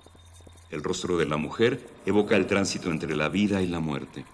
El 0.71 0.83
rostro 0.83 1.17
de 1.17 1.25
la 1.25 1.37
mujer 1.37 1.87
evoca 2.05 2.35
el 2.35 2.47
tránsito 2.47 2.91
entre 2.91 3.15
la 3.15 3.29
vida 3.29 3.61
y 3.61 3.67
la 3.67 3.79
muerte. 3.79 4.25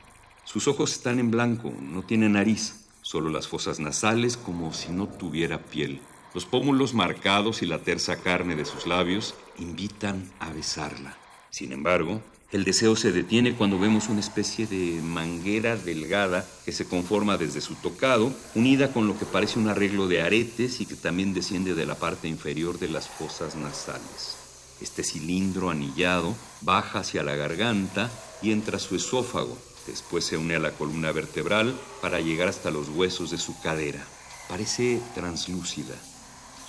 Sus 0.46 0.68
ojos 0.68 0.94
están 0.94 1.20
en 1.20 1.30
blanco, 1.30 1.72
no 1.80 2.02
tiene 2.02 2.30
nariz, 2.30 2.88
solo 3.04 3.30
las 3.30 3.48
fosas 3.48 3.80
nasales 3.80 4.38
como 4.38 4.74
si 4.74 4.92
no 4.92 5.08
tuviera 5.08 5.62
piel. 5.62 6.02
Los 6.34 6.46
pómulos 6.46 6.96
marcados 6.96 7.62
y 7.62 7.68
la 7.68 7.78
tersa 7.78 8.24
carne 8.24 8.56
de 8.56 8.66
sus 8.66 8.88
labios 8.88 9.36
invitan 9.60 10.32
a 10.40 10.50
besarla. 10.50 11.29
Sin 11.52 11.72
embargo, 11.72 12.22
el 12.52 12.64
deseo 12.64 12.96
se 12.96 13.12
detiene 13.12 13.54
cuando 13.54 13.78
vemos 13.78 14.10
una 14.10 14.22
especie 14.22 14.66
de 14.66 15.02
manguera 15.04 15.76
delgada 15.76 16.48
que 16.66 16.72
se 16.72 16.86
conforma 16.86 17.38
desde 17.38 17.62
su 17.62 17.76
tocado, 17.76 18.34
unida 18.56 18.92
con 18.92 19.08
lo 19.08 19.18
que 19.20 19.26
parece 19.26 19.60
un 19.60 19.68
arreglo 19.68 20.08
de 20.08 20.24
aretes 20.24 20.82
y 20.82 20.88
que 20.88 20.96
también 20.96 21.36
desciende 21.36 21.76
de 21.76 21.86
la 21.86 21.94
parte 21.94 22.28
inferior 22.28 22.80
de 22.80 22.90
las 22.90 23.08
fosas 23.08 23.56
nasales. 23.56 24.36
Este 24.82 25.04
cilindro 25.04 25.70
anillado 25.70 26.36
baja 26.62 27.00
hacia 27.00 27.22
la 27.22 27.36
garganta 27.36 28.10
y 28.42 28.52
entra 28.52 28.80
su 28.80 28.96
esófago. 28.96 29.56
Después 29.86 30.26
se 30.26 30.38
une 30.38 30.56
a 30.56 30.60
la 30.60 30.72
columna 30.72 31.12
vertebral 31.12 31.80
para 32.02 32.20
llegar 32.20 32.48
hasta 32.48 32.72
los 32.72 32.90
huesos 32.90 33.30
de 33.30 33.38
su 33.38 33.60
cadera. 33.62 34.04
Parece 34.48 35.00
translúcida. 35.14 35.96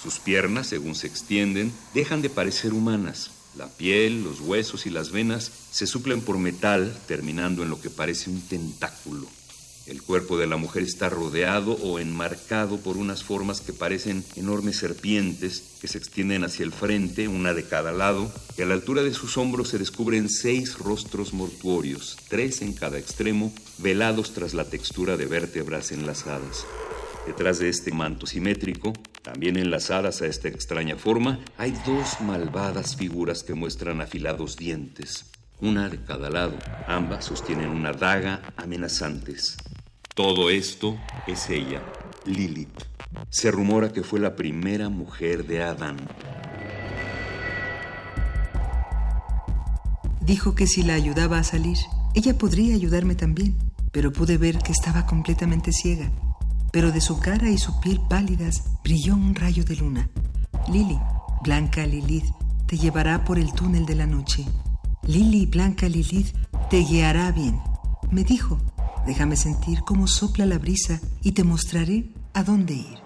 Sus 0.02 0.18
piernas, 0.18 0.66
según 0.66 0.94
se 0.94 1.06
extienden, 1.06 1.72
dejan 1.94 2.20
de 2.20 2.28
parecer 2.28 2.74
humanas 2.74 3.30
La 3.56 3.68
piel, 3.68 4.22
los 4.22 4.40
huesos 4.40 4.86
y 4.86 4.90
las 4.90 5.10
venas 5.10 5.50
se 5.72 5.86
suplen 5.86 6.20
por 6.20 6.38
metal, 6.38 6.96
terminando 7.08 7.62
en 7.62 7.70
lo 7.70 7.80
que 7.80 7.90
parece 7.90 8.30
un 8.30 8.40
tentáculo. 8.40 9.26
El 9.86 10.02
cuerpo 10.02 10.38
de 10.38 10.46
la 10.46 10.56
mujer 10.56 10.84
está 10.84 11.08
rodeado 11.08 11.72
o 11.72 11.98
enmarcado 11.98 12.78
por 12.78 12.96
unas 12.96 13.24
formas 13.24 13.60
que 13.60 13.72
parecen 13.72 14.24
enormes 14.36 14.76
serpientes 14.76 15.64
que 15.80 15.88
se 15.88 15.98
extienden 15.98 16.44
hacia 16.44 16.64
el 16.64 16.70
frente, 16.70 17.26
una 17.26 17.54
de 17.54 17.64
cada 17.64 17.90
lado, 17.90 18.30
y 18.56 18.62
a 18.62 18.66
la 18.66 18.74
altura 18.74 19.02
de 19.02 19.12
sus 19.12 19.36
hombros 19.36 19.70
se 19.70 19.78
descubren 19.78 20.28
seis 20.28 20.78
rostros 20.78 21.32
mortuorios, 21.32 22.18
tres 22.28 22.62
en 22.62 22.72
cada 22.72 22.98
extremo, 22.98 23.52
velados 23.78 24.32
tras 24.32 24.54
la 24.54 24.64
textura 24.64 25.16
de 25.16 25.26
vértebras 25.26 25.90
enlazadas. 25.90 26.66
Detrás 27.26 27.58
de 27.58 27.68
este 27.68 27.90
manto 27.90 28.26
simétrico, 28.26 28.92
también 29.22 29.56
enlazadas 29.56 30.22
a 30.22 30.26
esta 30.26 30.48
extraña 30.48 30.96
forma, 30.96 31.40
hay 31.58 31.72
dos 31.86 32.20
malvadas 32.20 32.96
figuras 32.96 33.42
que 33.42 33.54
muestran 33.54 34.00
afilados 34.00 34.56
dientes, 34.56 35.26
una 35.60 35.88
de 35.88 36.02
cada 36.02 36.30
lado. 36.30 36.56
Ambas 36.86 37.26
sostienen 37.26 37.68
una 37.68 37.92
daga 37.92 38.42
amenazantes. 38.56 39.56
Todo 40.14 40.50
esto 40.50 40.98
es 41.26 41.50
ella, 41.50 41.82
Lilith. 42.24 42.84
Se 43.28 43.50
rumora 43.50 43.92
que 43.92 44.02
fue 44.02 44.20
la 44.20 44.36
primera 44.36 44.88
mujer 44.88 45.46
de 45.46 45.62
Adán. 45.62 45.96
Dijo 50.20 50.54
que 50.54 50.66
si 50.66 50.82
la 50.82 50.94
ayudaba 50.94 51.38
a 51.38 51.44
salir, 51.44 51.76
ella 52.14 52.38
podría 52.38 52.74
ayudarme 52.74 53.14
también, 53.14 53.56
pero 53.92 54.12
pude 54.12 54.38
ver 54.38 54.58
que 54.58 54.72
estaba 54.72 55.06
completamente 55.06 55.72
ciega. 55.72 56.10
Pero 56.72 56.92
de 56.92 57.00
su 57.00 57.18
cara 57.18 57.50
y 57.50 57.58
su 57.58 57.80
piel 57.80 58.00
pálidas 58.08 58.64
brilló 58.84 59.14
un 59.14 59.34
rayo 59.34 59.64
de 59.64 59.76
luna. 59.76 60.08
Lili, 60.70 60.98
Blanca 61.42 61.86
Lilith, 61.86 62.26
te 62.66 62.76
llevará 62.76 63.24
por 63.24 63.38
el 63.38 63.52
túnel 63.52 63.86
de 63.86 63.94
la 63.94 64.06
noche. 64.06 64.44
Lili, 65.02 65.46
Blanca 65.46 65.88
Lilith, 65.88 66.34
te 66.68 66.78
guiará 66.80 67.32
bien, 67.32 67.58
me 68.10 68.24
dijo 68.24 68.60
Déjame 69.06 69.36
sentir 69.36 69.80
cómo 69.80 70.06
sopla 70.06 70.46
la 70.46 70.58
brisa 70.58 71.00
y 71.22 71.32
te 71.32 71.42
mostraré 71.42 72.04
a 72.34 72.44
dónde 72.44 72.74
ir. 72.74 72.98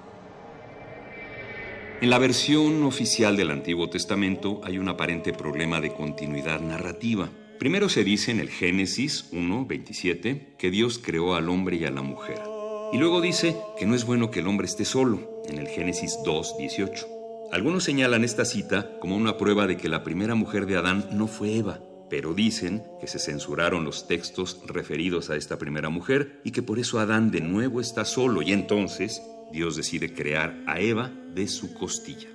En 2.00 2.10
la 2.10 2.18
versión 2.18 2.82
oficial 2.82 3.36
del 3.36 3.50
Antiguo 3.50 3.88
Testamento 3.88 4.60
hay 4.64 4.78
un 4.78 4.88
aparente 4.88 5.32
problema 5.32 5.80
de 5.80 5.94
continuidad 5.94 6.60
narrativa. 6.60 7.30
Primero 7.58 7.88
se 7.88 8.04
dice 8.04 8.32
en 8.32 8.40
el 8.40 8.50
Génesis 8.50 9.30
1.27 9.32 10.56
que 10.58 10.70
Dios 10.70 10.98
creó 10.98 11.34
al 11.34 11.48
hombre 11.48 11.76
y 11.76 11.84
a 11.84 11.90
la 11.90 12.02
mujer. 12.02 12.53
Y 12.94 12.96
luego 12.96 13.20
dice 13.20 13.56
que 13.76 13.86
no 13.86 13.96
es 13.96 14.04
bueno 14.04 14.30
que 14.30 14.38
el 14.38 14.46
hombre 14.46 14.68
esté 14.68 14.84
solo, 14.84 15.42
en 15.48 15.58
el 15.58 15.66
Génesis 15.66 16.16
2.18. 16.24 17.50
Algunos 17.50 17.82
señalan 17.82 18.22
esta 18.22 18.44
cita 18.44 18.88
como 19.00 19.16
una 19.16 19.36
prueba 19.36 19.66
de 19.66 19.76
que 19.76 19.88
la 19.88 20.04
primera 20.04 20.36
mujer 20.36 20.64
de 20.64 20.76
Adán 20.76 21.08
no 21.10 21.26
fue 21.26 21.56
Eva, 21.56 21.80
pero 22.08 22.34
dicen 22.34 22.84
que 23.00 23.08
se 23.08 23.18
censuraron 23.18 23.84
los 23.84 24.06
textos 24.06 24.60
referidos 24.66 25.28
a 25.28 25.34
esta 25.34 25.58
primera 25.58 25.88
mujer 25.88 26.40
y 26.44 26.52
que 26.52 26.62
por 26.62 26.78
eso 26.78 27.00
Adán 27.00 27.32
de 27.32 27.40
nuevo 27.40 27.80
está 27.80 28.04
solo 28.04 28.42
y 28.42 28.52
entonces 28.52 29.20
Dios 29.50 29.74
decide 29.74 30.14
crear 30.14 30.62
a 30.68 30.78
Eva 30.78 31.10
de 31.34 31.48
su 31.48 31.74
costilla. 31.74 32.28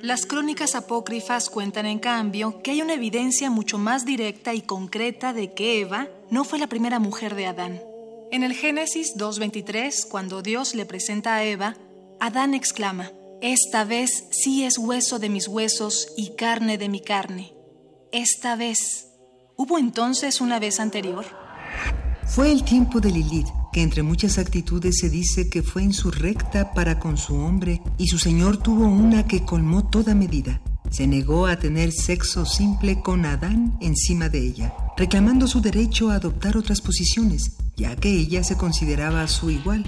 Las 0.00 0.24
crónicas 0.24 0.74
apócrifas 0.74 1.50
cuentan 1.50 1.84
en 1.84 1.98
cambio 1.98 2.62
que 2.62 2.70
hay 2.70 2.80
una 2.80 2.94
evidencia 2.94 3.50
mucho 3.50 3.76
más 3.76 4.06
directa 4.06 4.54
y 4.54 4.62
concreta 4.62 5.34
de 5.34 5.52
que 5.52 5.82
Eva 5.82 6.08
no 6.30 6.44
fue 6.44 6.58
la 6.58 6.66
primera 6.66 6.98
mujer 6.98 7.34
de 7.34 7.44
Adán. 7.44 7.82
En 8.30 8.42
el 8.42 8.52
Génesis 8.52 9.16
2.23, 9.16 10.06
cuando 10.06 10.42
Dios 10.42 10.74
le 10.74 10.84
presenta 10.84 11.36
a 11.36 11.44
Eva, 11.44 11.76
Adán 12.20 12.52
exclama, 12.52 13.10
Esta 13.40 13.84
vez 13.84 14.24
sí 14.32 14.64
es 14.64 14.76
hueso 14.76 15.18
de 15.18 15.30
mis 15.30 15.48
huesos 15.48 16.08
y 16.14 16.34
carne 16.36 16.76
de 16.76 16.90
mi 16.90 17.00
carne. 17.00 17.54
Esta 18.12 18.54
vez. 18.54 19.06
¿Hubo 19.56 19.78
entonces 19.78 20.42
una 20.42 20.58
vez 20.58 20.78
anterior? 20.78 21.24
Fue 22.26 22.52
el 22.52 22.64
tiempo 22.64 23.00
de 23.00 23.12
Lilith, 23.12 23.48
que 23.72 23.80
entre 23.80 24.02
muchas 24.02 24.36
actitudes 24.36 24.98
se 24.98 25.08
dice 25.08 25.48
que 25.48 25.62
fue 25.62 25.82
insurrecta 25.82 26.74
para 26.74 26.98
con 26.98 27.16
su 27.16 27.34
hombre 27.34 27.80
y 27.96 28.08
su 28.08 28.18
señor 28.18 28.58
tuvo 28.58 28.86
una 28.88 29.26
que 29.26 29.46
colmó 29.46 29.88
toda 29.88 30.14
medida. 30.14 30.60
Se 30.90 31.06
negó 31.06 31.46
a 31.46 31.58
tener 31.58 31.92
sexo 31.92 32.44
simple 32.44 33.00
con 33.00 33.24
Adán 33.24 33.78
encima 33.80 34.28
de 34.28 34.40
ella, 34.40 34.74
reclamando 34.98 35.46
su 35.46 35.62
derecho 35.62 36.10
a 36.10 36.16
adoptar 36.16 36.56
otras 36.58 36.82
posiciones, 36.82 37.56
ya 37.78 37.96
que 37.96 38.10
ella 38.10 38.44
se 38.44 38.56
consideraba 38.56 39.26
su 39.28 39.50
igual. 39.50 39.84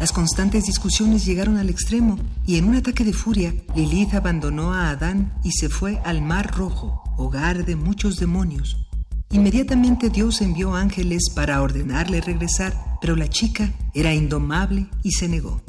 Las 0.00 0.10
constantes 0.10 0.64
discusiones 0.64 1.24
llegaron 1.24 1.58
al 1.58 1.70
extremo 1.70 2.18
y 2.46 2.56
en 2.56 2.64
un 2.64 2.74
ataque 2.74 3.04
de 3.04 3.12
furia, 3.12 3.54
Lilith 3.76 4.14
abandonó 4.14 4.72
a 4.72 4.90
Adán 4.90 5.32
y 5.44 5.52
se 5.52 5.68
fue 5.68 6.00
al 6.04 6.22
Mar 6.22 6.56
Rojo, 6.56 7.04
hogar 7.16 7.64
de 7.64 7.76
muchos 7.76 8.16
demonios. 8.16 8.78
Inmediatamente 9.30 10.10
Dios 10.10 10.40
envió 10.40 10.74
ángeles 10.74 11.30
para 11.34 11.62
ordenarle 11.62 12.20
regresar, 12.20 12.74
pero 13.00 13.14
la 13.14 13.28
chica 13.28 13.72
era 13.94 14.12
indomable 14.12 14.88
y 15.02 15.12
se 15.12 15.28
negó. 15.28 15.62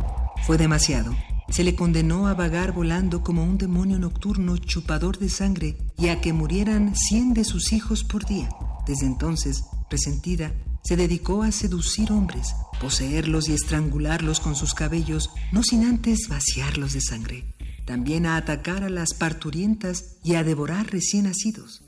Fue 0.47 0.57
demasiado. 0.57 1.13
Se 1.49 1.63
le 1.63 1.75
condenó 1.75 2.27
a 2.27 2.33
vagar 2.33 2.71
volando 2.71 3.21
como 3.21 3.43
un 3.43 3.57
demonio 3.57 3.99
nocturno 3.99 4.57
chupador 4.57 5.19
de 5.19 5.29
sangre 5.29 5.77
y 5.97 6.07
a 6.07 6.19
que 6.21 6.33
murieran 6.33 6.95
cien 6.95 7.33
de 7.33 7.43
sus 7.43 7.73
hijos 7.73 8.03
por 8.03 8.25
día. 8.25 8.49
Desde 8.87 9.05
entonces, 9.05 9.63
resentida, 9.89 10.51
se 10.83 10.95
dedicó 10.95 11.43
a 11.43 11.51
seducir 11.51 12.11
hombres, 12.11 12.53
poseerlos 12.79 13.49
y 13.49 13.53
estrangularlos 13.53 14.39
con 14.39 14.55
sus 14.55 14.73
cabellos, 14.73 15.29
no 15.51 15.63
sin 15.63 15.85
antes 15.85 16.27
vaciarlos 16.29 16.93
de 16.93 17.01
sangre 17.01 17.53
también 17.85 18.25
a 18.25 18.37
atacar 18.37 18.83
a 18.83 18.89
las 18.89 19.13
parturientas 19.13 20.17
y 20.23 20.35
a 20.35 20.43
devorar 20.43 20.91
recién 20.91 21.25
nacidos. 21.25 21.83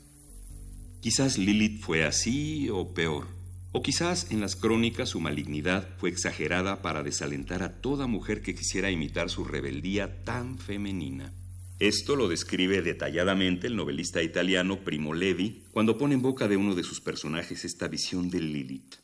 Quizás 1.00 1.38
Lilith 1.38 1.82
fue 1.82 2.04
así 2.04 2.68
o 2.70 2.92
peor. 2.92 3.28
O 3.72 3.82
quizás 3.82 4.30
en 4.30 4.40
las 4.40 4.56
crónicas 4.56 5.10
su 5.10 5.20
malignidad 5.20 5.88
fue 5.98 6.08
exagerada 6.08 6.82
para 6.82 7.02
desalentar 7.02 7.62
a 7.62 7.80
toda 7.80 8.06
mujer 8.06 8.42
que 8.42 8.54
quisiera 8.54 8.90
imitar 8.90 9.28
su 9.28 9.44
rebeldía 9.44 10.24
tan 10.24 10.58
femenina. 10.58 11.32
Esto 11.78 12.16
lo 12.16 12.28
describe 12.28 12.80
detalladamente 12.82 13.66
el 13.66 13.76
novelista 13.76 14.22
italiano 14.22 14.84
Primo 14.84 15.12
Levi 15.12 15.64
cuando 15.72 15.98
pone 15.98 16.14
en 16.14 16.22
boca 16.22 16.48
de 16.48 16.56
uno 16.56 16.74
de 16.74 16.82
sus 16.82 17.00
personajes 17.00 17.64
esta 17.64 17.88
visión 17.88 18.30
de 18.30 18.40
Lilith. 18.40 18.96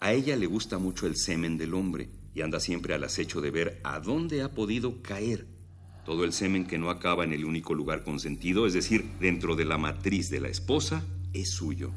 A 0.00 0.12
ella 0.12 0.36
le 0.36 0.46
gusta 0.46 0.78
mucho 0.78 1.06
el 1.06 1.16
semen 1.16 1.58
del 1.58 1.74
hombre 1.74 2.10
y 2.34 2.42
anda 2.42 2.60
siempre 2.60 2.94
al 2.94 3.04
acecho 3.04 3.40
de 3.40 3.50
ver 3.50 3.80
a 3.82 4.00
dónde 4.00 4.42
ha 4.42 4.54
podido 4.54 5.02
caer 5.02 5.46
todo 6.04 6.24
el 6.24 6.32
semen 6.32 6.66
que 6.66 6.78
no 6.78 6.90
acaba 6.90 7.24
en 7.24 7.32
el 7.32 7.44
único 7.44 7.74
lugar 7.74 8.02
consentido, 8.02 8.66
es 8.66 8.72
decir, 8.72 9.04
dentro 9.20 9.54
de 9.54 9.64
la 9.64 9.78
matriz 9.78 10.30
de 10.30 10.40
la 10.40 10.48
esposa, 10.48 11.04
es 11.32 11.50
suyo. 11.50 11.92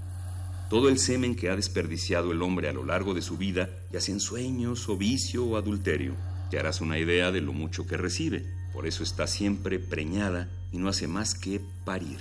Todo 0.70 0.90
el 0.90 1.00
semen 1.00 1.36
que 1.36 1.50
ha 1.50 1.56
desperdiciado 1.56 2.32
el 2.32 2.42
hombre 2.42 2.70
a 2.70 2.74
lo 2.74 2.86
largo 2.86 3.14
de 3.14 3.24
su 3.24 3.38
vida, 3.38 3.70
ya 3.92 4.02
sea 4.02 4.14
en 4.14 4.20
sueños 4.20 4.90
o 4.90 4.98
vicio 4.98 5.46
o 5.46 5.58
adulterio, 5.58 6.16
te 6.52 6.60
harás 6.60 6.82
una 6.82 7.00
idea 7.00 7.32
de 7.32 7.42
lo 7.42 7.54
mucho 7.54 7.88
que 7.88 7.98
recibe. 7.98 8.46
Por 8.76 8.86
eso 8.86 9.04
está 9.04 9.26
siempre 9.26 9.80
preñada 9.80 10.50
y 10.74 10.78
no 10.78 10.90
hace 10.90 11.08
más 11.08 11.34
que 11.34 11.62
parir. 11.86 12.20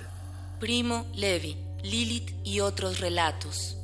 Primo 0.61 1.05
Levi, 1.13 1.57
Lilith 1.83 2.31
y 2.45 2.61
otros 2.61 3.01
relatos. 3.01 3.77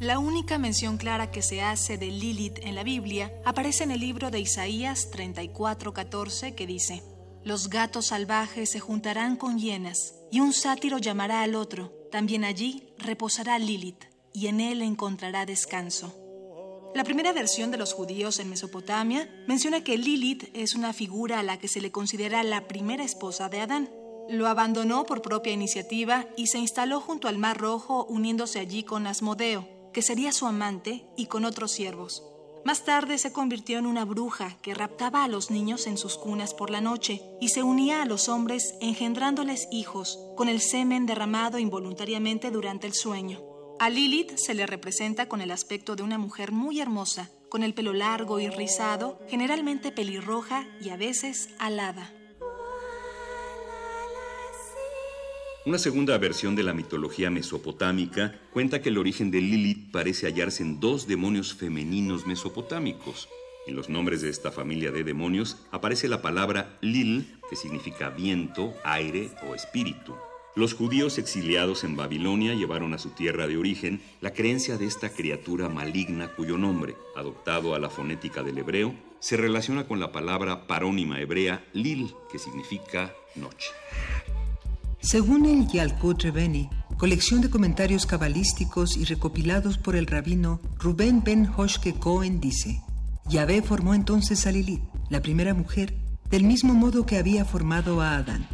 La 0.00 0.18
única 0.18 0.58
mención 0.58 0.98
clara 0.98 1.30
que 1.30 1.42
se 1.42 1.62
hace 1.62 1.98
de 1.98 2.08
Lilith 2.08 2.58
en 2.62 2.74
la 2.74 2.82
Biblia 2.82 3.32
aparece 3.44 3.84
en 3.84 3.92
el 3.92 4.00
libro 4.00 4.32
de 4.32 4.40
Isaías 4.40 5.08
34:14 5.12 6.56
que 6.56 6.66
dice, 6.66 7.04
Los 7.44 7.70
gatos 7.70 8.08
salvajes 8.08 8.68
se 8.70 8.80
juntarán 8.80 9.36
con 9.36 9.56
hienas, 9.56 10.14
y 10.32 10.40
un 10.40 10.52
sátiro 10.52 10.98
llamará 10.98 11.42
al 11.42 11.54
otro, 11.54 11.92
también 12.10 12.44
allí 12.44 12.92
reposará 12.98 13.56
Lilith, 13.60 14.04
y 14.34 14.48
en 14.48 14.60
él 14.60 14.82
encontrará 14.82 15.46
descanso. 15.46 16.25
La 16.96 17.04
primera 17.04 17.34
versión 17.34 17.70
de 17.70 17.76
los 17.76 17.92
judíos 17.92 18.38
en 18.38 18.48
Mesopotamia 18.48 19.28
menciona 19.46 19.84
que 19.84 19.98
Lilith 19.98 20.44
es 20.54 20.74
una 20.74 20.94
figura 20.94 21.38
a 21.38 21.42
la 21.42 21.58
que 21.58 21.68
se 21.68 21.82
le 21.82 21.92
considera 21.92 22.42
la 22.42 22.66
primera 22.68 23.04
esposa 23.04 23.50
de 23.50 23.60
Adán. 23.60 23.90
Lo 24.30 24.46
abandonó 24.46 25.04
por 25.04 25.20
propia 25.20 25.52
iniciativa 25.52 26.24
y 26.38 26.46
se 26.46 26.56
instaló 26.56 27.02
junto 27.02 27.28
al 27.28 27.36
Mar 27.36 27.58
Rojo 27.58 28.06
uniéndose 28.06 28.60
allí 28.60 28.82
con 28.82 29.06
Asmodeo, 29.06 29.68
que 29.92 30.00
sería 30.00 30.32
su 30.32 30.46
amante, 30.46 31.04
y 31.18 31.26
con 31.26 31.44
otros 31.44 31.70
siervos. 31.70 32.24
Más 32.64 32.86
tarde 32.86 33.18
se 33.18 33.30
convirtió 33.30 33.78
en 33.78 33.84
una 33.84 34.06
bruja 34.06 34.56
que 34.62 34.72
raptaba 34.72 35.22
a 35.22 35.28
los 35.28 35.50
niños 35.50 35.86
en 35.86 35.98
sus 35.98 36.16
cunas 36.16 36.54
por 36.54 36.70
la 36.70 36.80
noche 36.80 37.20
y 37.42 37.50
se 37.50 37.62
unía 37.62 38.00
a 38.00 38.06
los 38.06 38.30
hombres 38.30 38.74
engendrándoles 38.80 39.68
hijos 39.70 40.18
con 40.34 40.48
el 40.48 40.62
semen 40.62 41.04
derramado 41.04 41.58
involuntariamente 41.58 42.50
durante 42.50 42.86
el 42.86 42.94
sueño. 42.94 43.55
A 43.78 43.90
Lilith 43.90 44.36
se 44.36 44.54
le 44.54 44.64
representa 44.64 45.28
con 45.28 45.42
el 45.42 45.50
aspecto 45.50 45.96
de 45.96 46.02
una 46.02 46.16
mujer 46.16 46.50
muy 46.50 46.80
hermosa, 46.80 47.30
con 47.50 47.62
el 47.62 47.74
pelo 47.74 47.92
largo 47.92 48.40
y 48.40 48.48
rizado, 48.48 49.20
generalmente 49.28 49.92
pelirroja 49.92 50.66
y 50.80 50.88
a 50.88 50.96
veces 50.96 51.50
alada. 51.58 52.10
Una 55.66 55.76
segunda 55.78 56.16
versión 56.16 56.56
de 56.56 56.62
la 56.62 56.72
mitología 56.72 57.28
mesopotámica 57.28 58.40
cuenta 58.50 58.80
que 58.80 58.88
el 58.88 58.96
origen 58.96 59.30
de 59.30 59.42
Lilith 59.42 59.90
parece 59.90 60.26
hallarse 60.26 60.62
en 60.62 60.80
dos 60.80 61.06
demonios 61.06 61.52
femeninos 61.54 62.26
mesopotámicos. 62.26 63.28
En 63.66 63.76
los 63.76 63.90
nombres 63.90 64.22
de 64.22 64.30
esta 64.30 64.52
familia 64.52 64.90
de 64.90 65.04
demonios 65.04 65.58
aparece 65.70 66.08
la 66.08 66.22
palabra 66.22 66.78
Lil, 66.80 67.38
que 67.50 67.56
significa 67.56 68.08
viento, 68.08 68.74
aire 68.84 69.32
o 69.46 69.54
espíritu. 69.54 70.14
Los 70.56 70.72
judíos 70.72 71.18
exiliados 71.18 71.84
en 71.84 71.96
Babilonia 71.96 72.54
llevaron 72.54 72.94
a 72.94 72.98
su 72.98 73.10
tierra 73.10 73.46
de 73.46 73.58
origen 73.58 74.00
la 74.22 74.32
creencia 74.32 74.78
de 74.78 74.86
esta 74.86 75.10
criatura 75.10 75.68
maligna 75.68 76.28
cuyo 76.28 76.56
nombre, 76.56 76.96
adoptado 77.14 77.74
a 77.74 77.78
la 77.78 77.90
fonética 77.90 78.42
del 78.42 78.56
hebreo, 78.56 78.94
se 79.20 79.36
relaciona 79.36 79.86
con 79.86 80.00
la 80.00 80.12
palabra 80.12 80.66
parónima 80.66 81.20
hebrea 81.20 81.62
lil, 81.74 82.14
que 82.32 82.38
significa 82.38 83.12
noche. 83.34 83.68
Según 84.98 85.44
el 85.44 85.68
Yalkut 85.68 86.22
Rebeni, 86.22 86.70
colección 86.96 87.42
de 87.42 87.50
comentarios 87.50 88.06
cabalísticos 88.06 88.96
y 88.96 89.04
recopilados 89.04 89.76
por 89.76 89.94
el 89.94 90.06
rabino 90.06 90.62
Rubén 90.78 91.22
Ben 91.22 91.46
Hoshke 91.54 91.98
Cohen, 91.98 92.40
dice: 92.40 92.80
Yahvé 93.28 93.60
formó 93.60 93.92
entonces 93.92 94.46
a 94.46 94.52
Lilith, 94.52 94.80
la 95.10 95.20
primera 95.20 95.52
mujer, 95.52 95.98
del 96.30 96.44
mismo 96.44 96.72
modo 96.72 97.04
que 97.04 97.18
había 97.18 97.44
formado 97.44 98.00
a 98.00 98.16
Adán. 98.16 98.48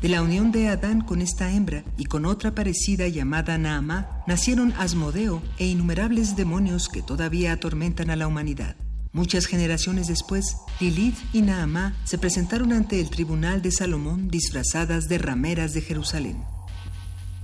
De 0.00 0.08
la 0.08 0.22
unión 0.22 0.52
de 0.52 0.68
Adán 0.68 1.00
con 1.00 1.20
esta 1.20 1.52
hembra 1.52 1.82
y 1.96 2.04
con 2.04 2.24
otra 2.24 2.54
parecida 2.54 3.08
llamada 3.08 3.58
Naamá, 3.58 4.22
nacieron 4.28 4.72
Asmodeo 4.78 5.42
e 5.58 5.66
innumerables 5.66 6.36
demonios 6.36 6.88
que 6.88 7.02
todavía 7.02 7.52
atormentan 7.52 8.10
a 8.10 8.16
la 8.16 8.28
humanidad. 8.28 8.76
Muchas 9.12 9.46
generaciones 9.46 10.06
después, 10.06 10.56
Lilith 10.78 11.18
y 11.32 11.42
Naamá 11.42 11.96
se 12.04 12.16
presentaron 12.16 12.72
ante 12.72 13.00
el 13.00 13.10
tribunal 13.10 13.60
de 13.60 13.72
Salomón 13.72 14.28
disfrazadas 14.28 15.08
de 15.08 15.18
rameras 15.18 15.72
de 15.74 15.80
Jerusalén. 15.80 16.44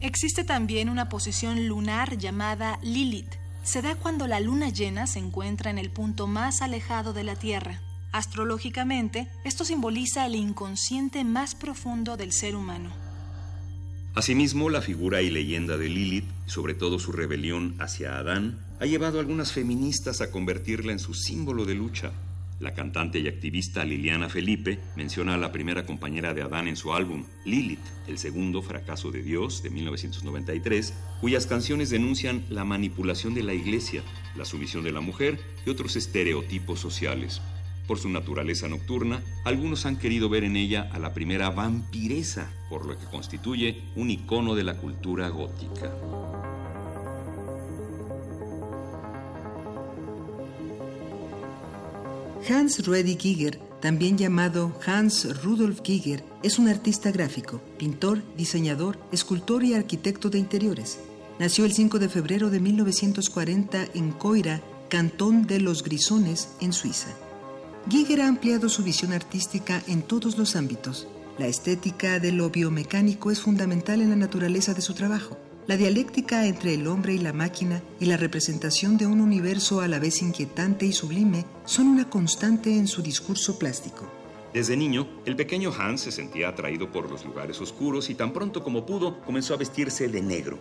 Existe 0.01 0.44
también 0.44 0.90
una 0.90 1.09
posición 1.09 1.66
lunar 1.66 2.18
llamada 2.18 2.78
Lilith. 2.82 3.35
Se 3.64 3.82
da 3.82 3.97
cuando 3.97 4.28
la 4.28 4.39
luna 4.39 4.68
llena 4.68 5.09
se 5.09 5.18
encuentra 5.18 5.72
en 5.72 5.78
el 5.78 5.90
punto 5.90 6.28
más 6.28 6.62
alejado 6.62 7.12
de 7.12 7.24
la 7.24 7.35
Tierra. 7.35 7.81
Astrológicamente, 8.15 9.27
esto 9.43 9.65
simboliza 9.65 10.24
el 10.24 10.36
inconsciente 10.36 11.24
más 11.24 11.57
profundo 11.57 12.16
del 12.16 12.31
ser 12.31 12.55
humano. 12.55 12.91
Asimismo, 14.15 14.70
la 14.70 14.82
figura 14.82 15.20
y 15.20 15.31
leyenda 15.31 15.77
de 15.77 15.89
Lilith, 15.89 16.31
sobre 16.47 16.74
todo 16.74 17.01
su 17.01 17.11
rebelión 17.11 17.74
hacia 17.81 18.16
Adán, 18.16 18.61
ha 18.78 18.86
llevado 18.86 19.19
a 19.19 19.20
algunas 19.20 19.51
feministas 19.51 20.20
a 20.20 20.31
convertirla 20.31 20.93
en 20.93 21.01
su 21.01 21.12
símbolo 21.12 21.65
de 21.65 21.74
lucha. 21.74 22.12
La 22.61 22.73
cantante 22.73 23.19
y 23.19 23.27
activista 23.27 23.85
Liliana 23.85 24.28
Felipe 24.28 24.78
menciona 24.95 25.35
a 25.35 25.39
la 25.39 25.51
primera 25.51 25.85
compañera 25.85 26.35
de 26.35 26.43
Adán 26.43 26.69
en 26.69 26.77
su 26.77 26.95
álbum, 26.95 27.24
Lilith, 27.45 27.85
el 28.07 28.19
segundo 28.19 28.62
fracaso 28.62 29.11
de 29.11 29.24
Dios 29.24 29.61
de 29.65 29.70
1993, 29.70 30.95
cuyas 31.20 31.49
canciones 31.49 31.91
denuncian 31.91 32.45
la 32.49 32.65
manipulación 32.65 33.35
de 33.35 33.43
la 33.43 33.55
iglesia, 33.55 34.05
la 34.36 34.45
sumisión 34.45 34.85
de 34.85 34.93
la 34.93 35.01
mujer 35.01 35.41
y 35.66 35.70
otros 35.70 35.97
estereotipos 35.97 36.78
sociales. 36.78 37.43
Por 37.86 37.98
su 37.98 38.09
naturaleza 38.09 38.66
nocturna, 38.69 39.23
algunos 39.44 39.85
han 39.85 39.97
querido 39.97 40.28
ver 40.28 40.44
en 40.44 40.56
ella 40.56 40.89
a 40.93 40.98
la 40.98 41.12
primera 41.12 41.51
vampiresa, 41.51 42.51
por 42.70 42.86
lo 42.86 42.98
que 42.98 43.05
constituye 43.06 43.82
un 43.94 44.11
icono 44.11 44.55
de 44.55 44.65
la 44.65 44.78
cultura 44.78 45.28
gótica. 45.28 45.93
Hans 52.48 52.86
Ruedi 52.86 53.16
Giger, 53.16 53.59
también 53.81 54.19
llamado 54.19 54.78
Hans 54.86 55.43
Rudolf 55.43 55.81
Giger, 55.82 56.24
es 56.43 56.59
un 56.59 56.69
artista 56.69 57.11
gráfico, 57.11 57.61
pintor, 57.78 58.23
diseñador, 58.36 58.98
escultor 59.12 59.65
y 59.65 59.74
arquitecto 59.74 60.28
de 60.28 60.39
interiores. 60.39 60.98
Nació 61.39 61.65
el 61.65 61.73
5 61.73 61.98
de 61.98 62.09
febrero 62.09 62.51
de 62.51 62.61
1940 62.61 63.86
en 63.94 64.12
Coira, 64.12 64.62
Cantón 64.89 65.47
de 65.47 65.61
los 65.61 65.82
Grisones, 65.82 66.51
en 66.61 66.73
Suiza. 66.73 67.09
Giger 67.89 68.23
ha 68.23 68.28
ampliado 68.28 68.70
su 68.70 68.82
visión 68.82 69.12
artística 69.12 69.82
en 69.86 70.01
todos 70.01 70.39
los 70.39 70.56
ámbitos. 70.56 71.06
La 71.36 71.47
estética 71.47 72.19
de 72.19 72.32
lo 72.32 72.48
biomecánico 72.48 73.31
es 73.31 73.40
fundamental 73.40 74.01
en 74.01 74.09
la 74.09 74.16
naturaleza 74.16 74.73
de 74.73 74.81
su 74.81 74.94
trabajo. 74.94 75.36
La 75.66 75.77
dialéctica 75.77 76.47
entre 76.47 76.73
el 76.74 76.86
hombre 76.86 77.15
y 77.15 77.19
la 77.19 77.35
máquina 77.35 77.82
y 78.01 78.06
la 78.06 78.16
representación 78.16 78.97
de 78.97 79.06
un 79.06 79.20
universo 79.20 79.82
a 79.82 79.89
la 79.89 79.98
vez 79.98 80.23
inquietante 80.23 80.86
y 80.86 80.93
sublime 80.93 81.44
son 81.66 81.89
una 81.89 82.09
constante 82.09 82.74
en 82.74 82.86
su 82.86 83.02
discurso 83.02 83.59
plástico. 83.59 84.06
Desde 84.55 84.77
niño, 84.77 85.06
el 85.27 85.36
pequeño 85.36 85.70
Hans 85.77 86.02
se 86.02 86.12
sentía 86.12 86.48
atraído 86.48 86.90
por 86.90 87.11
los 87.11 87.24
lugares 87.24 87.61
oscuros 87.61 88.09
y 88.09 88.15
tan 88.15 88.32
pronto 88.32 88.62
como 88.62 88.86
pudo 88.86 89.20
comenzó 89.23 89.52
a 89.52 89.59
vestirse 89.59 90.09
de 90.09 90.23
negro. 90.23 90.59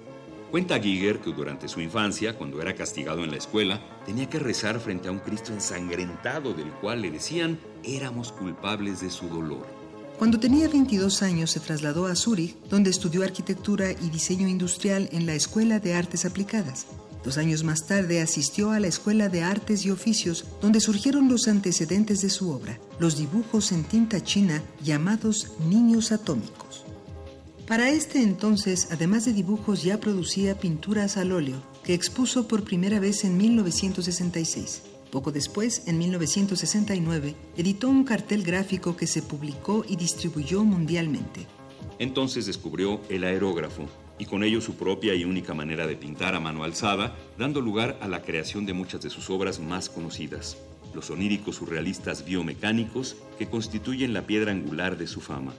Cuenta 0.53 0.79
Giger 0.79 1.19
que 1.19 1.33
durante 1.33 1.67
su 1.67 1.81
infancia, 1.81 2.37
cuando 2.37 2.61
era 2.61 2.75
castigado 2.75 3.23
en 3.23 3.31
la 3.31 3.37
escuela, 3.37 3.81
tenía 4.05 4.29
que 4.29 4.37
rezar 4.37 4.79
frente 4.79 5.07
a 5.07 5.11
un 5.11 5.17
Cristo 5.17 5.51
ensangrentado 5.51 6.53
del 6.53 6.69
cual 6.73 7.01
le 7.01 7.09
decían 7.09 7.57
éramos 7.83 8.31
culpables 8.31 9.01
de 9.01 9.09
su 9.09 9.27
dolor. 9.29 9.65
Cuando 10.19 10.39
tenía 10.39 10.67
22 10.67 11.23
años 11.23 11.49
se 11.49 11.59
trasladó 11.59 12.05
a 12.05 12.15
Zúrich, 12.15 12.55
donde 12.69 12.91
estudió 12.91 13.23
arquitectura 13.23 13.93
y 13.93 14.11
diseño 14.11 14.47
industrial 14.47 15.09
en 15.11 15.25
la 15.25 15.33
Escuela 15.33 15.79
de 15.79 15.95
Artes 15.95 16.23
Aplicadas. 16.23 16.85
Dos 17.23 17.39
años 17.39 17.63
más 17.63 17.87
tarde 17.87 18.21
asistió 18.21 18.69
a 18.69 18.79
la 18.79 18.85
Escuela 18.85 19.29
de 19.29 19.41
Artes 19.41 19.87
y 19.87 19.89
Oficios, 19.89 20.45
donde 20.61 20.81
surgieron 20.81 21.29
los 21.29 21.47
antecedentes 21.47 22.21
de 22.21 22.29
su 22.29 22.51
obra, 22.51 22.77
los 22.99 23.17
dibujos 23.17 23.71
en 23.71 23.83
tinta 23.85 24.21
china 24.21 24.61
llamados 24.83 25.47
niños 25.67 26.11
atómicos. 26.11 26.62
Para 27.67 27.89
este 27.89 28.21
entonces, 28.21 28.89
además 28.91 29.23
de 29.23 29.31
dibujos, 29.31 29.83
ya 29.83 29.99
producía 29.99 30.59
pinturas 30.59 31.15
al 31.15 31.31
óleo, 31.31 31.63
que 31.83 31.93
expuso 31.93 32.45
por 32.45 32.65
primera 32.65 32.99
vez 32.99 33.23
en 33.23 33.37
1966. 33.37 34.83
Poco 35.09 35.31
después, 35.31 35.87
en 35.87 35.97
1969, 35.97 37.35
editó 37.55 37.87
un 37.87 38.03
cartel 38.03 38.43
gráfico 38.43 38.97
que 38.97 39.07
se 39.07 39.21
publicó 39.21 39.85
y 39.87 39.95
distribuyó 39.95 40.65
mundialmente. 40.65 41.47
Entonces 41.99 42.45
descubrió 42.45 42.99
el 43.09 43.23
aerógrafo 43.23 43.87
y 44.19 44.25
con 44.25 44.43
ello 44.43 44.59
su 44.59 44.75
propia 44.75 45.15
y 45.15 45.23
única 45.23 45.53
manera 45.53 45.87
de 45.87 45.95
pintar 45.95 46.35
a 46.35 46.41
mano 46.41 46.65
alzada, 46.65 47.15
dando 47.37 47.61
lugar 47.61 47.97
a 48.01 48.09
la 48.09 48.23
creación 48.23 48.65
de 48.65 48.73
muchas 48.73 49.01
de 49.01 49.09
sus 49.09 49.29
obras 49.29 49.61
más 49.61 49.89
conocidas, 49.89 50.57
los 50.93 51.09
oníricos 51.09 51.55
surrealistas 51.55 52.25
biomecánicos 52.25 53.15
que 53.39 53.47
constituyen 53.47 54.13
la 54.13 54.27
piedra 54.27 54.51
angular 54.51 54.97
de 54.97 55.07
su 55.07 55.21
fama. 55.21 55.53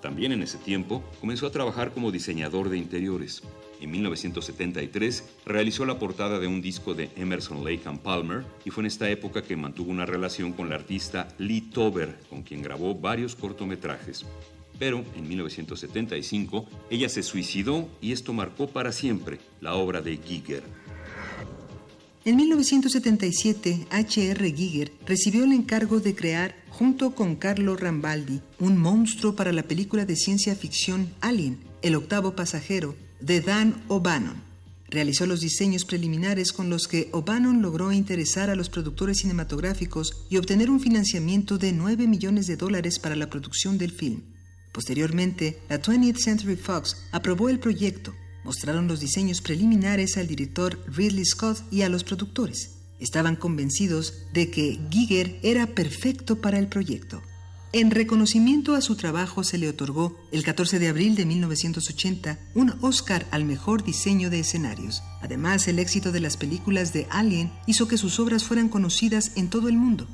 También 0.00 0.32
en 0.32 0.42
ese 0.42 0.58
tiempo 0.58 1.02
comenzó 1.20 1.46
a 1.46 1.52
trabajar 1.52 1.92
como 1.92 2.10
diseñador 2.10 2.70
de 2.70 2.78
interiores. 2.78 3.42
En 3.80 3.90
1973 3.90 5.24
realizó 5.46 5.86
la 5.86 5.98
portada 5.98 6.38
de 6.38 6.46
un 6.46 6.60
disco 6.60 6.94
de 6.94 7.10
Emerson 7.16 7.64
Lake 7.64 7.82
and 7.86 8.00
Palmer 8.00 8.44
y 8.64 8.70
fue 8.70 8.82
en 8.82 8.86
esta 8.86 9.08
época 9.08 9.42
que 9.42 9.56
mantuvo 9.56 9.90
una 9.90 10.06
relación 10.06 10.52
con 10.52 10.68
la 10.68 10.76
artista 10.76 11.28
Lee 11.38 11.62
Tober, 11.62 12.18
con 12.28 12.42
quien 12.42 12.62
grabó 12.62 12.94
varios 12.94 13.34
cortometrajes. 13.36 14.26
Pero 14.78 15.04
en 15.16 15.28
1975 15.28 16.66
ella 16.90 17.08
se 17.08 17.22
suicidó 17.22 17.88
y 18.00 18.12
esto 18.12 18.32
marcó 18.32 18.68
para 18.68 18.92
siempre 18.92 19.38
la 19.60 19.74
obra 19.74 20.00
de 20.00 20.16
Giger. 20.16 20.62
En 22.22 22.36
1977, 22.36 23.86
H.R. 23.90 24.52
Giger 24.52 24.92
recibió 25.06 25.44
el 25.44 25.52
encargo 25.52 26.00
de 26.00 26.14
crear, 26.14 26.54
junto 26.80 27.14
con 27.14 27.36
Carlo 27.36 27.76
Rambaldi, 27.76 28.40
un 28.58 28.78
monstruo 28.78 29.36
para 29.36 29.52
la 29.52 29.64
película 29.64 30.06
de 30.06 30.16
ciencia 30.16 30.54
ficción 30.54 31.12
Alien, 31.20 31.58
El 31.82 31.94
octavo 31.94 32.34
pasajero, 32.34 32.96
de 33.20 33.42
Dan 33.42 33.84
O'Bannon. 33.88 34.42
Realizó 34.88 35.26
los 35.26 35.42
diseños 35.42 35.84
preliminares 35.84 36.54
con 36.54 36.70
los 36.70 36.88
que 36.88 37.10
O'Bannon 37.12 37.60
logró 37.60 37.92
interesar 37.92 38.48
a 38.48 38.54
los 38.54 38.70
productores 38.70 39.18
cinematográficos 39.18 40.24
y 40.30 40.38
obtener 40.38 40.70
un 40.70 40.80
financiamiento 40.80 41.58
de 41.58 41.72
9 41.72 42.06
millones 42.06 42.46
de 42.46 42.56
dólares 42.56 42.98
para 42.98 43.14
la 43.14 43.28
producción 43.28 43.76
del 43.76 43.92
film. 43.92 44.22
Posteriormente, 44.72 45.58
la 45.68 45.82
20th 45.82 46.16
Century 46.16 46.56
Fox 46.56 46.96
aprobó 47.12 47.50
el 47.50 47.58
proyecto. 47.58 48.14
Mostraron 48.42 48.88
los 48.88 49.00
diseños 49.00 49.42
preliminares 49.42 50.16
al 50.16 50.26
director 50.26 50.82
Ridley 50.86 51.26
Scott 51.26 51.58
y 51.70 51.82
a 51.82 51.90
los 51.90 52.04
productores. 52.04 52.79
Estaban 53.00 53.36
convencidos 53.36 54.14
de 54.32 54.50
que 54.50 54.78
Giger 54.90 55.38
era 55.42 55.66
perfecto 55.66 56.40
para 56.40 56.58
el 56.58 56.68
proyecto. 56.68 57.22
En 57.72 57.92
reconocimiento 57.92 58.74
a 58.74 58.80
su 58.80 58.96
trabajo 58.96 59.44
se 59.44 59.56
le 59.56 59.68
otorgó, 59.68 60.18
el 60.32 60.42
14 60.42 60.80
de 60.80 60.88
abril 60.88 61.14
de 61.14 61.24
1980, 61.24 62.36
un 62.54 62.74
Oscar 62.80 63.26
al 63.30 63.44
mejor 63.44 63.84
diseño 63.84 64.28
de 64.28 64.40
escenarios. 64.40 65.04
Además, 65.22 65.68
el 65.68 65.78
éxito 65.78 66.10
de 66.10 66.18
las 66.18 66.36
películas 66.36 66.92
de 66.92 67.06
Alien 67.10 67.52
hizo 67.68 67.86
que 67.86 67.96
sus 67.96 68.18
obras 68.18 68.42
fueran 68.42 68.68
conocidas 68.68 69.30
en 69.36 69.50
todo 69.50 69.68
el 69.68 69.76
mundo. 69.76 70.08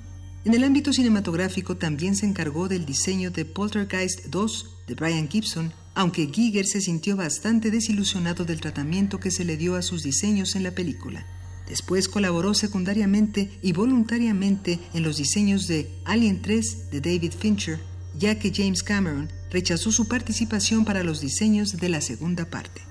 En 0.45 0.53
el 0.53 0.65
ámbito 0.65 0.93
cinematográfico 0.93 1.79
también 1.79 2.15
se 2.15 2.27
encargó 2.27 2.69
del 2.69 2.85
diseño 2.85 3.31
de 3.31 3.47
Poltergeist 3.47 4.27
2 4.27 4.67
de 4.87 4.95
Brian 4.95 5.29
Gibson, 5.29 5.73
aunque 5.95 6.29
Giger 6.33 6.67
se 6.67 6.83
sintió 6.83 7.17
bastante 7.17 7.71
desilusionado 7.71 8.45
del 8.45 8.61
tratamiento 8.61 9.19
que 9.19 9.31
se 9.31 9.47
le 9.47 9.57
dio 9.57 9.77
a 9.77 9.83
sus 9.83 10.03
diseños 10.03 10.55
en 10.55 10.63
la 10.63 10.73
película. 10.73 11.27
Después 11.69 12.09
colaboró 12.09 12.55
secundariamente 12.55 13.51
y 13.63 13.73
voluntariamente 13.73 14.79
en 14.95 15.03
los 15.03 15.17
diseños 15.17 15.67
de 15.67 15.91
Alien 16.05 16.41
3 16.43 16.91
de 16.91 17.01
David 17.01 17.33
Fincher, 17.37 17.81
ya 18.17 18.39
que 18.39 18.53
James 18.55 18.83
Cameron 18.83 19.29
rechazó 19.51 19.91
su 19.91 20.07
participación 20.07 20.85
para 20.85 21.03
los 21.03 21.21
diseños 21.21 21.77
de 21.77 21.89
la 21.89 22.01
segunda 22.01 22.49
parte. 22.51 22.83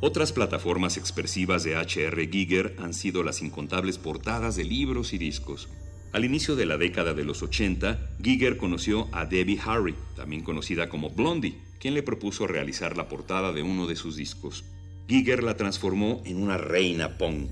Otras 0.00 0.32
plataformas 0.32 0.98
expresivas 0.98 1.64
de 1.64 1.76
H.R. 1.76 2.28
Giger 2.28 2.76
han 2.78 2.92
sido 2.92 3.22
las 3.22 3.40
incontables 3.40 3.96
portadas 3.96 4.54
de 4.56 4.64
libros 4.64 5.14
y 5.14 5.18
discos. 5.18 5.68
Al 6.12 6.24
inicio 6.24 6.56
de 6.56 6.66
la 6.66 6.76
década 6.76 7.14
de 7.14 7.24
los 7.24 7.42
80, 7.42 8.16
Giger 8.22 8.56
conoció 8.56 9.08
a 9.12 9.24
Debbie 9.24 9.60
Harry, 9.64 9.94
también 10.14 10.42
conocida 10.42 10.88
como 10.88 11.10
Blondie, 11.10 11.58
quien 11.80 11.94
le 11.94 12.02
propuso 12.02 12.46
realizar 12.46 12.96
la 12.96 13.08
portada 13.08 13.52
de 13.52 13.62
uno 13.62 13.86
de 13.86 13.96
sus 13.96 14.16
discos. 14.16 14.64
Giger 15.06 15.42
la 15.42 15.54
transformó 15.56 16.22
en 16.24 16.42
una 16.42 16.56
reina 16.56 17.18
punk. 17.18 17.50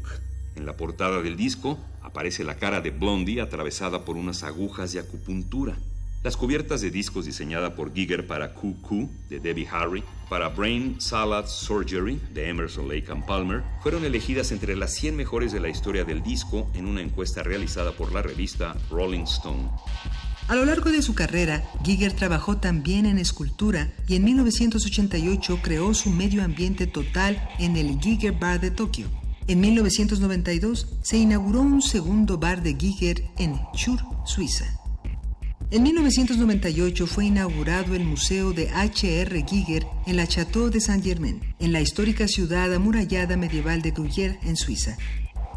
En 0.56 0.64
la 0.64 0.76
portada 0.76 1.20
del 1.20 1.36
disco 1.36 1.78
aparece 2.02 2.44
la 2.44 2.56
cara 2.56 2.80
de 2.80 2.90
Blondie 2.90 3.42
atravesada 3.42 4.06
por 4.06 4.16
unas 4.16 4.42
agujas 4.42 4.92
de 4.92 5.00
acupuntura. 5.00 5.76
Las 6.22 6.36
cubiertas 6.36 6.80
de 6.80 6.90
discos 6.90 7.26
diseñada 7.26 7.74
por 7.74 7.92
Giger 7.92 8.26
para 8.26 8.54
QQ 8.54 9.08
de 9.28 9.40
Debbie 9.40 9.68
Harry, 9.70 10.02
para 10.30 10.48
Brain 10.48 10.98
Salad 10.98 11.46
Surgery 11.46 12.20
de 12.32 12.48
Emerson 12.48 12.88
Lake 12.88 13.12
and 13.12 13.26
Palmer, 13.26 13.62
fueron 13.82 14.04
elegidas 14.04 14.50
entre 14.50 14.74
las 14.74 14.94
100 14.94 15.16
mejores 15.16 15.52
de 15.52 15.60
la 15.60 15.68
historia 15.68 16.04
del 16.04 16.22
disco 16.22 16.70
en 16.74 16.86
una 16.86 17.02
encuesta 17.02 17.42
realizada 17.42 17.92
por 17.92 18.12
la 18.12 18.22
revista 18.22 18.74
Rolling 18.88 19.24
Stone. 19.24 19.68
A 20.52 20.54
lo 20.54 20.66
largo 20.66 20.92
de 20.92 21.00
su 21.00 21.14
carrera, 21.14 21.64
Giger 21.82 22.12
trabajó 22.12 22.58
también 22.58 23.06
en 23.06 23.16
escultura 23.16 23.90
y 24.06 24.16
en 24.16 24.24
1988 24.24 25.60
creó 25.62 25.94
su 25.94 26.10
medio 26.10 26.44
ambiente 26.44 26.86
total 26.86 27.42
en 27.58 27.78
el 27.78 27.98
Giger 27.98 28.32
Bar 28.38 28.60
de 28.60 28.70
Tokio. 28.70 29.06
En 29.46 29.60
1992 29.60 30.88
se 31.00 31.16
inauguró 31.16 31.62
un 31.62 31.80
segundo 31.80 32.36
bar 32.36 32.62
de 32.62 32.76
Giger 32.78 33.24
en 33.38 33.58
Chur, 33.74 34.00
Suiza. 34.26 34.66
En 35.70 35.84
1998 35.84 37.06
fue 37.06 37.24
inaugurado 37.24 37.94
el 37.94 38.04
Museo 38.04 38.52
de 38.52 38.68
H.R. 38.68 39.46
Giger 39.48 39.86
en 40.06 40.18
la 40.18 40.26
Château 40.26 40.68
de 40.68 40.82
Saint-Germain, 40.82 41.40
en 41.60 41.72
la 41.72 41.80
histórica 41.80 42.28
ciudad 42.28 42.74
amurallada 42.74 43.38
medieval 43.38 43.80
de 43.80 43.94
Gruyère, 43.94 44.38
en 44.42 44.56
Suiza. 44.56 44.98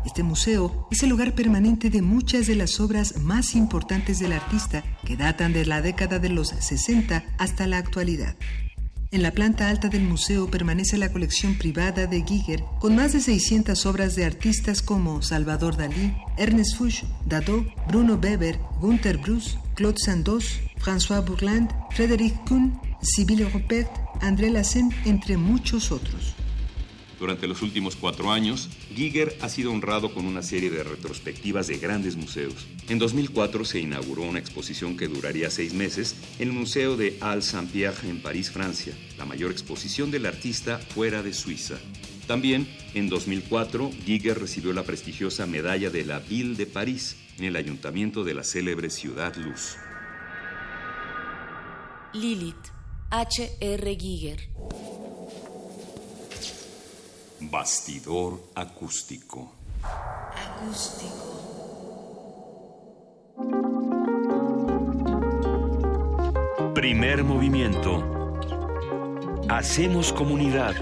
Este 0.06 0.22
museo 0.24 0.88
es 0.92 1.02
el 1.04 1.10
lugar 1.10 1.34
permanente 1.34 1.90
de 1.90 2.02
muchas 2.02 2.46
de 2.46 2.56
las 2.56 2.80
obras 2.80 3.18
más 3.18 3.56
importantes 3.56 4.20
del 4.20 4.34
artista 4.34 4.84
que 5.06 5.18
datan 5.18 5.52
de 5.52 5.66
la 5.66 5.82
década 5.82 6.20
de 6.20 6.30
los 6.30 6.50
60 6.50 7.24
hasta 7.38 7.66
la 7.66 7.80
actualidad. 7.80 8.36
En 9.12 9.24
la 9.24 9.32
planta 9.32 9.70
alta 9.70 9.88
del 9.88 10.04
museo 10.04 10.50
permanece 10.52 10.98
la 10.98 11.12
colección 11.12 11.58
privada 11.58 12.06
de 12.06 12.24
Giger, 12.24 12.64
con 12.80 12.96
más 12.96 13.14
de 13.14 13.22
600 13.22 13.86
obras 13.86 14.16
de 14.16 14.26
artistas 14.26 14.82
como 14.82 15.22
Salvador 15.22 15.78
Dalí, 15.78 16.14
Ernest 16.38 16.76
Fuchs, 16.76 17.04
Dado, 17.26 17.66
Bruno 17.88 18.16
Weber, 18.16 18.60
Gunther 18.82 19.18
Bruce, 19.18 19.58
Claude 19.74 20.00
Sandos, 20.04 20.60
François 20.78 21.26
Bourland, 21.26 21.70
Frédéric 21.92 22.36
Kuhn, 22.48 22.80
Sibylle 23.02 23.50
Rupert, 23.50 23.90
André 24.22 24.50
Lassen, 24.50 24.92
entre 25.06 25.38
muchos 25.38 25.92
otros. 25.92 26.35
Durante 27.20 27.48
los 27.48 27.62
últimos 27.62 27.96
cuatro 27.96 28.32
años, 28.32 28.70
Giger 28.94 29.38
ha 29.42 29.50
sido 29.50 29.72
honrado 29.72 30.14
con 30.14 30.26
una 30.26 30.42
serie 30.42 30.70
de 30.70 30.84
retrospectivas 30.84 31.68
de 31.68 31.78
grandes 31.78 32.16
museos. 32.16 32.68
En 32.90 33.00
2004 33.00 33.64
se 33.64 33.80
inauguró 33.80 34.24
una 34.24 34.40
exposición 34.40 34.98
que 34.98 35.08
duraría 35.08 35.50
seis 35.50 35.74
meses 35.74 36.16
en 36.40 36.50
el 36.50 36.54
Museo 36.54 36.98
de 36.98 37.18
Al 37.22 37.42
Saint-Pierre 37.42 38.10
en 38.10 38.22
París, 38.22 38.52
Francia, 38.52 38.94
la 39.18 39.26
mayor 39.26 39.52
exposición 39.52 40.12
del 40.12 40.26
artista 40.26 40.78
fuera 40.78 41.24
de 41.24 41.34
Suiza. 41.34 41.76
También, 42.28 42.68
en 42.94 43.08
2004, 43.08 43.92
Giger 44.06 44.40
recibió 44.40 44.74
la 44.74 44.84
prestigiosa 44.84 45.46
medalla 45.46 45.90
de 45.90 46.06
la 46.06 46.20
Ville 46.20 46.56
de 46.56 46.66
París 46.66 47.18
en 47.38 47.46
el 47.46 47.56
ayuntamiento 47.56 48.24
de 48.24 48.34
la 48.34 48.44
célebre 48.44 48.90
ciudad 48.90 49.36
Luz. 49.36 49.78
Lilith, 52.14 52.56
H.R. 53.12 53.96
Giger. 53.96 55.05
Bastidor 57.40 58.40
acústico. 58.56 59.52
Acústico. 59.84 61.36
Primer 66.74 67.24
movimiento. 67.24 68.04
Hacemos 69.50 70.14
comunidad. 70.14 70.76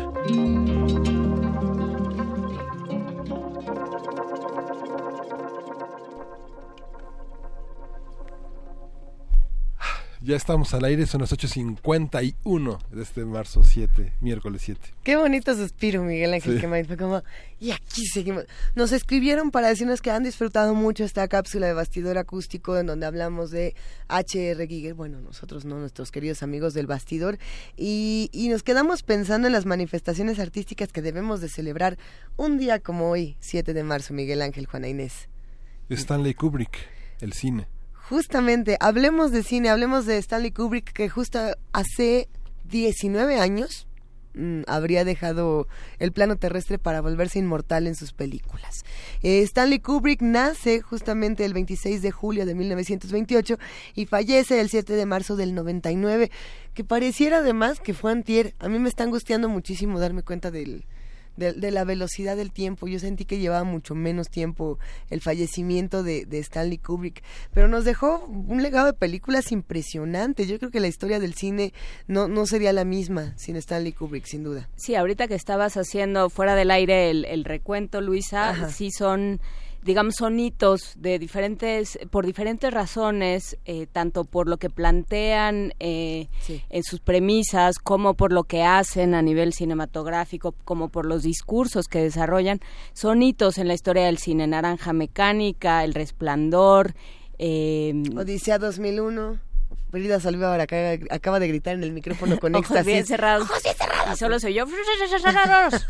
Ya 10.25 10.37
estamos 10.37 10.73
al 10.73 10.85
aire, 10.85 11.05
son 11.05 11.19
las 11.19 11.33
8.51 11.33 12.79
de 12.91 13.03
este 13.03 13.25
marzo 13.25 13.61
7, 13.61 14.13
miércoles 14.21 14.61
7. 14.63 14.79
Qué 15.03 15.17
bonito 15.17 15.53
suspiro, 15.53 16.01
Miguel 16.01 16.33
Ángel 16.33 16.61
Sí. 16.61 16.85
Fue 16.87 16.95
como, 16.95 17.21
y 17.59 17.71
aquí 17.71 18.05
seguimos. 18.05 18.45
Nos 18.73 18.93
escribieron 18.93 19.51
para 19.51 19.67
decirnos 19.67 20.01
que 20.01 20.11
han 20.11 20.23
disfrutado 20.23 20.75
mucho 20.75 21.03
esta 21.03 21.27
cápsula 21.27 21.67
de 21.67 21.73
bastidor 21.73 22.17
acústico 22.17 22.77
en 22.77 22.85
donde 22.85 23.05
hablamos 23.05 23.51
de 23.51 23.75
H.R. 24.07 24.65
Giger. 24.65 24.93
Bueno, 24.93 25.19
nosotros 25.19 25.65
no, 25.65 25.77
nuestros 25.77 26.09
queridos 26.09 26.41
amigos 26.41 26.73
del 26.73 26.87
bastidor. 26.87 27.37
Y, 27.75 28.29
y 28.31 28.47
nos 28.47 28.63
quedamos 28.63 29.03
pensando 29.03 29.47
en 29.47 29.53
las 29.53 29.65
manifestaciones 29.65 30.39
artísticas 30.39 30.93
que 30.93 31.01
debemos 31.01 31.41
de 31.41 31.49
celebrar 31.49 31.97
un 32.37 32.57
día 32.57 32.79
como 32.79 33.09
hoy, 33.09 33.35
7 33.41 33.73
de 33.73 33.83
marzo, 33.83 34.13
Miguel 34.13 34.41
Ángel, 34.41 34.67
Juana 34.67 34.87
Inés. 34.87 35.27
Stanley 35.89 36.33
Kubrick, 36.33 36.77
el 37.19 37.33
cine. 37.33 37.72
Justamente, 38.09 38.75
hablemos 38.81 39.31
de 39.31 39.43
cine, 39.43 39.69
hablemos 39.69 40.05
de 40.05 40.17
Stanley 40.17 40.51
Kubrick, 40.51 40.91
que 40.91 41.07
justo 41.07 41.39
hace 41.71 42.27
19 42.65 43.39
años 43.39 43.87
mm, 44.33 44.63
habría 44.67 45.05
dejado 45.05 45.69
el 45.99 46.11
plano 46.11 46.35
terrestre 46.35 46.77
para 46.77 46.99
volverse 46.99 47.39
inmortal 47.39 47.87
en 47.87 47.95
sus 47.95 48.11
películas. 48.11 48.83
Eh, 49.21 49.41
Stanley 49.43 49.79
Kubrick 49.79 50.21
nace 50.21 50.81
justamente 50.81 51.45
el 51.45 51.53
26 51.53 52.01
de 52.01 52.11
julio 52.11 52.45
de 52.45 52.55
1928 52.55 53.57
y 53.95 54.05
fallece 54.05 54.59
el 54.59 54.67
7 54.67 54.93
de 54.93 55.05
marzo 55.05 55.37
del 55.37 55.55
99, 55.55 56.29
que 56.73 56.83
pareciera 56.83 57.37
además 57.37 57.79
que 57.79 57.93
fue 57.93 58.11
antier. 58.11 58.53
A 58.59 58.67
mí 58.67 58.79
me 58.79 58.89
está 58.89 59.05
angustiando 59.05 59.47
muchísimo 59.47 59.97
darme 60.01 60.23
cuenta 60.23 60.51
del... 60.51 60.85
De, 61.35 61.53
de 61.53 61.71
la 61.71 61.83
velocidad 61.83 62.37
del 62.37 62.51
tiempo. 62.51 62.87
Yo 62.87 62.99
sentí 62.99 63.25
que 63.25 63.39
llevaba 63.39 63.63
mucho 63.63 63.95
menos 63.95 64.29
tiempo 64.29 64.77
el 65.09 65.19
fallecimiento 65.19 66.03
de, 66.03 66.25
de 66.25 66.37
Stanley 66.39 66.77
Kubrick, 66.77 67.23
pero 67.53 67.67
nos 67.67 67.85
dejó 67.85 68.25
un 68.25 68.61
legado 68.61 68.85
de 68.85 68.93
películas 68.93 69.51
impresionante. 69.51 70.45
Yo 70.45 70.59
creo 70.59 70.69
que 70.71 70.79
la 70.79 70.87
historia 70.87 71.19
del 71.19 71.33
cine 71.33 71.73
no, 72.07 72.27
no 72.27 72.45
sería 72.45 72.71
la 72.73 72.85
misma 72.85 73.33
sin 73.37 73.55
Stanley 73.55 73.93
Kubrick, 73.93 74.25
sin 74.25 74.43
duda. 74.43 74.69
Sí, 74.75 74.95
ahorita 74.95 75.27
que 75.27 75.35
estabas 75.35 75.75
haciendo 75.77 76.29
fuera 76.29 76.55
del 76.55 76.69
aire 76.71 77.09
el, 77.09 77.25
el 77.25 77.45
recuento, 77.45 78.01
Luisa, 78.01 78.51
Ajá. 78.51 78.69
sí 78.69 78.91
son 78.91 79.41
digamos 79.83 80.15
son 80.15 80.39
hitos 80.39 80.93
de 80.97 81.19
diferentes 81.19 81.99
por 82.09 82.25
diferentes 82.25 82.71
razones 82.71 83.57
eh, 83.65 83.87
tanto 83.91 84.23
por 84.23 84.47
lo 84.47 84.57
que 84.57 84.69
plantean 84.69 85.73
eh, 85.79 86.27
en 86.47 86.83
sus 86.83 86.99
premisas 86.99 87.79
como 87.79 88.13
por 88.13 88.31
lo 88.31 88.43
que 88.43 88.63
hacen 88.63 89.13
a 89.15 89.21
nivel 89.21 89.53
cinematográfico 89.53 90.53
como 90.65 90.89
por 90.89 91.05
los 91.05 91.23
discursos 91.23 91.87
que 91.87 91.99
desarrollan 91.99 92.59
son 92.93 93.21
hitos 93.21 93.57
en 93.57 93.67
la 93.67 93.73
historia 93.73 94.05
del 94.05 94.17
cine 94.17 94.47
naranja 94.47 94.93
mecánica 94.93 95.83
el 95.83 95.93
resplandor 95.93 96.93
eh, 97.39 98.03
Odisea 98.15 98.57
2001. 98.59 99.52
Frida 99.93 100.19
Salvador 100.19 100.59
acaba, 100.59 100.93
acaba 101.11 101.39
de 101.39 101.47
gritar 101.47 101.75
en 101.75 101.83
el 101.83 101.91
micrófono 101.91 102.39
con 102.39 102.55
ojos 102.55 102.65
éxtasis. 102.65 102.85
bien 102.87 103.05
cerrados. 103.05 103.47
Y 104.11 104.17
solo 104.17 104.39
se 104.39 104.47
oyó. 104.47 104.65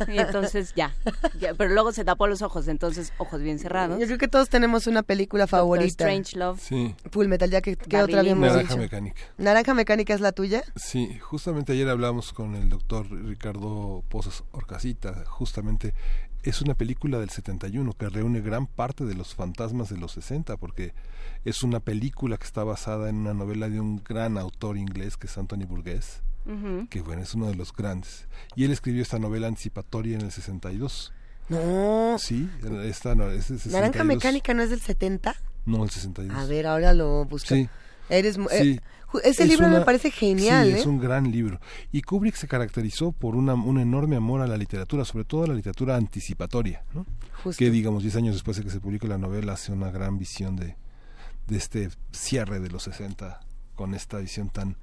Y 0.09 0.17
entonces 0.19 0.73
ya, 0.75 0.93
ya, 1.39 1.53
Pero 1.53 1.69
luego 1.69 1.93
se 1.93 2.03
tapó 2.03 2.27
los 2.27 2.41
ojos, 2.41 2.67
entonces 2.67 3.13
ojos 3.17 3.41
bien 3.41 3.59
cerrados. 3.59 3.97
Yo 4.01 4.05
creo 4.05 4.17
que 4.17 4.27
todos 4.27 4.49
tenemos 4.49 4.88
una 4.88 5.03
película 5.03 5.47
favorita. 5.47 6.03
Strange 6.03 6.38
Love. 6.38 6.59
Sí. 6.61 6.93
Full 7.11 7.27
Metal 7.27 7.49
Jacket. 7.49 7.80
¿Qué 7.81 7.95
Barry 7.95 8.11
otra 8.11 8.19
habíamos 8.19 8.41
Naranja 8.45 8.61
dicho? 8.63 8.77
Mecánica. 8.77 9.21
Naranja 9.38 9.73
Mecánica 9.73 10.13
es 10.13 10.19
la 10.19 10.34
tuya. 10.34 10.63
Sí, 10.75 11.17
justamente 11.19 11.71
ayer 11.71 11.88
hablamos 11.88 12.34
con 12.34 12.55
el 12.55 12.67
doctor 12.67 13.09
Ricardo 13.09 14.03
Pozos 14.09 14.43
Orcasita, 14.51 15.23
justamente 15.27 15.93
es 16.43 16.61
una 16.61 16.75
película 16.75 17.19
del 17.19 17.29
71 17.29 17.93
que 17.93 18.09
reúne 18.09 18.41
gran 18.41 18.67
parte 18.67 19.05
de 19.05 19.15
los 19.15 19.33
fantasmas 19.33 19.89
de 19.89 19.97
los 19.97 20.11
60 20.11 20.57
porque 20.57 20.93
es 21.45 21.63
una 21.63 21.79
película 21.79 22.37
que 22.37 22.45
está 22.45 22.63
basada 22.63 23.09
en 23.09 23.15
una 23.15 23.33
novela 23.33 23.69
de 23.69 23.79
un 23.79 24.03
gran 24.03 24.37
autor 24.37 24.77
inglés 24.77 25.17
que 25.17 25.27
es 25.27 25.37
Anthony 25.37 25.65
Burgess, 25.67 26.21
que 26.89 27.01
bueno, 27.01 27.21
es 27.21 27.33
uno 27.33 27.47
de 27.47 27.55
los 27.55 27.73
grandes. 27.73 28.27
Y 28.55 28.65
él 28.65 28.71
escribió 28.71 29.01
esta 29.01 29.19
novela 29.19 29.47
anticipatoria 29.47 30.15
en 30.15 30.21
el 30.21 30.31
62. 30.31 31.13
No. 31.49 32.17
Sí, 32.19 32.49
esta 32.83 33.15
no, 33.15 33.25
es 33.27 33.49
del 33.49 33.59
62. 33.59 33.73
Naranja 33.73 34.03
Mecánica 34.03 34.53
no 34.53 34.63
es 34.63 34.69
del 34.69 34.81
70. 34.81 35.35
No, 35.65 35.83
el 35.83 35.89
62. 35.89 36.37
A 36.37 36.45
ver, 36.45 36.67
ahora 36.67 36.93
lo 36.93 37.25
busco. 37.25 37.55
Sí. 37.55 37.69
Eres 38.09 38.35
Sí. 38.35 38.41
eh, 38.51 38.80
ese 39.23 39.43
Es 39.43 39.49
libro 39.49 39.69
me 39.69 39.81
parece 39.81 40.11
genial, 40.11 40.67
sí, 40.67 40.73
¿eh? 40.73 40.80
es 40.80 40.85
un 40.85 40.99
gran 40.99 41.31
libro. 41.31 41.59
Y 41.91 42.01
Kubrick 42.01 42.35
se 42.35 42.47
caracterizó 42.47 43.11
por 43.11 43.35
una, 43.35 43.53
un 43.53 43.80
enorme 43.80 44.15
amor 44.15 44.41
a 44.41 44.47
la 44.47 44.57
literatura, 44.57 45.05
sobre 45.05 45.25
todo 45.25 45.43
a 45.43 45.47
la 45.47 45.53
literatura 45.53 45.95
anticipatoria, 45.95 46.84
¿no? 46.93 47.05
Justo. 47.43 47.59
Que, 47.59 47.69
digamos, 47.69 48.03
10 48.03 48.15
años 48.15 48.35
después 48.35 48.57
de 48.57 48.63
que 48.63 48.69
se 48.69 48.80
publique 48.80 49.07
la 49.07 49.17
novela, 49.17 49.53
hace 49.53 49.71
una 49.71 49.91
gran 49.91 50.17
visión 50.17 50.55
de, 50.55 50.75
de 51.47 51.57
este 51.57 51.89
cierre 52.11 52.59
de 52.59 52.69
los 52.69 52.84
60, 52.84 53.39
con 53.75 53.93
esta 53.93 54.17
visión 54.17 54.49
tan 54.49 54.77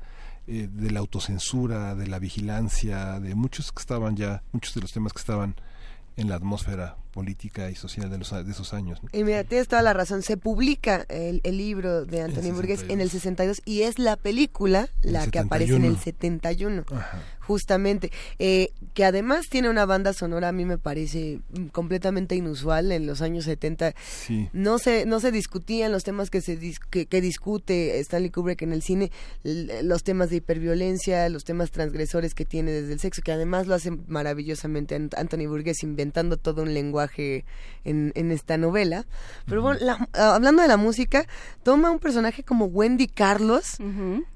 eh, 0.46 0.68
de 0.70 0.90
la 0.90 1.00
autocensura, 1.00 1.94
de 1.94 2.06
la 2.06 2.18
vigilancia, 2.18 3.18
de 3.20 3.34
muchos 3.34 3.72
que 3.72 3.80
estaban 3.80 4.16
ya, 4.16 4.42
muchos 4.52 4.74
de 4.74 4.80
los 4.80 4.92
temas 4.92 5.12
que 5.12 5.20
estaban 5.20 5.56
en 6.16 6.28
la 6.28 6.36
atmósfera 6.36 6.96
política 7.10 7.70
y 7.70 7.74
social 7.74 8.10
de, 8.10 8.18
los, 8.18 8.30
de 8.30 8.50
esos 8.50 8.72
años. 8.72 9.00
Y 9.12 9.24
mira, 9.24 9.44
tienes 9.44 9.68
toda 9.68 9.82
la 9.82 9.92
razón. 9.92 10.22
Se 10.22 10.36
publica 10.36 11.06
el, 11.08 11.40
libro 11.44 12.04
de 12.06 12.22
Anthony 12.22 12.52
Burgess 12.52 12.84
en 12.88 13.00
el 13.00 13.10
62 13.10 13.62
y 13.64 13.82
es 13.82 13.98
la 13.98 14.16
película 14.16 14.88
la 15.02 15.26
que 15.26 15.38
aparece 15.40 15.76
en 15.76 15.84
el 15.84 15.98
71. 15.98 16.84
Ajá 16.92 17.20
justamente, 17.50 18.12
eh, 18.38 18.70
que 18.94 19.04
además 19.04 19.48
tiene 19.48 19.68
una 19.68 19.84
banda 19.84 20.12
sonora 20.12 20.48
a 20.48 20.52
mí 20.52 20.64
me 20.64 20.78
parece 20.78 21.40
completamente 21.72 22.36
inusual 22.36 22.92
en 22.92 23.08
los 23.08 23.22
años 23.22 23.44
70. 23.44 23.92
No 24.52 24.78
se 24.78 25.04
no 25.04 25.18
se 25.18 25.32
discutían 25.32 25.90
los 25.90 26.04
temas 26.04 26.30
que 26.30 26.42
se 26.42 26.56
que, 26.90 27.20
discute 27.20 27.98
Stanley 27.98 28.30
Kubrick 28.30 28.62
en 28.62 28.72
el 28.72 28.82
cine, 28.82 29.10
los 29.42 30.04
temas 30.04 30.30
de 30.30 30.36
hiperviolencia, 30.36 31.28
los 31.28 31.42
temas 31.42 31.72
transgresores 31.72 32.34
que 32.34 32.44
tiene 32.44 32.70
desde 32.70 32.92
el 32.92 33.00
sexo, 33.00 33.20
que 33.20 33.32
además 33.32 33.66
lo 33.66 33.74
hace 33.74 33.90
maravillosamente 33.90 34.94
Anthony 34.94 35.48
Burgess 35.48 35.82
inventando 35.82 36.36
todo 36.36 36.62
un 36.62 36.72
lenguaje 36.72 36.99
en, 37.84 38.12
en 38.14 38.30
esta 38.30 38.56
novela. 38.56 39.06
Pero 39.46 39.62
bueno, 39.62 39.80
ah, 40.12 40.34
hablando 40.34 40.62
de 40.62 40.68
la 40.68 40.76
música, 40.76 41.26
toma 41.62 41.90
un 41.90 41.98
personaje 41.98 42.42
como 42.42 42.66
Wendy 42.66 43.08
Carlos 43.08 43.76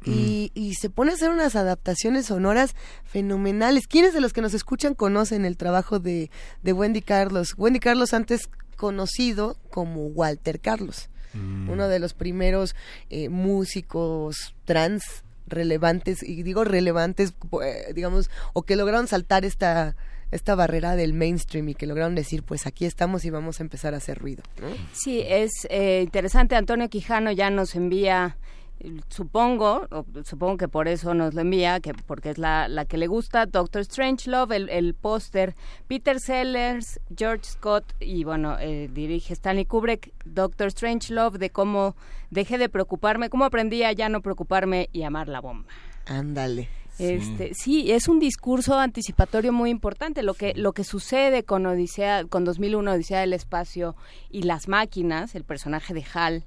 y, 0.05 0.51
y 0.55 0.75
se 0.75 0.91
pone 0.91 1.13
a 1.13 1.15
hacer 1.15 1.31
unas 1.31 1.57
adaptaciones 1.57 2.27
sonoras 2.27 2.75
fenomenales. 3.05 3.87
¿Quiénes 3.87 4.15
de 4.15 4.21
los 4.21 4.33
que 4.33 4.41
nos 4.41 4.55
escuchan 4.55 4.95
conocen 4.95 5.45
el 5.45 5.57
trabajo 5.57 5.99
de, 5.99 6.31
de 6.63 6.73
Wendy 6.73 7.03
Carlos? 7.03 7.55
Wendy 7.57 7.81
Carlos 7.81 8.15
antes 8.15 8.49
conocido 8.77 9.57
como 9.71 10.07
Walter 10.07 10.61
Carlos, 10.61 11.09
mm. 11.33 11.71
uno 11.71 11.89
de 11.89 11.99
los 12.01 12.13
primeros 12.13 12.75
eh, 13.09 13.29
músicos 13.29 14.55
trans 14.65 15.23
relevantes, 15.47 16.23
y 16.23 16.43
digo 16.43 16.65
relevantes, 16.65 17.35
eh, 17.63 17.93
digamos, 17.95 18.31
o 18.53 18.63
que 18.63 18.77
lograron 18.77 19.07
saltar 19.07 19.45
esta 19.45 19.95
esta 20.35 20.55
barrera 20.55 20.97
del 20.97 21.15
mainstream 21.15 21.69
y 21.71 21.75
que 21.75 21.87
lograron 21.87 22.15
decir, 22.15 22.43
pues 22.43 22.67
aquí 22.67 22.85
estamos 22.85 23.25
y 23.25 23.31
vamos 23.31 23.61
a 23.61 23.63
empezar 23.63 23.95
a 23.95 23.99
hacer 23.99 24.19
ruido. 24.19 24.43
Sí, 24.93 25.23
es 25.27 25.51
eh, 25.71 26.03
interesante. 26.03 26.57
Antonio 26.57 26.89
Quijano 26.89 27.31
ya 27.33 27.51
nos 27.51 27.75
envía 27.75 28.37
supongo, 29.09 29.87
supongo 30.25 30.57
que 30.57 30.69
por 30.69 30.89
eso 30.89 31.15
nos 31.15 31.35
lo 31.35 31.41
envía, 31.41 31.81
que 31.81 31.95
porque 31.95 32.31
es 32.31 32.39
la, 32.39 32.69
la 32.69 32.85
que 32.85 32.99
le 32.99 33.07
gusta, 33.07 33.47
Doctor 33.47 33.85
Strangelove, 33.85 34.57
el, 34.57 34.69
el 34.69 34.95
póster, 34.95 35.55
Peter 35.87 36.19
Sellers, 36.21 37.01
George 37.17 37.45
Scott 37.45 37.85
y 38.01 38.25
bueno, 38.25 38.59
eh, 38.59 38.91
dirige 38.93 39.33
Stanley 39.35 39.65
Kubrick, 39.65 40.13
Doctor 40.25 40.71
Strangelove, 40.71 41.39
de 41.39 41.51
cómo 41.51 41.97
dejé 42.31 42.59
de 42.59 42.69
preocuparme, 42.69 43.31
cómo 43.31 43.45
aprendí 43.45 43.83
a 43.85 43.93
ya 43.93 44.09
no 44.09 44.21
preocuparme 44.21 44.89
y 44.93 45.03
amar 45.03 45.29
la 45.29 45.41
bomba. 45.41 45.69
Ándale. 46.07 46.69
Este, 46.99 47.55
sí, 47.55 47.91
es 47.91 48.09
un 48.09 48.21
discurso 48.21 48.79
anticipatorio 48.79 49.53
muy 49.53 49.71
importante. 49.71 50.23
Lo 50.23 50.35
que 50.35 50.55
lo 50.55 50.73
que 50.73 50.85
sucede 50.85 51.43
con 51.43 51.67
Odisea, 51.67 52.25
con 52.25 52.45
2001 52.45 52.93
Odisea 52.93 53.21
del 53.21 53.33
espacio 53.33 53.97
y 54.31 54.43
las 54.43 54.69
máquinas, 54.69 55.35
el 55.35 55.45
personaje 55.45 55.95
de 55.95 56.05
Hal, 56.15 56.45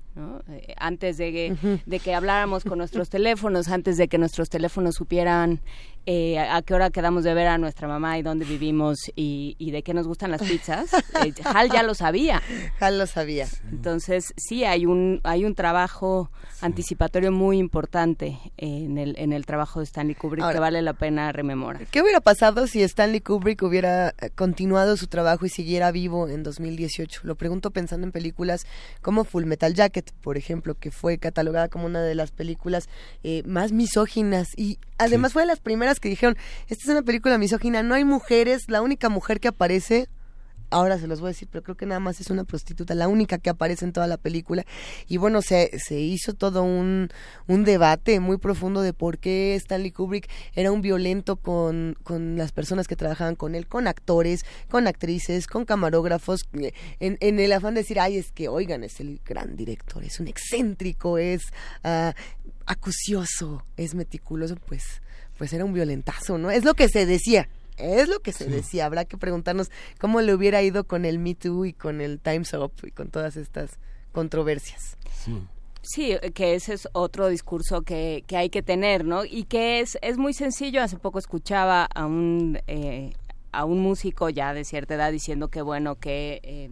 eh, 0.50 0.74
antes 0.78 1.18
de 1.18 1.32
que, 1.32 1.80
de 1.86 2.00
que 2.00 2.14
habláramos 2.14 2.64
con 2.64 2.78
nuestros 2.78 3.10
teléfonos, 3.10 3.68
antes 3.68 3.98
de 3.98 4.08
que 4.08 4.18
nuestros 4.18 4.50
teléfonos 4.50 4.96
supieran 4.96 5.62
eh, 6.10 6.40
a, 6.40 6.62
qué 6.62 6.74
hora 6.74 6.90
quedamos 6.90 7.26
de 7.26 7.34
ver 7.34 7.48
a 7.48 7.58
nuestra 7.58 7.86
mamá 7.86 8.18
y 8.18 8.22
dónde 8.22 8.46
vivimos 8.46 9.12
y, 9.14 9.56
de 9.60 9.84
qué 9.84 9.94
nos 9.94 10.08
gustan 10.08 10.32
las 10.32 10.42
pizzas, 10.42 10.94
eh, 11.26 11.34
Hal 11.44 11.70
ya 11.70 11.84
lo 11.84 11.96
sabía. 11.96 12.42
Hal 12.80 12.98
lo 12.98 13.06
sabía. 13.08 13.46
Entonces, 13.70 14.34
sí, 14.38 14.64
hay 14.64 14.86
un, 14.86 15.20
hay 15.24 15.44
un 15.44 15.54
trabajo 15.54 16.32
anticipatorio 16.62 17.34
muy 17.34 17.58
importante 17.58 18.40
en 18.56 18.98
el, 18.98 19.16
en 19.18 19.34
el 19.34 19.46
trabajo 19.46 19.82
de 19.82 19.84
Stanley 19.84 20.16
Kubrick 20.16 20.50
que 20.50 20.60
vale 20.60 20.82
la 20.82 20.94
pena 20.94 21.34
rememorar. 21.34 21.86
¿Qué 21.88 22.02
hubiera 22.02 22.22
pasado 22.22 22.68
si 22.68 22.82
Stanley 22.84 23.20
Kubrick 23.20 23.62
hubiera 23.64 24.14
continuado 24.36 24.96
su 24.96 25.08
trabajo 25.08 25.46
y 25.46 25.50
siguiera 25.50 25.92
vivo 25.92 26.30
en 26.30 26.42
2018? 26.42 27.22
Lo 27.24 27.36
pregunto 27.36 27.72
pensando 27.72 28.08
en 28.08 28.14
películas 28.14 28.66
como 29.02 29.26
Full 29.26 29.44
Metal 29.44 29.74
Jacket 29.74 30.07
por 30.12 30.38
ejemplo, 30.38 30.76
que 30.76 30.92
fue 30.92 31.18
catalogada 31.18 31.70
como 31.70 31.86
una 31.86 32.02
de 32.02 32.16
las 32.16 32.32
películas 32.32 32.90
eh, 33.24 33.44
más 33.46 33.72
misóginas. 33.72 34.54
Y 34.58 34.80
además 34.98 35.34
fue 35.34 35.44
de 35.44 35.48
las 35.48 35.60
primeras 35.60 36.00
que 36.00 36.10
dijeron, 36.10 36.38
esta 36.68 36.84
es 36.84 36.90
una 36.90 37.04
película 37.04 37.38
misógina, 37.38 37.84
no 37.84 37.96
hay 37.96 38.04
mujeres, 38.04 38.70
la 38.70 38.82
única 38.82 39.10
mujer 39.10 39.40
que 39.40 39.48
aparece 39.48 40.10
ahora 40.70 40.98
se 40.98 41.08
los 41.08 41.20
voy 41.20 41.28
a 41.28 41.32
decir, 41.32 41.48
pero 41.52 41.64
creo 41.64 41.78
que 41.78 41.86
nada 41.86 42.00
más 42.00 42.20
es 42.20 42.30
una 42.30 42.44
prostituta, 42.44 42.96
la 42.96 43.08
única 43.08 43.38
que 43.38 43.50
aparece 43.50 43.86
en 43.86 43.94
toda 43.94 44.08
la 44.08 44.18
película. 44.18 44.66
Y 45.08 45.18
bueno, 45.18 45.42
se, 45.42 45.72
se 45.80 46.00
hizo 46.00 46.34
todo 46.34 46.64
un, 46.64 47.10
un 47.48 47.64
debate 47.64 48.20
muy 48.20 48.38
profundo 48.38 48.82
de 48.82 48.94
por 48.94 49.18
qué 49.18 49.56
Stanley 49.56 49.92
Kubrick 49.92 50.30
era 50.54 50.72
un 50.72 50.82
violento 50.82 51.38
con, 51.38 51.98
con 52.04 52.38
las 52.38 52.52
personas 52.52 52.88
que 52.88 52.96
trabajaban 52.96 53.36
con 53.36 53.56
él, 53.56 53.68
con 53.68 53.88
actores, 53.88 54.46
con 54.70 54.88
actrices, 54.88 55.48
con 55.48 55.66
camarógrafos, 55.66 56.42
en, 57.00 57.18
en 57.20 57.40
el 57.40 57.52
afán 57.52 57.74
de 57.74 57.82
decir, 57.82 58.00
ay, 58.00 58.18
es 58.18 58.32
que, 58.32 58.48
oigan, 58.48 58.84
es 58.84 59.00
el 59.00 59.22
gran 59.26 59.56
director, 59.56 60.04
es 60.04 60.20
un 60.20 60.28
excéntrico, 60.28 61.18
es 61.18 61.44
uh, 61.84 62.12
acucioso, 62.66 63.66
es 63.78 63.96
meticuloso, 63.96 64.56
pues 64.56 65.02
pues 65.38 65.54
era 65.54 65.66
un 65.66 65.74
violentazo, 65.74 66.38
¿no? 66.38 66.52
Es 66.52 66.66
lo 66.66 66.74
que 66.74 66.90
se 66.90 67.06
decía. 67.06 67.48
Es 67.78 68.10
lo 68.10 68.20
que 68.20 68.34
se 68.34 68.46
decía. 68.46 68.86
Habrá 68.86 69.06
que 69.06 69.18
preguntarnos 69.18 69.72
cómo 70.00 70.22
le 70.22 70.34
hubiera 70.34 70.62
ido 70.62 70.86
con 70.86 71.06
el 71.06 71.20
Me 71.20 71.36
Too 71.36 71.66
y 71.66 71.74
con 71.74 72.02
el 72.02 72.20
Time's 72.20 72.54
Up 72.54 72.74
y 72.84 72.92
con 72.92 73.10
todas 73.10 73.38
estas 73.38 73.80
controversias. 74.12 74.98
Sí. 75.24 75.42
Sí, 75.84 76.18
que 76.34 76.56
ese 76.56 76.74
es 76.74 76.90
otro 76.92 77.30
discurso 77.30 77.84
que, 77.84 78.24
que 78.28 78.36
hay 78.36 78.50
que 78.50 78.62
tener, 78.62 79.06
¿no? 79.06 79.24
Y 79.24 79.46
que 79.46 79.80
es, 79.80 79.98
es 80.02 80.18
muy 80.18 80.34
sencillo. 80.34 80.82
Hace 80.82 80.98
poco 80.98 81.18
escuchaba 81.20 81.86
a 81.86 82.06
un, 82.06 82.60
eh, 82.68 83.14
a 83.54 83.64
un 83.64 83.80
músico 83.80 84.30
ya 84.30 84.54
de 84.54 84.66
cierta 84.66 84.96
edad 84.96 85.12
diciendo 85.12 85.50
que, 85.50 85.62
bueno, 85.62 85.96
que... 85.96 86.42
Eh, 86.44 86.72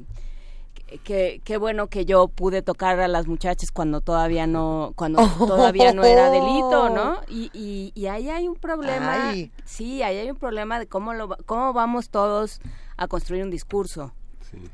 qué 1.04 1.58
bueno 1.60 1.88
que 1.88 2.06
yo 2.06 2.28
pude 2.28 2.62
tocar 2.62 3.00
a 3.00 3.08
las 3.08 3.28
muchachas 3.28 3.72
cuando 3.72 4.02
todavía 4.02 4.48
no 4.48 4.94
cuando 4.96 5.20
todavía 5.38 5.94
no 5.94 6.04
era 6.04 6.30
delito 6.30 6.90
no 6.90 7.22
y, 7.28 7.92
y, 7.96 8.06
ahí 8.08 8.30
hay 8.30 8.48
un 8.48 8.56
problema 8.56 9.34
sí 9.66 10.04
ahí 10.04 10.18
hay 10.18 10.30
un 10.30 10.38
problema 10.38 10.80
de 10.80 10.88
cómo 10.88 11.14
lo 11.14 11.30
cómo 11.46 11.74
vamos 11.74 12.10
todos 12.10 12.62
a 12.98 13.08
construir 13.08 13.44
un 13.44 13.50
discurso 13.50 14.14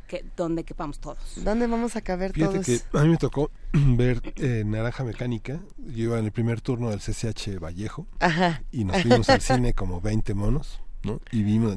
que 0.07 0.23
donde 0.35 0.63
quepamos 0.63 0.99
todos. 0.99 1.17
Dónde 1.37 1.67
vamos 1.67 1.95
a 1.95 2.01
caber 2.01 2.33
Fíjate 2.33 2.53
todos 2.53 2.65
que 2.65 2.97
a 2.97 3.01
mí 3.03 3.09
me 3.09 3.17
tocó 3.17 3.51
ver 3.73 4.21
eh, 4.35 4.63
Naranja 4.65 5.03
Mecánica. 5.03 5.59
Yo 5.77 6.03
iba 6.03 6.19
en 6.19 6.25
el 6.25 6.31
primer 6.31 6.61
turno 6.61 6.89
del 6.89 6.99
CCH 6.99 7.59
Vallejo 7.59 8.05
Ajá. 8.19 8.63
y 8.71 8.83
nos 8.83 9.01
fuimos 9.01 9.29
al 9.29 9.41
cine 9.41 9.73
como 9.75 10.01
20 10.01 10.33
monos 10.33 10.81
¿no? 11.03 11.19
y 11.31 11.43
vimos 11.43 11.75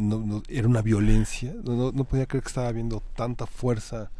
era 0.48 0.69
una 0.69 0.82
violencia. 0.82 1.55
No, 1.65 1.93
no 1.93 2.05
podía 2.05 2.27
creer 2.27 2.43
que 2.43 2.48
estaba 2.48 2.73
viendo 2.73 3.02
tanta 3.16 3.47
fuerza 3.47 4.11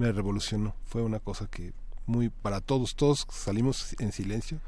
me 0.00 0.12
revolucionó. 0.12 0.74
Fue 0.86 1.02
una 1.02 1.20
cosa 1.20 1.46
que 1.46 1.74
muy 2.06 2.30
para 2.30 2.60
todos, 2.60 2.96
todos 2.96 3.26
salimos 3.30 3.94
en 4.00 4.12
silencio. 4.12 4.58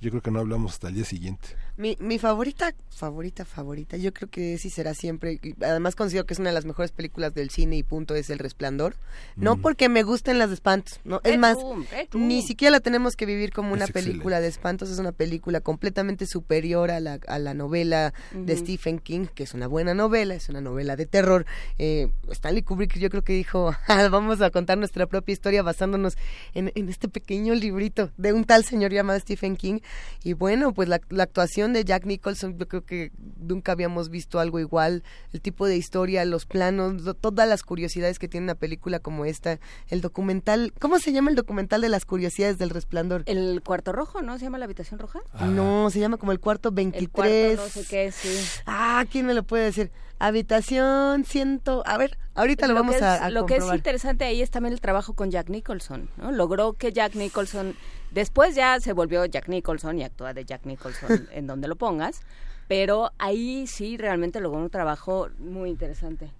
Yo 0.00 0.10
creo 0.10 0.20
que 0.20 0.32
no 0.32 0.40
hablamos 0.40 0.72
hasta 0.72 0.88
el 0.88 0.94
día 0.94 1.04
siguiente. 1.04 1.48
Mi, 1.80 1.96
mi 1.98 2.18
favorita, 2.18 2.74
favorita, 2.90 3.46
favorita, 3.46 3.96
yo 3.96 4.12
creo 4.12 4.28
que 4.28 4.58
sí 4.58 4.68
será 4.68 4.92
siempre, 4.92 5.40
además 5.62 5.96
considero 5.96 6.26
que 6.26 6.34
es 6.34 6.38
una 6.38 6.50
de 6.50 6.54
las 6.54 6.66
mejores 6.66 6.92
películas 6.92 7.32
del 7.32 7.48
cine 7.48 7.78
y 7.78 7.82
punto 7.82 8.14
es 8.14 8.28
El 8.28 8.38
Resplandor. 8.38 8.96
No 9.36 9.56
mm. 9.56 9.62
porque 9.62 9.88
me 9.88 10.02
gusten 10.02 10.38
las 10.38 10.50
de 10.50 10.56
espantos, 10.56 11.00
no, 11.04 11.22
es 11.24 11.38
más, 11.38 11.56
ni 12.12 12.42
siquiera 12.42 12.72
la 12.72 12.80
tenemos 12.80 13.16
que 13.16 13.24
vivir 13.24 13.54
como 13.54 13.72
una 13.72 13.86
película 13.86 14.42
de 14.42 14.48
espantos, 14.48 14.90
es 14.90 14.98
una 14.98 15.12
película 15.12 15.62
completamente 15.62 16.26
superior 16.26 16.90
a 16.90 17.00
la, 17.00 17.18
a 17.26 17.38
la 17.38 17.54
novela 17.54 18.12
de 18.34 18.56
Stephen 18.58 18.98
King, 18.98 19.28
que 19.34 19.44
es 19.44 19.54
una 19.54 19.66
buena 19.66 19.94
novela, 19.94 20.34
es 20.34 20.50
una 20.50 20.60
novela 20.60 20.96
de 20.96 21.06
terror. 21.06 21.46
Eh, 21.78 22.10
Stanley 22.28 22.60
Kubrick 22.60 22.98
yo 22.98 23.08
creo 23.08 23.24
que 23.24 23.32
dijo, 23.32 23.74
ah, 23.88 24.08
vamos 24.08 24.42
a 24.42 24.50
contar 24.50 24.76
nuestra 24.76 25.06
propia 25.06 25.32
historia 25.32 25.62
basándonos 25.62 26.18
en, 26.52 26.72
en 26.74 26.90
este 26.90 27.08
pequeño 27.08 27.54
librito 27.54 28.10
de 28.18 28.34
un 28.34 28.44
tal 28.44 28.66
señor 28.66 28.92
llamado 28.92 29.18
Stephen 29.18 29.56
King. 29.56 29.78
Y 30.22 30.34
bueno, 30.34 30.74
pues 30.74 30.86
la, 30.86 31.00
la 31.08 31.22
actuación 31.22 31.69
de 31.72 31.84
Jack 31.84 32.06
Nicholson, 32.06 32.58
yo 32.58 32.68
creo 32.68 32.84
que 32.84 33.12
nunca 33.38 33.72
habíamos 33.72 34.10
visto 34.10 34.38
algo 34.38 34.58
igual, 34.58 35.02
el 35.32 35.40
tipo 35.40 35.66
de 35.66 35.76
historia, 35.76 36.24
los 36.24 36.46
planos, 36.46 37.02
todas 37.20 37.48
las 37.48 37.62
curiosidades 37.62 38.18
que 38.18 38.28
tiene 38.28 38.44
una 38.44 38.54
película 38.54 39.00
como 39.00 39.24
esta, 39.24 39.58
el 39.88 40.00
documental, 40.00 40.72
¿cómo 40.78 40.98
se 40.98 41.12
llama 41.12 41.30
el 41.30 41.36
documental 41.36 41.80
de 41.80 41.88
las 41.88 42.04
curiosidades 42.04 42.58
del 42.58 42.70
resplandor? 42.70 43.22
El 43.26 43.62
cuarto 43.64 43.92
rojo, 43.92 44.22
¿no? 44.22 44.38
¿Se 44.38 44.44
llama 44.44 44.58
la 44.58 44.64
habitación 44.64 44.98
roja? 44.98 45.20
Ah. 45.32 45.46
No, 45.46 45.90
se 45.90 46.00
llama 46.00 46.16
como 46.16 46.32
el 46.32 46.40
cuarto 46.40 46.72
23. 46.72 47.56
no 47.56 47.68
sé 47.68 47.84
qué, 47.84 48.12
sí. 48.12 48.36
Ah, 48.66 49.04
¿quién 49.10 49.26
me 49.26 49.34
lo 49.34 49.42
puede 49.42 49.64
decir? 49.64 49.90
Habitación 50.18 51.24
ciento, 51.24 51.82
a 51.86 51.96
ver, 51.96 52.18
ahorita 52.34 52.66
lo, 52.66 52.74
vamos 52.74 53.00
a, 53.00 53.30
Lo 53.30 53.46
que 53.46 53.56
es 53.56 53.64
interesante 53.72 54.24
ahí 54.24 54.42
es 54.42 54.50
también 54.50 54.74
el 54.74 54.80
trabajo 54.80 55.14
con 55.14 55.30
Jack 55.30 55.48
Nicholson, 55.48 56.10
¿no? 56.18 56.30
Logró 56.30 56.74
que 56.74 56.92
Jack 56.92 57.14
Nicholson 57.14 57.74
Después 58.10 58.54
ya 58.54 58.80
se 58.80 58.92
volvió 58.92 59.24
Jack 59.24 59.48
Nicholson 59.48 59.98
y 59.98 60.04
actúa 60.04 60.34
de 60.34 60.44
Jack 60.44 60.66
Nicholson 60.66 61.28
en 61.32 61.46
donde 61.46 61.68
lo 61.68 61.76
pongas, 61.76 62.22
pero 62.68 63.12
ahí 63.18 63.66
sí 63.66 63.96
realmente 63.96 64.40
logró 64.40 64.60
un 64.60 64.70
trabajo 64.70 65.28
muy 65.38 65.70
interesante. 65.70 66.32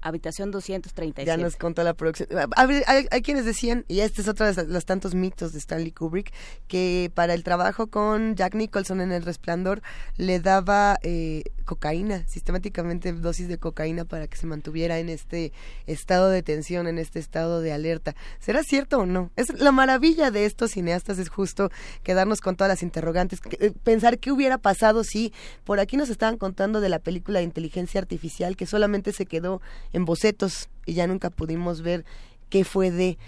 Habitación 0.00 0.52
237. 0.52 1.26
Ya 1.26 1.36
nos 1.36 1.56
contó 1.56 1.82
la 1.82 1.92
producción. 1.92 2.28
Hay, 2.56 3.22
quienes 3.22 3.44
decían, 3.44 3.84
y 3.88 4.00
este 4.00 4.22
es 4.22 4.28
otro 4.28 4.52
de 4.52 4.66
los 4.66 4.84
tantos 4.84 5.16
mitos 5.16 5.52
de 5.52 5.58
Stanley 5.58 5.90
Kubrick, 5.90 6.32
que 6.68 7.10
para 7.14 7.34
el 7.34 7.42
trabajo 7.42 7.88
con 7.88 8.36
Jack 8.36 8.54
Nicholson 8.54 9.00
en 9.00 9.10
El 9.10 9.24
Resplandor 9.24 9.82
le 10.16 10.38
daba 10.38 10.98
eh, 11.02 11.42
cocaína, 11.68 12.26
sistemáticamente 12.26 13.12
dosis 13.12 13.46
de 13.46 13.58
cocaína 13.58 14.06
para 14.06 14.26
que 14.26 14.38
se 14.38 14.46
mantuviera 14.46 14.98
en 14.98 15.10
este 15.10 15.52
estado 15.86 16.30
de 16.30 16.42
tensión, 16.42 16.88
en 16.88 16.98
este 16.98 17.18
estado 17.18 17.60
de 17.60 17.72
alerta. 17.72 18.16
¿Será 18.40 18.62
cierto 18.62 19.00
o 19.00 19.06
no? 19.06 19.30
Es 19.36 19.52
la 19.60 19.70
maravilla 19.70 20.30
de 20.30 20.46
estos 20.46 20.70
cineastas 20.70 21.18
es 21.18 21.28
justo 21.28 21.70
quedarnos 22.02 22.40
con 22.40 22.56
todas 22.56 22.70
las 22.70 22.82
interrogantes, 22.82 23.40
eh, 23.60 23.72
pensar 23.84 24.18
qué 24.18 24.32
hubiera 24.32 24.56
pasado 24.56 25.04
si 25.04 25.34
por 25.64 25.78
aquí 25.78 25.98
nos 25.98 26.08
estaban 26.08 26.38
contando 26.38 26.80
de 26.80 26.88
la 26.88 27.00
película 27.00 27.40
de 27.40 27.44
inteligencia 27.44 28.00
artificial 28.00 28.56
que 28.56 28.64
solamente 28.64 29.12
se 29.12 29.26
quedó 29.26 29.60
en 29.92 30.06
bocetos 30.06 30.70
y 30.86 30.94
ya 30.94 31.06
nunca 31.06 31.28
pudimos 31.28 31.82
ver 31.82 32.06
qué 32.48 32.64
fue 32.64 32.90
de 32.90 33.18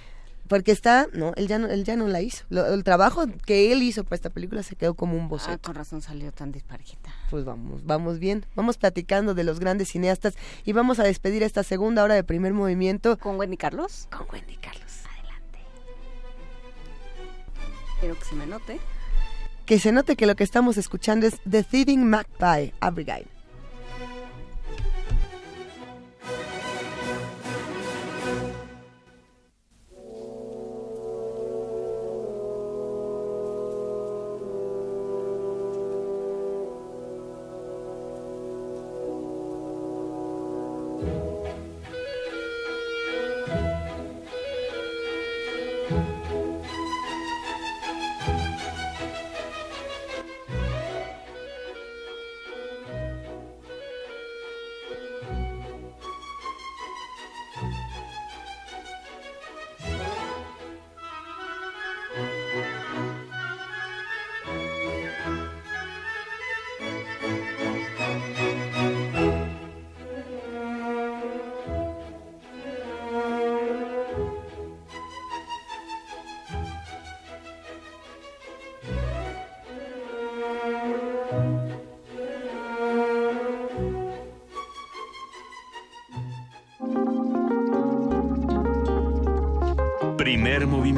porque 0.50 0.72
está, 0.72 1.06
no, 1.12 1.32
él 1.36 1.46
ya 1.46 1.60
no, 1.60 1.68
él 1.68 1.84
ya 1.84 1.94
no 1.94 2.08
la 2.08 2.22
hizo. 2.22 2.44
el 2.50 2.82
trabajo 2.82 3.24
que 3.46 3.70
él 3.70 3.84
hizo 3.84 4.02
para 4.02 4.16
esta 4.16 4.30
película 4.30 4.64
se 4.64 4.74
quedó 4.74 4.94
como 4.94 5.16
un 5.16 5.28
boceto. 5.28 5.52
Ah, 5.52 5.58
con 5.58 5.76
razón 5.76 6.02
salió 6.02 6.32
tan 6.32 6.50
disparejita. 6.50 7.14
Pues 7.30 7.44
vamos, 7.44 7.86
vamos 7.86 8.18
bien. 8.18 8.44
Vamos 8.56 8.76
platicando 8.76 9.34
de 9.34 9.44
los 9.44 9.60
grandes 9.60 9.90
cineastas 9.90 10.34
y 10.64 10.72
vamos 10.72 10.98
a 10.98 11.04
despedir 11.04 11.44
esta 11.44 11.62
segunda 11.62 12.02
hora 12.02 12.16
de 12.16 12.24
primer 12.24 12.52
movimiento. 12.52 13.16
¿Con 13.16 13.38
Wendy 13.38 13.56
Carlos? 13.56 14.08
Con 14.10 14.26
Wendy 14.32 14.56
Carlos. 14.56 14.90
Adelante. 15.08 15.60
Quiero 18.00 18.18
que 18.18 18.24
se 18.24 18.34
me 18.34 18.46
note. 18.48 18.80
Que 19.66 19.78
se 19.78 19.92
note 19.92 20.16
que 20.16 20.26
lo 20.26 20.34
que 20.34 20.42
estamos 20.42 20.78
escuchando 20.78 21.28
es 21.28 21.40
The 21.48 21.62
Thieving 21.62 22.10
Magpie, 22.10 22.74
Abigail. 22.80 23.28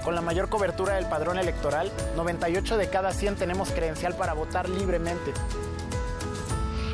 Con 0.03 0.17
la 0.17 0.21
mayor 0.21 0.49
cobertura 0.49 0.95
del 0.95 1.07
padrón 1.07 1.39
electoral, 1.39 1.93
98 2.17 2.77
de 2.77 2.91
cada 2.91 3.13
100 3.13 3.37
tenemos 3.37 3.71
credencial 3.71 4.17
para 4.17 4.33
votar 4.33 4.69
libremente. 4.69 5.33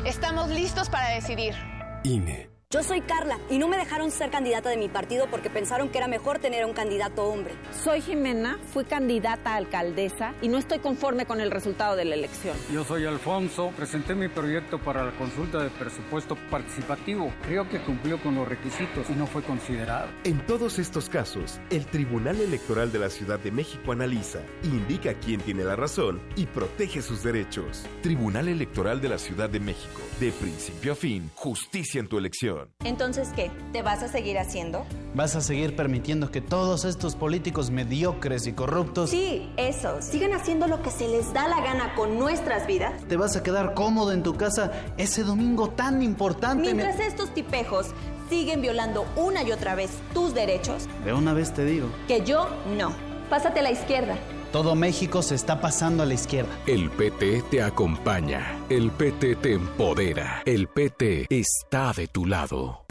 Estamos 0.05 0.49
listos 0.49 0.89
para 0.89 1.09
decidir. 1.09 1.55
INE. 2.03 2.52
Yo 2.73 2.81
soy 2.81 3.01
Carla 3.01 3.37
y 3.51 3.59
no 3.59 3.67
me 3.67 3.77
dejaron 3.77 4.09
ser 4.09 4.31
candidata 4.31 4.67
de 4.67 4.77
mi 4.77 4.89
partido 4.89 5.27
porque 5.29 5.51
pensaron 5.51 5.89
que 5.89 5.99
era 5.99 6.07
mejor 6.07 6.39
tener 6.39 6.65
un 6.65 6.73
candidato 6.73 7.23
hombre. 7.25 7.53
Soy 7.83 8.01
Jimena, 8.01 8.57
fui 8.73 8.83
candidata 8.83 9.53
a 9.53 9.57
alcaldesa 9.57 10.33
y 10.41 10.47
no 10.47 10.57
estoy 10.57 10.79
conforme 10.79 11.27
con 11.27 11.39
el 11.39 11.51
resultado 11.51 11.95
de 11.95 12.05
la 12.05 12.15
elección. 12.15 12.57
Yo 12.73 12.83
soy 12.83 13.05
Alfonso, 13.05 13.71
presenté 13.77 14.15
mi 14.15 14.27
proyecto 14.27 14.79
para 14.79 15.05
la 15.05 15.11
consulta 15.11 15.61
de 15.61 15.69
presupuesto 15.69 16.35
participativo. 16.49 17.31
Creo 17.43 17.69
que 17.69 17.79
cumplió 17.79 18.19
con 18.19 18.33
los 18.33 18.47
requisitos 18.47 19.07
y 19.07 19.13
no 19.13 19.27
fue 19.27 19.43
considerado. 19.43 20.07
En 20.23 20.43
todos 20.47 20.79
estos 20.79 21.09
casos, 21.09 21.59
el 21.69 21.85
Tribunal 21.85 22.41
Electoral 22.41 22.91
de 22.91 22.97
la 22.97 23.11
Ciudad 23.11 23.37
de 23.37 23.51
México 23.51 23.91
analiza, 23.91 24.39
indica 24.63 25.13
quién 25.13 25.41
tiene 25.41 25.63
la 25.63 25.75
razón 25.75 26.23
y 26.35 26.47
protege 26.47 27.03
sus 27.03 27.21
derechos. 27.21 27.85
Tribunal 28.01 28.47
Electoral 28.47 28.99
de 28.99 29.09
la 29.09 29.19
Ciudad 29.19 29.47
de 29.47 29.59
México. 29.59 30.01
De 30.19 30.31
principio 30.31 30.93
a 30.93 30.95
fin, 30.95 31.29
justicia 31.35 31.99
en 31.99 32.07
tu 32.07 32.17
elección. 32.17 32.62
Entonces, 32.83 33.29
¿qué? 33.35 33.51
¿Te 33.71 33.81
vas 33.81 34.03
a 34.03 34.07
seguir 34.07 34.37
haciendo? 34.37 34.85
¿Vas 35.13 35.35
a 35.35 35.41
seguir 35.41 35.75
permitiendo 35.75 36.31
que 36.31 36.41
todos 36.41 36.85
estos 36.85 37.15
políticos 37.15 37.69
mediocres 37.69 38.47
y 38.47 38.53
corruptos... 38.53 39.09
Sí, 39.09 39.51
eso. 39.57 40.01
Sigan 40.01 40.33
haciendo 40.33 40.67
lo 40.67 40.81
que 40.81 40.91
se 40.91 41.07
les 41.07 41.33
da 41.33 41.47
la 41.47 41.61
gana 41.61 41.95
con 41.95 42.17
nuestras 42.17 42.65
vidas. 42.67 42.93
¿Te 43.07 43.17
vas 43.17 43.35
a 43.35 43.43
quedar 43.43 43.73
cómodo 43.73 44.11
en 44.11 44.23
tu 44.23 44.35
casa 44.35 44.71
ese 44.97 45.23
domingo 45.23 45.69
tan 45.69 46.01
importante? 46.01 46.73
Mientras 46.73 46.99
estos 46.99 47.33
tipejos 47.33 47.87
siguen 48.29 48.61
violando 48.61 49.05
una 49.15 49.43
y 49.43 49.51
otra 49.51 49.75
vez 49.75 49.91
tus 50.13 50.33
derechos. 50.33 50.87
De 51.05 51.13
una 51.13 51.33
vez 51.33 51.53
te 51.53 51.65
digo. 51.65 51.87
Que 52.07 52.23
yo 52.25 52.49
no. 52.77 52.93
Pásate 53.29 53.59
a 53.59 53.63
la 53.63 53.71
izquierda. 53.71 54.17
Todo 54.53 54.75
México 54.75 55.23
se 55.23 55.33
está 55.33 55.59
pasando 55.59 56.03
a 56.03 56.05
la 56.05 56.13
izquierda. 56.13 56.55
El 56.67 56.91
PT 56.91 57.45
te 57.49 57.63
acompaña. 57.63 58.55
El 58.69 58.91
PT 58.91 59.37
te 59.37 59.53
empodera. 59.53 60.43
El 60.45 60.67
PT 60.67 61.25
está 61.27 61.91
de 61.91 62.07
tu 62.07 62.27
lado. 62.27 62.85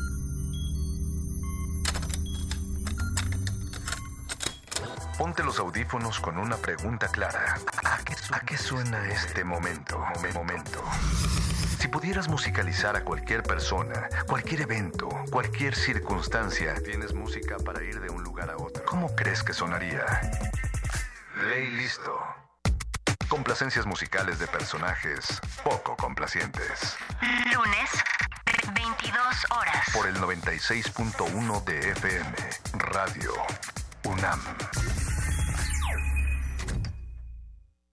Ponte 5.16 5.44
los 5.44 5.60
audífonos 5.60 6.18
con 6.18 6.36
una 6.36 6.56
pregunta 6.56 7.06
clara. 7.06 7.56
¿A 7.84 8.40
qué, 8.40 8.58
suena 8.58 9.08
este 9.08 9.44
momento? 9.44 10.04
Momento. 10.34 10.82
Si 11.78 11.86
pudieras 11.86 12.28
musicalizar 12.28 12.96
a 12.96 13.04
cualquier 13.04 13.44
persona, 13.44 14.08
cualquier 14.26 14.62
evento, 14.62 15.08
cualquier 15.30 15.76
circunstancia, 15.76 16.74
tienes 16.82 17.14
música 17.14 17.56
para 17.58 17.84
ir 17.84 18.00
de 18.00 18.10
un 18.10 18.24
lugar 18.24 18.50
a 18.50 18.56
otro. 18.56 18.84
¿Cómo 18.84 19.14
crees 19.14 19.44
que 19.44 19.52
sonaría? 19.52 20.04
Ley 21.48 21.70
listo. 21.70 22.18
complacencias 23.28 23.86
musicales 23.86 24.38
de 24.38 24.46
personajes 24.46 25.40
poco 25.64 25.96
complacientes. 25.96 26.96
Lunes, 27.52 27.90
22 28.74 29.50
horas. 29.50 29.90
Por 29.92 30.06
el 30.06 30.16
96.1 30.16 31.64
de 31.64 31.90
FM, 31.90 32.36
Radio 32.74 33.32
UNAM. 34.04 34.40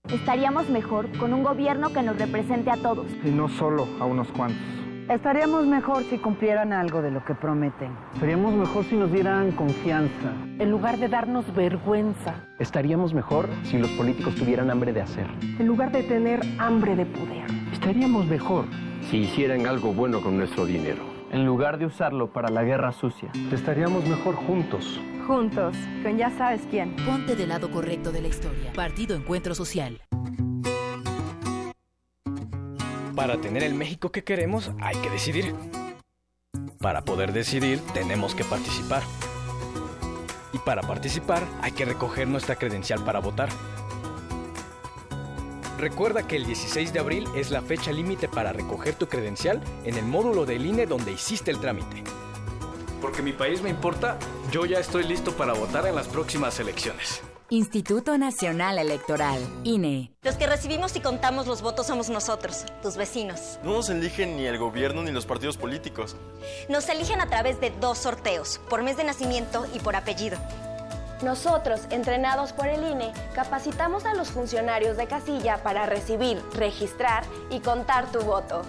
Estaríamos 0.08 0.68
mejor 0.68 1.10
con 1.18 1.32
un 1.32 1.42
gobierno 1.42 1.92
que 1.92 2.02
nos 2.02 2.18
represente 2.18 2.70
a 2.70 2.76
todos. 2.76 3.06
Y 3.24 3.30
no 3.30 3.48
solo 3.48 3.88
a 4.00 4.04
unos 4.04 4.28
cuantos. 4.28 4.89
Estaríamos 5.08 5.66
mejor 5.66 6.04
si 6.04 6.18
cumplieran 6.18 6.72
algo 6.72 7.02
de 7.02 7.10
lo 7.10 7.24
que 7.24 7.34
prometen. 7.34 7.90
Estaríamos 8.14 8.54
mejor 8.54 8.84
si 8.84 8.96
nos 8.96 9.10
dieran 9.10 9.52
confianza. 9.52 10.32
En 10.58 10.70
lugar 10.70 10.98
de 10.98 11.08
darnos 11.08 11.52
vergüenza. 11.54 12.34
Estaríamos 12.58 13.12
mejor 13.14 13.48
si 13.64 13.78
los 13.78 13.90
políticos 13.92 14.34
tuvieran 14.34 14.70
hambre 14.70 14.92
de 14.92 15.02
hacer. 15.02 15.26
En 15.58 15.66
lugar 15.66 15.90
de 15.92 16.02
tener 16.02 16.40
hambre 16.58 16.94
de 16.94 17.06
poder. 17.06 17.44
Estaríamos 17.72 18.26
mejor 18.26 18.66
si 19.10 19.18
hicieran 19.18 19.66
algo 19.66 19.92
bueno 19.92 20.20
con 20.20 20.36
nuestro 20.36 20.64
dinero. 20.64 21.02
En 21.32 21.44
lugar 21.46 21.78
de 21.78 21.86
usarlo 21.86 22.32
para 22.32 22.50
la 22.50 22.62
guerra 22.62 22.92
sucia. 22.92 23.30
Estaríamos 23.52 24.06
mejor 24.06 24.34
juntos. 24.34 25.00
Juntos, 25.26 25.76
con 26.02 26.16
ya 26.16 26.30
sabes 26.30 26.62
quién. 26.70 26.96
Ponte 27.06 27.36
del 27.36 27.50
lado 27.50 27.70
correcto 27.70 28.10
de 28.10 28.22
la 28.22 28.28
historia. 28.28 28.72
Partido 28.74 29.16
Encuentro 29.16 29.54
Social. 29.54 30.00
Para 33.14 33.40
tener 33.40 33.62
el 33.64 33.74
México 33.74 34.12
que 34.12 34.24
queremos 34.24 34.70
hay 34.80 34.96
que 34.96 35.10
decidir. 35.10 35.54
Para 36.78 37.04
poder 37.04 37.32
decidir 37.32 37.80
tenemos 37.92 38.34
que 38.34 38.44
participar. 38.44 39.02
Y 40.52 40.58
para 40.58 40.82
participar 40.82 41.42
hay 41.60 41.72
que 41.72 41.84
recoger 41.84 42.28
nuestra 42.28 42.56
credencial 42.56 43.04
para 43.04 43.20
votar. 43.20 43.48
Recuerda 45.78 46.26
que 46.26 46.36
el 46.36 46.44
16 46.44 46.92
de 46.92 46.98
abril 46.98 47.26
es 47.34 47.50
la 47.50 47.62
fecha 47.62 47.90
límite 47.90 48.28
para 48.28 48.52
recoger 48.52 48.94
tu 48.94 49.08
credencial 49.08 49.62
en 49.84 49.96
el 49.96 50.04
módulo 50.04 50.44
del 50.44 50.66
INE 50.66 50.86
donde 50.86 51.12
hiciste 51.12 51.50
el 51.50 51.58
trámite. 51.58 52.04
Porque 53.00 53.22
mi 53.22 53.32
país 53.32 53.62
me 53.62 53.70
importa, 53.70 54.18
yo 54.52 54.66
ya 54.66 54.78
estoy 54.78 55.04
listo 55.04 55.32
para 55.32 55.54
votar 55.54 55.86
en 55.86 55.94
las 55.94 56.06
próximas 56.06 56.60
elecciones. 56.60 57.22
Instituto 57.52 58.16
Nacional 58.16 58.78
Electoral, 58.78 59.40
INE. 59.64 60.12
Los 60.22 60.36
que 60.36 60.46
recibimos 60.46 60.94
y 60.94 61.00
contamos 61.00 61.48
los 61.48 61.62
votos 61.62 61.88
somos 61.88 62.08
nosotros, 62.08 62.64
tus 62.80 62.96
vecinos. 62.96 63.58
No 63.64 63.72
nos 63.72 63.90
eligen 63.90 64.36
ni 64.36 64.46
el 64.46 64.56
gobierno 64.56 65.02
ni 65.02 65.10
los 65.10 65.26
partidos 65.26 65.56
políticos. 65.56 66.14
Nos 66.68 66.88
eligen 66.88 67.20
a 67.20 67.26
través 67.26 67.60
de 67.60 67.70
dos 67.80 67.98
sorteos, 67.98 68.60
por 68.70 68.84
mes 68.84 68.96
de 68.96 69.02
nacimiento 69.02 69.66
y 69.74 69.80
por 69.80 69.96
apellido. 69.96 70.38
Nosotros, 71.24 71.80
entrenados 71.90 72.52
por 72.52 72.68
el 72.68 72.84
INE, 72.88 73.12
capacitamos 73.34 74.04
a 74.04 74.14
los 74.14 74.28
funcionarios 74.28 74.96
de 74.96 75.08
casilla 75.08 75.60
para 75.64 75.86
recibir, 75.86 76.40
registrar 76.54 77.24
y 77.50 77.58
contar 77.58 78.12
tu 78.12 78.20
voto. 78.20 78.62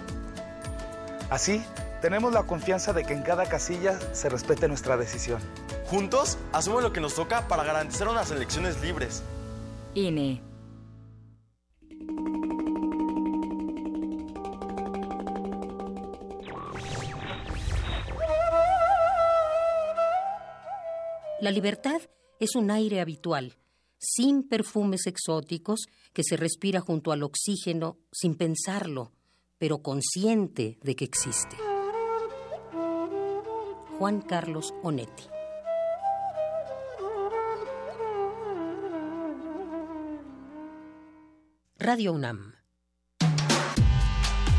Así, 1.30 1.64
tenemos 2.02 2.32
la 2.32 2.42
confianza 2.48 2.92
de 2.92 3.04
que 3.04 3.14
en 3.14 3.22
cada 3.22 3.48
casilla 3.48 3.96
se 4.12 4.28
respete 4.28 4.66
nuestra 4.66 4.96
decisión. 4.96 5.40
Juntos, 5.86 6.36
hacemos 6.52 6.82
lo 6.82 6.92
que 6.92 7.00
nos 7.00 7.14
toca 7.14 7.46
para 7.46 7.62
garantizar 7.62 8.08
unas 8.08 8.30
elecciones 8.32 8.82
libres. 8.82 9.22
INE. 9.94 10.42
La 21.40 21.50
libertad 21.50 22.00
es 22.40 22.56
un 22.56 22.70
aire 22.72 23.00
habitual, 23.00 23.56
sin 23.98 24.48
perfumes 24.48 25.06
exóticos, 25.06 25.86
que 26.12 26.22
se 26.24 26.36
respira 26.36 26.80
junto 26.80 27.12
al 27.12 27.22
oxígeno 27.22 27.98
sin 28.10 28.34
pensarlo, 28.34 29.12
pero 29.58 29.82
consciente 29.82 30.78
de 30.82 30.96
que 30.96 31.04
existe. 31.04 31.71
Juan 34.02 34.18
Carlos 34.20 34.74
Onetti. 34.82 35.22
Radio 41.78 42.12
UNAM. 42.12 42.56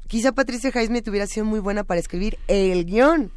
Quizá 0.06 0.32
Patricia 0.32 0.70
Highsmith 0.70 1.08
hubiera 1.08 1.26
sido 1.26 1.46
muy 1.46 1.58
buena 1.58 1.82
para 1.82 1.98
escribir 1.98 2.38
el 2.46 2.84
guion 2.84 3.32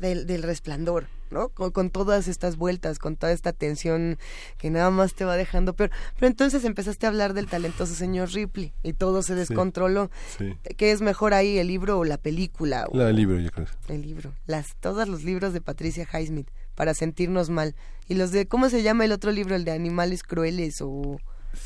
del, 0.00 0.26
del 0.26 0.42
resplandor, 0.42 1.06
¿no? 1.30 1.48
Con, 1.48 1.70
con 1.70 1.90
todas 1.90 2.28
estas 2.28 2.56
vueltas, 2.56 2.98
con 2.98 3.16
toda 3.16 3.32
esta 3.32 3.52
tensión 3.52 4.18
que 4.58 4.70
nada 4.70 4.90
más 4.90 5.14
te 5.14 5.24
va 5.24 5.36
dejando 5.36 5.74
peor. 5.74 5.90
Pero 6.14 6.26
entonces 6.28 6.64
empezaste 6.64 7.06
a 7.06 7.08
hablar 7.08 7.34
del 7.34 7.46
talentoso 7.46 7.94
señor 7.94 8.30
Ripley 8.32 8.72
y 8.82 8.92
todo 8.92 9.22
se 9.22 9.34
descontroló. 9.34 10.10
Sí. 10.38 10.56
¿Qué 10.76 10.92
es 10.92 11.00
mejor 11.00 11.34
ahí, 11.34 11.58
el 11.58 11.68
libro 11.68 11.98
o 11.98 12.04
la 12.04 12.18
película? 12.18 12.86
O- 12.90 12.96
La 12.96 13.06
del 13.06 13.16
libro, 13.16 13.38
yo 13.38 13.50
creo. 13.50 13.66
el 13.88 14.02
libro. 14.02 14.32
Las, 14.46 14.76
todos 14.80 15.08
los 15.08 15.24
libros 15.24 15.52
de 15.52 15.60
Patricia 15.60 16.06
Highsmith 16.12 16.48
para 16.74 16.92
sentirnos 16.94 17.48
mal. 17.50 17.74
Y 18.08 18.14
los 18.14 18.30
de, 18.32 18.46
¿cómo 18.46 18.68
se 18.68 18.82
llama 18.82 19.04
el 19.04 19.12
otro 19.12 19.32
libro? 19.32 19.54
El 19.56 19.64
de 19.64 19.72
animales 19.72 20.22
crueles 20.22 20.76
o... 20.80 21.18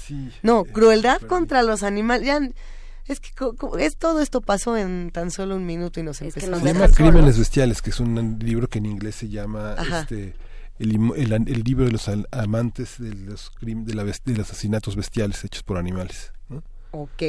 Sí. 0.06 0.30
No, 0.44 0.64
crueldad 0.64 1.20
contra 1.22 1.62
los 1.64 1.82
animales. 1.82 2.24
Ya, 2.26 2.38
es 3.12 3.20
que 3.20 3.30
co- 3.32 3.54
co- 3.54 3.78
es 3.78 3.96
todo 3.96 4.20
esto 4.20 4.40
pasó 4.40 4.76
en 4.76 5.10
tan 5.12 5.30
solo 5.30 5.56
un 5.56 5.66
minuto 5.66 6.00
y 6.00 6.02
nos 6.02 6.20
empezó 6.22 6.58
Se 6.58 6.64
llama 6.64 6.88
Crímenes 6.88 7.38
Bestiales, 7.38 7.82
que 7.82 7.90
es 7.90 8.00
un 8.00 8.38
libro 8.40 8.68
que 8.68 8.78
en 8.78 8.86
inglés 8.86 9.16
se 9.16 9.28
llama 9.28 9.72
Ajá. 9.76 10.00
este 10.00 10.34
el, 10.78 10.98
el 11.16 11.32
an- 11.34 11.46
el 11.48 11.62
libro 11.62 11.84
de 11.84 11.92
los 11.92 12.08
al- 12.08 12.26
amantes 12.30 12.98
de 12.98 13.14
los, 13.14 13.50
crim- 13.50 13.84
de, 13.84 13.94
la 13.94 14.04
de 14.04 14.14
los 14.34 14.50
asesinatos 14.50 14.96
bestiales 14.96 15.44
hechos 15.44 15.62
por 15.62 15.76
animales. 15.76 16.32
¿no? 16.48 16.62
Ok. 16.92 17.22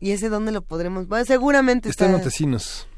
¿Y 0.00 0.10
ese 0.10 0.28
dónde 0.28 0.50
lo 0.52 0.62
podremos? 0.62 1.06
Bueno, 1.08 1.24
seguramente 1.24 1.88
Está 1.88 2.04
está... 2.04 2.06
en 2.06 2.20
Montesinos. 2.20 2.88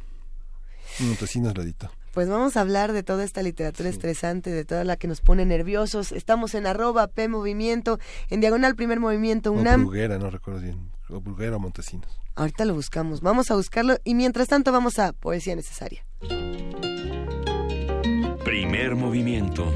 En 1.00 1.08
Montesinos, 1.08 1.56
ladito. 1.56 1.90
Pues 2.14 2.28
vamos 2.28 2.56
a 2.56 2.62
hablar 2.62 2.92
de 2.92 3.02
toda 3.04 3.22
esta 3.22 3.42
literatura 3.42 3.88
estresante, 3.88 4.50
de 4.50 4.64
toda 4.64 4.82
la 4.84 4.96
que 4.96 5.06
nos 5.06 5.20
pone 5.20 5.44
nerviosos. 5.44 6.10
Estamos 6.10 6.54
en 6.54 6.66
arroba 6.66 7.06
P 7.06 7.28
Movimiento, 7.28 8.00
en 8.30 8.40
diagonal 8.40 8.74
Primer 8.74 8.98
Movimiento 8.98 9.50
O 9.52 9.54
UNAM. 9.54 9.82
Bruguera, 9.82 10.18
no 10.18 10.30
recuerdo 10.30 10.60
bien. 10.60 10.90
O 11.10 11.20
Bruguera 11.20 11.56
o 11.56 11.60
Montesinos. 11.60 12.20
Ahorita 12.34 12.64
lo 12.64 12.74
buscamos, 12.74 13.20
vamos 13.20 13.50
a 13.50 13.54
buscarlo 13.56 13.96
y 14.04 14.14
mientras 14.14 14.48
tanto 14.48 14.72
vamos 14.72 14.98
a 14.98 15.12
Poesía 15.12 15.56
Necesaria. 15.56 16.04
Primer 18.44 18.94
movimiento. 18.94 19.72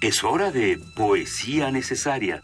Es 0.00 0.22
hora 0.22 0.52
de 0.52 0.80
poesía 0.94 1.70
necesaria. 1.72 2.40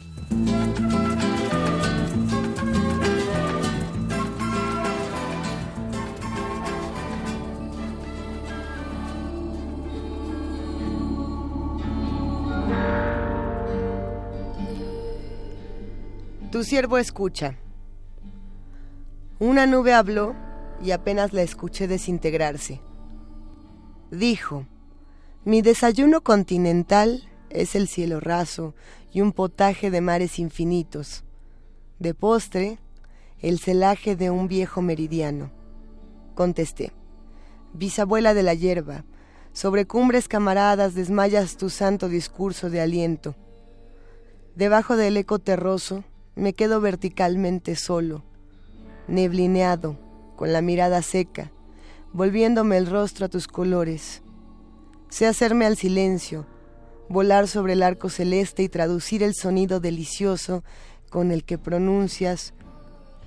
Tu 16.54 16.62
siervo 16.62 16.98
escucha. 16.98 17.58
Una 19.40 19.66
nube 19.66 19.92
habló 19.92 20.36
y 20.80 20.92
apenas 20.92 21.32
la 21.32 21.42
escuché 21.42 21.88
desintegrarse. 21.88 22.80
Dijo, 24.12 24.64
mi 25.44 25.62
desayuno 25.62 26.20
continental 26.20 27.28
es 27.50 27.74
el 27.74 27.88
cielo 27.88 28.20
raso 28.20 28.72
y 29.12 29.20
un 29.20 29.32
potaje 29.32 29.90
de 29.90 30.00
mares 30.00 30.38
infinitos. 30.38 31.24
De 31.98 32.14
postre, 32.14 32.78
el 33.40 33.58
celaje 33.58 34.14
de 34.14 34.30
un 34.30 34.46
viejo 34.46 34.80
meridiano. 34.80 35.50
Contesté, 36.36 36.92
bisabuela 37.72 38.32
de 38.32 38.44
la 38.44 38.54
hierba, 38.54 39.04
sobre 39.52 39.88
cumbres 39.88 40.28
camaradas 40.28 40.94
desmayas 40.94 41.56
tu 41.56 41.68
santo 41.68 42.08
discurso 42.08 42.70
de 42.70 42.80
aliento. 42.80 43.34
Debajo 44.54 44.96
del 44.96 45.16
eco 45.16 45.40
terroso 45.40 46.04
me 46.36 46.52
quedo 46.52 46.80
verticalmente 46.80 47.76
solo, 47.76 48.22
neblineado, 49.06 49.98
con 50.36 50.52
la 50.52 50.62
mirada 50.62 51.00
seca, 51.02 51.52
volviéndome 52.12 52.76
el 52.76 52.86
rostro 52.86 53.26
a 53.26 53.28
tus 53.28 53.46
colores. 53.46 54.22
Sé 55.08 55.26
hacerme 55.26 55.66
al 55.66 55.76
silencio, 55.76 56.46
volar 57.08 57.46
sobre 57.46 57.74
el 57.74 57.82
arco 57.82 58.08
celeste 58.08 58.62
y 58.62 58.68
traducir 58.68 59.22
el 59.22 59.34
sonido 59.34 59.78
delicioso 59.80 60.64
con 61.10 61.30
el 61.30 61.44
que 61.44 61.58
pronuncias 61.58 62.54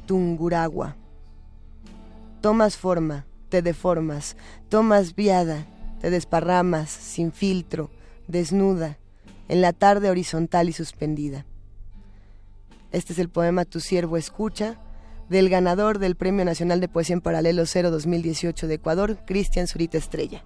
Tunguragua. 0.06 0.96
Tomas 2.42 2.78
forma, 2.78 3.26
te 3.50 3.62
deformas, 3.62 4.36
tomas 4.70 5.16
viada, 5.16 5.66
te 6.00 6.10
desparramas, 6.10 6.90
sin 6.90 7.32
filtro, 7.32 7.90
desnuda, 8.28 8.98
en 9.48 9.62
la 9.62 9.74
tarde 9.74 10.10
horizontal 10.10 10.70
y 10.70 10.74
suspendida. 10.74 11.46
Este 12.92 13.12
es 13.12 13.20
el 13.20 13.30
poema 13.30 13.66
Tu 13.66 13.82
siervo 13.82 14.16
escucha, 14.16 14.80
del 15.30 15.50
ganador 15.50 16.00
del 16.00 16.16
Premio 16.16 16.46
Nacional 16.46 16.80
de 16.80 16.88
Poesía 16.88 17.16
en 17.16 17.22
Paralelo 17.22 17.66
0 17.66 17.92
2018 17.92 18.68
de 18.68 18.76
Ecuador, 18.76 19.20
Cristian 19.26 19.68
Zurita 19.68 19.98
Estrella. 19.98 20.46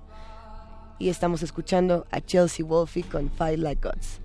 Y 0.97 1.09
estamos 1.09 1.43
escuchando 1.43 2.07
a 2.09 2.19
Chelsea 2.19 2.65
Wolfe 2.65 3.03
con 3.03 3.29
Fight 3.29 3.59
Like 3.59 3.87
Gods. 3.87 4.21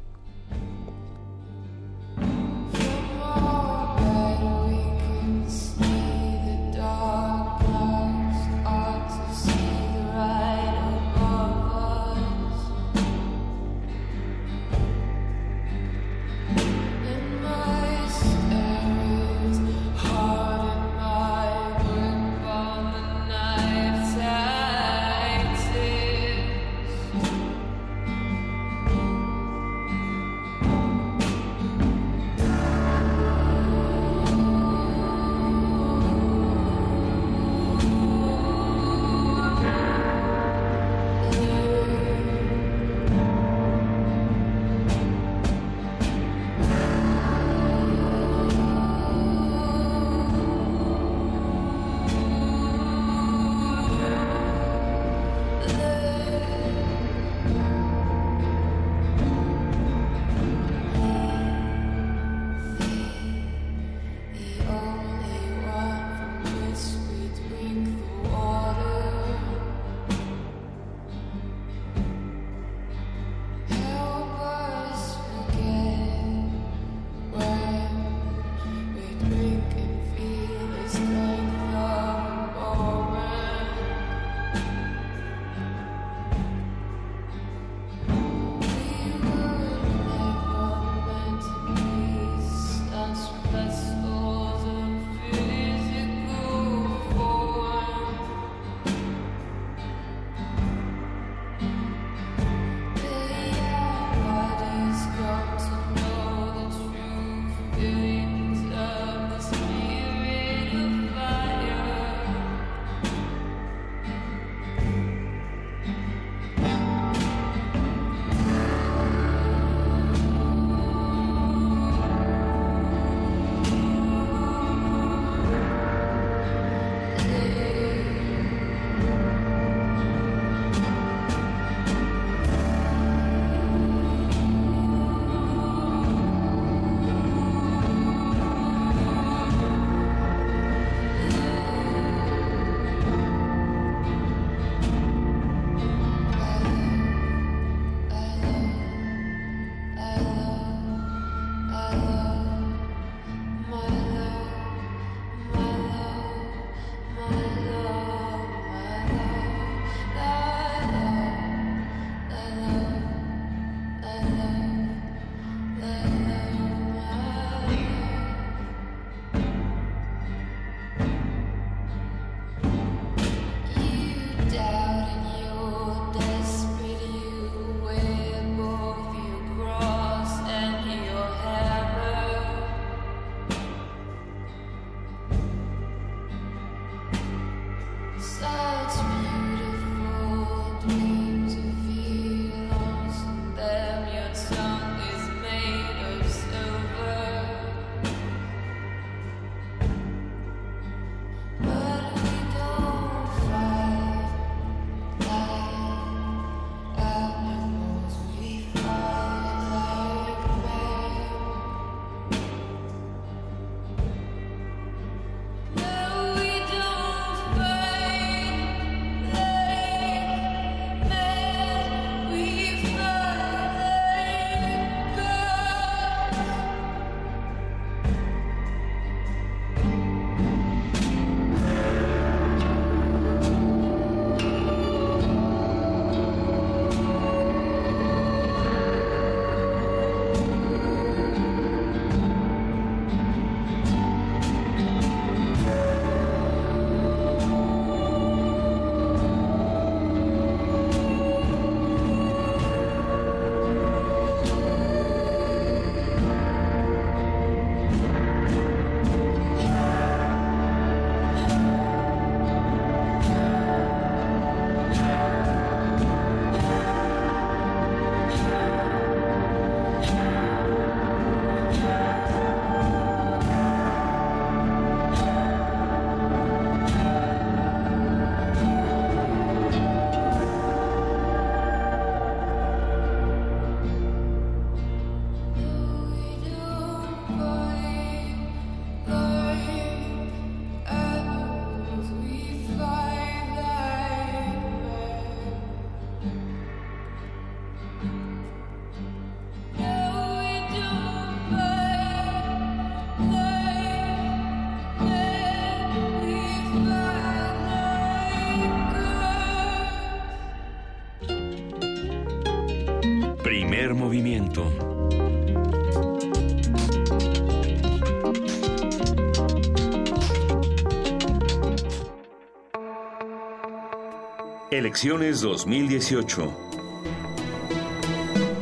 Elecciones 324.87 325.41
2018. 325.41 326.57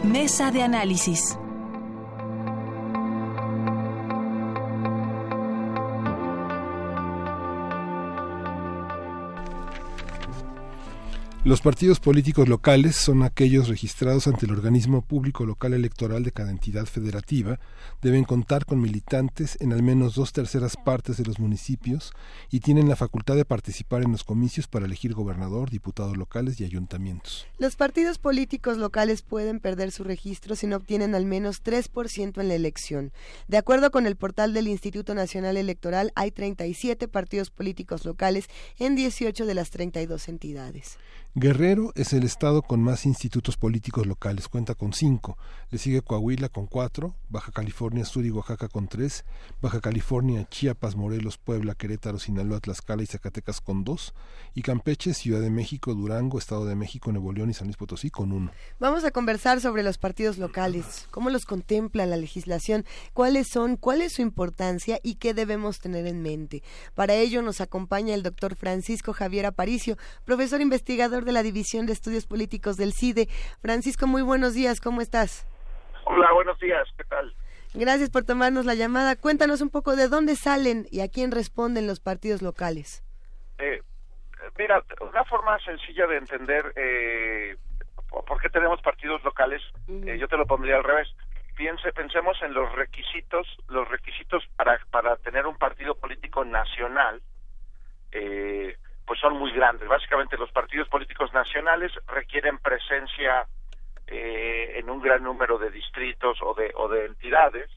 Mesa 0.05 0.51
de 0.51 0.62
análisis. 0.62 1.36
Los 11.44 11.60
partidos 11.60 12.00
políticos 12.00 12.48
locales 12.48 12.96
son 12.96 13.22
aquellos 13.22 13.68
registrados 13.68 14.26
ante 14.28 14.46
el 14.46 14.52
organismo 14.52 15.02
público 15.02 15.44
local 15.44 15.74
electoral 15.74 16.24
de 16.24 16.32
cada 16.32 16.50
entidad 16.50 16.86
federativa, 16.86 17.60
deben 18.00 18.24
contar 18.24 18.64
con 18.64 18.80
militantes 18.80 19.58
en 19.60 19.74
al 19.74 19.82
menos 19.82 20.14
dos 20.14 20.32
terceras 20.32 20.74
partes 20.82 21.18
de 21.18 21.24
los 21.26 21.38
municipios 21.38 22.14
y 22.50 22.60
tienen 22.60 22.88
la 22.88 22.96
facultad 22.96 23.36
de 23.36 23.44
participar 23.44 24.02
en 24.02 24.12
los 24.12 24.24
comicios 24.24 24.68
para 24.68 24.86
elegir 24.86 25.12
gobernador, 25.12 25.68
diputados 25.68 26.16
locales 26.16 26.58
y 26.60 26.64
ayuntamientos. 26.64 27.46
Los 27.58 27.76
partidos 27.76 28.16
políticos 28.16 28.78
locales 28.78 29.20
pueden 29.20 29.60
perder 29.60 29.92
su 29.92 30.02
registro 30.02 30.56
si 30.56 30.66
no 30.66 30.76
obtienen 30.76 31.14
al 31.14 31.26
menos 31.26 31.62
3% 31.62 32.40
en 32.40 32.48
la 32.48 32.54
elección. 32.54 33.12
De 33.48 33.58
acuerdo 33.58 33.90
con 33.90 34.06
el 34.06 34.16
portal 34.16 34.54
del 34.54 34.66
Instituto 34.66 35.14
Nacional 35.14 35.58
Electoral, 35.58 36.10
hay 36.14 36.30
37 36.30 37.06
partidos 37.06 37.50
políticos 37.50 38.06
locales 38.06 38.48
en 38.78 38.96
18 38.96 39.44
de 39.44 39.54
las 39.54 39.68
32 39.68 40.28
entidades. 40.28 40.96
Guerrero 41.36 41.90
es 41.97 42.12
el 42.12 42.23
estado 42.23 42.62
con 42.62 42.81
más 42.81 43.05
institutos 43.06 43.56
políticos 43.56 44.06
locales, 44.06 44.47
cuenta 44.47 44.77
con 44.77 44.93
cinco. 44.93 45.36
Le 45.73 45.78
sigue 45.78 46.01
Coahuila 46.01 46.48
con 46.48 46.69
cuatro, 46.69 47.16
Baja 47.28 47.51
California 47.51 48.05
Sur 48.05 48.24
y 48.24 48.31
Oaxaca 48.31 48.69
con 48.69 48.86
tres, 48.86 49.24
Baja 49.61 49.81
California, 49.81 50.48
Chiapas, 50.48 50.94
Morelos, 50.94 51.36
Puebla, 51.36 51.74
Querétaro, 51.74 52.20
Sinaloa, 52.20 52.61
Tlaxcala 52.61 53.02
y 53.02 53.06
Zacatecas 53.06 53.61
con 53.61 53.82
dos, 53.82 54.15
y 54.55 54.62
Campeche, 54.62 55.12
Ciudad 55.12 55.40
de 55.40 55.51
México, 55.51 55.93
Durango, 55.93 56.39
Estado 56.39 56.66
de 56.66 56.77
México, 56.77 57.11
Nuevo 57.11 57.32
León 57.32 57.51
y 57.51 57.55
San 57.55 57.66
Luis 57.66 57.78
Potosí 57.78 58.11
con 58.11 58.31
uno. 58.31 58.52
Vamos 58.78 59.02
a 59.02 59.11
conversar 59.11 59.61
sobre 59.61 59.82
los 59.82 59.98
partidos 59.98 60.39
locales, 60.39 61.09
cómo 61.11 61.31
los 61.31 61.47
contempla 61.47 62.06
la 62.06 62.16
legislación, 62.16 62.85
cuáles 63.12 63.48
son, 63.48 63.77
cuál 63.77 64.02
es 64.02 64.12
su 64.12 64.23
importancia 64.23 65.01
y 65.02 65.16
qué 65.16 65.35
debemos 65.35 65.81
tener 65.81 66.06
en 66.06 66.23
mente. 66.23 66.62
Para 66.94 67.15
ello 67.15 67.43
nos 67.43 67.61
acompaña 67.61 68.15
el 68.15 68.23
doctor 68.23 68.55
Francisco 68.55 69.12
Javier 69.12 69.47
Aparicio, 69.47 69.98
profesor 70.24 70.61
investigador 70.61 71.23
de 71.24 71.32
la 71.32 71.42
División 71.42 71.86
de 71.86 71.92
Estudios 71.92 72.26
Políticos 72.26 72.76
del 72.76 72.92
CIDE. 72.92 73.28
Francisco, 73.60 74.06
muy 74.06 74.22
buenos 74.22 74.55
días, 74.55 74.80
¿cómo 74.80 75.01
estás? 75.01 75.46
Hola, 76.05 76.32
buenos 76.32 76.59
días, 76.59 76.86
¿qué 76.96 77.05
tal? 77.05 77.34
Gracias 77.74 78.10
por 78.10 78.24
tomarnos 78.24 78.66
la 78.66 78.74
llamada. 78.74 79.16
Cuéntanos 79.16 79.60
un 79.60 79.70
poco 79.70 79.96
de 79.96 80.09
dónde 80.09 80.36
salen 80.36 80.86
y 80.90 81.01
a 81.01 81.09
quién 81.09 81.32
responden 81.32 81.86
los 81.86 81.98
partidos 81.98 82.40
locales. 82.40 83.02
Eh, 83.59 83.82
mira, 84.56 84.84
una 85.01 85.24
forma 85.24 85.59
sencilla 85.60 86.06
de 86.06 86.18
entender 86.18 86.72
eh, 86.76 87.56
por 88.22 88.40
qué 88.40 88.48
tenemos 88.48 88.80
partidos 88.82 89.24
locales, 89.24 89.60
eh, 89.88 90.16
yo 90.18 90.28
te 90.28 90.36
lo 90.36 90.46
pondría 90.46 90.76
al 90.76 90.84
revés. 90.84 91.09
Piense, 91.56 91.92
pensemos 91.92 92.36
en 92.42 92.52
los 92.52 92.72
requisitos, 92.72 93.46
los 93.68 93.88
requisitos 93.88 94.44
para, 94.56 94.78
para 94.90 95.16
tener 95.16 95.46
un 95.46 95.56
partido 95.56 95.94
político 95.94 96.44
nacional. 96.44 97.22
Eh, 98.12 98.76
pues 99.06 99.20
son 99.20 99.36
muy 99.36 99.52
grandes. 99.52 99.89
Básicamente 99.89 100.36
los 100.36 100.51
partidos 100.52 100.89
políticos 100.89 101.32
nacionales 101.32 101.93
requieren 102.06 102.59
presencia 102.59 103.47
eh, 104.06 104.74
en 104.76 104.90
un 104.90 105.01
gran 105.01 105.22
número 105.22 105.59
de 105.59 105.70
distritos 105.70 106.39
o 106.43 106.55
de, 106.55 106.72
o 106.74 106.89
de 106.89 107.06
entidades 107.06 107.70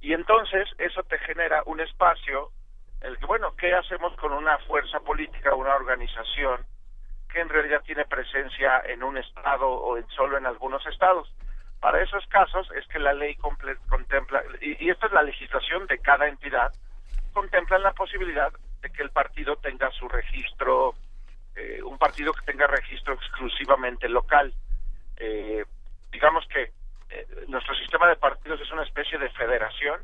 y 0.00 0.12
entonces 0.12 0.68
eso 0.78 1.02
te 1.04 1.18
genera 1.18 1.62
un 1.66 1.80
espacio 1.80 2.50
en 3.00 3.08
el 3.08 3.18
que, 3.18 3.26
bueno, 3.26 3.54
¿qué 3.56 3.74
hacemos 3.74 4.14
con 4.16 4.32
una 4.32 4.58
fuerza 4.58 5.00
política, 5.00 5.54
una 5.54 5.74
organización 5.74 6.64
que 7.32 7.40
en 7.40 7.48
realidad 7.48 7.82
tiene 7.84 8.04
presencia 8.04 8.80
en 8.86 9.02
un 9.02 9.18
estado 9.18 9.68
o 9.68 9.96
en 9.96 10.08
solo 10.08 10.38
en 10.38 10.46
algunos 10.46 10.84
estados? 10.86 11.32
Para 11.80 12.02
esos 12.02 12.26
casos 12.26 12.68
es 12.72 12.86
que 12.88 12.98
la 12.98 13.12
ley 13.12 13.36
contempla, 13.36 14.42
y, 14.60 14.84
y 14.84 14.90
esta 14.90 15.06
es 15.06 15.12
la 15.12 15.22
legislación 15.22 15.86
de 15.86 15.98
cada 15.98 16.26
entidad, 16.26 16.72
contemplan 17.32 17.82
la 17.82 17.92
posibilidad 17.92 18.52
de 18.80 18.90
que 18.90 19.02
el 19.02 19.10
partido 19.10 19.56
tenga 19.56 19.90
su 19.92 20.08
registro, 20.08 20.94
eh, 21.56 21.82
un 21.82 21.98
partido 21.98 22.32
que 22.32 22.44
tenga 22.44 22.66
registro 22.66 23.14
exclusivamente 23.14 24.08
local. 24.08 24.52
Eh, 25.16 25.64
digamos 26.10 26.46
que 26.48 26.72
eh, 27.10 27.26
nuestro 27.48 27.74
sistema 27.74 28.06
de 28.08 28.16
partidos 28.16 28.60
es 28.60 28.70
una 28.70 28.84
especie 28.84 29.18
de 29.18 29.30
federación. 29.30 30.00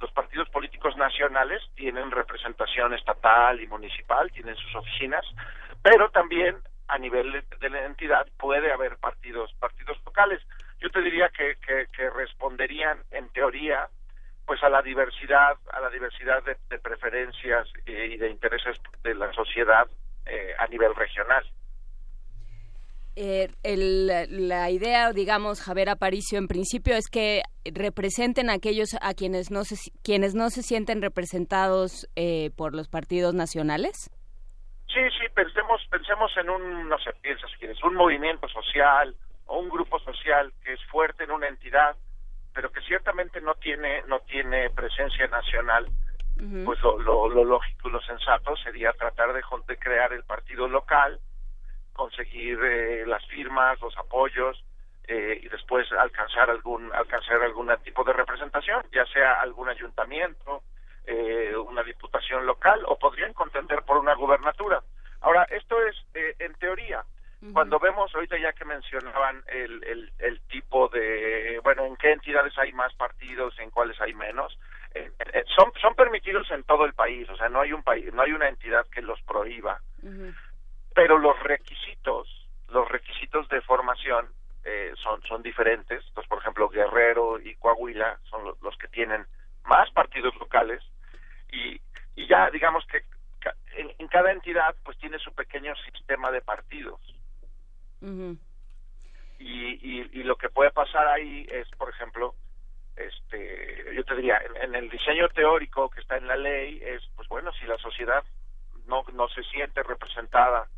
Los 0.00 0.10
partidos 0.12 0.48
políticos 0.50 0.96
nacionales 0.96 1.62
tienen 1.74 2.10
representación 2.10 2.94
estatal 2.94 3.60
y 3.60 3.66
municipal, 3.66 4.30
tienen 4.32 4.56
sus 4.56 4.74
oficinas, 4.74 5.24
pero 5.82 6.10
también 6.10 6.56
a 6.88 6.98
nivel 6.98 7.44
de, 7.60 7.70
la 7.70 7.86
entidad 7.86 8.26
puede 8.36 8.72
haber 8.72 8.96
partidos, 8.96 9.52
partidos 9.60 9.98
locales. 10.04 10.42
Yo 10.80 10.90
te 10.90 11.02
diría 11.02 11.28
que, 11.28 11.56
que 11.60 12.10
responderían 12.10 12.98
en 13.12 13.28
teoría 13.28 13.88
pues 14.50 14.64
a 14.64 14.68
la 14.68 14.82
diversidad, 14.82 15.56
a 15.72 15.78
la 15.78 15.88
diversidad 15.90 16.42
de, 16.42 16.78
preferencias 16.80 17.68
y 17.86 18.16
de 18.16 18.30
intereses 18.30 18.76
de 19.04 19.14
la 19.14 19.32
sociedad 19.32 19.86
eh, 20.26 20.52
a 20.58 20.66
nivel 20.66 20.92
regional. 20.96 21.44
Eh, 23.14 23.48
la 23.62 24.68
idea, 24.70 25.12
digamos, 25.12 25.62
Javier 25.62 25.88
Aparicio, 25.90 26.36
en 26.36 26.48
principio 26.48 26.96
es 26.96 27.08
que 27.08 27.42
representen 27.64 28.50
a 28.50 28.54
aquellos 28.54 28.88
a 29.00 29.14
quienes 29.14 29.52
no 29.52 29.62
se, 29.62 29.76
quienes 30.02 30.34
no 30.34 30.50
se 30.50 30.62
sienten 30.62 31.00
representados 31.00 32.08
eh, 32.16 32.50
por 32.56 32.74
los 32.74 32.88
partidos 32.88 33.34
nacionales. 33.34 34.10
Sí, 34.88 35.00
sí, 35.16 35.26
pensemos, 35.32 35.80
pensemos 35.92 36.32
en 36.38 36.50
un, 36.50 36.88
no 36.88 36.98
sé, 36.98 37.12
piensas 37.22 37.52
quieres, 37.60 37.80
un 37.84 37.94
movimiento 37.94 38.48
social 38.48 39.14
o 39.46 39.60
un 39.60 39.68
grupo 39.68 40.00
social 40.00 40.52
que 40.64 40.72
es 40.72 40.84
fuerte 40.86 41.22
en 41.22 41.30
una 41.30 41.46
entidad 41.46 41.94
pero 42.52 42.70
que 42.70 42.80
ciertamente 42.82 43.40
no 43.40 43.54
tiene 43.54 44.02
no 44.06 44.20
tiene 44.20 44.70
presencia 44.70 45.26
nacional 45.28 45.86
pues 46.64 46.80
lo, 46.80 46.98
lo, 46.98 47.44
lógico 47.44 47.88
y 47.88 47.92
lo 47.92 48.00
sensato 48.00 48.56
sería 48.56 48.92
tratar 48.94 49.34
de, 49.34 49.42
de 49.68 49.78
crear 49.78 50.10
el 50.14 50.24
partido 50.24 50.66
local 50.68 51.20
conseguir 51.92 52.58
eh, 52.64 53.04
las 53.06 53.24
firmas 53.26 53.78
los 53.80 53.96
apoyos 53.98 54.64
eh, 55.06 55.38
y 55.42 55.48
después 55.48 55.90
alcanzar 55.92 56.48
algún 56.48 56.90
alcanzar 56.94 57.42
algún 57.42 57.70
tipo 57.84 58.04
de 58.04 58.14
representación 58.14 58.82
ya 58.90 59.04
sea 59.06 59.40
algún 59.40 59.68
ayuntamiento 59.68 60.62
eh, 61.06 61.54
una 61.56 61.82
diputación 61.82 62.46
local 62.46 62.80
o 62.86 62.98
podrían 62.98 63.32
contender 63.32 63.82
por 63.82 63.96
una 63.96 64.14
gubernatura. 64.14 64.82
Ahora 65.22 65.44
esto 65.44 65.76
es 65.86 65.96
en 66.14 66.54
teoría 66.54 67.04
cuando 67.52 67.78
vemos 67.78 68.14
ahorita 68.14 68.38
ya 68.38 68.52
que 68.52 68.66
mencionaban 68.66 69.42
el, 69.48 69.82
el, 69.84 70.12
el, 70.18 70.40
tipo 70.42 70.88
de, 70.88 71.58
bueno, 71.64 71.86
en 71.86 71.96
qué 71.96 72.12
entidades 72.12 72.56
hay 72.58 72.72
más 72.72 72.92
partidos, 72.94 73.58
en 73.58 73.70
cuáles 73.70 73.98
hay 74.00 74.12
menos, 74.12 74.58
eh, 74.94 75.10
eh, 75.32 75.44
son, 75.56 75.72
son 75.80 75.94
permitidos 75.94 76.50
en 76.50 76.62
todo 76.64 76.84
el 76.84 76.92
país, 76.92 77.28
o 77.30 77.36
sea, 77.36 77.48
no 77.48 77.62
hay 77.62 77.72
un 77.72 77.82
país, 77.82 78.12
no 78.12 78.22
hay 78.22 78.32
una 78.32 78.48
entidad 78.48 78.86
que 78.88 79.00
los 79.00 79.20
prohíba, 79.22 79.80
pero 80.94 81.16
los 81.18 81.42
requisitos, 81.42 82.28
los 82.68 82.86
requisitos 82.90 83.48
de 83.48 83.62
formación 83.62 84.28
eh, 84.64 84.92
son, 85.02 85.22
son 85.22 85.42
diferentes. 85.42 86.04
Entonces, 86.08 86.28
por 86.28 86.40
ejemplo, 86.40 86.68
Guerrero 86.68 87.40
y 87.40 87.54
Coahuila 87.54 88.18
son 88.28 88.44
los, 88.44 88.60
los 88.60 88.76
que 88.76 88.88
tienen 88.88 89.24
más 89.64 89.90
partidos 89.92 90.34
locales. 90.36 90.82
Y, 91.50 91.80
y 92.16 92.26
ya 92.28 92.50
digamos 92.50 92.84
que 92.86 93.02
en, 93.76 93.90
en, 93.98 94.08
cada 94.08 94.30
entidad 94.30 94.74
pues 94.84 94.98
tiene 94.98 95.18
su 95.18 95.34
pequeño 95.34 95.74
sistema 95.76 96.30
de 96.30 96.42
partidos 96.42 97.00
y, 99.38 100.18
y, 100.18 100.22
lo 100.22 100.36
que 100.36 100.48
puede 100.48 100.70
pasar 100.70 101.06
ahí 101.08 101.46
es, 101.50 101.68
por 101.78 101.90
ejemplo, 101.90 102.34
este, 102.96 103.94
yo 103.94 104.04
te 104.04 104.16
diría, 104.16 104.40
en, 104.62 104.74
el 104.74 104.90
diseño 104.90 105.28
teórico 105.28 105.90
que 105.90 106.00
está 106.00 106.16
en 106.16 106.26
la 106.26 106.36
ley 106.36 106.80
es, 106.82 107.02
pues 107.16 107.28
bueno, 107.28 107.52
si 107.52 107.66
la 107.66 107.78
sociedad 107.78 108.22
no, 108.86 109.04
no 109.14 109.28
se 109.28 109.42
siente 109.44 109.82
representada 109.82 110.68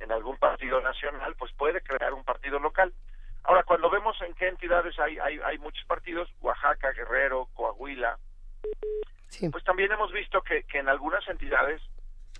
en 0.00 0.12
algún 0.12 0.36
partido 0.36 0.80
nacional, 0.80 1.34
pues 1.36 1.52
puede 1.52 1.80
crear 1.80 2.12
un 2.12 2.24
partido 2.24 2.58
local. 2.58 2.92
Ahora, 3.44 3.64
cuando 3.64 3.90
vemos 3.90 4.20
en 4.22 4.34
qué 4.34 4.48
entidades 4.48 4.98
hay, 4.98 5.18
hay, 5.18 5.40
hay 5.44 5.58
muchos 5.58 5.84
partidos, 5.86 6.28
Oaxaca, 6.40 6.92
Guerrero, 6.92 7.48
Coahuila, 7.54 8.18
pues 9.50 9.64
también 9.64 9.90
hemos 9.90 10.12
visto 10.12 10.42
que, 10.42 10.62
que 10.64 10.78
en 10.78 10.88
algunas 10.88 11.26
entidades 11.28 11.80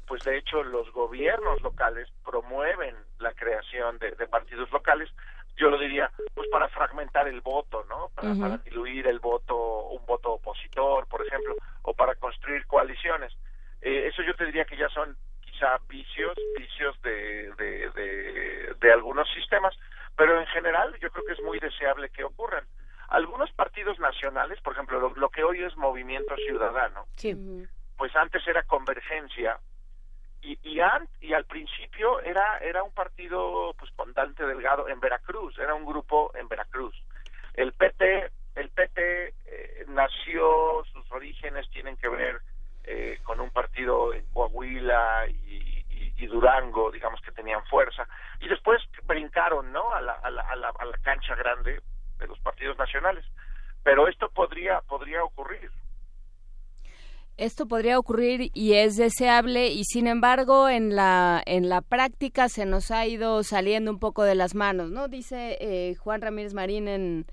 pues 0.07 0.23
de 0.25 0.39
hecho 0.39 0.63
los 0.63 0.91
gobiernos 0.93 1.61
locales 1.63 2.09
promueven 2.25 2.95
la 3.19 3.33
creación 3.33 3.99
de, 3.99 4.13
partidos 4.27 4.71
locales. 4.71 5.09
Yo 5.57 5.71
lo 5.71 5.79
diría 5.79 6.11
pues 6.35 6.49
para 6.51 6.69
fragmentar 6.69 7.29
el 7.29 7.41
voto 7.41 7.85
no 7.89 8.11
para, 8.15 8.59
diluir 8.59 9.07
el 9.07 9.19
voto 9.19 9.89
un 9.89 10.05
voto 10.07 10.33
opositor 10.33 11.07
por 11.07 11.25
ejemplo 11.27 11.57
o 11.83 11.95
para 11.95 12.15
construir 12.17 12.67
coaliciones. 12.67 13.33
Eh, 13.81 14.09
eso 14.09 14.23
yo 14.23 14.35
te 14.35 14.47
diría 14.47 14.65
que 14.65 14.77
ya 14.77 14.89
son 14.89 15.17
quizá 15.41 15.79
vicios 15.89 16.35
vicios 16.57 17.01
de, 17.03 17.53
de, 17.59 18.75
de, 18.81 18.93
algunos 18.93 19.29
sistemas 19.35 19.75
pero 20.17 20.33
pero 20.33 20.41
en 20.41 20.47
general 20.47 20.95
yo 21.01 21.11
creo 21.11 21.25
que 21.25 21.33
es 21.33 21.43
muy 21.43 21.59
deseable 21.59 22.09
que 22.11 22.25
ocurran. 22.25 22.65
Algunos 23.09 23.51
partidos 23.53 23.99
nacionales, 23.99 24.59
por 24.63 24.73
ejemplo, 24.73 25.13
lo, 25.15 25.29
que 25.29 25.45
hoy 25.45 25.63
es 25.63 25.77
Movimiento 25.77 26.35
Ciudadano, 26.37 27.07
pues 27.99 28.17
antes 28.17 28.47
era 28.49 28.63
Convergencia, 28.63 29.59
y, 30.43 30.59
y, 30.63 30.81
y 31.21 31.33
al 31.33 31.45
principio 31.47 32.21
era, 32.21 32.59
era 32.59 32.83
un 32.83 32.93
partido 32.93 33.75
pues 33.79 33.91
con 33.93 34.13
Dante 34.13 34.45
Delgado 34.45 34.89
en 34.89 35.01
Veracruz, 35.01 35.57
era 35.59 35.75
un 35.75 35.87
grupo 35.87 36.33
en 36.35 36.49
Veracruz. 36.49 36.95
El 37.55 37.73
PT, 37.73 38.31
el 38.57 38.69
PT 38.71 39.35
eh, 39.47 39.85
nació, 39.89 40.85
sus 40.93 41.11
orígenes 41.13 41.71
tienen 41.71 41.97
que 41.97 42.09
ver 42.09 42.41
eh, 42.85 43.19
con 43.23 43.41
un 43.41 43.51
partido 43.51 44.13
en 44.13 44.25
Coahuila 44.33 45.27
y, 45.29 45.71
Durango, 46.23 46.91
digamos 46.93 47.21
que 47.21 47.33
tenían 47.33 47.63
fuerza, 47.67 48.07
y 48.41 48.49
después 48.49 48.81
brincaron 49.03 49.71
¿no? 49.73 49.93
a, 49.93 50.01
la, 50.01 50.13
a, 50.13 50.31
la, 50.31 50.43
a, 50.43 50.57
la, 50.57 50.69
a 50.69 50.85
la 50.85 50.97
cancha 50.99 51.35
grande 51.35 51.83
de 52.19 52.27
los 52.29 52.39
partidos 52.39 52.79
nacionales. 52.79 53.25
Pero 53.83 54.07
esto 54.07 54.31
podría, 54.31 54.81
podría 54.83 55.25
ocurrir. 55.25 55.71
Esto 57.43 57.67
podría 57.67 57.99
ocurrir 57.99 58.53
y 58.55 58.75
es 58.75 58.97
deseable 58.97 59.67
y 59.67 59.83
sin 59.83 60.07
embargo 60.07 60.69
en 60.69 60.95
la 60.95 61.43
en 61.45 61.69
la 61.69 61.81
práctica 61.81 62.49
se 62.49 62.67
nos 62.67 62.93
ha 62.93 63.05
ido 63.05 63.43
saliendo 63.43 63.91
un 63.91 63.99
poco 63.99 64.23
de 64.23 64.37
las 64.37 64.55
manos, 64.55 64.93
¿no? 64.93 65.09
Dice 65.09 65.59
eh, 65.61 65.97
Juan 65.97 66.21
Ramírez 66.21 66.55
Marín 66.55 66.87
en 66.87 67.27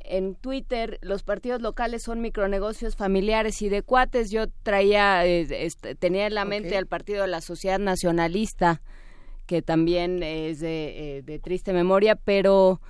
en 0.00 0.34
Twitter 0.34 0.98
los 1.00 1.22
partidos 1.22 1.62
locales 1.62 2.02
son 2.02 2.20
micronegocios 2.20 2.96
familiares 2.96 3.62
y 3.62 3.70
de 3.70 3.80
cuates. 3.80 4.30
Yo 4.30 4.46
traía, 4.62 5.24
eh, 5.24 5.46
este, 5.50 5.94
tenía 5.94 6.26
en 6.26 6.34
la 6.34 6.44
mente 6.44 6.76
al 6.76 6.86
partido 6.86 7.22
de 7.22 7.28
la 7.28 7.40
Sociedad 7.40 7.78
Nacionalista, 7.78 8.82
que 9.46 9.62
también 9.62 10.22
es 10.22 10.60
de, 10.60 11.16
eh, 11.18 11.22
de, 11.22 11.38
triste 11.38 11.72
memoria, 11.72 12.14
pero 12.14 12.82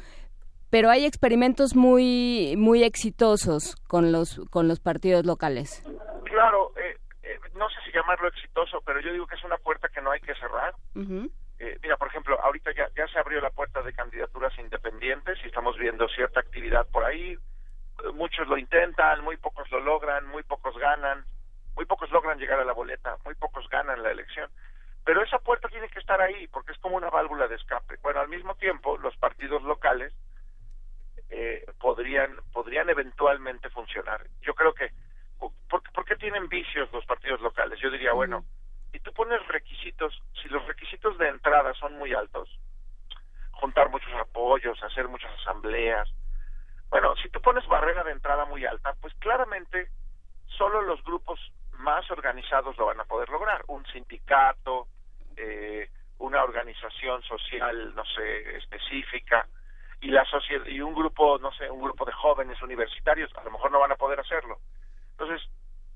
pero 0.76 0.90
hay 0.90 1.06
experimentos 1.06 1.74
muy 1.74 2.54
muy 2.58 2.84
exitosos 2.84 3.76
con 3.88 4.12
los 4.12 4.42
con 4.50 4.68
los 4.68 4.78
partidos 4.78 5.24
locales. 5.24 5.82
Claro, 6.24 6.74
eh, 6.76 6.98
no 7.54 7.66
sé 7.70 7.76
si 7.86 7.92
llamarlo 7.92 8.28
exitoso, 8.28 8.82
pero 8.84 9.00
yo 9.00 9.10
digo 9.10 9.26
que 9.26 9.36
es 9.36 9.44
una 9.44 9.56
puerta 9.56 9.88
que 9.88 10.02
no 10.02 10.10
hay 10.10 10.20
que 10.20 10.34
cerrar. 10.34 10.74
Eh, 11.58 11.78
mira, 11.82 11.96
por 11.96 12.08
ejemplo, 12.08 12.38
ahorita 12.42 12.72
ya, 12.76 12.90
ya 12.94 13.08
se 13.08 13.18
abrió 13.18 13.40
la 13.40 13.48
puerta 13.48 13.80
de 13.80 13.94
candidaturas 13.94 14.52
independientes 14.58 15.38
y 15.42 15.46
estamos 15.46 15.78
viendo 15.78 16.06
cierta 16.08 16.40
actividad 16.40 16.86
por 16.92 17.04
ahí. 17.04 17.38
Muchos 18.12 18.46
lo 18.46 18.58
intentan, 18.58 19.24
muy 19.24 19.38
pocos 19.38 19.70
lo 19.70 19.80
logran, 19.80 20.26
muy 20.26 20.42
pocos 20.42 20.76
ganan, 20.76 21.24
muy 21.74 21.86
pocos 21.86 22.10
logran 22.10 22.38
llegar 22.38 22.60
a 22.60 22.66
la 22.66 22.74
boleta, 22.74 23.16
muy 23.24 23.34
pocos 23.36 23.66
ganan 23.70 24.02
la 24.02 24.10
elección. 24.10 24.50
Pero 25.06 25.22
esa 25.22 25.38
puerta 25.38 25.68
tiene 25.70 25.88
que 25.88 26.00
estar 26.00 26.20
ahí 26.20 26.46
porque 26.48 26.72
es 26.72 26.78
como 26.80 26.96
una 26.96 27.08
válvula 27.08 27.48
de 27.48 27.54
escape. 27.54 27.96
Bueno, 28.02 28.20
al 28.20 28.28
mismo 28.28 28.56
tiempo, 28.56 28.98
los 28.98 29.16
partidos 29.16 29.62
locales 29.62 30.12
eh, 31.30 31.64
podrían 31.80 32.36
podrían 32.52 32.88
eventualmente 32.88 33.70
funcionar. 33.70 34.26
Yo 34.42 34.54
creo 34.54 34.72
que 34.74 34.90
¿por, 35.38 35.82
¿por, 35.92 36.04
qué 36.04 36.16
tienen 36.16 36.48
vicios 36.48 36.90
los 36.92 37.04
partidos 37.04 37.40
locales? 37.40 37.78
Yo 37.80 37.90
diría, 37.90 38.12
bueno, 38.12 38.44
si 38.92 39.00
tú 39.00 39.12
pones 39.12 39.44
requisitos, 39.48 40.22
si 40.42 40.48
los 40.48 40.64
requisitos 40.66 41.18
de 41.18 41.28
entrada 41.28 41.74
son 41.74 41.96
muy 41.98 42.14
altos, 42.14 42.48
juntar 43.52 43.90
muchos 43.90 44.12
apoyos, 44.14 44.82
hacer 44.82 45.08
muchas 45.08 45.32
asambleas, 45.40 46.08
bueno, 46.88 47.14
si 47.16 47.28
tú 47.30 47.40
pones 47.40 47.66
barrera 47.66 48.04
de 48.04 48.12
entrada 48.12 48.44
muy 48.44 48.64
alta, 48.64 48.94
pues 49.00 49.12
claramente 49.14 49.88
solo 50.46 50.82
los 50.82 51.02
grupos 51.02 51.40
más 51.72 52.08
organizados 52.10 52.76
lo 52.78 52.86
van 52.86 53.00
a 53.00 53.04
poder 53.04 53.28
lograr. 53.28 53.64
Un 53.66 53.84
sindicato, 53.86 54.86
eh, 55.36 55.90
una 56.18 56.42
organización 56.42 57.22
social, 57.22 57.94
no 57.94 58.04
sé, 58.04 58.56
específica, 58.56 59.46
y 60.00 60.08
la 60.08 60.24
sociedad, 60.24 60.66
y 60.66 60.80
un 60.80 60.94
grupo, 60.94 61.38
no 61.38 61.52
sé, 61.52 61.70
un 61.70 61.82
grupo 61.82 62.04
de 62.04 62.12
jóvenes 62.12 62.60
universitarios, 62.62 63.30
a 63.36 63.44
lo 63.44 63.50
mejor 63.50 63.70
no 63.70 63.80
van 63.80 63.92
a 63.92 63.96
poder 63.96 64.20
hacerlo. 64.20 64.58
Entonces, 65.12 65.48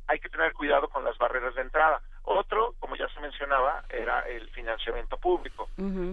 hay 0.07 0.19
que 0.19 0.29
tener 0.29 0.53
cuidado 0.53 0.89
con 0.89 1.05
las 1.05 1.17
barreras 1.19 1.55
de 1.55 1.63
entrada. 1.63 2.01
Otro, 2.25 2.75
como 2.81 2.97
ya 2.97 3.09
se 3.09 3.21
mencionaba, 3.21 3.85
era 3.89 4.21
el 4.21 4.49
financiamiento 4.51 5.17
público. 5.19 5.69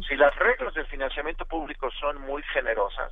Si 0.07 0.15
las 0.15 0.35
reglas 0.35 0.73
del 0.73 0.85
financiamiento 0.85 1.45
público 1.45 1.89
son 1.99 2.21
muy 2.21 2.43
generosas, 2.43 3.11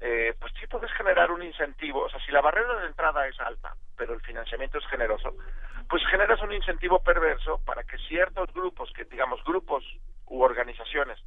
eh, 0.00 0.34
pues 0.38 0.52
sí 0.58 0.66
puedes 0.66 0.90
generar 0.92 1.30
un 1.30 1.42
incentivo. 1.42 2.04
O 2.04 2.10
sea, 2.10 2.20
si 2.24 2.32
la 2.32 2.40
barrera 2.40 2.80
de 2.80 2.88
entrada 2.88 3.26
es 3.26 3.38
alta, 3.40 3.74
pero 3.96 4.14
el 4.14 4.20
financiamiento 4.20 4.78
es 4.78 4.86
generoso, 4.86 5.34
pues 5.88 6.06
generas 6.06 6.40
un 6.42 6.52
incentivo 6.52 7.02
perverso 7.02 7.60
para 7.64 7.82
que 7.84 7.98
ciertos 8.08 8.52
grupos, 8.52 8.92
que 8.92 9.04
digamos 9.04 9.42
grupos 9.44 9.84
u 10.26 10.42
organizaciones 10.42 11.18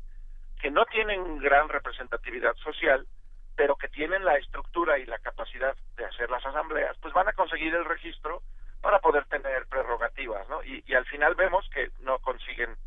que 0.64 0.72
no 0.72 0.86
tienen 0.86 1.40
gran 1.40 1.68
representatividad 1.68 2.56
social, 2.56 3.06
pero 3.54 3.76
que 3.76 3.90
tienen 3.90 4.24
la 4.24 4.38
estructura 4.38 4.98
y 4.98 5.06
la 5.06 5.20
capacidad 5.20 5.76
de 5.98 6.06
hacer 6.06 6.30
las 6.30 6.46
asambleas, 6.46 6.96
pues 7.02 7.14
van 7.14 7.28
a 7.28 7.34
conseguir 7.34 7.76
el 7.76 7.84
registro 7.84 8.42
para 8.80 9.00
poder 9.00 9.26
tener 9.26 9.68
prerrogativas, 9.68 10.48
¿no? 10.48 10.64
Y, 10.64 10.82
al 10.94 11.06
final 11.08 11.36
vemos 11.36 11.70
que 11.70 11.90
no 12.00 12.18
consiguen 12.20 12.78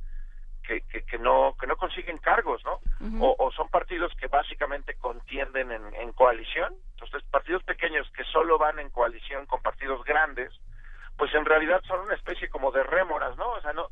que, 0.67 0.81
que, 0.81 1.19
no 1.19 1.55
que 1.61 1.67
no 1.67 1.77
consiguen 1.77 2.17
cargos, 2.17 2.65
¿no? 2.65 2.81
o, 3.21 3.53
son 3.53 3.69
partidos 3.69 4.11
que 4.19 4.27
básicamente 4.27 4.95
contienden 4.95 5.71
en, 5.71 5.95
en 5.97 6.13
coalición, 6.13 6.75
entonces 6.93 7.23
partidos 7.31 7.63
pequeños 7.63 8.11
que 8.13 8.25
solo 8.25 8.57
van 8.57 8.79
en 8.79 8.89
coalición 8.89 9.45
con 9.45 9.61
partidos 9.61 10.03
grandes, 10.03 10.51
pues 11.19 11.33
en 11.35 11.45
realidad 11.45 11.83
son 11.87 12.01
una 12.01 12.15
especie 12.15 12.49
como 12.49 12.73
de 12.73 12.83
rémoras, 12.83 13.37
¿no? 13.37 13.51
O 13.51 13.61
sea, 13.61 13.75
no, 13.75 13.91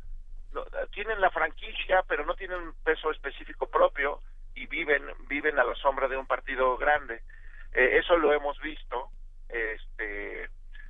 tienen 0.92 1.20
la 1.20 1.30
franquicia, 1.30 2.02
pero 2.08 2.24
no 2.24 2.34
tienen 2.34 2.72
peso 2.84 3.10
específico 3.10 3.68
propio 3.68 4.20
y 4.54 4.66
viven 4.66 5.02
viven 5.28 5.58
a 5.58 5.64
la 5.64 5.74
sombra 5.74 6.08
de 6.08 6.16
un 6.16 6.26
partido 6.26 6.76
grande. 6.76 7.22
Eh, 7.72 7.98
eso 7.98 8.16
lo 8.16 8.32
hemos 8.32 8.58
visto 8.60 9.10
este 9.48 10.48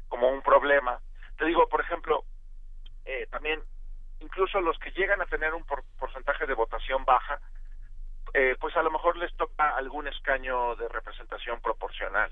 como 0.08 0.28
un 0.28 0.42
problema. 0.42 1.00
Te 1.38 1.46
digo, 1.46 1.68
por 1.68 1.80
ejemplo, 1.80 2.24
eh, 3.04 3.26
también 3.30 3.60
incluso 4.20 4.60
los 4.60 4.78
que 4.78 4.92
llegan 4.92 5.20
a 5.20 5.26
tener 5.26 5.54
un 5.54 5.64
porcentaje 5.98 6.46
de 6.46 6.54
votación 6.54 7.04
baja, 7.04 7.40
eh, 8.32 8.56
pues 8.60 8.76
a 8.76 8.82
lo 8.82 8.90
mejor 8.90 9.16
les 9.16 9.34
toca 9.36 9.76
algún 9.76 10.08
escaño 10.08 10.76
de 10.76 10.88
representación 10.88 11.60
proporcional. 11.60 12.30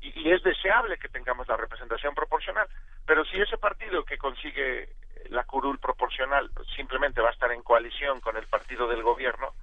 Y, 0.00 0.20
y, 0.20 0.32
es 0.32 0.42
deseable 0.42 0.98
que 0.98 1.08
tengamos 1.08 1.48
la 1.48 1.56
representación 1.56 2.14
proporcional, 2.14 2.68
pero 3.06 3.24
si 3.24 3.40
ese 3.40 3.56
partido 3.56 4.04
que 4.04 4.18
consigue 4.18 4.94
la 5.30 5.44
curul 5.44 5.78
proporcional 5.78 6.50
simplemente 6.76 7.20
va 7.20 7.30
a 7.30 7.32
estar 7.32 7.50
en 7.52 7.62
coalición 7.62 8.20
con 8.20 8.36
el 8.36 8.46
partido 8.46 8.88
del 8.88 9.02
gobierno, 9.02 9.54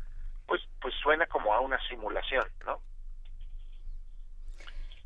pues, 0.46 0.62
pues 0.82 0.94
suena 1.02 1.26
como 1.28 1.54
a 1.54 1.60
una 1.60 1.80
simulación, 1.88 2.46
¿no? 2.66 2.82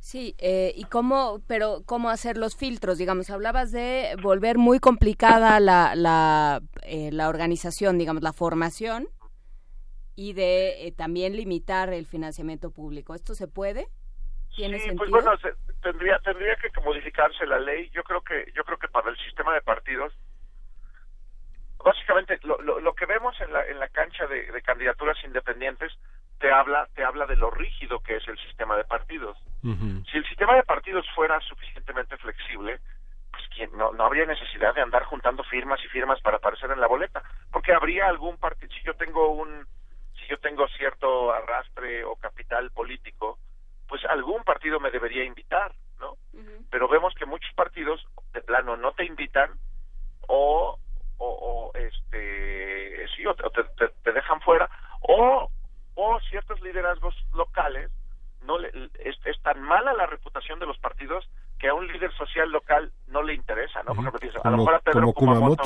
Sí, 0.05 0.35
eh, 0.37 0.71
y 0.75 0.83
cómo, 0.83 1.41
pero 1.47 1.81
cómo 1.87 2.11
hacer 2.11 2.37
los 2.37 2.55
filtros, 2.55 2.99
digamos, 2.99 3.31
hablabas 3.31 3.71
de 3.71 4.15
volver 4.21 4.59
muy 4.59 4.79
complicada 4.79 5.59
la, 5.59 5.95
la, 5.95 6.61
eh, 6.83 7.09
la 7.11 7.27
organización, 7.27 7.97
digamos, 7.97 8.21
la 8.21 8.31
formación 8.31 9.07
y 10.15 10.33
de 10.33 10.85
eh, 10.85 10.91
también 10.91 11.35
limitar 11.35 11.91
el 11.91 12.05
financiamiento 12.05 12.69
público. 12.69 13.15
¿Esto 13.15 13.33
se 13.33 13.47
puede? 13.47 13.87
¿Tiene 14.55 14.77
sí, 14.77 14.85
sentido? 14.85 15.09
pues 15.09 15.23
bueno, 15.23 15.31
tendría 15.81 16.19
tendría 16.19 16.55
que 16.55 16.69
modificarse 16.81 17.45
la 17.47 17.59
ley. 17.59 17.89
Yo 17.91 18.03
creo 18.03 18.21
que 18.21 18.51
yo 18.55 18.63
creo 18.63 18.77
que 18.77 18.87
para 18.87 19.09
el 19.09 19.17
sistema 19.17 19.55
de 19.55 19.61
partidos 19.61 20.13
básicamente 21.85 22.39
lo, 22.43 22.57
lo, 22.59 22.95
que 22.95 23.05
vemos 23.05 23.39
en 23.39 23.53
la, 23.53 23.63
en 23.67 23.79
la 23.79 23.87
cancha 23.89 24.25
de, 24.25 24.61
candidaturas 24.63 25.17
independientes 25.23 25.93
te 26.39 26.51
habla 26.51 26.87
te 26.95 27.03
habla 27.03 27.27
de 27.27 27.35
lo 27.35 27.51
rígido 27.51 27.99
que 27.99 28.17
es 28.17 28.27
el 28.27 28.37
sistema 28.39 28.75
de 28.75 28.83
partidos. 28.83 29.37
Si 29.61 30.17
el 30.17 30.25
sistema 30.27 30.55
de 30.55 30.63
partidos 30.63 31.07
fuera 31.15 31.39
suficientemente 31.41 32.17
flexible, 32.17 32.79
pues 33.31 33.71
no, 33.71 33.91
no 33.93 34.05
habría 34.05 34.25
necesidad 34.25 34.75
de 34.75 34.81
andar 34.81 35.03
juntando 35.05 35.43
firmas 35.43 35.79
y 35.83 35.87
firmas 35.87 36.21
para 36.21 36.37
aparecer 36.37 36.69
en 36.69 36.79
la 36.79 36.87
boleta, 36.87 37.23
porque 37.51 37.73
habría 37.73 38.07
algún 38.07 38.37
partido, 38.37 38.71
si 38.71 38.83
yo 38.83 38.93
tengo 38.93 39.29
un, 39.29 39.65
si 40.19 40.27
yo 40.27 40.37
tengo 40.37 40.67
cierto 40.77 41.31
arrastre 41.33 42.03
o 42.03 42.15
capital 42.15 42.69
político, 42.71 43.39
pues 43.87 44.05
algún 44.05 44.43
partido 44.43 44.79
me 44.79 44.91
debería 44.91 45.23
invitar, 45.23 45.71
¿no? 45.99 46.15
Pero 46.69 46.87
vemos 46.87 47.15
que 47.15 47.25
muchos 47.25 47.51
partidos 47.55 48.05
de 48.33 48.41
plano 48.41 48.77
no 48.77 48.91
te 48.91 49.05
invitan 49.05 49.49
o 50.27 50.77
o, 51.17 51.71
este 51.75 53.07
sí 53.15 53.25
o 53.25 53.33
te, 53.35 53.63
te, 54.03 54.11
dejan 54.11 54.41
fuera 54.41 54.69
o 55.01 55.49
o 55.95 56.19
ciertos 56.29 56.61
liderazgos 56.61 57.15
locales 57.33 57.91
no 58.41 58.59
le, 58.59 58.69
es, 58.99 59.41
tan 59.41 59.61
mala 59.61 59.93
la 59.93 60.05
reputación 60.05 60.59
de 60.59 60.65
los 60.65 60.77
partidos 60.77 61.27
que 61.59 61.67
a 61.67 61.73
un 61.73 61.87
líder 61.87 62.11
social 62.13 62.49
local 62.51 62.91
no 63.07 63.23
le 63.23 63.33
interesa 63.33 63.81
no 63.83 63.91
a 63.91 64.49
lo 64.51 64.57
mejor 64.57 64.75
a 64.75 64.79
Pedro 64.79 65.13
Kumamoto, 65.13 65.63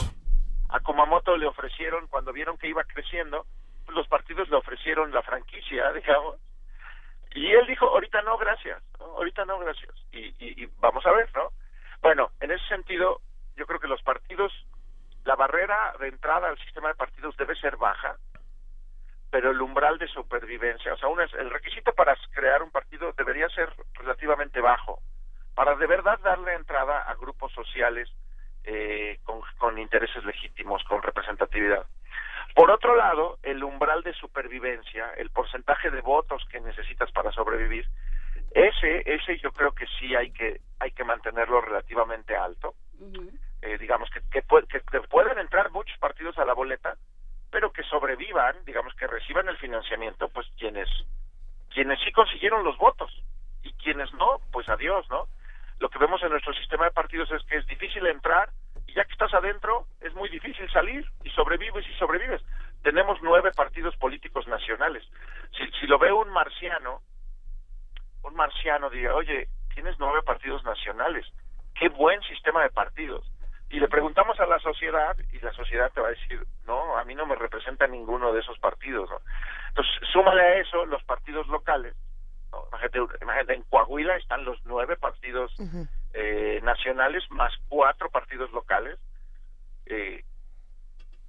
a 0.70 0.80
Kumamoto 0.80 1.38
le 1.38 1.48
ofrecieron 1.48 2.08
cuando 2.08 2.32
vieron 2.32 2.58
que 2.58 2.68
iba 2.68 2.84
creciendo 2.84 3.46
pues 3.86 3.96
los 3.96 4.08
partidos 4.08 4.50
le 4.50 4.58
ofrecieron 4.58 5.12
la 5.12 5.22
franquicia 5.24 5.92
digamos 5.94 6.36
y 7.36 7.48
él 7.48 7.66
dijo 7.68 7.88
ahorita 7.88 8.22
no 8.22 8.38
gracias 8.38 8.82
ahorita 9.00 9.46
no 9.46 9.60
gracias 9.60 9.94
y, 10.12 10.28
y, 10.40 10.64
y 10.64 10.70
vamos 10.80 11.06
a 11.06 11.12
ver 11.12 11.30
no 11.36 11.50
bueno 12.02 12.30
en 12.40 12.52
ese 12.52 12.66
sentido 12.68 13.22
yo 13.56 13.66
creo 13.66 13.80
que 13.80 13.88
los 13.88 14.02
partidos 14.04 14.54
la 15.30 15.36
barrera 15.36 15.94
de 16.00 16.08
entrada 16.08 16.50
al 16.50 16.58
sistema 16.58 16.88
de 16.88 16.96
partidos 16.96 17.38
debe 17.38 17.54
ser 17.54 17.78
baja, 17.78 18.18
pero 19.30 19.52
el 19.52 19.62
umbral 19.62 20.00
de 20.00 20.08
supervivencia, 20.08 20.96
o 20.96 20.98
sea, 20.98 21.08
el 21.40 21.52
requisito 21.52 21.94
para 21.94 22.18
crear 22.34 22.64
un 22.64 22.72
partido 22.72 23.14
debería 23.16 23.48
ser 23.50 23.72
relativamente 23.94 24.60
bajo, 24.60 25.04
para 25.54 25.76
de 25.76 25.86
verdad 25.86 26.18
darle 26.24 26.56
entrada 26.56 27.04
a 27.04 27.14
grupos 27.14 27.52
sociales 27.52 28.10
eh, 28.64 29.20
con, 29.24 29.42
con 29.60 29.78
intereses 29.78 30.26
legítimos, 30.26 30.84
con 30.86 31.04
representatividad. 31.04 31.86
Por 32.56 32.72
otro 32.72 32.96
lado, 32.96 33.38
el 33.44 33.64
umbral 33.64 34.02
de 34.02 34.14
supervivencia, 34.14 35.14
el 35.16 35.30
porcentaje 35.30 35.92
de 35.92 36.02
votos 36.02 36.44
que 36.52 36.60
necesitas 36.60 37.12
para 37.12 37.32
sobrevivir, 37.32 37.86
ese, 38.50 39.04
ese 39.06 39.38
yo 39.38 39.52
creo 39.52 39.74
que 39.74 39.86
sí 40.00 40.16
hay 40.16 40.32
que, 40.32 40.60
hay 40.80 40.90
que 40.90 41.04
mantenerlo 41.04 41.62
relativamente 41.62 42.36
alto. 42.36 42.74
Eh, 43.62 43.78
digamos 43.78 44.10
que, 44.10 44.22
que, 44.32 44.42
que, 44.42 45.02
pueden 45.02 45.38
entrar 45.40 45.72
muchos 45.72 45.98
partidos 46.00 46.38
a 46.38 46.46
la 46.46 46.54
boleta, 46.54 46.96
pero 47.52 47.72
que 47.72 47.84
sobrevivan, 47.84 48.56
digamos 48.66 48.94
que 48.96 49.08
reciban 49.08 49.48
el 49.50 49.58
financiamiento, 49.58 50.30
pues 50.30 50.48
quienes, 50.58 50.88
quienes 51.74 52.00
sí 52.02 52.12
consiguieron 52.12 52.64
los 52.64 52.78
votos 52.78 53.12
y 53.64 53.74
quienes 53.74 54.14
no, 54.14 54.40
pues 54.52 54.70
adiós, 54.70 55.10
¿no? 55.10 55.28
Lo 55.80 55.90
que 55.90 56.00
vemos 56.00 56.22
en 56.24 56.30
nuestro 56.30 56.54
sistema 56.54 56.86
de 56.86 56.92
partidos 56.92 57.32
es 57.32 57.44
que 57.44 57.58
es 57.58 57.68
difícil 57.68 58.06
entrar 58.08 58.50
y 58.88 58.94
ya 58.94 59.06
que 59.06 59.14
estás 59.14 59.34
adentro 59.34 59.86
es 60.02 60.14
muy 60.14 60.30
difícil 60.30 60.70
salir 60.72 61.06
y 61.24 61.30
sobrevives 61.32 61.86
y 61.88 61.94
sobrevives. 61.98 62.42
Tenemos 62.84 63.20
nueve 63.22 63.52
partidos 63.56 63.96
políticos 63.98 64.48
nacionales. 64.48 65.04
Si, 65.58 65.66
si 65.80 65.88
lo 65.88 65.98
ve 65.98 66.12
un 66.12 66.30
marciano, 66.30 67.02
un 68.24 68.36
marciano 68.36 68.90
diga, 68.90 69.16
oye, 69.16 69.48
tienes 69.74 69.96
nueve 70.00 70.22
partidos 70.24 70.64
nacionales, 70.64 71.26
qué 71.76 71.90
buen 71.90 72.22
sistema 72.24 72.64
de 72.64 72.70
partidos. 72.70 73.26
Y 73.70 73.80
le 73.80 73.88
preguntamos 73.88 74.40
a 74.40 74.48
la 74.48 74.60
sociedad 74.60 75.16
y 75.32 75.40
la 75.40 75.54
sociedad 75.54 75.92
te 75.94 76.02
va 76.02 76.08
a 76.08 76.12
decir, 76.12 76.44
no, 76.66 76.98
a 76.98 77.04
mí 77.04 77.14
no 77.14 77.26
me 77.26 77.36
representa 77.36 77.86
ninguno 77.88 78.34
de 78.34 78.40
esos 78.40 78.58
partidos. 78.60 79.10
¿no? 79.10 79.22
Entonces, 79.70 79.94
súmale 80.12 80.42
a 80.42 80.56
eso 80.58 80.86
los 80.86 81.04
partidos 81.04 81.48
locales. 81.48 81.96
Imagínate, 83.22 83.54
en 83.54 83.62
Coahuila 83.64 84.16
están 84.18 84.44
los 84.44 84.58
nueve 84.66 84.96
partidos 84.98 85.56
eh, 86.14 86.60
nacionales 86.64 87.24
más 87.30 87.54
cuatro 87.68 88.10
partidos 88.10 88.52
locales. 88.52 88.98
Eh, 89.86 90.24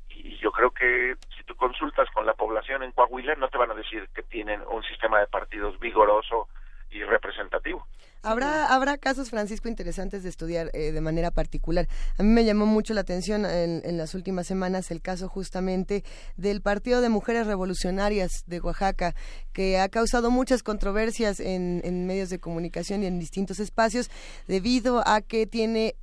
y 0.08 0.38
yo 0.38 0.50
creo 0.50 0.70
que 0.70 1.16
si 1.36 1.44
tú 1.44 1.54
consultas 1.56 2.08
con 2.10 2.24
la 2.24 2.34
población 2.34 2.82
en 2.82 2.92
Coahuila 2.92 3.34
no 3.34 3.48
te 3.48 3.58
van 3.58 3.70
a 3.70 3.74
decir 3.74 4.08
que 4.14 4.22
tienen 4.22 4.62
un 4.70 4.82
sistema 4.82 5.20
de 5.20 5.26
partidos 5.26 5.78
vigoroso 5.78 6.48
y 6.90 7.02
representativo. 7.04 7.86
Habrá, 8.22 8.66
habrá 8.66 8.98
casos, 8.98 9.30
Francisco, 9.30 9.68
interesantes 9.68 10.22
de 10.22 10.28
estudiar 10.28 10.70
eh, 10.74 10.92
de 10.92 11.00
manera 11.00 11.30
particular. 11.30 11.88
A 12.18 12.22
mí 12.22 12.28
me 12.28 12.44
llamó 12.44 12.66
mucho 12.66 12.92
la 12.92 13.00
atención 13.00 13.46
en, 13.46 13.80
en, 13.82 13.96
las 13.96 14.14
últimas 14.14 14.46
semanas 14.46 14.90
el 14.90 15.00
caso 15.00 15.26
justamente 15.26 16.04
del 16.36 16.60
Partido 16.60 17.00
de 17.00 17.08
Mujeres 17.08 17.46
Revolucionarias 17.46 18.44
de 18.46 18.60
Oaxaca, 18.60 19.14
que 19.54 19.78
ha 19.78 19.88
causado 19.88 20.30
muchas 20.30 20.62
controversias 20.62 21.40
en, 21.40 21.80
en 21.82 22.06
medios 22.06 22.28
de 22.28 22.38
comunicación 22.38 23.02
y 23.02 23.06
en 23.06 23.18
distintos 23.18 23.58
espacios 23.58 24.10
debido 24.46 25.02
a 25.06 25.22
que 25.22 25.46
tiene 25.46 25.94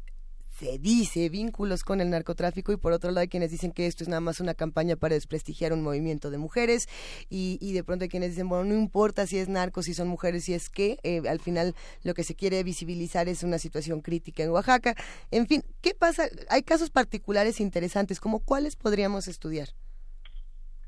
se 0.57 0.79
dice 0.79 1.29
vínculos 1.29 1.83
con 1.83 2.01
el 2.01 2.09
narcotráfico 2.09 2.71
y 2.71 2.77
por 2.77 2.91
otro 2.91 3.11
lado 3.11 3.19
hay 3.19 3.27
quienes 3.27 3.51
dicen 3.51 3.71
que 3.71 3.85
esto 3.85 4.03
es 4.03 4.07
nada 4.07 4.21
más 4.21 4.39
una 4.39 4.55
campaña 4.55 4.95
para 4.95 5.13
desprestigiar 5.13 5.71
un 5.71 5.83
movimiento 5.83 6.31
de 6.31 6.39
mujeres 6.39 6.87
y, 7.29 7.59
y 7.61 7.73
de 7.73 7.83
pronto 7.83 8.03
hay 8.03 8.09
quienes 8.09 8.31
dicen, 8.31 8.49
bueno, 8.49 8.65
no 8.65 8.73
importa 8.73 9.27
si 9.27 9.37
es 9.37 9.49
narco, 9.49 9.83
si 9.83 9.93
son 9.93 10.07
mujeres, 10.07 10.45
si 10.45 10.55
es 10.55 10.71
que 10.71 10.97
eh, 11.03 11.21
al 11.29 11.39
final 11.39 11.75
lo 12.03 12.15
que 12.15 12.23
se 12.23 12.33
quiere 12.33 12.63
visibilizar 12.63 13.27
es 13.27 13.43
una 13.43 13.59
situación 13.59 14.01
crítica 14.01 14.41
en 14.41 14.49
Oaxaca. 14.49 14.95
En 15.29 15.45
fin, 15.45 15.63
¿qué 15.83 15.93
pasa? 15.93 16.23
Hay 16.49 16.63
casos 16.63 16.89
particulares 16.89 17.59
interesantes, 17.59 18.19
como 18.19 18.43
cuáles 18.43 18.75
podríamos 18.75 19.27
estudiar? 19.27 19.67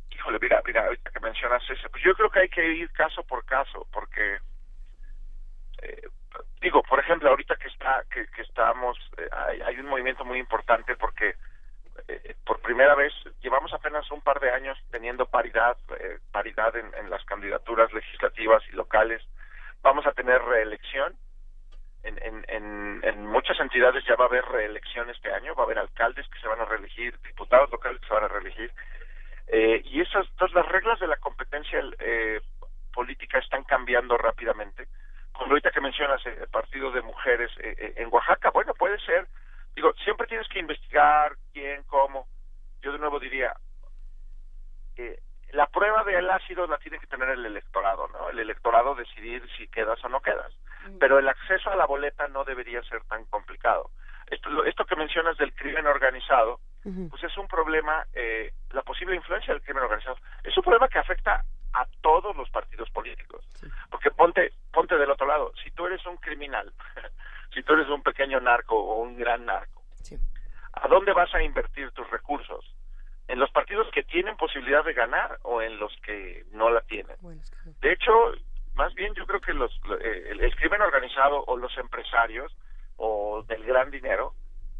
Híjole, 0.09 0.39
mira, 0.41 0.63
mira, 0.65 0.85
ahorita 0.85 1.11
que 1.11 1.19
mencionas 1.19 1.61
eso, 1.69 1.87
pues 1.91 2.03
yo 2.03 2.15
creo 2.15 2.31
que 2.31 2.39
hay 2.39 2.49
que 2.49 2.73
ir 2.73 2.89
caso 2.89 3.21
por 3.23 3.45
caso, 3.45 3.87
porque 3.93 4.37
eh, 5.83 6.01
digo, 6.61 6.83
por 6.83 6.99
ejemplo, 6.99 7.29
ahorita 7.29 7.55
que 7.55 7.67
está 7.67 8.03
que, 8.11 8.27
estamos, 8.41 8.97
eh, 9.17 9.29
hay, 9.65 9.79
un 9.79 9.87
movimiento 9.87 10.25
muy 10.25 10.39
importante 10.39 10.95
porque 10.95 11.35
eh, 12.07 12.35
por 12.45 12.59
primera 12.61 12.95
vez 12.95 13.13
llevamos 13.41 13.73
apenas 13.73 14.09
un 14.11 14.21
par 14.21 14.39
de 14.39 14.51
años 14.51 14.77
teniendo 14.91 15.25
paridad 15.25 15.77
eh, 15.99 16.19
paridad 16.31 16.75
en, 16.75 17.09
las 17.09 17.23
candidaturas 17.25 17.91
legislativas 17.93 18.63
y 18.71 18.75
locales. 18.75 19.21
Vamos 19.81 20.05
a 20.05 20.11
tener 20.11 20.41
reelección. 20.41 21.15
En, 22.01 22.17
en, 22.23 22.45
en, 22.47 23.01
en 23.03 23.25
muchas 23.27 23.59
entidades 23.59 24.05
ya 24.05 24.15
va 24.15 24.23
a 24.23 24.27
haber 24.27 24.45
reelección 24.45 25.09
este 25.09 25.33
año, 25.33 25.53
va 25.53 25.63
a 25.63 25.65
haber 25.65 25.79
alcaldes 25.79 26.25
que 26.29 26.39
se 26.39 26.47
van 26.47 26.61
a 26.61 26.65
reelegir, 26.65 27.19
diputados 27.19 27.69
locales 27.71 27.99
que 27.99 28.07
se 28.07 28.13
van 28.13 28.23
a 28.23 28.29
reelegir. 28.29 28.71
Eh, 29.47 29.81
y 29.83 29.99
esas, 29.99 30.25
las 30.53 30.65
reglas 30.67 30.97
de 31.01 31.07
la 31.07 31.17
competencia 31.17 31.81
política 32.93 33.39
están 33.39 33.65
cambiando 33.65 34.17
rápidamente 34.17 34.87
como 35.39 35.51
ahorita 35.51 35.71
que 35.71 35.79
mencionas 35.79 36.23
eh, 36.25 36.37
el 36.41 36.49
partido 36.49 36.91
de 36.91 37.01
mujeres 37.01 37.49
eh, 37.59 37.73
eh, 37.77 37.93
en 37.95 38.09
Oaxaca, 38.11 38.51
bueno, 38.51 38.73
puede 38.73 38.99
ser, 38.99 39.25
digo, 39.73 39.93
siempre 40.03 40.27
tienes 40.27 40.47
que 40.49 40.59
investigar 40.59 41.37
quién, 41.53 41.83
cómo. 41.83 42.27
Yo 42.81 42.91
de 42.91 42.99
nuevo 42.99 43.19
diría, 43.19 43.53
eh, 44.97 45.17
la 45.51 45.67
prueba 45.67 46.03
del 46.03 46.29
ácido 46.29 46.67
la 46.67 46.77
tiene 46.77 46.99
que 46.99 47.07
tener 47.07 47.29
el 47.29 47.45
electorado, 47.45 48.09
¿no? 48.09 48.29
El 48.29 48.39
electorado 48.39 48.95
decidir 48.95 49.41
si 49.57 49.69
quedas 49.69 50.03
o 50.03 50.09
no 50.09 50.19
quedas. 50.19 50.53
Pero 50.99 51.19
el 51.19 51.29
acceso 51.29 51.69
a 51.69 51.75
la 51.77 51.85
boleta 51.85 52.27
no 52.27 52.43
debería 52.43 52.83
ser 52.83 53.01
tan 53.05 53.25
complicado. 53.25 53.91
Esto, 54.27 54.63
esto 54.65 54.85
que 54.85 54.95
mencionas 54.95 55.37
del 55.37 55.53
crimen 55.55 55.87
organizado, 55.87 56.59
pues 56.83 57.23
es 57.23 57.37
un 57.37 57.47
problema, 57.47 58.05
eh, 58.13 58.51
la 58.71 58.83
posible 58.83 59.15
influencia 59.15 59.53
del 59.53 59.63
crimen 59.63 59.83
organizado, 59.83 60.17
es 60.43 60.55
un 60.55 60.63
problema 60.63 60.87
que 60.87 60.99
afecta 60.99 61.43
a 61.73 61.85
todos 62.01 62.35
los 62.35 62.49
partidos 62.49 62.89
políticos. 62.89 63.45
Porque 63.89 64.11
ponte, 64.11 64.53
ponte 64.71 64.97
del 64.97 65.11
otro 65.11 65.27
lado, 65.27 65.51
si 65.63 65.71
tú 65.71 65.85
eres 65.85 66.05
un 66.05 66.17
criminal, 66.17 66.71
si 67.53 67.63
tú 67.63 67.73
eres 67.73 67.87
un 67.89 68.01
pequeño 68.03 68.39
narco 68.39 68.75
o 68.75 69.01
un 69.01 69.17
gran 69.17 69.45
narco, 69.45 69.83
¿a 70.73 70.87
dónde 70.87 71.13
vas 71.13 71.33
a 71.33 71.41
invertir 71.41 71.91
tus 71.91 72.09
recursos? 72.09 72.75
¿En 73.27 73.39
los 73.39 73.51
partidos 73.51 73.87
que 73.91 74.03
tienen 74.03 74.37
posibilidad 74.37 74.83
de 74.83 74.93
ganar 74.93 75.37
o 75.43 75.61
en 75.61 75.77
los 75.77 75.95
que 76.03 76.45
no 76.51 76.69
la 76.69 76.81
tienen? 76.81 77.15
De 77.81 77.91
hecho, 77.91 78.11
más 78.73 78.93
bien 78.95 79.13
yo 79.13 79.25
creo 79.27 79.41
que 79.41 79.53
los, 79.53 79.71
eh, 80.01 80.29
el, 80.31 80.39
el 80.39 80.55
crimen 80.55 80.81
organizado 80.81 81.43
o 81.45 81.57
los 81.57 81.77
empresarios 81.77 82.51
o 82.97 83.43
del 83.43 83.63
gran 83.65 83.91
dinero, 83.91 84.33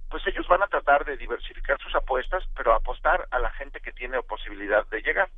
pues 0.10 0.26
ellos 0.26 0.48
van 0.48 0.64
a 0.64 0.68
tratar 0.68 1.06
de 1.06 1.18
diversificar 1.18 1.80
sus 1.80 1.94
apuestas, 1.94 2.44
pero 2.56 2.74
apostar 2.74 3.28
a 3.30 3.40
la 3.40 3.52
gente 3.52 3.80
que 3.80 3.92
tiene 3.92 4.22
posibilidad 4.24 4.86
de 4.88 5.02
llegar 5.02 5.30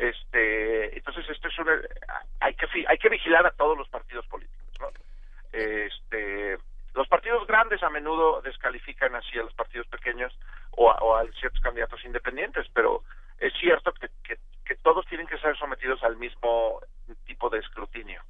este 0.00 0.96
entonces 0.96 1.28
esto 1.28 1.48
es 1.48 1.58
una 1.58 1.78
hay 2.40 2.54
que 2.54 2.66
hay 2.88 2.98
que 2.98 3.08
vigilar 3.08 3.46
a 3.46 3.50
todos 3.50 3.76
los 3.76 3.88
partidos 3.88 4.26
políticos 4.26 4.94
este 5.52 6.58
los 6.94 7.06
partidos 7.08 7.46
grandes 7.46 7.82
a 7.82 7.90
menudo 7.90 8.40
descalifican 8.42 9.14
así 9.14 9.38
a 9.38 9.42
los 9.42 9.54
partidos 9.54 9.86
pequeños 9.88 10.32
o 10.72 10.90
a, 10.90 10.96
o 10.98 11.16
a 11.16 11.24
ciertos 11.32 11.60
candidatos 11.60 12.04
independientes 12.04 12.66
pero 12.72 13.02
es 13.38 13.52
cierto 13.60 13.92
que, 13.92 14.08
que, 14.24 14.36
que 14.64 14.74
todos 14.76 15.06
tienen 15.06 15.26
que 15.26 15.38
ser 15.38 15.56
sometidos 15.56 16.02
al 16.02 16.16
mismo 16.16 16.80
tipo 17.26 17.50
de 17.50 17.58
escrutinio 17.58 18.22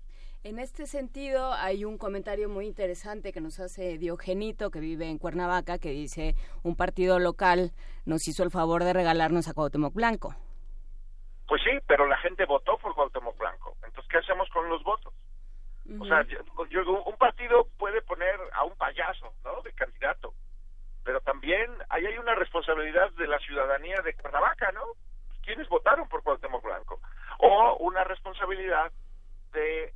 en 0.42 0.58
este 0.58 0.86
sentido, 0.86 1.52
hay 1.52 1.84
un 1.84 1.98
comentario 1.98 2.48
muy 2.48 2.64
interesante 2.64 3.30
que 3.30 3.42
nos 3.42 3.60
hace 3.60 3.98
Diogenito, 3.98 4.70
que 4.70 4.80
vive 4.80 5.06
en 5.06 5.18
Cuernavaca, 5.18 5.76
que 5.76 5.90
dice, 5.90 6.34
un 6.62 6.76
partido 6.76 7.18
local 7.18 7.72
nos 8.06 8.26
hizo 8.26 8.42
el 8.42 8.50
favor 8.50 8.82
de 8.82 8.94
regalarnos 8.94 9.48
a 9.48 9.52
Cuauhtémoc 9.52 9.92
Blanco. 9.92 10.34
Pues 11.50 11.62
sí, 11.64 11.80
pero 11.88 12.06
la 12.06 12.16
gente 12.18 12.44
votó 12.44 12.78
por 12.78 12.94
Cuauhtémoc 12.94 13.36
Blanco. 13.36 13.76
Entonces, 13.84 14.08
¿qué 14.08 14.18
hacemos 14.18 14.48
con 14.50 14.68
los 14.68 14.84
votos? 14.84 15.12
Uh 15.84 15.94
-huh. 15.94 16.02
O 16.02 16.06
sea, 16.06 16.22
yo, 16.68 16.84
un 17.02 17.16
partido 17.16 17.66
puede 17.76 18.02
poner 18.02 18.38
a 18.52 18.62
un 18.62 18.76
payaso, 18.76 19.34
¿no? 19.42 19.60
De 19.62 19.72
candidato. 19.72 20.32
Pero 21.02 21.20
también 21.22 21.68
ahí 21.88 22.06
hay 22.06 22.16
una 22.18 22.36
responsabilidad 22.36 23.10
de 23.14 23.26
la 23.26 23.40
ciudadanía 23.40 24.00
de 24.00 24.14
Cuernavaca, 24.14 24.70
¿no? 24.70 24.92
¿Quiénes 25.42 25.68
votaron 25.68 26.08
por 26.08 26.22
Cuauhtémoc 26.22 26.62
Blanco? 26.62 27.00
O 27.40 27.78
una 27.80 28.04
responsabilidad 28.04 28.92
de 29.50 29.92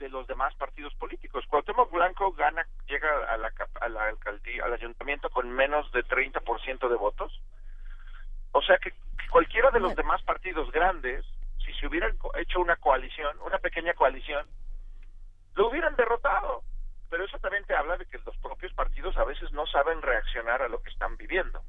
de 0.00 0.08
los 0.08 0.26
demás 0.26 0.54
partidos 0.56 0.92
políticos. 0.96 1.44
Cuauhtémoc 1.46 1.90
Blanco 1.92 2.32
gana, 2.32 2.66
llega 2.88 3.08
a 3.32 3.36
la, 3.36 3.52
a 3.80 3.88
la 3.88 4.08
alcaldía, 4.08 4.64
al 4.64 4.74
ayuntamiento 4.74 5.30
con 5.30 5.48
menos 5.50 5.90
de 5.92 6.04
30% 6.04 6.88
de 6.88 6.96
votos. 6.96 7.32
O 8.52 8.60
sea 8.62 8.76
que 8.78 8.92
cualquiera 9.26 9.70
de 9.70 9.80
los 9.80 9.94
demás 9.96 10.22
partidos 10.22 10.70
grandes, 10.70 11.24
si 11.64 11.72
se 11.74 11.86
hubieran 11.86 12.16
hecho 12.38 12.60
una 12.60 12.76
coalición, 12.76 13.38
una 13.40 13.58
pequeña 13.58 13.94
coalición, 13.94 14.46
lo 15.54 15.68
hubieran 15.68 15.96
derrotado. 15.96 16.62
Pero 17.08 17.24
eso 17.24 17.38
también 17.38 17.64
te 17.64 17.74
habla 17.74 17.96
de 17.96 18.06
que 18.06 18.18
los 18.18 18.36
propios 18.38 18.72
partidos 18.74 19.16
a 19.16 19.24
veces 19.24 19.52
no 19.52 19.66
saben 19.66 20.02
reaccionar 20.02 20.62
a 20.62 20.68
lo 20.68 20.82
que 20.82 20.90
están 20.90 21.16
viviendo. 21.16 21.62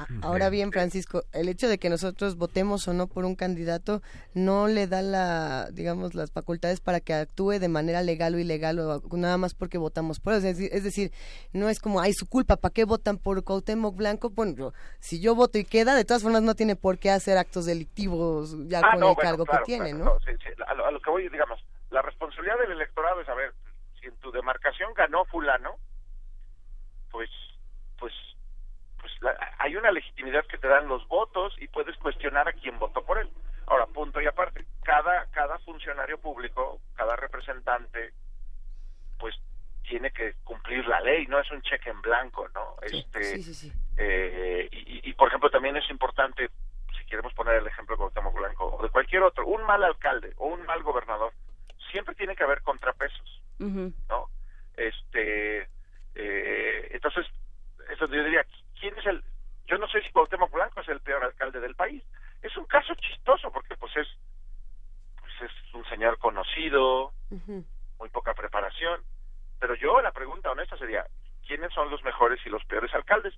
Ah, 0.00 0.06
ahora 0.22 0.48
bien, 0.48 0.72
Francisco, 0.72 1.24
el 1.32 1.48
hecho 1.48 1.68
de 1.68 1.78
que 1.78 1.90
nosotros 1.90 2.36
votemos 2.36 2.88
o 2.88 2.94
no 2.94 3.06
por 3.06 3.26
un 3.26 3.34
candidato 3.34 4.00
no 4.32 4.66
le 4.66 4.86
da 4.86 5.02
la, 5.02 5.68
digamos, 5.72 6.14
las 6.14 6.32
facultades 6.32 6.80
para 6.80 7.00
que 7.00 7.12
actúe 7.12 7.58
de 7.58 7.68
manera 7.68 8.02
legal 8.02 8.34
o 8.34 8.38
ilegal 8.38 8.78
o 8.78 9.02
nada 9.12 9.36
más 9.36 9.54
porque 9.54 9.76
votamos 9.76 10.18
por 10.18 10.32
él. 10.32 10.44
Es 10.44 10.84
decir, 10.84 11.12
no 11.52 11.68
es 11.68 11.80
como, 11.80 12.00
ay, 12.00 12.14
su 12.14 12.26
culpa, 12.26 12.56
¿para 12.56 12.72
qué 12.72 12.84
votan 12.84 13.18
por 13.18 13.44
Cuauhtémoc 13.44 13.94
Blanco? 13.94 14.30
Bueno, 14.30 14.72
si 15.00 15.20
yo 15.20 15.34
voto 15.34 15.58
y 15.58 15.64
queda, 15.64 15.94
de 15.94 16.06
todas 16.06 16.22
formas 16.22 16.42
no 16.42 16.54
tiene 16.54 16.76
por 16.76 16.98
qué 16.98 17.10
hacer 17.10 17.36
actos 17.36 17.66
delictivos 17.66 18.56
ya 18.68 18.80
ah, 18.82 18.92
con 18.94 19.04
el 19.04 19.16
cargo 19.16 19.44
que 19.44 19.58
tiene, 19.66 19.92
¿no? 19.92 20.16
A, 20.66 20.74
lo, 20.74 20.86
a 20.86 20.90
lo 20.90 21.00
que 21.00 21.10
voy, 21.10 21.28
digamos, 21.28 21.60
la 21.90 22.00
responsabilidad 22.00 22.58
del 22.58 22.72
electorado 22.72 23.20
es 23.20 23.26
saber 23.26 23.52
si 24.00 24.06
en 24.06 24.16
tu 24.16 24.30
demarcación 24.32 24.94
ganó 24.94 25.24
fulano, 25.26 25.74
pues 27.10 27.28
pues 27.98 28.14
pues 29.20 29.36
hay 29.58 29.76
una 29.76 29.90
legitimidad 29.90 30.44
que 30.46 30.58
te 30.58 30.68
dan 30.68 30.88
los 30.88 31.06
votos 31.08 31.54
y 31.58 31.68
puedes 31.68 31.96
cuestionar 31.98 32.48
a 32.48 32.52
quién 32.52 32.78
votó 32.78 33.04
por 33.04 33.18
él. 33.18 33.28
Ahora, 33.66 33.86
punto 33.86 34.20
y 34.20 34.26
aparte, 34.26 34.64
cada 34.82 35.26
cada 35.30 35.58
funcionario 35.60 36.18
público, 36.18 36.80
cada 36.96 37.16
representante 37.16 38.12
pues 39.18 39.34
tiene 39.86 40.10
que 40.10 40.34
cumplir 40.44 40.86
la 40.86 41.00
ley, 41.00 41.26
no 41.26 41.38
es 41.38 41.50
un 41.50 41.60
cheque 41.62 41.90
en 41.90 42.00
blanco, 42.00 42.48
¿no? 42.54 42.76
este 42.82 43.40
eh, 43.96 44.68
y, 44.70 45.10
y, 45.10 45.12
por 45.14 45.28
ejemplo 45.28 45.50
también 45.50 45.76
es 45.76 45.88
importante 45.90 46.48
si 46.96 47.04
queremos 47.06 47.34
poner 47.34 47.56
el 47.56 47.66
ejemplo 47.66 47.94
de 47.94 47.98
Cuauhtémoc 47.98 48.34
Blanco 48.34 48.76
o 48.76 48.82
de 48.82 48.88
cualquier 48.88 49.22
otro, 49.22 49.46
un 49.46 49.62
mal 49.64 49.82
alcalde 49.82 50.32
o 50.36 50.46
un 50.46 50.64
mal 50.64 50.82
gobernador, 50.82 51.32
siempre 51.90 52.14
tiene 52.14 52.36
que 52.36 52.44
haber 52.44 52.62
contrapesos, 52.62 53.42
¿no? 53.58 54.28
Este 54.76 55.68
eh, 56.14 56.88
entonces 56.92 57.26
eso 57.92 58.06
yo 58.06 58.24
diría, 58.24 58.44
¿quién 58.80 58.98
es 58.98 59.06
el...? 59.06 59.22
Yo 59.66 59.78
no 59.78 59.86
sé 59.88 60.02
si 60.02 60.10
Cuauhtémoc 60.10 60.50
Blanco 60.50 60.80
es 60.80 60.88
el 60.88 61.00
peor 61.00 61.22
alcalde 61.22 61.60
del 61.60 61.76
país. 61.76 62.02
Es 62.42 62.56
un 62.56 62.64
caso 62.64 62.94
chistoso 62.96 63.52
porque 63.52 63.76
pues 63.76 63.96
es, 63.96 64.08
pues 65.20 65.32
es 65.50 65.74
un 65.74 65.84
señor 65.84 66.18
conocido, 66.18 67.12
muy 67.98 68.08
poca 68.08 68.34
preparación. 68.34 69.00
Pero 69.60 69.74
yo 69.76 70.00
la 70.00 70.10
pregunta 70.10 70.50
honesta 70.50 70.76
sería, 70.76 71.06
¿quiénes 71.46 71.72
son 71.72 71.90
los 71.90 72.02
mejores 72.02 72.40
y 72.44 72.48
los 72.48 72.64
peores 72.64 72.92
alcaldes? 72.94 73.34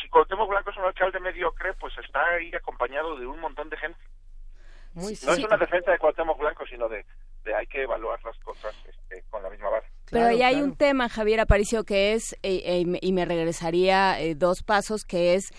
Si 0.00 0.08
Cuauhtémoc 0.08 0.48
Blanco 0.48 0.70
es 0.70 0.76
un 0.78 0.84
alcalde 0.84 1.20
mediocre, 1.20 1.74
pues 1.74 1.92
está 1.98 2.24
ahí 2.30 2.54
acompañado 2.54 3.16
de 3.16 3.26
un 3.26 3.40
montón 3.40 3.68
de 3.68 3.76
gente. 3.76 4.00
no 4.94 5.08
es 5.08 5.44
una 5.44 5.58
defensa 5.58 5.90
de 5.90 5.98
Cuauhtémoc 5.98 6.38
Blanco, 6.38 6.64
sino 6.66 6.88
de, 6.88 7.04
de 7.44 7.54
hay 7.54 7.66
que 7.66 7.82
evaluar 7.82 8.22
las 8.24 8.38
cosas 8.38 8.74
este, 8.86 9.22
con 9.28 9.42
la 9.42 9.50
misma 9.50 9.68
base. 9.68 9.88
Pero 10.10 10.26
ahí 10.26 10.42
hay 10.42 10.60
un 10.60 10.76
tema, 10.76 11.08
Javier 11.08 11.40
Aparicio, 11.40 11.84
que 11.84 12.14
es, 12.14 12.32
eh, 12.42 12.62
eh, 12.64 12.98
y 13.00 13.12
me 13.12 13.24
regresaría 13.24 14.20
eh, 14.20 14.34
dos 14.34 14.62
pasos, 14.62 15.04
que 15.04 15.34
es 15.34 15.52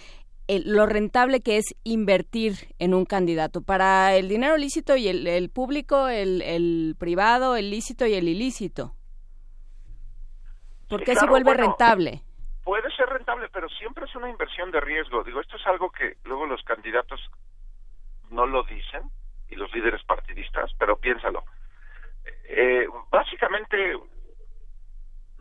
lo 0.65 0.85
rentable 0.85 1.39
que 1.39 1.57
es 1.57 1.75
invertir 1.85 2.53
en 2.77 2.93
un 2.93 3.05
candidato. 3.05 3.61
Para 3.61 4.15
el 4.15 4.27
dinero 4.27 4.57
lícito 4.57 4.97
y 4.97 5.07
el, 5.07 5.49
público, 5.49 6.09
el, 6.09 6.95
privado, 6.99 7.55
el 7.55 7.69
lícito 7.69 8.05
y 8.05 8.15
el 8.15 8.27
ilícito. 8.27 8.93
¿Por 10.89 11.05
qué 11.05 11.15
se 11.15 11.25
vuelve 11.25 11.53
rentable? 11.53 12.21
Puede 12.65 12.93
ser 12.95 13.07
rentable, 13.07 13.47
pero 13.53 13.69
siempre 13.69 14.05
es 14.05 14.15
una 14.15 14.29
inversión 14.29 14.71
de 14.71 14.81
riesgo. 14.81 15.23
Digo, 15.23 15.39
esto 15.39 15.55
es 15.55 15.65
algo 15.65 15.89
que 15.89 16.17
luego 16.25 16.45
los 16.45 16.61
candidatos 16.63 17.21
no 18.29 18.45
lo 18.45 18.63
dicen 18.63 19.03
y 19.49 19.55
los 19.55 19.73
líderes 19.73 20.03
partidistas, 20.03 20.71
pero 20.77 20.97
piénsalo. 20.97 21.43
Eh, 22.49 22.87
básicamente 23.09 23.95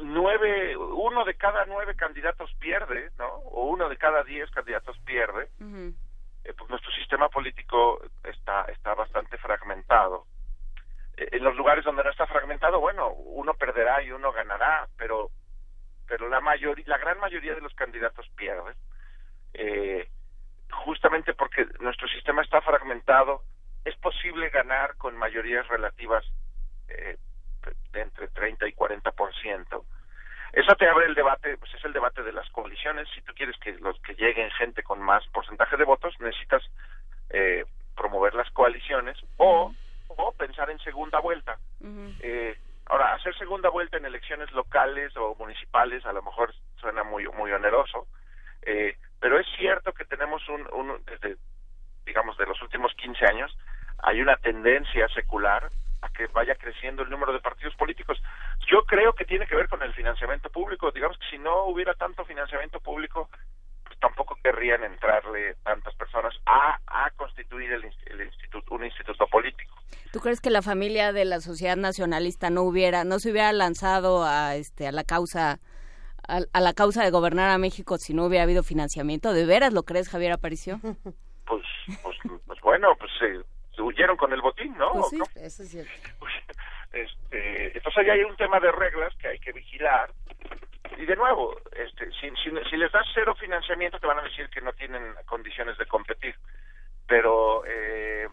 nueve, 0.02 0.76
uno 0.76 1.24
de 1.24 1.34
cada 1.34 1.64
nueve 1.66 1.94
candidatos 1.94 2.52
pierde, 2.58 3.10
¿no? 3.18 3.28
O 3.28 3.66
uno 3.66 3.88
de 3.88 3.96
cada 3.96 4.22
diez 4.24 4.50
candidatos 4.50 4.98
pierde. 5.04 5.48
Eh, 6.44 6.54
pues 6.56 6.70
nuestro 6.70 6.90
sistema 6.92 7.28
político 7.28 8.00
está 8.24 8.64
está 8.64 8.94
bastante 8.94 9.38
fragmentado. 9.38 10.26
Eh, 11.16 11.28
en 11.32 11.44
los 11.44 11.56
lugares 11.56 11.84
donde 11.84 12.02
no 12.02 12.10
está 12.10 12.26
fragmentado, 12.26 12.80
bueno, 12.80 13.10
uno 13.10 13.54
perderá 13.54 14.02
y 14.02 14.10
uno 14.10 14.32
ganará, 14.32 14.88
pero 14.96 15.30
pero 16.06 16.28
la 16.28 16.40
mayoría, 16.40 16.84
la 16.88 16.98
gran 16.98 17.18
mayoría 17.20 17.54
de 17.54 17.60
los 17.60 17.74
candidatos 17.74 18.28
pierden. 18.36 18.74
Eh, 19.54 20.08
justamente 20.84 21.34
porque 21.34 21.66
nuestro 21.80 22.08
sistema 22.08 22.42
está 22.42 22.60
fragmentado, 22.62 23.42
es 23.84 23.96
posible 23.96 24.50
ganar 24.50 24.96
con 24.96 25.16
mayorías 25.16 25.66
relativas 25.68 26.24
eh, 26.88 27.16
de 27.92 28.02
entre 28.02 28.28
30 28.28 28.68
y 28.68 28.72
40%. 28.72 29.84
Eso 30.52 30.74
te 30.74 30.88
abre 30.88 31.06
el 31.06 31.14
debate, 31.14 31.56
pues 31.58 31.72
es 31.74 31.84
el 31.84 31.92
debate 31.92 32.22
de 32.22 32.32
las 32.32 32.48
coaliciones. 32.50 33.08
Si 33.14 33.20
tú 33.22 33.32
quieres 33.34 33.56
que 33.58 33.72
los 33.74 34.00
que 34.00 34.14
lleguen 34.14 34.50
gente 34.52 34.82
con 34.82 35.00
más 35.00 35.24
porcentaje 35.28 35.76
de 35.76 35.84
votos, 35.84 36.14
necesitas 36.18 36.62
eh, 37.30 37.64
promover 37.96 38.34
las 38.34 38.50
coaliciones 38.50 39.16
o, 39.36 39.72
o 40.08 40.32
pensar 40.32 40.70
en 40.70 40.78
segunda 40.80 41.20
vuelta. 41.20 41.58
eh, 42.20 42.58
ahora, 42.86 43.14
hacer 43.14 43.36
segunda 43.36 43.68
vuelta 43.68 43.96
en 43.96 44.06
elecciones 44.06 44.50
locales 44.52 45.16
o 45.16 45.36
municipales 45.36 46.04
a 46.04 46.12
lo 46.12 46.22
mejor 46.22 46.52
suena 46.80 47.04
muy 47.04 47.28
muy 47.28 47.52
oneroso, 47.52 48.06
eh, 48.62 48.96
pero 49.20 49.38
es 49.38 49.46
cierto 49.56 49.92
que 49.92 50.04
tenemos 50.04 50.46
un, 50.48 50.66
un 50.72 51.04
desde 51.04 51.36
digamos 52.04 52.36
de 52.38 52.46
los 52.46 52.60
últimos 52.62 52.92
15 52.94 53.24
años 53.26 53.56
hay 54.02 54.20
una 54.20 54.36
tendencia 54.36 55.06
secular 55.08 55.70
a 56.02 56.08
que 56.10 56.26
vaya 56.28 56.54
creciendo 56.54 57.02
el 57.02 57.10
número 57.10 57.32
de 57.32 57.40
partidos 57.40 57.74
políticos. 57.76 58.20
Yo 58.70 58.84
creo 58.84 59.12
que 59.12 59.24
tiene 59.24 59.46
que 59.46 59.56
ver 59.56 59.68
con 59.68 59.82
el 59.82 59.92
financiamiento 59.94 60.50
público. 60.50 60.90
Digamos 60.90 61.18
que 61.18 61.26
si 61.30 61.38
no 61.38 61.64
hubiera 61.64 61.94
tanto 61.94 62.24
financiamiento 62.24 62.80
público, 62.80 63.28
pues 63.84 63.98
tampoco 63.98 64.36
querrían 64.42 64.84
entrarle 64.84 65.56
tantas 65.62 65.94
personas 65.94 66.34
a, 66.46 66.78
a 66.86 67.10
constituir 67.12 67.72
el, 67.72 67.84
instituto, 68.24 68.74
un 68.74 68.84
instituto 68.84 69.26
político. 69.26 69.74
¿Tú 70.12 70.20
crees 70.20 70.40
que 70.40 70.50
la 70.50 70.62
familia 70.62 71.12
de 71.12 71.24
la 71.24 71.40
sociedad 71.40 71.76
nacionalista 71.76 72.50
no 72.50 72.62
hubiera, 72.62 73.04
no 73.04 73.18
se 73.18 73.30
hubiera 73.30 73.52
lanzado 73.52 74.24
a, 74.24 74.56
este, 74.56 74.86
a 74.86 74.92
la 74.92 75.04
causa 75.04 75.60
a, 76.28 76.60
la 76.60 76.72
causa 76.74 77.02
de 77.02 77.10
gobernar 77.10 77.50
a 77.50 77.58
México 77.58 77.98
si 77.98 78.14
no 78.14 78.24
hubiera 78.24 78.44
habido 78.44 78.62
financiamiento? 78.62 79.32
¿De 79.32 79.46
veras 79.46 79.72
lo 79.72 79.82
crees, 79.82 80.08
Javier 80.08 80.32
Aparicio? 80.32 80.80
Pues, 81.46 81.64
pues, 82.04 82.16
pues 82.46 82.60
bueno, 82.60 82.94
pues 82.96 83.10
eh, 83.22 83.40
huyeron 83.80 84.16
con 84.16 84.32
el 84.32 84.40
botín, 84.40 84.76
¿no? 84.76 84.92
Pues 84.92 85.08
sí, 85.10 85.20
eso 85.36 85.62
es 85.62 85.70
cierto. 85.70 85.92
Este, 86.92 87.66
entonces 87.76 87.98
ahí 87.98 88.10
hay 88.10 88.24
un 88.24 88.34
tema 88.34 88.58
de 88.58 88.72
reglas 88.72 89.14
que 89.16 89.28
hay 89.28 89.38
que 89.38 89.52
vigilar. 89.52 90.10
Y 90.96 91.06
de 91.06 91.14
nuevo, 91.14 91.56
este, 91.70 92.10
si, 92.12 92.28
si, 92.42 92.76
les 92.76 92.90
das 92.90 93.06
cero 93.14 93.34
financiamiento 93.36 94.00
te 94.00 94.08
van 94.08 94.18
a 94.18 94.22
decir 94.22 94.48
que 94.50 94.60
no 94.60 94.72
tienen 94.72 95.14
condiciones 95.24 95.78
de 95.78 95.86
competir. 95.86 96.34
Pero 97.06 97.64
eh, 97.64 98.28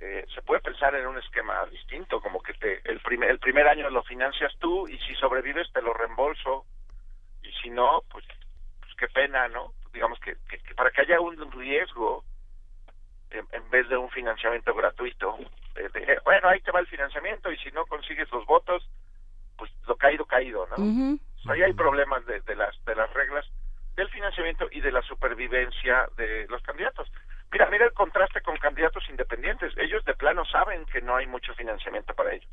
eh, 0.00 0.26
se 0.34 0.42
puede 0.42 0.60
pensar 0.60 0.94
en 0.94 1.06
un 1.06 1.16
esquema 1.16 1.64
distinto, 1.66 2.20
como 2.20 2.42
que 2.42 2.52
te, 2.54 2.82
el, 2.84 3.00
primer, 3.00 3.30
el 3.30 3.38
primer 3.38 3.66
año 3.66 3.88
lo 3.88 4.02
financias 4.02 4.52
tú 4.58 4.86
y 4.86 4.98
si 4.98 5.14
sobrevives 5.14 5.72
te 5.72 5.80
lo 5.80 5.94
reembolso 5.94 6.66
y 7.42 7.50
si 7.62 7.70
no, 7.70 8.02
pues, 8.10 8.26
pues 8.80 8.94
qué 8.98 9.08
pena, 9.08 9.48
¿no? 9.48 9.72
Digamos 9.94 10.20
que, 10.20 10.36
que 10.48 10.74
para 10.74 10.90
que 10.90 11.00
haya 11.00 11.20
un 11.20 11.50
riesgo 11.52 12.22
en, 13.30 13.70
vez 13.70 13.88
de 13.88 13.96
un 13.96 14.10
financiamiento 14.10 14.74
gratuito. 14.74 15.36
bueno, 16.24 16.48
ahí 16.48 16.60
te 16.60 16.70
va 16.70 16.80
el 16.80 16.86
financiamiento 16.86 17.50
y 17.50 17.58
si 17.58 17.70
no 17.72 17.84
consigues 17.86 18.30
los 18.32 18.44
votos, 18.46 18.88
pues 19.56 19.70
lo 19.86 19.96
caído, 19.96 20.24
caído, 20.24 20.66
¿no? 20.76 21.18
Ahí 21.50 21.62
hay 21.62 21.72
problemas 21.74 22.24
de, 22.26 22.40
de, 22.40 22.56
las, 22.56 22.74
de 22.84 22.94
las 22.94 23.12
reglas 23.14 23.46
del 23.96 24.08
financiamiento 24.10 24.66
y 24.70 24.80
de 24.80 24.92
la 24.92 25.02
supervivencia 25.02 26.08
de 26.16 26.46
los 26.48 26.62
candidatos. 26.62 27.08
Mira, 27.52 27.70
mira 27.70 27.86
el 27.86 27.92
contraste 27.92 28.40
con 28.42 28.56
candidatos 28.58 29.02
independientes. 29.08 29.72
Ellos 29.78 30.04
de 30.04 30.14
plano 30.14 30.44
saben 30.44 30.84
que 30.86 31.00
no 31.00 31.16
hay 31.16 31.26
mucho 31.26 31.54
financiamiento 31.54 32.12
para 32.14 32.34
ellos. 32.34 32.50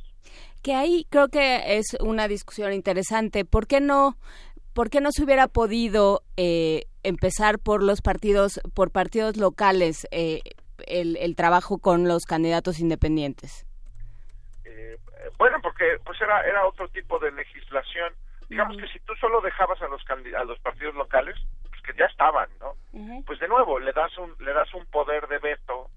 Que 0.61 0.75
ahí 0.75 1.05
creo 1.09 1.27
que 1.27 1.77
es 1.77 1.97
una 1.99 2.27
discusión 2.27 2.71
interesante. 2.71 3.43
¿Por 3.43 3.67
qué 3.67 3.81
no, 3.81 4.15
por 4.73 4.89
qué 4.89 5.01
no 5.01 5.11
se 5.11 5.23
hubiera 5.23 5.47
podido 5.47 6.21
eh, 6.37 6.83
empezar 7.03 7.59
por 7.59 7.83
los 7.83 8.01
partidos, 8.01 8.61
por 8.73 8.91
partidos 8.91 9.35
locales? 9.35 10.07
Eh, 10.11 10.41
el, 10.87 11.17
el 11.17 11.35
trabajo 11.35 11.77
con 11.77 12.07
los 12.07 12.25
candidatos 12.25 12.79
independientes? 12.79 13.65
Eh, 14.65 14.97
bueno, 15.37 15.59
porque 15.61 15.99
pues 16.05 16.19
era, 16.21 16.41
era 16.41 16.65
otro 16.65 16.87
tipo 16.89 17.19
de 17.19 17.31
legislación. 17.31 18.13
Digamos 18.49 18.77
que 18.77 18.87
si 18.87 18.99
tú 18.99 19.15
solo 19.15 19.41
dejabas 19.41 19.81
a 19.81 19.87
los, 19.87 20.03
a 20.09 20.43
los 20.43 20.59
partidos 20.59 20.95
locales, 20.95 21.35
pues 21.69 21.81
que 21.81 21.93
ya 21.97 22.05
estaban, 22.05 22.49
¿no? 22.59 22.75
Pues 23.25 23.39
de 23.39 23.47
nuevo, 23.47 23.79
le 23.79 23.91
das 23.93 24.15
un, 24.17 24.35
le 24.39 24.53
das 24.53 24.71
un 24.73 24.85
poder 24.87 25.27
de 25.27 25.39
veto 25.39 25.89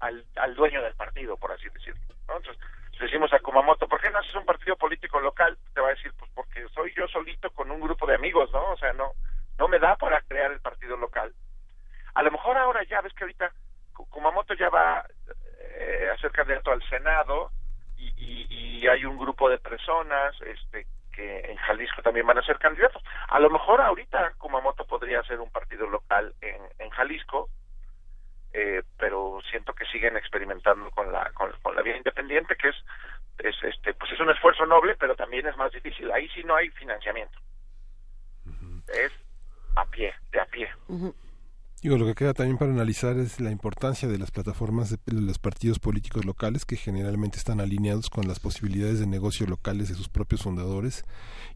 al, 0.00 0.24
al 0.36 0.54
dueño 0.54 0.80
del 0.82 0.94
partido, 0.94 1.36
por 1.36 1.52
así 1.52 1.68
decirlo. 1.68 2.00
Entonces, 2.20 2.56
decimos 3.02 3.32
a 3.32 3.40
Kumamoto, 3.40 3.88
¿por 3.88 4.00
qué 4.00 4.10
no 4.10 4.18
haces 4.18 4.34
un 4.36 4.46
partido 4.46 4.76
político 4.76 5.20
local? 5.20 5.58
Te 5.74 5.80
va 5.80 5.88
a 5.88 5.94
decir, 5.94 6.12
pues 6.18 6.30
porque 6.34 6.66
soy 6.72 6.94
yo 6.96 7.06
solito 7.08 7.50
con 7.50 7.70
un 7.70 7.80
grupo 7.80 8.06
de 8.06 8.14
amigos, 8.14 8.50
¿no? 8.52 8.70
O 8.70 8.76
sea, 8.76 8.92
no, 8.92 9.12
no 9.58 9.68
me 9.68 9.78
da 9.78 9.96
para 9.96 10.20
crear 10.22 10.52
el 10.52 10.60
partido 10.60 10.96
local. 10.96 11.34
A 12.14 12.22
lo 12.22 12.30
mejor 12.30 12.56
ahora 12.56 12.84
ya 12.84 13.00
ves 13.00 13.12
que 13.14 13.24
ahorita 13.24 13.52
Kumamoto 13.92 14.54
ya 14.54 14.68
va 14.68 15.04
eh, 15.74 16.08
a 16.12 16.16
ser 16.18 16.32
candidato 16.32 16.70
al 16.70 16.82
Senado 16.88 17.50
y, 17.96 18.46
y, 18.50 18.86
hay 18.88 19.04
un 19.04 19.16
grupo 19.16 19.48
de 19.48 19.58
personas 19.58 20.34
este 20.42 20.86
que 21.12 21.40
en 21.40 21.56
Jalisco 21.56 22.02
también 22.02 22.26
van 22.26 22.38
a 22.38 22.42
ser 22.42 22.58
candidatos. 22.58 23.02
A 23.28 23.38
lo 23.38 23.50
mejor 23.50 23.80
ahorita 23.80 24.32
Kumamoto 24.38 24.84
podría 24.86 25.22
ser 25.22 25.40
un 25.40 25.50
partido 25.50 25.86
local 25.86 26.34
en, 26.40 26.60
en 26.78 26.90
Jalisco, 26.90 27.48
eh, 28.52 28.82
pero 28.98 29.40
siento 29.50 29.72
que 29.74 29.86
siguen 29.86 30.16
experimentando 30.16 30.90
con 30.90 31.12
la 31.12 31.30
con, 31.32 31.52
la 31.74 31.82
vía 31.82 31.96
independiente, 31.96 32.56
que 32.56 32.68
es, 32.68 32.76
es 33.38 33.54
este 33.62 33.94
pues 33.94 34.10
es 34.12 34.20
un 34.20 34.30
esfuerzo 34.30 34.66
noble, 34.66 34.96
pero 34.96 35.14
también 35.14 35.46
es 35.46 35.56
más 35.56 35.72
difícil. 35.72 36.10
Ahí 36.10 36.28
sí 36.30 36.42
no 36.44 36.56
hay 36.56 36.68
financiamiento. 36.70 37.38
Es 38.88 39.12
a 39.76 39.84
pie, 39.86 40.14
de 40.32 40.40
a 40.40 40.46
pie. 40.46 40.70
Digo, 41.82 41.98
lo 41.98 42.06
que 42.06 42.14
queda 42.14 42.32
también 42.32 42.58
para 42.58 42.70
analizar 42.70 43.18
es 43.18 43.40
la 43.40 43.50
importancia 43.50 44.06
de 44.06 44.16
las 44.16 44.30
plataformas 44.30 44.90
de 44.90 44.98
los 45.06 45.40
partidos 45.40 45.80
políticos 45.80 46.24
locales 46.24 46.64
que 46.64 46.76
generalmente 46.76 47.38
están 47.38 47.60
alineados 47.60 48.08
con 48.08 48.28
las 48.28 48.38
posibilidades 48.38 49.00
de 49.00 49.08
negocio 49.08 49.48
locales 49.48 49.88
de 49.88 49.96
sus 49.96 50.08
propios 50.08 50.42
fundadores. 50.42 51.04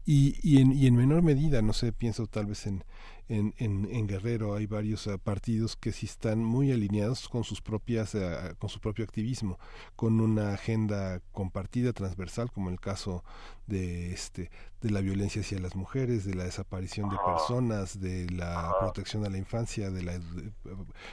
Y, 0.05 0.35
y, 0.43 0.61
en, 0.61 0.73
y 0.73 0.85
en 0.87 0.97
menor 0.97 1.21
medida, 1.21 1.61
no 1.61 1.71
sé, 1.71 1.93
pienso 1.93 2.27
tal 2.27 2.47
vez 2.47 2.67
en, 2.67 2.83
en, 3.29 3.53
en, 3.59 4.07
Guerrero 4.07 4.55
hay 4.55 4.67
varios 4.67 5.05
uh, 5.07 5.19
partidos 5.19 5.75
que 5.75 5.91
sí 5.91 6.05
están 6.05 6.43
muy 6.43 6.71
alineados 6.71 7.27
con 7.27 7.43
sus 7.43 7.61
propias 7.61 8.15
uh, 8.15 8.55
con 8.57 8.69
su 8.69 8.79
propio 8.79 9.03
activismo 9.03 9.59
con 9.95 10.21
una 10.21 10.53
agenda 10.53 11.19
compartida 11.33 11.91
transversal 11.91 12.49
como 12.51 12.69
el 12.69 12.79
caso 12.79 13.23
de 13.65 14.13
este 14.13 14.49
de 14.81 14.91
la 14.91 15.01
violencia 15.01 15.41
hacia 15.41 15.59
las 15.59 15.75
mujeres 15.75 16.23
de 16.25 16.35
la 16.35 16.45
desaparición 16.45 17.09
de 17.09 17.17
personas 17.25 17.99
de 17.99 18.29
la 18.29 18.73
protección 18.79 19.25
a 19.25 19.29
la 19.29 19.37
infancia 19.37 19.89
de, 19.89 20.03
la, 20.03 20.19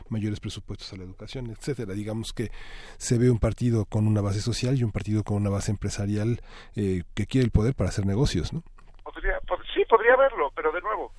mayores 0.09 0.39
presupuestos 0.39 0.93
a 0.93 0.97
la 0.97 1.05
educación 1.05 1.51
etcétera. 1.51 1.95
Digamos 1.95 2.33
que 2.33 2.51
se 2.97 3.19
ve 3.19 3.31
un 3.31 3.39
partido 3.39 3.87
con 3.87 4.07
una 4.07 4.21
base 4.21 4.41
social 4.41 4.79
y 4.79 4.85
un 4.85 4.93
partido 4.93 5.25
con 5.25 5.39
una 5.39 5.51
base 5.51 5.73
empresarial 5.73 6.41
eh, 6.77 7.03
que 7.15 7.27
quiere 7.27 7.47
el 7.47 7.51
poder 7.51 7.75
para 7.75 7.91
hacer 7.91 8.07
negocios 8.07 8.53
no 8.53 8.63
podría, 9.03 9.41
sí 9.75 9.85
podría 9.89 10.17
verlo 10.17 10.53
pero 10.55 10.71
de 10.71 10.81
nuevo 10.81 11.13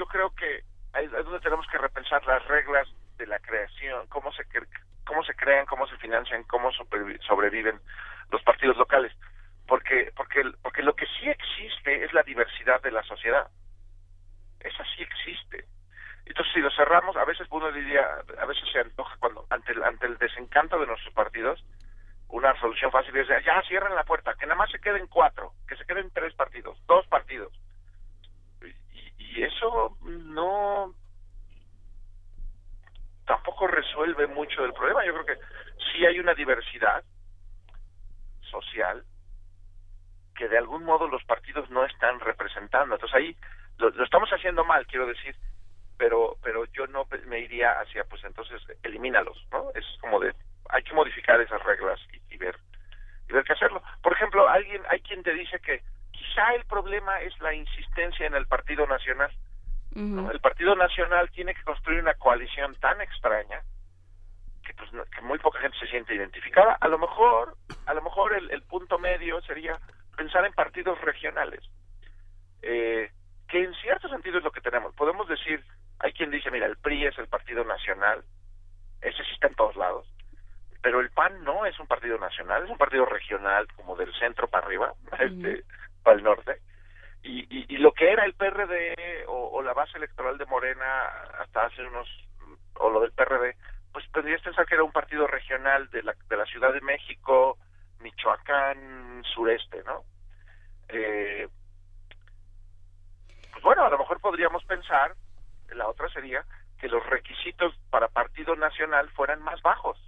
yo 0.00 0.06
creo 0.06 0.30
que 0.34 0.64
es 0.94 1.10
donde 1.12 1.40
tenemos 1.40 1.66
que 1.66 1.76
repensar 1.76 2.24
las 2.26 2.42
reglas 2.48 2.88
de 3.18 3.26
la 3.26 3.38
creación, 3.38 4.06
cómo 4.08 4.32
se 4.32 4.44
cómo 5.04 5.22
se 5.24 5.34
crean, 5.34 5.66
cómo 5.66 5.86
se 5.86 5.96
financian, 5.98 6.42
cómo 6.44 6.72
sobreviven 6.72 7.78
los 8.30 8.42
partidos 8.42 8.78
locales, 8.78 9.12
porque 9.68 10.10
porque 10.16 10.42
porque 10.62 10.82
lo 10.82 10.96
que 10.96 11.04
sí 11.04 11.28
existe 11.28 12.02
es 12.02 12.14
la 12.14 12.22
diversidad 12.22 12.80
de 12.80 12.92
la 12.92 13.02
sociedad. 13.02 13.46
Esa 14.60 14.84
sí 14.96 15.02
existe. 15.02 15.66
Entonces, 16.24 16.54
si 16.54 16.60
lo 16.60 16.70
cerramos, 16.70 17.14
a 17.16 17.24
veces 17.26 17.46
uno 17.50 17.70
diría, 17.70 18.06
a 18.38 18.46
veces 18.46 18.64
se 18.72 18.78
antoja 18.78 19.16
cuando 19.18 19.46
ante 19.50 19.72
el, 19.72 19.82
ante 19.82 20.06
el 20.06 20.16
desencanto 20.16 20.78
de 20.78 20.86
nuestros 20.86 21.12
partidos, 21.12 21.62
una 22.28 22.58
solución 22.58 22.90
fácil 22.90 23.14
es 23.18 23.28
ya 23.28 23.62
cierren 23.68 23.94
la 23.94 24.04
puerta, 24.04 24.34
que 24.34 24.46
nada 24.46 24.56
más 24.56 24.70
se 24.70 24.80
queden 24.80 25.08
cuatro, 25.08 25.52
que 25.68 25.76
se 25.76 25.84
queden 25.84 26.10
tres 26.10 26.32
partidos, 26.34 26.78
dos 26.86 27.06
partidos 27.08 27.52
y 29.30 29.42
eso 29.42 29.96
no 30.02 30.94
tampoco 33.26 33.68
resuelve 33.68 34.26
mucho 34.26 34.62
del 34.62 34.72
problema. 34.72 35.04
Yo 35.04 35.12
creo 35.12 35.26
que 35.26 35.44
sí 35.92 36.04
hay 36.04 36.18
una 36.18 36.34
diversidad 36.34 37.04
social 38.50 39.04
que 40.34 40.48
de 40.48 40.58
algún 40.58 40.84
modo 40.84 41.06
los 41.06 41.22
partidos 41.24 41.70
no 41.70 41.84
están 41.84 42.18
representando. 42.18 42.94
Entonces 42.94 43.16
ahí 43.16 43.36
lo, 43.78 43.88
estamos 44.02 44.28
haciendo 44.30 44.64
mal, 44.64 44.86
quiero 44.86 45.06
decir, 45.06 45.36
pero 45.96 46.36
pero 46.42 46.64
yo 46.72 46.86
no 46.88 47.06
me 47.26 47.40
iría 47.40 47.78
hacia, 47.80 48.04
pues 48.04 48.24
entonces 48.24 48.60
elimínalos, 48.82 49.46
¿no? 49.52 49.70
Es 49.74 49.84
como 50.00 50.18
de, 50.18 50.34
hay 50.70 50.82
que 50.82 50.94
modificar 50.94 51.40
esas 51.40 51.62
reglas 51.62 52.00
y, 52.12 52.34
y 52.34 52.36
ver 52.38 52.56
y 53.28 53.32
ver 53.32 53.44
qué 53.44 53.52
hacerlo. 53.52 53.82
Por 54.02 54.12
ejemplo, 54.12 54.48
alguien, 54.48 54.82
hay 54.88 55.00
quien 55.00 55.22
te 55.22 55.32
dice 55.34 55.60
que 55.60 55.82
quizá 56.30 56.54
el 56.54 56.64
problema 56.64 57.20
es 57.20 57.38
la 57.40 57.54
insistencia 57.54 58.26
en 58.26 58.34
el 58.34 58.46
Partido 58.46 58.86
Nacional. 58.86 59.30
El 59.94 60.40
Partido 60.40 60.76
Nacional 60.76 61.30
tiene 61.30 61.54
que 61.54 61.64
construir 61.64 62.00
una 62.00 62.14
coalición 62.14 62.74
tan 62.76 63.00
extraña 63.00 63.60
que, 64.64 64.72
pues, 64.74 64.90
que 65.10 65.20
muy 65.22 65.38
poca 65.38 65.58
gente 65.58 65.76
se 65.78 65.88
siente 65.88 66.14
identificada. 66.14 66.76
A 66.80 66.86
lo 66.86 66.98
mejor, 66.98 67.56
a 67.86 67.94
lo 67.94 68.02
mejor 68.02 68.34
el, 68.34 68.62
punto 68.62 68.98
medio 68.98 69.40
sería 69.42 69.78
pensar 70.16 70.44
en 70.44 70.52
partidos 70.52 71.00
regionales, 71.00 71.60
eh, 72.62 73.10
que 73.48 73.64
en 73.64 73.74
cierto 73.74 74.08
sentido 74.08 74.38
es 74.38 74.44
lo 74.44 74.52
que 74.52 74.60
tenemos. 74.60 74.94
Podemos 74.94 75.26
decir, 75.26 75.64
hay 75.98 76.12
quien 76.12 76.30
dice, 76.30 76.50
mira, 76.52 76.66
el 76.66 76.76
PRI 76.76 77.06
es 77.06 77.18
el 77.18 77.26
Partido 77.26 77.64
Nacional, 77.64 78.22
ese 79.00 79.24
sí 79.24 79.32
está 79.32 79.48
en 79.48 79.54
todos 79.54 79.74
lados, 79.74 80.06
pero 80.82 81.00
el 81.00 81.10
PAN 81.10 81.42
no 81.42 81.66
es 81.66 81.78
un 81.80 81.88
partido 81.88 82.16
nacional, 82.18 82.64
es 82.64 82.70
un 82.70 82.78
partido 82.78 83.06
regional, 83.06 83.66
como 83.74 83.96
del 83.96 84.12
centro 84.14 84.46
para 84.48 84.66
arriba, 84.66 84.94
este, 85.18 85.64
para 86.02 86.16
el 86.16 86.22
norte. 86.22 86.60
Y, 87.22 87.76
lo 87.78 87.92
que 87.92 88.10
era 88.10 88.24
el 88.24 88.34
PRD 88.34 89.24
o, 89.26 89.62
la 89.62 89.72
base 89.72 89.96
electoral 89.96 90.36
de 90.38 90.46
Morena 90.46 91.06
hasta 91.38 91.66
hace 91.66 91.82
unos, 91.82 92.08
o 92.74 92.90
lo 92.90 93.00
del 93.00 93.12
PRD, 93.12 93.56
pues 93.92 94.06
podrías 94.08 94.42
pensar 94.42 94.66
que 94.66 94.74
era 94.74 94.84
un 94.84 94.92
partido 94.92 95.26
regional 95.26 95.88
de 95.90 96.02
la, 96.02 96.14
de 96.28 96.36
la 96.36 96.44
Ciudad 96.46 96.72
de 96.72 96.80
México, 96.80 97.58
Michoacán, 98.00 99.22
sureste, 99.34 99.82
¿no? 99.84 100.04
Eh, 100.88 101.48
pues 103.52 103.62
bueno, 103.62 103.84
a 103.84 103.90
lo 103.90 103.98
mejor 103.98 104.20
podríamos 104.20 104.64
pensar, 104.64 105.14
la 105.74 105.88
otra 105.88 106.08
sería, 106.10 106.44
que 106.78 106.88
los 106.88 107.04
requisitos 107.06 107.74
para 107.90 108.08
partido 108.08 108.56
nacional 108.56 109.10
fueran 109.10 109.42
más 109.42 109.60
bajos. 109.62 109.98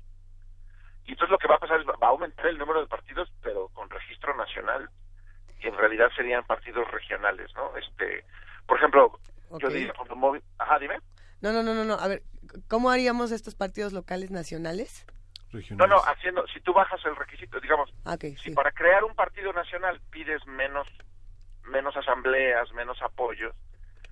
Y 1.05 1.13
entonces 1.13 1.31
lo 1.31 1.39
que 1.39 1.49
va 1.49 1.57
a 1.57 1.61
pasar 1.61 1.81
es, 1.81 1.87
va 1.87 2.07
a 2.07 2.11
aumentar 2.11 2.47
el 2.47 2.59
número 2.59 2.81
de 2.81 2.87
partidos, 2.87 3.31
pero 3.43 3.69
con 3.69 3.91
registro 3.91 4.35
nacional 4.37 4.89
en 5.69 5.77
realidad 5.77 6.09
serían 6.17 6.45
partidos 6.45 6.91
regionales, 6.91 7.51
¿no? 7.55 7.77
Este, 7.77 8.25
por 8.67 8.79
ejemplo, 8.79 9.19
yo 9.59 9.69
diría, 9.69 9.93
ajá, 10.59 10.79
dime. 10.79 10.99
No, 11.41 11.53
no, 11.53 11.63
no, 11.63 11.75
no, 11.75 11.85
no, 11.85 11.95
a 11.95 12.09
ver, 12.09 12.23
¿cómo 12.69 12.91
haríamos 12.91 13.33
estos 13.33 13.55
partidos 13.55 13.93
locales 13.93 14.31
nacionales? 14.31 15.07
No, 15.71 15.87
no, 15.87 15.99
haciendo, 16.07 16.47
si 16.47 16.61
tú 16.61 16.73
bajas 16.73 17.05
el 17.05 17.15
requisito, 17.15 17.61
digamos, 17.61 17.93
si 18.43 18.53
para 18.53 18.73
crear 18.73 19.05
un 19.05 19.15
partido 19.15 19.53
nacional 19.53 20.01
pides 20.11 20.47
menos, 20.47 20.89
menos 21.65 21.95
asambleas, 21.95 22.73
menos 22.73 23.03
apoyos, 23.03 23.55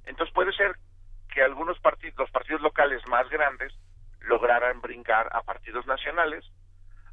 entonces 0.04 0.34
puede 0.34 0.52
ser 0.52 0.76
que 1.32 1.42
algunos 1.42 1.78
partidos, 1.80 2.18
los 2.18 2.30
partidos 2.30 2.60
locales 2.60 3.00
más 3.08 3.28
grandes, 3.30 3.72
lograran 4.20 4.82
brincar 4.82 5.28
a 5.32 5.42
partidos 5.42 5.86
nacionales 5.86 6.44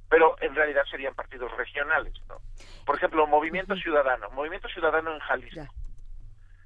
pero 0.10 0.36
en 0.42 0.56
realidad 0.56 0.84
serían 0.90 1.16
partidos 1.16 1.56
regionales, 1.58 2.14
¿no? 2.28 2.38
Por 2.86 2.96
ejemplo, 2.96 3.28
Movimiento 3.28 3.76
Ciudadano, 3.76 4.30
Movimiento 4.32 4.70
Ciudadano 4.70 5.14
en 5.14 5.20
Jalisco. 5.20 5.74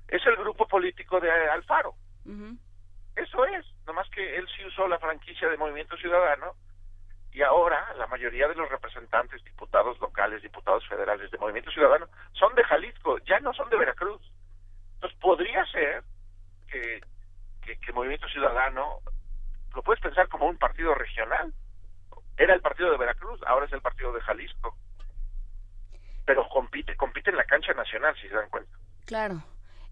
Es 0.08 0.26
el 0.26 0.36
grupo 0.36 0.68
político 0.68 1.20
de 1.20 1.32
Alfaro. 1.32 1.96
Eso 3.16 3.46
es, 3.46 3.66
nomás 3.86 4.10
que 4.10 4.38
él 4.38 4.48
sí 4.56 4.66
usó 4.66 4.88
la 4.88 5.00
franquicia 5.00 5.50
de 5.50 5.58
Movimiento 5.58 5.98
Ciudadano 5.98 6.56
y 7.32 7.42
ahora 7.42 7.94
la 7.98 8.08
mayoría 8.08 8.48
de 8.48 8.56
los 8.56 8.70
representantes, 8.70 9.44
diputados 9.44 10.00
locales, 10.00 10.42
diputados 10.42 10.88
federales 10.88 11.32
de 11.32 11.38
Movimiento 11.38 11.72
Ciudadano 11.72 12.08
son 12.34 12.54
de 12.56 12.64
Jalisco, 12.64 13.18
ya 13.20 13.40
no 13.40 13.54
son 13.54 13.70
de 13.70 13.78
Veracruz. 13.78 14.22
Entonces 14.96 15.18
podría 15.20 15.66
ser 15.68 16.04
que, 16.68 17.02
que, 17.62 17.80
que 17.80 17.94
Movimiento 17.94 18.28
Ciudadano 18.28 19.00
lo 19.74 19.82
puedes 19.82 20.02
pensar 20.02 20.28
como 20.28 20.48
un 20.48 20.58
partido 20.58 20.94
regional, 20.94 21.54
era 22.42 22.54
el 22.56 22.62
partido 22.62 22.92
de 22.92 22.98
Veracruz, 22.98 23.40
ahora 23.46 23.66
es 23.66 23.74
el 23.74 23.82
partido 23.82 24.12
de 24.14 24.22
Jalisco. 24.22 24.76
Pero 26.26 26.48
compite, 26.50 26.96
compite 26.96 27.30
en 27.30 27.38
la 27.38 27.46
cancha 27.46 27.74
nacional, 27.74 28.16
si 28.22 28.28
se 28.28 28.36
dan 28.36 28.50
cuenta. 28.50 28.72
Claro. 29.06 29.44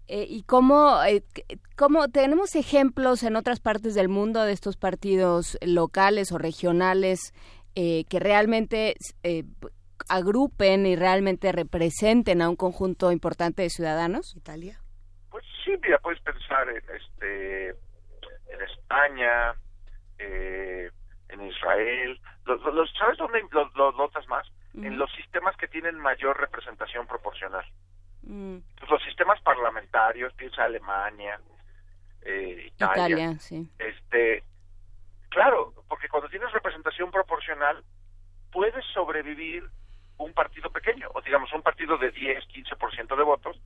Eh, 0.08 0.26
¿Y 0.28 0.42
cómo, 0.42 1.02
eh, 1.04 1.22
cómo 1.76 2.08
tenemos 2.08 2.56
ejemplos 2.56 3.22
en 3.22 3.36
otras 3.36 3.60
partes 3.60 3.94
del 3.94 4.08
mundo 4.08 4.42
de 4.42 4.52
estos 4.52 4.76
partidos 4.76 5.56
locales 5.62 6.32
o 6.32 6.38
regionales 6.38 7.32
eh, 7.76 8.04
que 8.08 8.18
realmente 8.18 8.96
agrupen 10.08 10.86
y 10.86 10.96
realmente 10.96 11.52
representen 11.52 12.42
a 12.42 12.48
un 12.48 12.56
conjunto 12.56 13.12
importante 13.12 13.62
de 13.62 13.70
ciudadanos? 13.70 14.34
Italia. 14.34 14.80
Pues 15.30 15.44
sí, 15.64 15.72
mira, 15.80 15.98
puedes 15.98 16.20
pensar 16.22 16.68
en 16.68 16.82
este 16.96 17.68
en 17.70 18.62
España, 18.62 19.54
eh, 20.18 20.90
en 21.28 21.46
Israel. 21.46 22.20
Los, 22.46 22.90
¿Sabes 22.98 23.18
dónde 23.18 23.42
los, 23.52 23.74
notas 23.96 24.26
más? 24.28 24.46
En 24.74 24.98
los 24.98 25.10
sistemas 25.12 25.56
que 25.56 25.68
tienen 25.68 25.98
mayor 25.98 26.38
representación 26.38 27.06
proporcional. 27.06 27.64
Mm. 28.22 28.58
Los 28.88 29.02
sistemas 29.02 29.40
parlamentarios, 29.42 30.32
piensa 30.34 30.64
Alemania, 30.64 31.40
eh, 32.22 32.70
Italia. 32.74 33.38
sí. 33.38 33.68
Este, 33.78 34.44
claro, 35.28 35.74
porque 35.88 36.08
cuando 36.08 36.28
tienes 36.28 36.52
representación 36.52 37.10
proporcional, 37.10 37.82
puedes 38.52 38.84
sobrevivir 38.92 39.64
un 40.18 40.32
partido 40.34 40.70
pequeño, 40.70 41.08
o 41.14 41.20
digamos 41.22 41.52
un 41.52 41.62
partido 41.62 41.96
de 41.96 42.10
10, 42.10 42.44
15% 42.48 43.16
de 43.16 43.22
votos, 43.22 43.60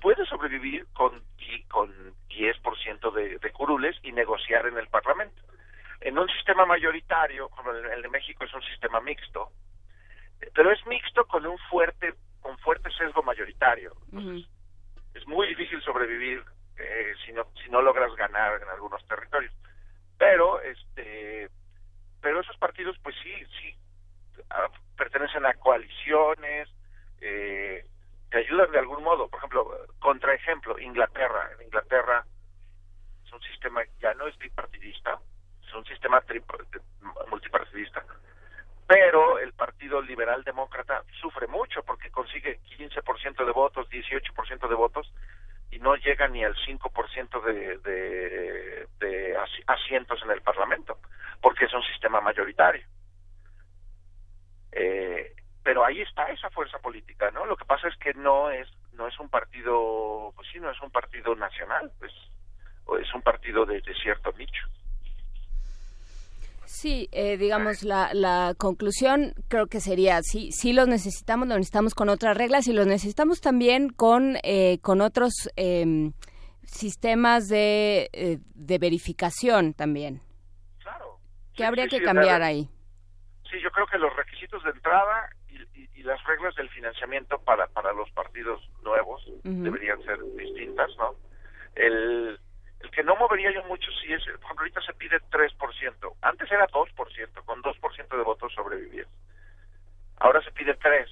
puede 0.00 0.24
sobrevivir 0.26 0.86
con, 0.92 1.22
con 1.68 1.92
10% 2.28 3.12
de, 3.12 3.38
de 3.38 3.52
curules 3.52 3.96
y 4.02 4.12
negociar 4.12 4.66
en 4.66 4.78
el 4.78 4.88
Parlamento. 4.88 5.42
En 6.00 6.18
un 6.18 6.28
sistema 6.28 6.64
mayoritario, 6.64 7.48
como 7.48 7.72
el, 7.72 8.02
de 8.02 8.08
México 8.08 8.44
es 8.44 8.54
un 8.54 8.62
sistema 8.62 9.00
mixto, 9.00 9.50
pero 10.54 10.70
es 10.70 10.86
mixto 10.86 11.26
con 11.26 11.44
un 11.46 11.58
fuerte 11.70 12.14
con 12.40 12.56
fuerte 12.58 12.90
sesgo 12.92 13.22
mayoritario. 13.22 13.94
Es 15.14 15.26
muy 15.26 15.48
difícil 15.48 15.82
sobrevivir 15.82 16.44
eh, 16.78 17.14
si 17.24 17.32
no 17.32 17.46
si 17.62 17.68
no 17.70 17.82
logras 17.82 18.14
ganar 18.14 18.62
en 18.62 18.68
algunos 18.68 19.04
territorios. 19.06 19.52
Pero 20.16 20.60
este 20.60 21.48
pero 22.20 22.40
esos 22.40 22.56
partidos 22.58 22.96
pues 23.02 23.16
sí 23.22 23.32
sí 23.60 23.74
pertenecen 24.96 25.44
a 25.46 25.54
coaliciones 25.54 26.68
eh, 27.20 27.84
te 28.30 28.38
ayudan 28.38 28.70
de 28.70 28.78
algún 28.78 29.02
modo. 29.02 29.28
Por 29.28 29.38
ejemplo, 29.38 29.86
contraejemplo, 29.98 30.78
Inglaterra. 30.78 31.50
En 31.56 31.64
Inglaterra 31.64 32.24
es 33.24 33.32
un 33.32 33.40
sistema 33.42 33.82
ya 34.00 34.14
no 34.14 34.26
es 34.26 34.36
bipartidista, 34.38 35.20
es 35.68 35.74
un 35.74 35.84
sistema 35.84 36.22
multipartidista. 37.30 38.04
Pero 38.86 39.38
el 39.38 39.52
Partido 39.52 40.00
Liberal 40.00 40.42
Demócrata 40.44 41.02
sufre 41.20 41.46
mucho 41.46 41.82
porque 41.82 42.10
consigue 42.10 42.60
15% 42.78 43.44
de 43.44 43.52
votos, 43.52 43.88
18% 43.90 44.68
de 44.68 44.74
votos 44.74 45.12
y 45.70 45.78
no 45.78 45.94
llega 45.96 46.26
ni 46.28 46.42
al 46.42 46.56
5% 46.56 47.42
de, 47.44 47.78
de, 47.78 48.88
de 48.98 49.36
asientos 49.66 50.22
en 50.24 50.30
el 50.30 50.40
Parlamento, 50.40 50.98
porque 51.42 51.66
es 51.66 51.74
un 51.74 51.82
sistema 51.82 52.22
mayoritario. 52.22 52.86
Eh, 54.72 55.34
pero 55.62 55.84
ahí 55.84 56.00
está 56.00 56.30
esa 56.30 56.48
fuerza 56.48 56.78
política, 56.78 57.30
¿no? 57.30 57.44
Lo 57.44 57.56
que 57.56 57.66
pasa 57.66 57.88
es 57.88 57.96
que 57.98 58.14
no 58.14 58.50
es 58.50 58.68
no 58.92 59.06
es 59.06 59.18
un 59.20 59.28
partido, 59.28 60.32
pues 60.34 60.48
sí, 60.52 60.58
no 60.58 60.70
es 60.70 60.80
un 60.82 60.90
partido 60.90 61.34
nacional, 61.36 61.92
pues 62.00 62.12
es 63.00 63.14
un 63.14 63.22
partido 63.22 63.64
de, 63.64 63.80
cierto 64.02 64.32
nicho. 64.36 64.66
Sí, 66.68 67.08
eh, 67.12 67.38
digamos, 67.38 67.82
la, 67.82 68.12
la 68.12 68.54
conclusión 68.58 69.32
creo 69.48 69.68
que 69.68 69.80
sería, 69.80 70.20
sí, 70.22 70.52
sí 70.52 70.74
los 70.74 70.86
necesitamos, 70.86 71.48
los 71.48 71.56
necesitamos 71.56 71.94
con 71.94 72.10
otras 72.10 72.36
reglas 72.36 72.68
y 72.68 72.74
los 72.74 72.86
necesitamos 72.86 73.40
también 73.40 73.88
con, 73.88 74.36
eh, 74.42 74.78
con 74.82 75.00
otros 75.00 75.32
em, 75.56 76.12
sistemas 76.64 77.48
de, 77.48 78.10
eh, 78.12 78.38
de 78.54 78.78
verificación 78.78 79.72
también. 79.72 80.20
Claro. 80.82 81.18
¿Qué 81.54 81.64
habría 81.64 81.88
que 81.88 82.02
cambiar 82.02 82.42
ahí? 82.42 82.68
Sí, 83.50 83.56
yo 83.62 83.70
creo 83.70 83.86
que 83.86 83.96
los 83.96 84.14
requisitos 84.14 84.62
de 84.62 84.70
entrada 84.70 85.30
y 85.48 86.02
las 86.02 86.22
reglas 86.24 86.54
del 86.54 86.68
financiamiento 86.68 87.38
para, 87.38 87.66
para 87.68 87.94
los 87.94 88.10
partidos 88.10 88.60
nuevos 88.84 89.24
deberían 89.42 90.02
ser 90.02 90.18
distintas, 90.36 90.90
¿no? 90.98 91.14
El, 91.76 92.38
el 92.80 92.90
que 92.90 93.02
no 93.02 93.16
movería 93.16 93.50
yo 93.50 93.64
mucho 93.64 93.90
si 94.00 94.12
es, 94.12 94.22
por 94.24 94.34
ejemplo, 94.34 94.60
ahorita 94.60 94.80
se 94.82 94.94
pide 94.94 95.20
3%, 95.30 96.14
antes 96.22 96.50
era 96.50 96.66
2%, 96.68 97.44
con 97.44 97.62
2% 97.62 98.16
de 98.16 98.22
votos 98.22 98.52
sobrevivir. 98.54 99.06
Ahora 100.18 100.42
se 100.42 100.52
pide 100.52 100.74
3. 100.74 101.08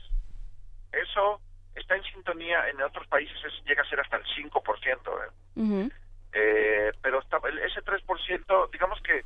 Eso 0.93 1.41
está 1.75 1.97
en 1.97 2.05
sintonía, 2.05 2.69
en 2.69 2.81
otros 2.83 3.07
países 3.09 3.37
llega 3.65 3.83
a 3.83 3.89
ser 3.89 4.01
hasta 4.01 4.17
el 4.17 4.25
5%, 4.25 5.29
¿eh? 5.57 5.91
eh, 6.33 6.93
pero 7.03 7.21
está, 7.21 7.39
ese 7.65 7.83
3%, 7.83 8.71
digamos 8.71 9.01
que 9.03 9.25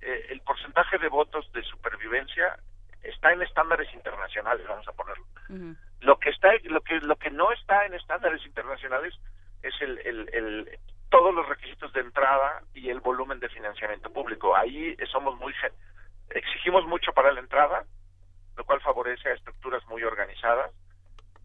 eh, 0.00 0.26
el 0.30 0.40
porcentaje 0.40 0.98
de 0.98 1.08
votos 1.08 1.50
de 1.52 1.62
supervivencia 1.64 2.58
está 3.02 3.32
en 3.32 3.42
estándares 3.42 3.92
internacionales, 3.94 4.66
vamos 4.66 4.88
a 4.88 4.92
ponerlo. 4.92 5.24
Lo 6.00 6.18
que 6.18 6.30
está, 6.30 6.50
lo 6.64 6.80
que 6.80 7.00
lo 7.00 7.16
que 7.16 7.30
no 7.30 7.52
está 7.52 7.84
en 7.84 7.94
estándares 7.94 8.44
internacionales 8.46 9.14
es 9.62 9.74
el, 9.80 9.98
el, 9.98 10.78
todos 11.10 11.34
los 11.34 11.48
requisitos 11.48 11.92
de 11.92 12.00
entrada 12.00 12.62
y 12.72 12.88
el 12.88 13.00
volumen 13.00 13.40
de 13.40 13.48
financiamiento 13.48 14.12
público. 14.12 14.56
Ahí 14.56 14.96
somos 15.10 15.38
muy 15.38 15.52
exigimos 16.30 16.86
mucho 16.86 17.12
para 17.12 17.32
la 17.32 17.40
entrada, 17.40 17.84
lo 18.56 18.64
cual 18.64 18.80
favorece 18.80 19.28
a 19.28 19.34
estructuras 19.34 19.84
muy 19.88 20.02
organizadas 20.04 20.70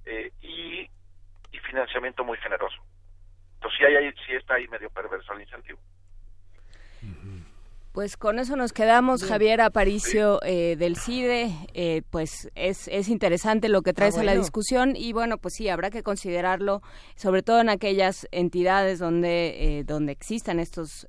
eh, 0.05 0.31
y, 0.41 0.89
y 1.51 1.59
financiamiento 1.59 2.23
muy 2.23 2.37
generoso. 2.37 2.77
Entonces 3.55 3.79
sí, 3.79 3.85
hay, 3.85 4.11
sí 4.25 4.33
está 4.33 4.55
ahí 4.55 4.67
medio 4.67 4.89
perverso 4.91 5.33
el 5.33 5.41
incentivo. 5.41 5.79
Pues 7.95 8.17
con 8.17 8.39
eso 8.39 8.57
nos 8.57 8.73
quedamos, 8.73 9.23
Javier 9.23 9.61
Aparicio 9.61 10.41
eh, 10.43 10.75
del 10.75 10.97
CIDE. 10.97 11.49
Eh, 11.73 12.01
pues 12.11 12.51
es, 12.53 12.89
es 12.89 13.07
interesante 13.07 13.69
lo 13.69 13.83
que 13.83 13.93
traes 13.93 14.17
a 14.17 14.23
la 14.25 14.35
discusión 14.35 14.97
y 14.97 15.13
bueno, 15.13 15.37
pues 15.37 15.53
sí, 15.55 15.69
habrá 15.69 15.89
que 15.91 16.03
considerarlo, 16.03 16.81
sobre 17.15 17.41
todo 17.41 17.61
en 17.61 17.69
aquellas 17.69 18.27
entidades 18.33 18.99
donde, 18.99 19.77
eh, 19.79 19.83
donde 19.85 20.11
existan 20.11 20.59
estos 20.59 21.07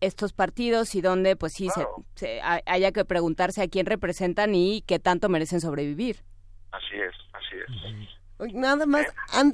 estos 0.00 0.32
partidos 0.32 0.96
y 0.96 1.00
donde 1.00 1.36
pues 1.36 1.52
sí 1.54 1.68
se, 2.16 2.40
haya 2.42 2.90
que 2.90 3.04
preguntarse 3.04 3.62
a 3.62 3.68
quién 3.68 3.86
representan 3.86 4.56
y 4.56 4.82
qué 4.82 4.98
tanto 4.98 5.28
merecen 5.28 5.60
sobrevivir. 5.60 6.24
Así 6.72 6.96
es, 6.96 7.14
así 7.32 7.56
es. 7.56 8.13
Nada 8.52 8.84
más, 8.84 9.06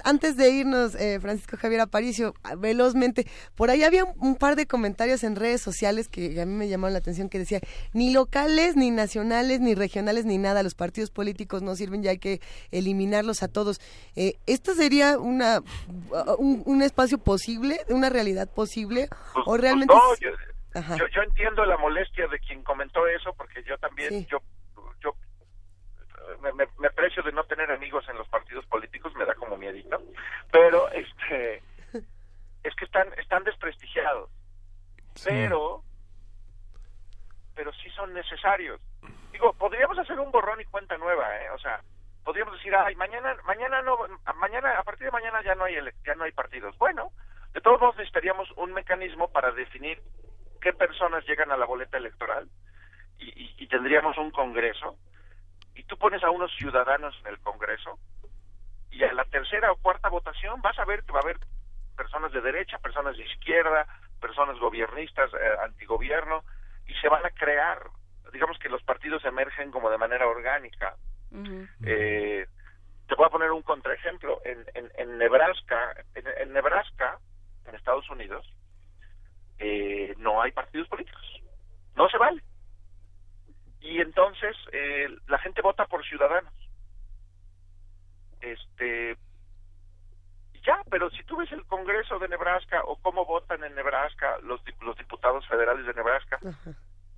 antes 0.05 0.37
de 0.37 0.51
irnos, 0.51 0.95
eh, 0.95 1.21
Francisco 1.21 1.59
Javier 1.59 1.83
Aparicio, 1.83 2.35
velozmente, 2.57 3.27
por 3.55 3.69
ahí 3.69 3.83
había 3.83 4.05
un, 4.05 4.37
par 4.37 4.57
de 4.57 4.67
comentarios 4.67 5.23
en 5.23 5.37
redes 5.37 5.61
sociales 5.61 6.09
que 6.09 6.41
a 6.41 6.47
mí 6.47 6.55
me 6.55 6.69
llamaron 6.69 6.95
la 6.95 6.99
atención 6.99 7.29
que 7.29 7.39
decía, 7.39 7.61
ni 7.93 8.11
locales, 8.11 8.77
ni 8.77 8.91
nacionales, 8.91 9.61
ni 9.61 9.75
regionales, 9.75 10.25
ni 10.25 10.39
nada, 10.39 10.63
los 10.63 10.75
partidos 10.75 11.11
políticos 11.11 11.63
no 11.63 11.77
sirven, 11.77 12.03
ya 12.03 12.13
hay 12.13 12.19
que 12.19 12.41
eliminarlos 12.71 13.43
a 13.43 13.49
todos. 13.49 13.81
Eh, 14.17 14.39
¿Esto 14.47 14.75
sería 14.75 15.19
una 15.19 15.63
un, 16.39 16.83
espacio 16.83 17.19
posible, 17.19 17.81
una 17.91 18.09
realidad 18.09 18.49
posible? 18.49 19.09
Pues, 19.35 19.45
¿O 19.47 19.57
realmente... 19.59 19.93
Pues 19.93 20.21
yo, 20.99 21.07
yo, 21.09 21.23
entiendo 21.23 21.65
la 21.67 21.77
molestia 21.77 22.29
de 22.29 22.39
quien 22.39 22.63
comentó 22.63 23.07
eso, 23.09 23.35
porque 23.37 23.63
yo 23.65 23.77
también, 23.79 24.25
yo 24.27 24.39
me, 26.41 26.53
me, 26.53 26.91
precio 26.91 27.23
de 27.23 27.33
no 27.33 27.45
tener 27.45 27.71
amigos 27.71 28.09
en 28.09 28.17
los 28.17 28.29
partidos 28.29 28.65
políticos, 28.67 29.15
me 29.15 29.25
da 29.25 29.35
como 29.35 29.57
miedito, 29.57 30.03
pero 30.51 30.89
este 30.91 31.63
es 32.63 32.75
que 32.75 32.85
están 32.85 33.09
están 33.19 33.45
desprestigiados. 33.45 34.31
Pero 35.25 35.83
pero 37.55 37.73
sí 37.75 37.91
son 37.91 38.15
necesarios. 38.15 38.81
Digo, 39.33 39.53
podríamos 39.55 39.99
hacer 39.99 40.19
un 40.19 40.31
borrón 40.31 40.61
y 40.61 40.65
cuenta 40.65 40.97
nueva, 40.97 41.37
¿eh? 41.43 41.51
O 41.51 41.59
sea, 41.59 41.83
podríamos 42.25 42.55
decir, 42.55 42.75
ay, 42.75 42.95
mañana 42.97 43.37
mañana 43.45 43.83
no 43.83 43.99
mañana 44.37 44.79
a 44.79 44.83
partir 44.83 45.07
de 45.07 45.13
mañana 45.13 45.43
ya 45.43 45.55
no 45.55 45.65
hay 45.65 45.77
ya 46.05 46.15
no 46.15 46.25
hay 46.25 46.33
partidos. 46.33 46.77
Bueno, 46.79 47.13
de 47.53 47.61
todos 47.61 47.81
modos 47.81 47.97
necesitaríamos 47.97 48.51
un 48.57 48.73
mecanismo 48.73 49.31
para 49.31 49.53
definir 49.53 50.01
qué 50.61 50.73
personas 50.73 51.25
llegan 51.27 51.51
a 51.51 51.57
la 51.57 51.67
boleta 51.67 51.97
electoral 51.97 52.49
y, 53.19 53.55
y 53.59 53.67
tendríamos 53.67 54.17
un 54.17 54.31
congreso 54.31 54.97
y 55.81 55.85
tú 55.85 55.97
pones 55.97 56.23
a 56.23 56.29
unos 56.31 56.55
ciudadanos 56.57 57.17
en 57.21 57.29
el 57.29 57.41
Congreso 57.41 57.99
y 58.91 59.03
a 59.03 59.15
la 59.15 59.25
tercera 59.25 59.73
o 59.73 59.77
cuarta 59.77 60.11
votación 60.11 60.61
vas 60.61 60.79
a 60.79 60.85
ver 60.85 61.03
que 61.05 61.13
va 61.13 61.21
a 61.21 61.23
haber 61.23 61.39
personas 61.97 62.33
de 62.33 62.43
derecha, 62.43 62.77
personas 62.79 63.17
de 63.17 63.25
izquierda, 63.25 63.87
personas 64.21 64.59
gobiernistas, 64.59 65.33
eh, 65.33 65.57
antigobierno, 65.65 66.45
y 66.87 66.93
se 66.97 67.09
van 67.09 67.25
a 67.25 67.31
crear, 67.31 67.81
digamos 68.31 68.59
que 68.59 68.69
los 68.69 68.83
partidos 68.83 69.25
emergen 69.25 69.71
como 69.71 69.89
de 69.89 69.97
manera 69.97 70.27
orgánica. 70.27 70.97
eh, 71.87 72.47
te 73.07 73.15
voy 73.15 73.27
a 73.27 73.31
poner 73.31 73.51
un 73.51 73.63
contraejemplo. 73.63 74.43
En, 74.45 74.67
en, 74.75 74.93
en 74.99 75.17
Nebraska, 75.17 75.95
en, 76.15 76.53
Nebraska, 76.53 77.19
en 77.67 77.75
Estados 77.75 78.09
Unidos, 78.11 78.47
eh, 79.59 80.15
no 80.19 80.43
hay 80.43 80.53
partidos 80.53 80.89
políticos. 80.89 81.41
No 81.97 82.07
se 82.11 82.19
vale 82.19 82.43
y 83.81 84.01
entonces 84.01 84.57
eh, 84.73 85.09
la 85.27 85.39
gente 85.39 85.63
vota 85.63 85.87
por 85.87 86.05
ciudadanos. 86.05 86.53
Este 88.41 89.17
ya 90.63 90.83
pero 90.91 91.09
si 91.11 91.23
tú 91.25 91.37
ves 91.37 91.51
el 91.53 91.65
Congreso 91.67 92.19
de 92.19 92.29
Nebraska 92.29 92.83
o 92.85 92.97
cómo 93.01 93.25
votan 93.25 93.65
en 93.65 93.75
Nebraska 93.75 94.39
los 94.43 94.61
los 94.83 94.97
diputados 94.97 95.47
federales 95.49 95.87
de 95.87 95.95
Nebraska 95.95 96.39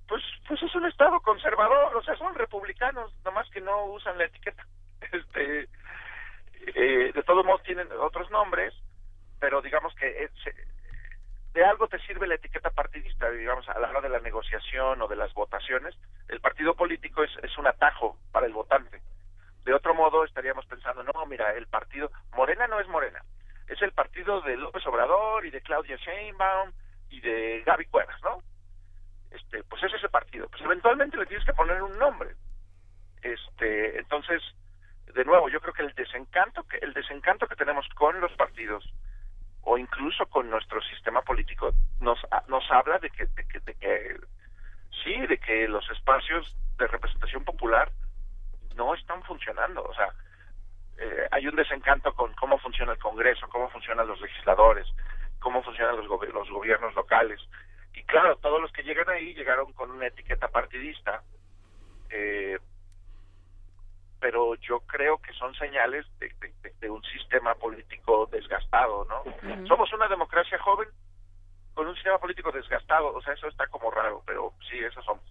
pues 0.07 0.23
pues 0.47 0.63
es 0.63 0.75
un 0.75 0.85
estado 0.85 1.19
conservador 1.19 1.95
o 1.95 2.03
sea 2.03 2.15
son 2.15 2.33
republicanos 2.35 3.13
nomás 3.25 3.49
que 3.49 3.61
no 3.61 3.85
usan 3.85 4.17
la 4.17 4.25
etiqueta. 4.25 4.65
Este 5.11 5.67
eh, 6.75 7.11
de 7.13 7.23
todos 7.23 7.45
modos 7.45 7.63
tienen 7.63 7.87
otros 7.99 8.29
nombres 8.31 8.73
pero 9.39 9.61
digamos 9.61 9.93
que 9.95 10.29
de 11.53 11.63
algo 11.63 11.87
te 11.87 11.99
sirve 11.99 12.27
la 12.27 12.35
etiqueta 12.35 12.71
partidista, 12.71 13.29
digamos, 13.29 13.67
a 13.69 13.79
la 13.79 13.89
hora 13.89 14.01
de 14.01 14.09
la 14.09 14.19
negociación 14.19 15.01
o 15.01 15.07
de 15.07 15.15
las 15.15 15.33
votaciones, 15.33 15.95
el 16.27 16.41
partido 16.41 16.75
político 16.75 17.23
es, 17.23 17.31
es 17.43 17.57
un 17.57 17.67
atajo 17.67 18.17
para 18.31 18.47
el 18.47 18.53
votante. 18.53 19.01
De 19.63 19.73
otro 19.73 19.93
modo, 19.93 20.25
estaríamos 20.25 20.65
pensando, 20.65 21.03
no, 21.03 21.25
mira, 21.27 21.53
el 21.53 21.67
partido, 21.67 22.11
Morena 22.35 22.67
no 22.67 22.79
es 22.79 22.87
Morena, 22.87 23.23
es 23.67 23.81
el 23.81 23.91
partido 23.91 24.41
de 24.41 24.57
López 24.57 24.85
Obrador 24.87 25.45
y 25.45 25.51
de 25.51 25.61
Claudia 25.61 25.95
Sheinbaum 25.97 26.71
y 27.09 27.21
de 27.21 27.63
Gaby 27.65 27.85
Cuevas, 27.85 28.21
¿no? 28.23 28.41
Este, 29.31 29.63
pues 29.63 29.81
es 29.83 29.93
ese 29.93 30.09
partido. 30.09 30.47
Pues 30.49 30.61
eventualmente 30.63 31.17
le 31.17 31.25
tienes 31.25 31.45
que 31.45 31.53
poner 31.53 31.81
un 31.81 31.97
nombre. 31.97 32.35
Este, 33.21 33.97
entonces, 33.99 34.41
de 35.13 35.23
nuevo, 35.23 35.49
yo 35.49 35.59
creo 35.61 35.73
que 35.73 35.83
el 35.83 35.93
desencanto 35.93 36.63
que 36.63 36.77
el 36.77 36.93
desencanto 36.93 37.47
que 37.47 37.55
tenemos 37.55 37.87
con 37.95 38.19
los 38.19 38.31
partidos 38.33 38.83
o 39.63 39.77
incluso 39.77 40.25
con 40.27 40.49
nuestro 40.49 40.81
sistema 40.81 41.21
político 41.21 41.71
nos 41.99 42.19
nos 42.47 42.69
habla 42.71 42.99
de 42.99 43.09
que, 43.09 43.25
de 43.25 43.47
que, 43.47 43.59
de 43.59 43.73
que 43.75 44.17
sí 45.03 45.27
de 45.27 45.37
que 45.37 45.67
los 45.67 45.89
espacios 45.91 46.55
de 46.77 46.87
representación 46.87 47.43
popular 47.43 47.91
no 48.75 48.93
están 48.93 49.23
funcionando 49.23 49.83
o 49.83 49.93
sea 49.93 50.13
eh, 50.97 51.27
hay 51.31 51.47
un 51.47 51.55
desencanto 51.55 52.13
con 52.13 52.33
cómo 52.33 52.57
funciona 52.59 52.91
el 52.91 52.99
Congreso, 52.99 53.47
cómo 53.49 53.69
funcionan 53.69 54.07
los 54.07 54.21
legisladores, 54.21 54.87
cómo 55.39 55.63
funcionan 55.63 55.97
los, 55.97 56.07
los 56.07 56.49
gobiernos 56.49 56.93
locales. 56.95 57.39
Y 57.93 58.03
claro, 58.03 58.37
todos 58.37 58.61
los 58.61 58.71
que 58.71 58.83
llegan 58.83 59.09
ahí 59.09 59.33
llegaron 59.33 59.73
con 59.73 59.91
una 59.91 60.07
etiqueta 60.07 60.47
partidista, 60.47 61.23
eh, 62.09 62.59
pero 64.23 64.55
yo 64.55 64.79
creo 64.87 65.17
que 65.17 65.33
son 65.33 65.53
señales 65.55 66.05
de, 66.79 66.89
un 66.89 67.03
sistema 67.03 67.53
político 67.55 68.29
desgastado, 68.31 69.05
¿no? 69.05 69.67
Somos 69.67 69.91
una 69.91 70.07
democracia 70.07 70.57
joven 70.59 70.87
con 71.73 71.87
un 71.87 71.93
sistema 71.95 72.17
político 72.19 72.49
desgastado, 72.53 73.13
o 73.13 73.21
sea, 73.21 73.33
eso 73.33 73.49
está 73.49 73.67
como 73.67 73.91
raro, 73.91 74.23
pero 74.25 74.53
sí, 74.69 74.77
eso 74.79 75.01
somos. 75.01 75.23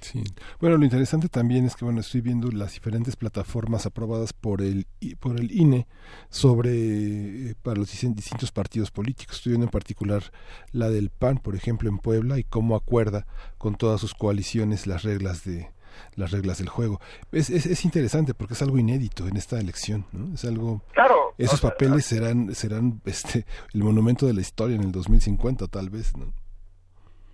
Sí. 0.00 0.22
Bueno, 0.60 0.76
lo 0.76 0.84
interesante 0.84 1.30
también 1.30 1.64
es 1.64 1.76
que 1.76 1.86
bueno, 1.86 2.00
estoy 2.00 2.20
viendo 2.20 2.50
las 2.50 2.74
diferentes 2.74 3.16
plataformas 3.16 3.86
aprobadas 3.86 4.34
por 4.34 4.60
el 4.60 4.86
por 5.18 5.40
el 5.40 5.50
INE 5.50 5.86
sobre 6.28 6.72
eh, 6.72 7.54
para 7.62 7.78
los 7.78 7.90
distintos 7.90 8.52
partidos 8.52 8.90
políticos. 8.90 9.36
Estoy 9.36 9.52
viendo 9.52 9.64
en 9.64 9.70
particular 9.70 10.24
la 10.72 10.90
del 10.90 11.08
PAN, 11.08 11.38
por 11.38 11.56
ejemplo, 11.56 11.88
en 11.88 11.98
Puebla 11.98 12.38
y 12.38 12.44
cómo 12.44 12.76
acuerda 12.76 13.26
con 13.56 13.76
todas 13.76 13.98
sus 13.98 14.14
coaliciones 14.14 14.86
las 14.86 15.04
reglas 15.04 15.42
de 15.44 15.70
las 16.14 16.30
reglas 16.30 16.58
del 16.58 16.68
juego. 16.68 17.00
Es, 17.32 17.50
es, 17.50 17.66
es 17.66 17.84
interesante 17.84 18.34
porque 18.34 18.54
es 18.54 18.62
algo 18.62 18.78
inédito 18.78 19.26
en 19.26 19.36
esta 19.36 19.58
elección, 19.58 20.06
¿no? 20.12 20.34
Es 20.34 20.44
algo 20.44 20.82
Claro. 20.92 21.34
Esos 21.38 21.60
papeles 21.60 22.06
serán 22.06 22.54
serán 22.54 23.00
este 23.04 23.44
el 23.74 23.82
monumento 23.82 24.26
de 24.26 24.34
la 24.34 24.40
historia 24.40 24.76
en 24.76 24.82
el 24.82 24.92
2050 24.92 25.66
tal 25.68 25.90
vez, 25.90 26.16
¿no? 26.16 26.32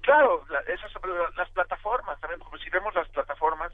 Claro, 0.02 0.44
esas, 0.66 0.90
las 1.36 1.50
plataformas 1.50 2.20
también, 2.20 2.40
como 2.40 2.58
si 2.58 2.68
vemos 2.70 2.92
las 2.94 3.08
plataformas, 3.10 3.72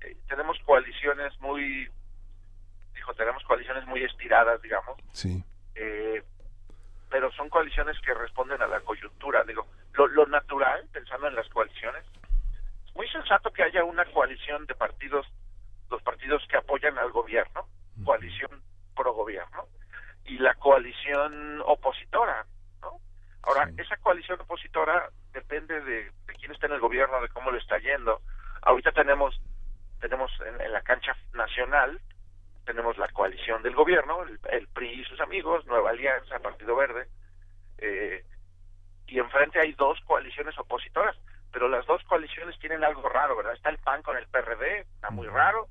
eh, 0.00 0.16
tenemos 0.28 0.58
coaliciones 0.64 1.38
muy, 1.40 1.88
dijo, 2.94 3.14
tenemos 3.14 3.44
coaliciones 3.44 3.86
muy 3.86 4.02
estiradas, 4.02 4.60
digamos. 4.60 4.96
Sí. 5.12 5.44
Eh, 5.76 6.22
pero 7.08 7.30
son 7.32 7.48
coaliciones 7.48 7.96
que 8.00 8.12
responden 8.12 8.60
a 8.60 8.66
la 8.66 8.80
coyuntura. 8.80 9.44
Digo, 9.44 9.66
lo, 9.92 10.08
lo 10.08 10.26
natural, 10.26 10.84
pensando 10.92 11.28
en 11.28 11.36
las 11.36 11.48
coaliciones, 11.50 12.04
es 12.04 12.25
muy 12.96 13.08
sensato 13.08 13.52
que 13.52 13.62
haya 13.62 13.84
una 13.84 14.04
coalición 14.06 14.66
de 14.66 14.74
partidos, 14.74 15.26
los 15.90 16.02
partidos 16.02 16.42
que 16.48 16.56
apoyan 16.56 16.98
al 16.98 17.12
gobierno, 17.12 17.68
coalición 18.04 18.62
pro 18.94 19.12
gobierno, 19.12 19.66
y 20.24 20.38
la 20.38 20.54
coalición 20.54 21.62
opositora, 21.64 22.46
Ahora, 23.46 23.70
esa 23.78 23.96
coalición 23.98 24.40
opositora 24.40 25.08
depende 25.32 25.80
de, 25.80 26.10
quién 26.38 26.50
está 26.50 26.66
en 26.66 26.72
el 26.72 26.80
gobierno, 26.80 27.20
de 27.22 27.28
cómo 27.28 27.52
le 27.52 27.58
está 27.58 27.78
yendo. 27.78 28.20
Ahorita 28.62 28.92
tenemos 28.92 29.40
tenemos 30.00 30.30
en, 30.40 30.72
la 30.72 30.82
cancha 30.82 31.16
nacional 31.32 32.00
tenemos 32.66 32.98
la 32.98 33.06
coalición 33.08 33.62
del 33.62 33.76
gobierno, 33.76 34.24
el, 34.50 34.66
PRI 34.68 35.00
y 35.00 35.04
sus 35.04 35.20
amigos, 35.20 35.64
Nueva 35.66 35.90
Alianza, 35.90 36.40
Partido 36.40 36.74
Verde, 36.74 37.06
eh, 37.78 38.24
y 39.06 39.20
enfrente 39.20 39.60
hay 39.60 39.72
dos 39.74 40.00
coaliciones 40.00 40.58
opositoras, 40.58 41.16
pero 41.56 41.70
las 41.70 41.86
dos 41.86 42.02
coaliciones 42.04 42.58
tienen 42.58 42.84
algo 42.84 43.08
raro, 43.08 43.34
¿verdad? 43.34 43.54
Está 43.54 43.70
el 43.70 43.78
PAN 43.78 44.02
con 44.02 44.14
el 44.14 44.26
PRD, 44.26 44.80
está 44.80 45.08
muy 45.08 45.26
raro, 45.26 45.68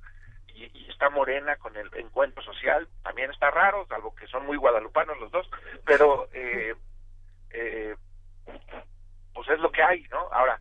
y, 0.48 0.90
está 0.90 1.12
Morena 1.12 1.58
con 1.58 1.78
el 1.78 1.92
Encuentro 1.94 2.42
Social, 2.42 2.88
también 3.04 3.30
está 3.30 3.52
raro, 3.52 3.86
algo 3.92 4.16
que 4.16 4.26
son 4.26 4.48
muy 4.48 4.58
guadalupanos 4.58 5.20
los 5.20 5.30
dos, 5.30 5.48
pero 5.86 6.28
eh, 6.34 6.74
eh, 7.52 7.96
pues 9.32 9.48
es 9.48 9.60
lo 9.60 9.72
que 9.72 9.84
hay, 9.84 10.02
¿no? 10.10 10.28
Ahora, 10.32 10.60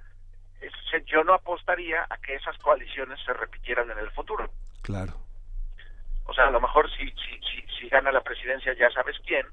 yo 1.07 1.25
no 1.25 1.33
apostaría 1.33 2.07
a 2.11 2.19
que 2.19 2.35
esas 2.35 2.59
coaliciones 2.59 3.19
se 3.25 3.33
repitieran 3.33 3.91
en 3.91 4.01
el 4.01 4.11
futuro. 4.11 4.51
Claro. 4.83 5.15
O 6.27 6.35
sea, 6.35 6.49
a 6.49 6.51
lo 6.51 6.61
mejor 6.61 6.91
si, 6.91 7.07
si, 7.13 7.41
si, 7.41 7.67
si 7.81 7.89
gana 7.89 8.13
la 8.13 8.21
presidencia 8.21 8.75
ya 8.75 8.91
sabes 8.91 9.17
quién, 9.25 9.47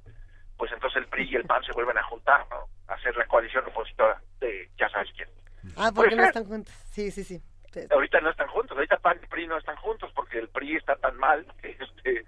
pues 0.57 0.69
entonces 0.73 1.01
el 1.01 1.07
PRI 1.07 1.29
y 1.29 1.35
el 1.37 1.45
PAN 1.47 1.63
se 1.63 1.71
vuelven 1.71 1.97
a 1.97 2.03
juntar, 2.03 2.45
¿no? 2.49 2.67
A 2.89 2.95
hacer 2.95 3.15
la 3.15 3.25
coalición 3.25 3.63
opositora 3.67 4.21
de 4.41 4.69
ya 4.77 4.89
sabes 4.89 5.09
quién. 5.15 5.29
Ah, 5.77 5.91
porque 5.93 6.15
no 6.15 6.23
están 6.23 6.45
juntos. 6.45 6.73
Sí, 6.91 7.11
sí, 7.11 7.23
sí. 7.23 7.41
Ahorita 7.89 8.19
no 8.19 8.29
están 8.29 8.47
juntos, 8.49 8.75
ahorita 8.75 8.97
PAN 8.97 9.19
y 9.23 9.27
PRI 9.27 9.47
no 9.47 9.57
están 9.57 9.77
juntos 9.77 10.11
porque 10.13 10.39
el 10.39 10.49
PRI 10.49 10.75
está 10.75 10.95
tan 10.97 11.17
mal 11.17 11.45
que, 11.61 11.69
este, 11.69 12.25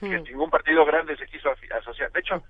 que 0.00 0.18
hmm. 0.18 0.24
ningún 0.24 0.50
partido 0.50 0.84
grande 0.84 1.16
se 1.16 1.26
quiso 1.26 1.50
asociar. 1.50 2.10
De 2.10 2.20
hecho, 2.20 2.42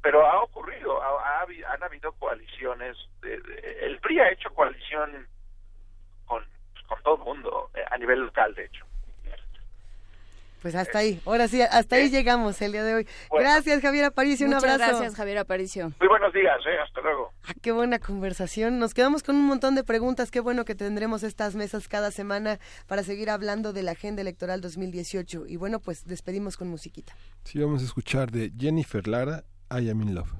pero 0.00 0.24
ha 0.24 0.42
ocurrido, 0.42 1.02
ha, 1.02 1.42
han 1.42 1.82
habido 1.82 2.12
coaliciones, 2.12 2.96
el 3.22 3.98
PRI 3.98 4.20
ha 4.20 4.30
hecho 4.30 4.54
coalición 4.54 5.26
con, 6.26 6.44
con 6.86 7.02
todo 7.02 7.16
el 7.16 7.22
mundo, 7.22 7.70
eh, 7.74 7.84
a 7.90 7.98
nivel 7.98 8.20
local, 8.20 8.54
de 8.54 8.66
hecho. 8.66 8.86
Pues 10.60 10.74
hasta 10.74 10.98
ahí, 10.98 11.20
ahora 11.24 11.48
sí, 11.48 11.62
hasta 11.62 11.96
ahí 11.96 12.10
llegamos 12.10 12.60
el 12.60 12.72
día 12.72 12.84
de 12.84 12.94
hoy. 12.94 13.08
gracias 13.30 13.80
Javier 13.80 14.04
Aparicio, 14.04 14.46
un 14.46 14.54
abrazo. 14.54 14.78
gracias 14.78 15.14
Javier 15.14 15.38
Aparicio. 15.38 15.92
Muy 15.98 16.08
buenos 16.08 16.32
días, 16.32 16.58
eh, 16.66 16.78
hasta 16.84 17.00
luego. 17.00 17.32
Ah, 17.46 17.52
qué 17.62 17.72
buena 17.72 17.98
conversación, 17.98 18.78
nos 18.78 18.94
quedamos 18.94 19.22
con 19.22 19.36
un 19.36 19.46
montón 19.46 19.74
de 19.74 19.84
preguntas, 19.84 20.30
qué 20.30 20.40
bueno 20.40 20.64
que 20.64 20.74
tendremos 20.74 21.22
estas 21.22 21.54
mesas 21.54 21.88
cada 21.88 22.10
semana 22.10 22.58
para 22.86 23.02
seguir 23.02 23.30
hablando 23.30 23.72
de 23.72 23.82
la 23.82 23.92
agenda 23.92 24.22
electoral 24.22 24.60
2018. 24.60 25.46
Y 25.46 25.56
bueno, 25.56 25.80
pues 25.80 26.06
despedimos 26.06 26.56
con 26.56 26.68
musiquita. 26.68 27.14
Sí, 27.44 27.58
vamos 27.60 27.82
a 27.82 27.84
escuchar 27.84 28.30
de 28.30 28.52
Jennifer 28.58 29.06
Lara, 29.06 29.44
I 29.70 29.88
Am 29.88 30.02
In 30.02 30.14
Love. 30.14 30.30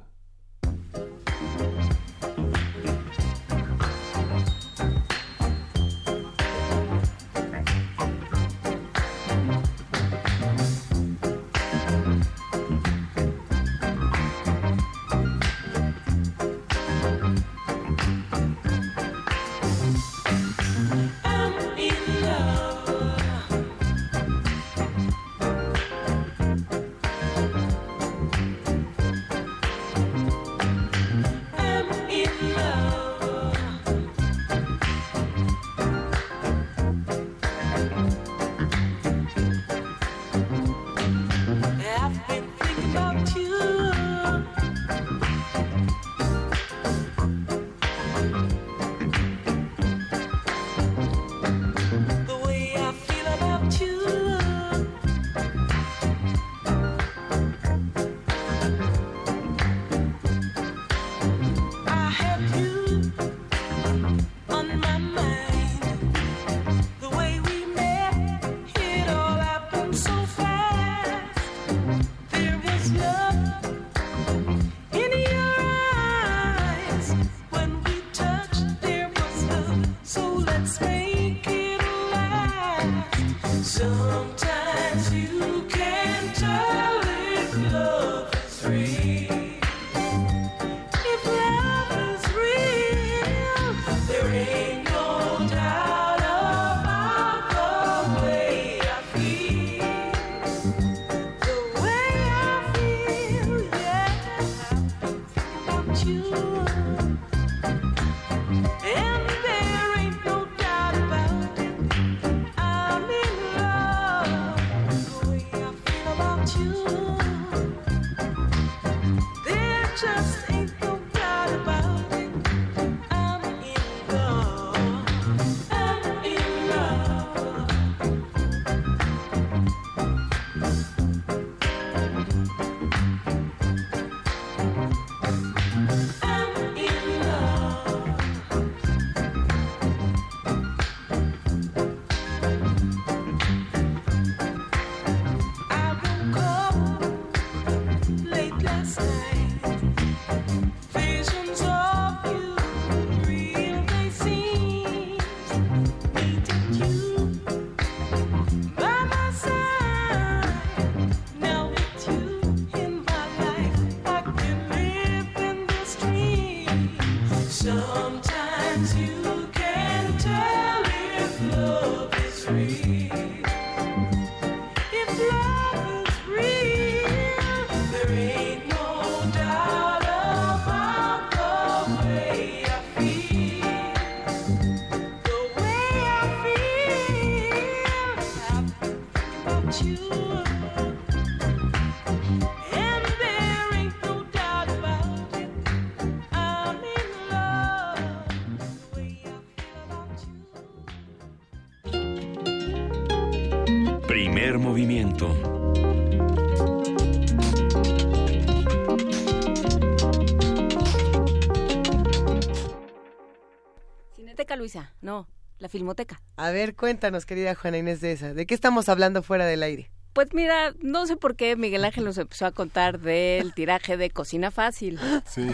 No, 215.01 215.29
la 215.59 215.69
Filmoteca. 215.69 216.23
A 216.37 216.51
ver, 216.51 216.75
cuéntanos, 216.75 217.27
querida 217.27 217.55
Juana 217.55 217.79
Inés 217.79 218.01
de 218.01 218.13
esa, 218.13 218.35
¿de 218.35 218.47
qué 218.47 218.55
estamos 218.55 218.89
hablando 218.89 219.23
fuera 219.23 219.47
del 219.47 219.63
aire? 219.63 219.91
Pues 220.13 220.35
mira, 220.35 220.75
no 220.83 221.07
sé 221.07 221.17
por 221.17 221.37
qué 221.37 221.55
Miguel 221.55 221.85
Ángel 221.85 222.05
nos 222.05 222.19
empezó 222.19 222.45
a 222.45 222.51
contar 222.51 222.99
del 222.99 223.55
tiraje 223.55 223.97
de 223.97 224.11
Cocina 224.11 224.51
Fácil. 224.51 224.99
Sí, 225.27 225.49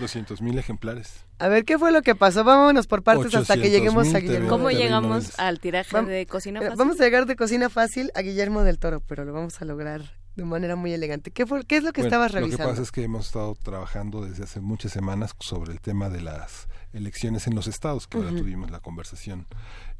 200 0.00 0.42
mil 0.42 0.58
ejemplares. 0.58 1.24
A 1.38 1.48
ver, 1.48 1.64
¿qué 1.64 1.78
fue 1.78 1.90
lo 1.90 2.02
que 2.02 2.14
pasó? 2.14 2.44
Vámonos 2.44 2.86
por 2.86 3.02
partes 3.02 3.34
hasta 3.34 3.56
que 3.56 3.70
lleguemos 3.70 4.14
a 4.14 4.18
Guillermo. 4.18 4.50
¿Cómo 4.50 4.70
llegamos 4.70 5.38
al 5.38 5.60
tiraje 5.60 6.02
de 6.02 6.26
Cocina 6.26 6.60
Fácil? 6.60 6.76
Vamos 6.76 7.00
a 7.00 7.04
llegar 7.04 7.26
de 7.26 7.36
Cocina 7.36 7.70
Fácil 7.70 8.10
a 8.14 8.20
Guillermo 8.20 8.62
del 8.62 8.78
Toro, 8.78 9.00
pero 9.00 9.24
lo 9.24 9.32
vamos 9.32 9.60
a 9.62 9.64
lograr 9.64 10.02
de 10.36 10.44
manera 10.44 10.76
muy 10.76 10.92
elegante. 10.92 11.30
¿Qué, 11.30 11.46
fue, 11.46 11.64
qué 11.64 11.76
es 11.76 11.84
lo 11.84 11.92
que 11.92 12.02
estabas 12.02 12.32
revisando? 12.32 12.64
Lo 12.64 12.68
que 12.68 12.72
pasa 12.72 12.82
es 12.82 12.92
que 12.92 13.04
hemos 13.04 13.26
estado 13.26 13.54
trabajando 13.54 14.24
desde 14.24 14.44
hace 14.44 14.60
muchas 14.60 14.92
semanas 14.92 15.34
sobre 15.40 15.72
el 15.72 15.80
tema 15.80 16.10
de 16.10 16.20
las 16.20 16.68
elecciones 16.94 17.46
en 17.46 17.54
los 17.54 17.66
estados, 17.66 18.06
que 18.06 18.16
ahora 18.18 18.30
tuvimos 18.30 18.70
la 18.70 18.80
conversación 18.80 19.46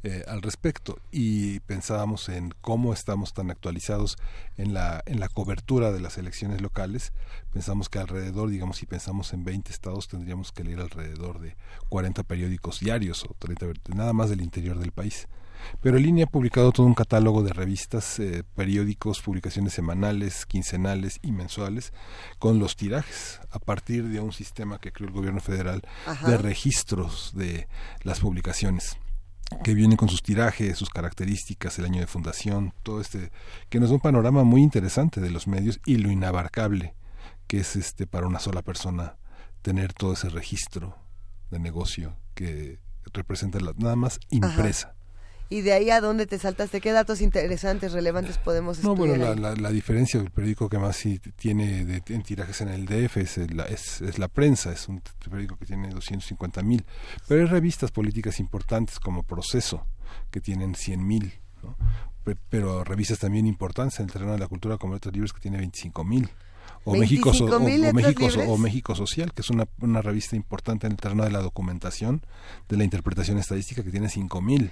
eh, 0.03 0.23
al 0.27 0.41
respecto. 0.41 0.99
Y 1.11 1.59
pensábamos 1.61 2.29
en 2.29 2.53
cómo 2.61 2.93
estamos 2.93 3.33
tan 3.33 3.51
actualizados 3.51 4.17
en 4.57 4.73
la 4.73 5.03
en 5.05 5.19
la 5.19 5.29
cobertura 5.29 5.91
de 5.91 5.99
las 5.99 6.17
elecciones 6.17 6.61
locales. 6.61 7.13
Pensamos 7.53 7.89
que 7.89 7.99
alrededor 7.99 8.49
digamos 8.49 8.77
si 8.77 8.85
pensamos 8.85 9.33
en 9.33 9.43
20 9.43 9.71
estados 9.71 10.07
tendríamos 10.07 10.51
que 10.51 10.63
leer 10.63 10.79
alrededor 10.79 11.39
de 11.39 11.55
40 11.89 12.23
periódicos 12.23 12.79
diarios 12.79 13.23
o 13.25 13.35
30 13.37 13.67
nada 13.93 14.13
más 14.13 14.29
del 14.29 14.41
interior 14.41 14.79
del 14.79 14.91
país 14.91 15.27
pero 15.81 15.97
línea 15.97 16.25
ha 16.25 16.29
publicado 16.29 16.71
todo 16.71 16.85
un 16.85 16.93
catálogo 16.93 17.43
de 17.43 17.53
revistas, 17.53 18.19
eh, 18.19 18.43
periódicos, 18.55 19.21
publicaciones 19.21 19.73
semanales, 19.73 20.45
quincenales 20.45 21.19
y 21.21 21.31
mensuales 21.31 21.93
con 22.39 22.59
los 22.59 22.75
tirajes 22.75 23.39
a 23.51 23.59
partir 23.59 24.05
de 24.09 24.19
un 24.19 24.33
sistema 24.33 24.79
que 24.79 24.91
creó 24.91 25.07
el 25.07 25.13
gobierno 25.13 25.41
federal 25.41 25.81
de 26.25 26.37
registros 26.37 27.31
de 27.35 27.67
las 28.03 28.19
publicaciones 28.19 28.97
que 29.63 29.73
viene 29.73 29.95
con 29.95 30.09
sus 30.09 30.23
tirajes, 30.23 30.77
sus 30.77 30.89
características, 30.89 31.77
el 31.77 31.85
año 31.85 32.01
de 32.01 32.07
fundación, 32.07 32.73
todo 32.81 32.99
este, 32.99 33.31
que 33.69 33.79
nos 33.79 33.89
da 33.89 33.95
un 33.95 34.01
panorama 34.01 34.43
muy 34.43 34.61
interesante 34.61 35.21
de 35.21 35.29
los 35.29 35.47
medios 35.47 35.79
y 35.85 35.97
lo 35.97 36.09
inabarcable 36.11 36.95
que 37.47 37.59
es 37.59 37.75
este 37.75 38.07
para 38.07 38.27
una 38.27 38.39
sola 38.39 38.61
persona 38.61 39.17
tener 39.61 39.93
todo 39.93 40.13
ese 40.13 40.29
registro 40.29 40.97
de 41.51 41.59
negocio 41.59 42.17
que 42.33 42.79
representa 43.13 43.59
la, 43.59 43.73
nada 43.77 43.95
más 43.95 44.19
impresa 44.29 44.94
y 45.49 45.61
de 45.61 45.73
ahí 45.73 45.89
a 45.89 46.01
dónde 46.01 46.25
te 46.25 46.39
saltaste, 46.39 46.81
qué 46.81 46.91
datos 46.91 47.21
interesantes, 47.21 47.91
relevantes 47.91 48.37
podemos 48.37 48.77
estudiar. 48.77 48.97
No, 48.97 49.17
bueno, 49.17 49.35
la, 49.35 49.55
la, 49.55 49.69
diferencia 49.69 50.19
del 50.19 50.31
periódico 50.31 50.69
que 50.69 50.79
más 50.79 50.95
sí 50.95 51.19
tiene 51.35 51.85
de, 51.85 52.01
en 52.07 52.23
tirajes 52.23 52.61
en 52.61 52.69
el 52.69 52.85
DF 52.85 53.17
es 53.17 53.53
la, 53.53 53.65
es, 53.65 54.01
es 54.01 54.17
la 54.17 54.27
prensa, 54.27 54.71
es 54.71 54.87
un 54.87 55.01
periódico 55.23 55.57
que 55.57 55.65
tiene 55.65 55.89
250 55.89 56.63
mil, 56.63 56.85
pero 57.27 57.41
hay 57.41 57.47
revistas 57.47 57.91
políticas 57.91 58.39
importantes 58.39 58.99
como 58.99 59.23
Proceso, 59.23 59.85
que 60.31 60.41
tienen 60.41 60.75
100 60.75 61.07
mil, 61.07 61.33
pero 62.49 62.83
revistas 62.83 63.19
también 63.19 63.45
importantes 63.45 63.99
en 63.99 64.07
el 64.07 64.11
terreno 64.11 64.31
de 64.31 64.39
la 64.39 64.47
cultura 64.47 64.77
como 64.77 64.93
Letras 64.95 65.13
Libres 65.13 65.33
que 65.33 65.41
tiene 65.41 65.57
25 65.57 66.03
mil. 66.03 66.29
O 66.87 66.95
México, 66.95 67.31
o, 67.31 67.59
México, 67.59 68.27
o 68.47 68.57
México 68.59 68.93
Social, 68.93 69.33
que 69.33 69.41
es 69.41 69.49
una, 69.49 69.67
una 69.81 70.03
revista 70.03 70.35
importante 70.35 70.85
en 70.85 70.93
el 70.93 70.99
terreno 70.99 71.23
de 71.23 71.31
la 71.31 71.41
documentación, 71.41 72.23
de 72.69 72.77
la 72.77 72.83
interpretación 72.83 73.39
estadística, 73.39 73.83
que 73.83 73.89
tiene 73.89 74.07
5 74.07 74.39
mil. 74.41 74.71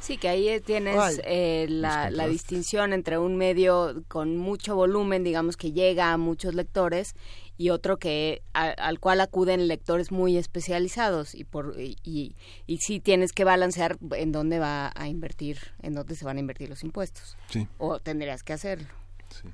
Sí, 0.00 0.16
que 0.16 0.28
ahí 0.28 0.48
eh, 0.48 0.60
tienes 0.60 1.20
eh, 1.24 1.66
la, 1.68 2.10
la, 2.10 2.26
distinción 2.26 2.92
entre 2.92 3.18
un 3.18 3.36
medio 3.36 4.02
con 4.08 4.36
mucho 4.36 4.74
volumen, 4.74 5.24
digamos 5.24 5.56
que 5.56 5.72
llega 5.72 6.12
a 6.12 6.16
muchos 6.16 6.54
lectores, 6.54 7.14
y 7.60 7.68
otro 7.68 7.98
que 7.98 8.40
al 8.54 9.00
cual 9.00 9.20
acuden 9.20 9.68
lectores 9.68 10.10
muy 10.10 10.38
especializados 10.38 11.34
y 11.34 11.44
por 11.44 11.74
y, 11.78 12.34
y, 12.66 12.78
sí 12.78 13.00
tienes 13.00 13.32
que 13.34 13.44
balancear 13.44 13.98
en 14.16 14.32
dónde 14.32 14.58
va 14.58 14.90
a 14.94 15.08
invertir, 15.08 15.58
en 15.82 15.92
dónde 15.92 16.14
se 16.14 16.24
van 16.24 16.38
a 16.38 16.40
invertir 16.40 16.70
los 16.70 16.82
impuestos. 16.84 17.36
Sí. 17.50 17.68
O 17.76 17.98
tendrías 17.98 18.42
que 18.42 18.54
hacerlo. 18.54 18.88
Sí. 19.28 19.46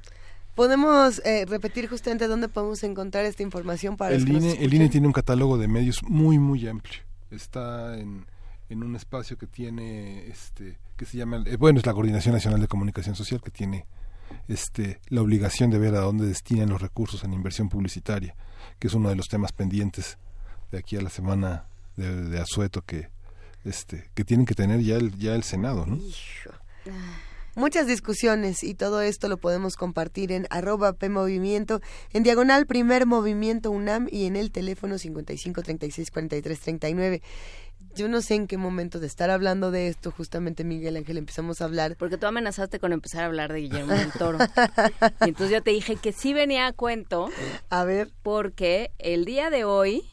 ¿Podemos 0.55 1.21
eh, 1.25 1.47
repetir 1.49 1.89
justamente 1.89 2.29
dónde 2.29 2.49
podemos 2.49 2.85
encontrar 2.85 3.25
esta 3.25 3.43
información 3.43 3.97
para 3.97 4.15
el 4.15 4.29
INE? 4.29 4.53
El 4.53 4.73
INE 4.73 4.89
tiene 4.89 5.09
un 5.09 5.13
catálogo 5.13 5.59
de 5.59 5.67
medios 5.67 6.05
muy, 6.05 6.39
muy 6.39 6.69
amplio. 6.69 7.01
Está 7.33 7.99
en 7.99 8.25
en 8.69 8.83
un 8.83 8.97
espacio 8.97 9.39
que 9.39 9.47
tiene 9.47 10.27
este 10.29 10.79
que 10.97 11.05
se 11.05 11.17
llama 11.19 11.43
eh, 11.47 11.57
bueno 11.57 11.79
es 11.79 11.87
la 11.87 11.93
coordinación 11.93 12.35
nacional 12.35 12.61
de 12.61 12.69
comunicación 12.69 13.15
social 13.15 13.41
que 13.43 13.51
tiene 13.51 13.87
este 14.49 15.01
la 15.09 15.23
obligación 15.23 15.71
de 15.71 15.79
ver 15.79 15.95
a 15.95 16.01
dónde 16.01 16.27
destinan 16.27 16.71
los 16.71 16.83
recursos 16.83 17.23
en 17.25 17.33
inversión 17.33 17.69
publicitaria 17.69 18.35
que 18.79 18.89
es 18.89 18.95
uno 18.95 19.09
de 19.09 19.17
los 19.17 19.29
temas 19.29 19.53
pendientes 19.53 20.19
de 20.73 20.79
aquí 20.79 20.97
a 20.97 21.03
la 21.03 21.11
semana 21.11 21.67
de, 21.97 22.29
de 22.29 22.41
asueto 22.41 22.83
que 22.83 23.09
este 23.65 24.11
que 24.15 24.25
tienen 24.25 24.47
que 24.47 24.55
tener 24.55 24.81
ya 24.81 24.97
el 24.97 25.17
ya 25.17 25.35
el 25.35 25.43
senado 25.43 25.87
no 25.87 25.99
muchas 27.57 27.87
discusiones 27.87 28.63
y 28.63 28.75
todo 28.75 29.01
esto 29.01 29.29
lo 29.29 29.39
podemos 29.39 29.77
compartir 29.77 30.31
en 30.31 30.47
arroba 30.51 30.93
PMovimiento, 30.93 31.81
en 32.13 32.23
diagonal 32.23 32.67
primer 32.67 33.07
movimiento 33.07 33.71
UNAM 33.71 34.07
y 34.13 34.27
en 34.27 34.37
el 34.37 34.53
teléfono 34.53 34.99
55 34.99 35.63
36 35.63 36.11
43 36.11 36.61
39 36.61 37.23
yo 37.97 38.09
no 38.09 38.21
sé 38.21 38.35
en 38.35 38.47
qué 38.47 38.59
momento 38.59 39.01
de 39.01 39.07
estar 39.07 39.31
hablando 39.31 39.71
de 39.71 39.89
esto, 39.89 40.11
justamente 40.11 40.65
Miguel 40.65 40.97
Ángel 40.97 41.17
empezamos 41.17 41.61
a 41.61 41.65
hablar. 41.65 41.97
Porque 41.99 42.19
tú 42.19 42.27
amenazaste 42.27 42.79
con 42.79 42.93
empezar 42.93 43.23
a 43.23 43.27
hablar 43.27 43.53
de 43.53 43.61
Guillermo 43.61 43.95
del 43.95 44.13
Toro. 44.13 44.39
y 45.25 45.29
entonces 45.29 45.51
yo 45.51 45.63
te 45.63 45.71
dije 45.71 45.97
que 45.97 46.13
sí 46.13 46.35
venía 46.35 46.67
a 46.67 46.73
cuento. 46.73 47.31
A 47.71 47.85
ver. 47.85 48.11
Porque 48.23 48.91
el 48.99 49.25
día 49.25 49.49
de 49.49 49.65
hoy 49.65 50.05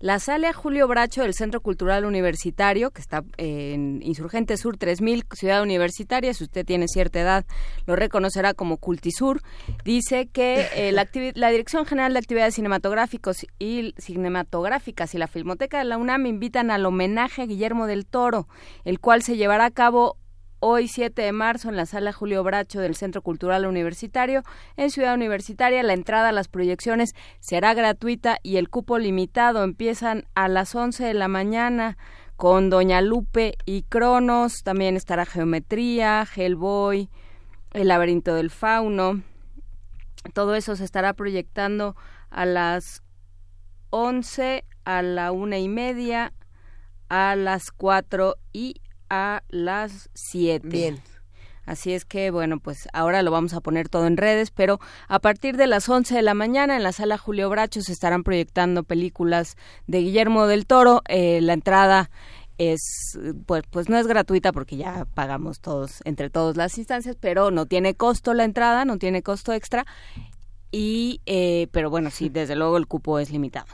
la 0.00 0.18
sala 0.18 0.54
Julio 0.54 0.88
Bracho 0.88 1.22
del 1.22 1.34
Centro 1.34 1.60
Cultural 1.60 2.06
Universitario, 2.06 2.90
que 2.90 3.02
está 3.02 3.22
en 3.36 4.00
Insurgente 4.02 4.56
Sur 4.56 4.78
3000, 4.78 5.24
Ciudad 5.32 5.62
Universitaria, 5.62 6.32
si 6.32 6.44
usted 6.44 6.64
tiene 6.64 6.88
cierta 6.88 7.20
edad, 7.20 7.44
lo 7.86 7.96
reconocerá 7.96 8.54
como 8.54 8.78
Cultisur, 8.78 9.42
dice 9.84 10.26
que 10.26 10.68
eh, 10.74 10.92
la, 10.92 11.06
la, 11.34 11.50
Dirección 11.50 11.84
General 11.84 12.14
de 12.14 12.18
Actividades 12.18 12.54
Cinematográficos 12.54 13.46
y 13.58 13.94
Cinematográficas 13.98 15.14
y 15.14 15.18
la 15.18 15.26
Filmoteca 15.26 15.78
de 15.78 15.84
la 15.84 15.98
UNAM 15.98 16.24
invitan 16.24 16.70
al 16.70 16.86
homenaje 16.86 17.42
a 17.42 17.46
Guillermo 17.46 17.86
del 17.86 18.06
Toro, 18.06 18.48
el 18.84 19.00
cual 19.00 19.22
se 19.22 19.36
llevará 19.36 19.66
a 19.66 19.70
cabo 19.70 20.16
hoy 20.60 20.88
7 20.88 21.20
de 21.22 21.32
marzo 21.32 21.68
en 21.68 21.76
la 21.76 21.86
sala 21.86 22.12
Julio 22.12 22.44
Bracho 22.44 22.80
del 22.80 22.94
Centro 22.94 23.22
Cultural 23.22 23.66
Universitario 23.66 24.42
en 24.76 24.90
Ciudad 24.90 25.14
Universitaria. 25.14 25.82
La 25.82 25.94
entrada 25.94 26.28
a 26.28 26.32
las 26.32 26.48
proyecciones 26.48 27.14
será 27.40 27.74
gratuita 27.74 28.38
y 28.42 28.56
el 28.56 28.68
cupo 28.68 28.98
limitado. 28.98 29.64
Empiezan 29.64 30.26
a 30.34 30.48
las 30.48 30.74
11 30.74 31.04
de 31.04 31.14
la 31.14 31.28
mañana 31.28 31.96
con 32.36 32.70
Doña 32.70 33.00
Lupe 33.00 33.56
y 33.64 33.82
Cronos. 33.82 34.62
También 34.62 34.96
estará 34.96 35.26
Geometría, 35.26 36.26
Hellboy, 36.34 37.08
El 37.72 37.88
laberinto 37.88 38.34
del 38.34 38.50
fauno. 38.50 39.22
Todo 40.34 40.54
eso 40.54 40.76
se 40.76 40.84
estará 40.84 41.14
proyectando 41.14 41.96
a 42.28 42.44
las 42.44 43.02
11, 43.88 44.64
a 44.84 45.02
la 45.02 45.32
una 45.32 45.58
y 45.58 45.68
media, 45.68 46.34
a 47.08 47.34
las 47.36 47.72
4 47.72 48.36
y 48.52 48.74
a 49.10 49.42
las 49.50 50.08
7. 50.14 50.66
Bien. 50.66 51.02
Así 51.66 51.92
es 51.92 52.04
que, 52.04 52.30
bueno, 52.30 52.58
pues 52.58 52.88
ahora 52.92 53.22
lo 53.22 53.30
vamos 53.30 53.52
a 53.52 53.60
poner 53.60 53.88
todo 53.88 54.06
en 54.06 54.16
redes, 54.16 54.50
pero 54.50 54.80
a 55.08 55.20
partir 55.20 55.56
de 55.56 55.66
las 55.66 55.88
11 55.88 56.16
de 56.16 56.22
la 56.22 56.34
mañana 56.34 56.76
en 56.76 56.82
la 56.82 56.92
sala 56.92 57.18
Julio 57.18 57.48
Bracho 57.50 57.82
se 57.82 57.92
estarán 57.92 58.24
proyectando 58.24 58.82
películas 58.82 59.56
de 59.86 60.00
Guillermo 60.00 60.46
del 60.46 60.66
Toro. 60.66 61.02
Eh, 61.06 61.40
la 61.42 61.52
entrada 61.52 62.10
es, 62.58 63.16
pues, 63.46 63.62
pues 63.70 63.88
no 63.88 63.98
es 63.98 64.06
gratuita 64.06 64.52
porque 64.52 64.76
ya 64.76 65.06
pagamos 65.14 65.60
todos, 65.60 66.00
entre 66.04 66.28
todas 66.30 66.56
las 66.56 66.76
instancias, 66.76 67.16
pero 67.20 67.50
no 67.50 67.66
tiene 67.66 67.94
costo 67.94 68.34
la 68.34 68.44
entrada, 68.44 68.84
no 68.84 68.98
tiene 68.98 69.22
costo 69.22 69.52
extra. 69.52 69.86
Y, 70.72 71.20
eh, 71.26 71.68
pero 71.72 71.90
bueno, 71.90 72.10
sí, 72.10 72.30
desde 72.30 72.56
luego 72.56 72.78
el 72.78 72.86
cupo 72.86 73.18
es 73.18 73.30
limitado 73.30 73.66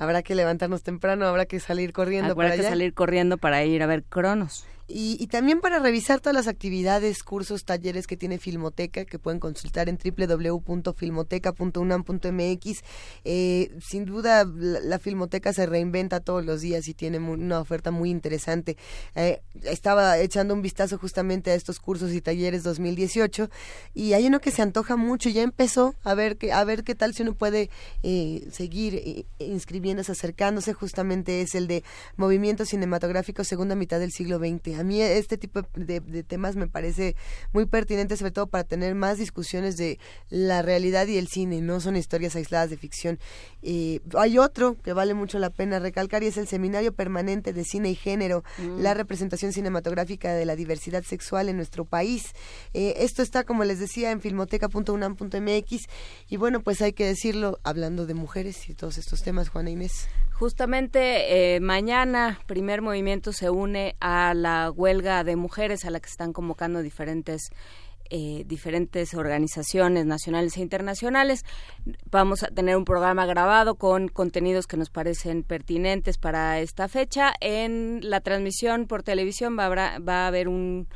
habrá 0.00 0.22
que 0.22 0.34
levantarnos 0.34 0.82
temprano, 0.82 1.26
habrá 1.26 1.46
que 1.46 1.60
salir 1.60 1.92
corriendo 1.92 2.32
habrá 2.32 2.56
que 2.56 2.62
salir 2.64 2.94
corriendo 2.94 3.38
para 3.38 3.62
ir 3.64 3.82
a 3.82 3.86
ver 3.86 4.02
Cronos. 4.02 4.66
Y, 4.92 5.28
también 5.28 5.60
para 5.60 5.78
revisar 5.78 6.18
todas 6.20 6.34
las 6.34 6.48
actividades, 6.48 7.22
cursos, 7.22 7.64
talleres 7.64 8.08
que 8.08 8.16
tiene 8.16 8.38
Filmoteca, 8.38 9.04
que 9.04 9.20
pueden 9.20 9.38
consultar 9.38 9.88
en 9.88 9.96
www.filmoteca.unam.mx. 9.96 12.82
Eh, 13.24 13.70
sin 13.80 14.04
duda, 14.04 14.44
la, 14.44 14.98
Filmoteca 14.98 15.52
se 15.52 15.66
reinventa 15.66 16.18
todos 16.18 16.44
los 16.44 16.60
días 16.60 16.88
y 16.88 16.94
tiene 16.94 17.18
una 17.18 17.60
oferta 17.60 17.92
muy 17.92 18.10
interesante. 18.10 18.76
Eh, 19.14 19.40
estaba 19.62 20.18
echando 20.18 20.54
un 20.54 20.62
vistazo 20.62 20.98
justamente 20.98 21.52
a 21.52 21.54
estos 21.54 21.78
cursos 21.78 22.12
y 22.12 22.20
talleres 22.20 22.64
2018 22.64 23.48
y 23.94 24.14
hay 24.14 24.26
uno 24.26 24.40
que 24.40 24.50
se 24.50 24.62
antoja 24.62 24.96
mucho. 24.96 25.30
Ya 25.30 25.42
empezó 25.42 25.94
a 26.02 26.14
ver, 26.14 26.36
que, 26.36 26.52
a 26.52 26.64
ver 26.64 26.82
qué 26.82 26.96
tal 26.96 27.14
si 27.14 27.22
uno 27.22 27.34
puede 27.34 27.70
eh, 28.02 28.48
seguir 28.50 28.96
eh, 28.96 29.24
inscribiéndose, 29.38 30.10
acercándose. 30.10 30.72
Justamente 30.72 31.42
es 31.42 31.54
el 31.54 31.68
de 31.68 31.84
Movimiento 32.16 32.64
Cinematográfico 32.64 33.44
Segunda 33.44 33.76
Mitad 33.76 34.00
del 34.00 34.10
Siglo 34.10 34.38
XX 34.38 34.79
a 34.80 34.84
mí 34.84 35.00
este 35.00 35.38
tipo 35.38 35.62
de, 35.74 36.00
temas 36.24 36.56
me 36.56 36.66
parece 36.66 37.16
muy 37.52 37.66
pertinente, 37.66 38.16
sobre 38.16 38.32
todo 38.32 38.46
para 38.46 38.64
tener 38.64 38.94
más 38.94 39.18
discusiones 39.18 39.76
de 39.76 39.98
la 40.28 40.62
realidad 40.62 41.06
y 41.06 41.18
el 41.18 41.28
cine, 41.28 41.60
no 41.60 41.80
son 41.80 41.96
historias 41.96 42.36
aisladas 42.36 42.70
de 42.70 42.76
ficción. 42.76 43.18
hay 44.18 44.38
otro 44.38 44.76
que 44.82 44.92
vale 44.92 45.14
mucho 45.14 45.38
la 45.38 45.50
pena 45.50 45.78
recalcar 45.78 46.22
y 46.22 46.26
es 46.26 46.36
el 46.36 46.48
Seminario 46.48 46.92
Permanente 46.92 47.52
de 47.52 47.64
Cine 47.64 47.90
y 47.90 47.94
Género, 47.94 48.42
mm. 48.58 48.80
la 48.80 48.94
representación 48.94 49.52
cinematográfica 49.52 50.34
de 50.34 50.44
la 50.44 50.56
diversidad 50.56 51.02
sexual 51.04 51.48
en 51.48 51.56
nuestro 51.56 51.84
país. 51.84 52.32
Eh, 52.74 52.94
esto 52.98 53.22
está, 53.22 53.44
como 53.44 53.64
les 53.64 53.78
decía, 53.78 54.10
en 54.10 54.20
filmoteca.unam.mx 54.20 55.86
y 56.28 56.36
bueno, 56.36 56.60
pues 56.60 56.82
hay 56.82 56.92
que 56.92 57.06
decirlo 57.06 57.58
hablando 57.62 58.06
de 58.06 58.14
mujeres 58.14 58.68
y 58.68 58.74
todos 58.74 58.98
estos 58.98 59.22
temas, 59.22 59.48
Juana 59.48 59.70
Inés. 59.70 60.08
Justamente 60.40 61.54
eh, 61.54 61.60
mañana, 61.60 62.40
primer 62.46 62.80
movimiento 62.80 63.30
se 63.30 63.50
une 63.50 63.94
a 64.00 64.32
la 64.32 64.70
huelga 64.70 65.22
de 65.22 65.36
mujeres 65.36 65.84
a 65.84 65.90
la 65.90 66.00
que 66.00 66.08
están 66.08 66.32
convocando 66.32 66.80
diferentes 66.80 67.50
eh, 68.08 68.44
diferentes 68.46 69.12
organizaciones 69.12 70.06
nacionales 70.06 70.56
e 70.56 70.62
internacionales. 70.62 71.44
Vamos 72.10 72.42
a 72.42 72.46
tener 72.46 72.78
un 72.78 72.86
programa 72.86 73.26
grabado 73.26 73.74
con 73.74 74.08
contenidos 74.08 74.66
que 74.66 74.78
nos 74.78 74.88
parecen 74.88 75.42
pertinentes 75.42 76.16
para 76.16 76.58
esta 76.60 76.88
fecha. 76.88 77.34
En 77.42 78.00
la 78.02 78.22
transmisión 78.22 78.86
por 78.86 79.02
televisión 79.02 79.58
va 79.58 79.66
a, 79.66 79.98
va 79.98 80.24
a 80.24 80.26
haber 80.28 80.48
un, 80.48 80.88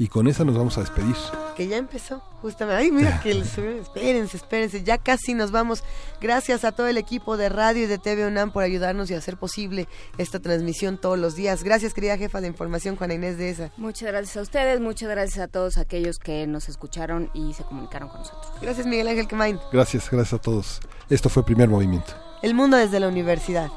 Y 0.00 0.08
con 0.08 0.28
esa 0.28 0.46
nos 0.46 0.56
vamos 0.56 0.78
a 0.78 0.80
despedir. 0.80 1.14
Que 1.54 1.68
ya 1.68 1.76
empezó, 1.76 2.20
justamente. 2.40 2.84
Ay, 2.84 2.90
mira 2.90 3.20
que 3.20 3.32
espérense, 3.32 4.38
espérense, 4.38 4.82
ya 4.82 4.96
casi 4.96 5.34
nos 5.34 5.50
vamos. 5.50 5.84
Gracias 6.22 6.64
a 6.64 6.72
todo 6.72 6.86
el 6.86 6.96
equipo 6.96 7.36
de 7.36 7.50
radio 7.50 7.84
y 7.84 7.86
de 7.86 7.98
TV 7.98 8.26
UNAM 8.26 8.50
por 8.50 8.62
ayudarnos 8.62 9.10
y 9.10 9.14
hacer 9.14 9.36
posible 9.36 9.88
esta 10.16 10.40
transmisión 10.40 10.96
todos 10.96 11.18
los 11.18 11.36
días. 11.36 11.62
Gracias, 11.64 11.92
querida 11.92 12.16
jefa 12.16 12.40
de 12.40 12.46
información, 12.46 12.96
Juana 12.96 13.12
Inés 13.12 13.36
de 13.36 13.50
esa. 13.50 13.72
Muchas 13.76 14.08
gracias 14.08 14.38
a 14.38 14.40
ustedes, 14.40 14.80
muchas 14.80 15.10
gracias 15.10 15.38
a 15.38 15.48
todos 15.48 15.76
aquellos 15.76 16.18
que 16.18 16.46
nos 16.46 16.70
escucharon 16.70 17.28
y 17.34 17.52
se 17.52 17.62
comunicaron 17.64 18.08
con 18.08 18.20
nosotros. 18.20 18.54
Gracias, 18.62 18.86
Miguel 18.86 19.06
Ángel 19.06 19.28
Quemain. 19.28 19.60
Gracias, 19.70 20.10
gracias 20.10 20.32
a 20.32 20.42
todos. 20.42 20.80
Esto 21.10 21.28
fue 21.28 21.44
Primer 21.44 21.68
Movimiento. 21.68 22.14
El 22.40 22.54
mundo 22.54 22.78
desde 22.78 23.00
la 23.00 23.08
universidad. 23.08 23.70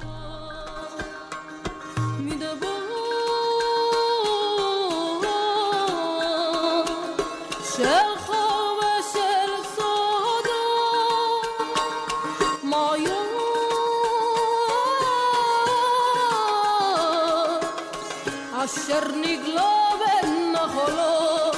شرني 18.89 19.37
قلوب 19.37 20.01
النخلو 20.25 21.53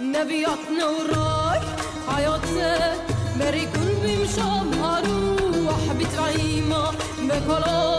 نبيات 0.00 0.58
نوراي 0.78 1.60
حياتي 2.08 2.96
بري 3.38 3.66
كن 3.66 3.88
بمشام 4.02 4.72
هروح 4.84 5.82
بتعيما 5.98 6.90
بكلا 7.22 7.98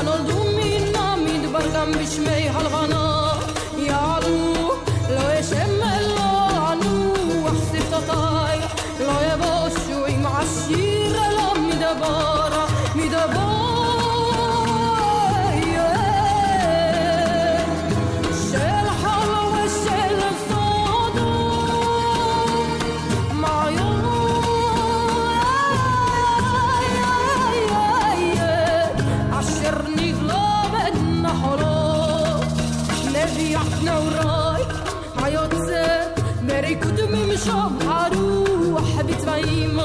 أنا 0.00 0.16
دومين 0.16 0.92
ناميد 0.92 1.52
برقم 1.52 1.92
بشمي 1.92 2.50
לנשום 37.45 37.77
הרוח 37.81 39.01
בצבעים 39.05 39.79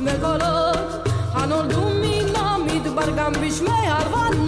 וקולות 0.00 1.08
הנולדו 1.32 1.80
מן 1.80 2.36
המדבר 2.36 3.10
גם 3.16 3.32
בשמי 3.32 3.86
הרוון 3.86 4.47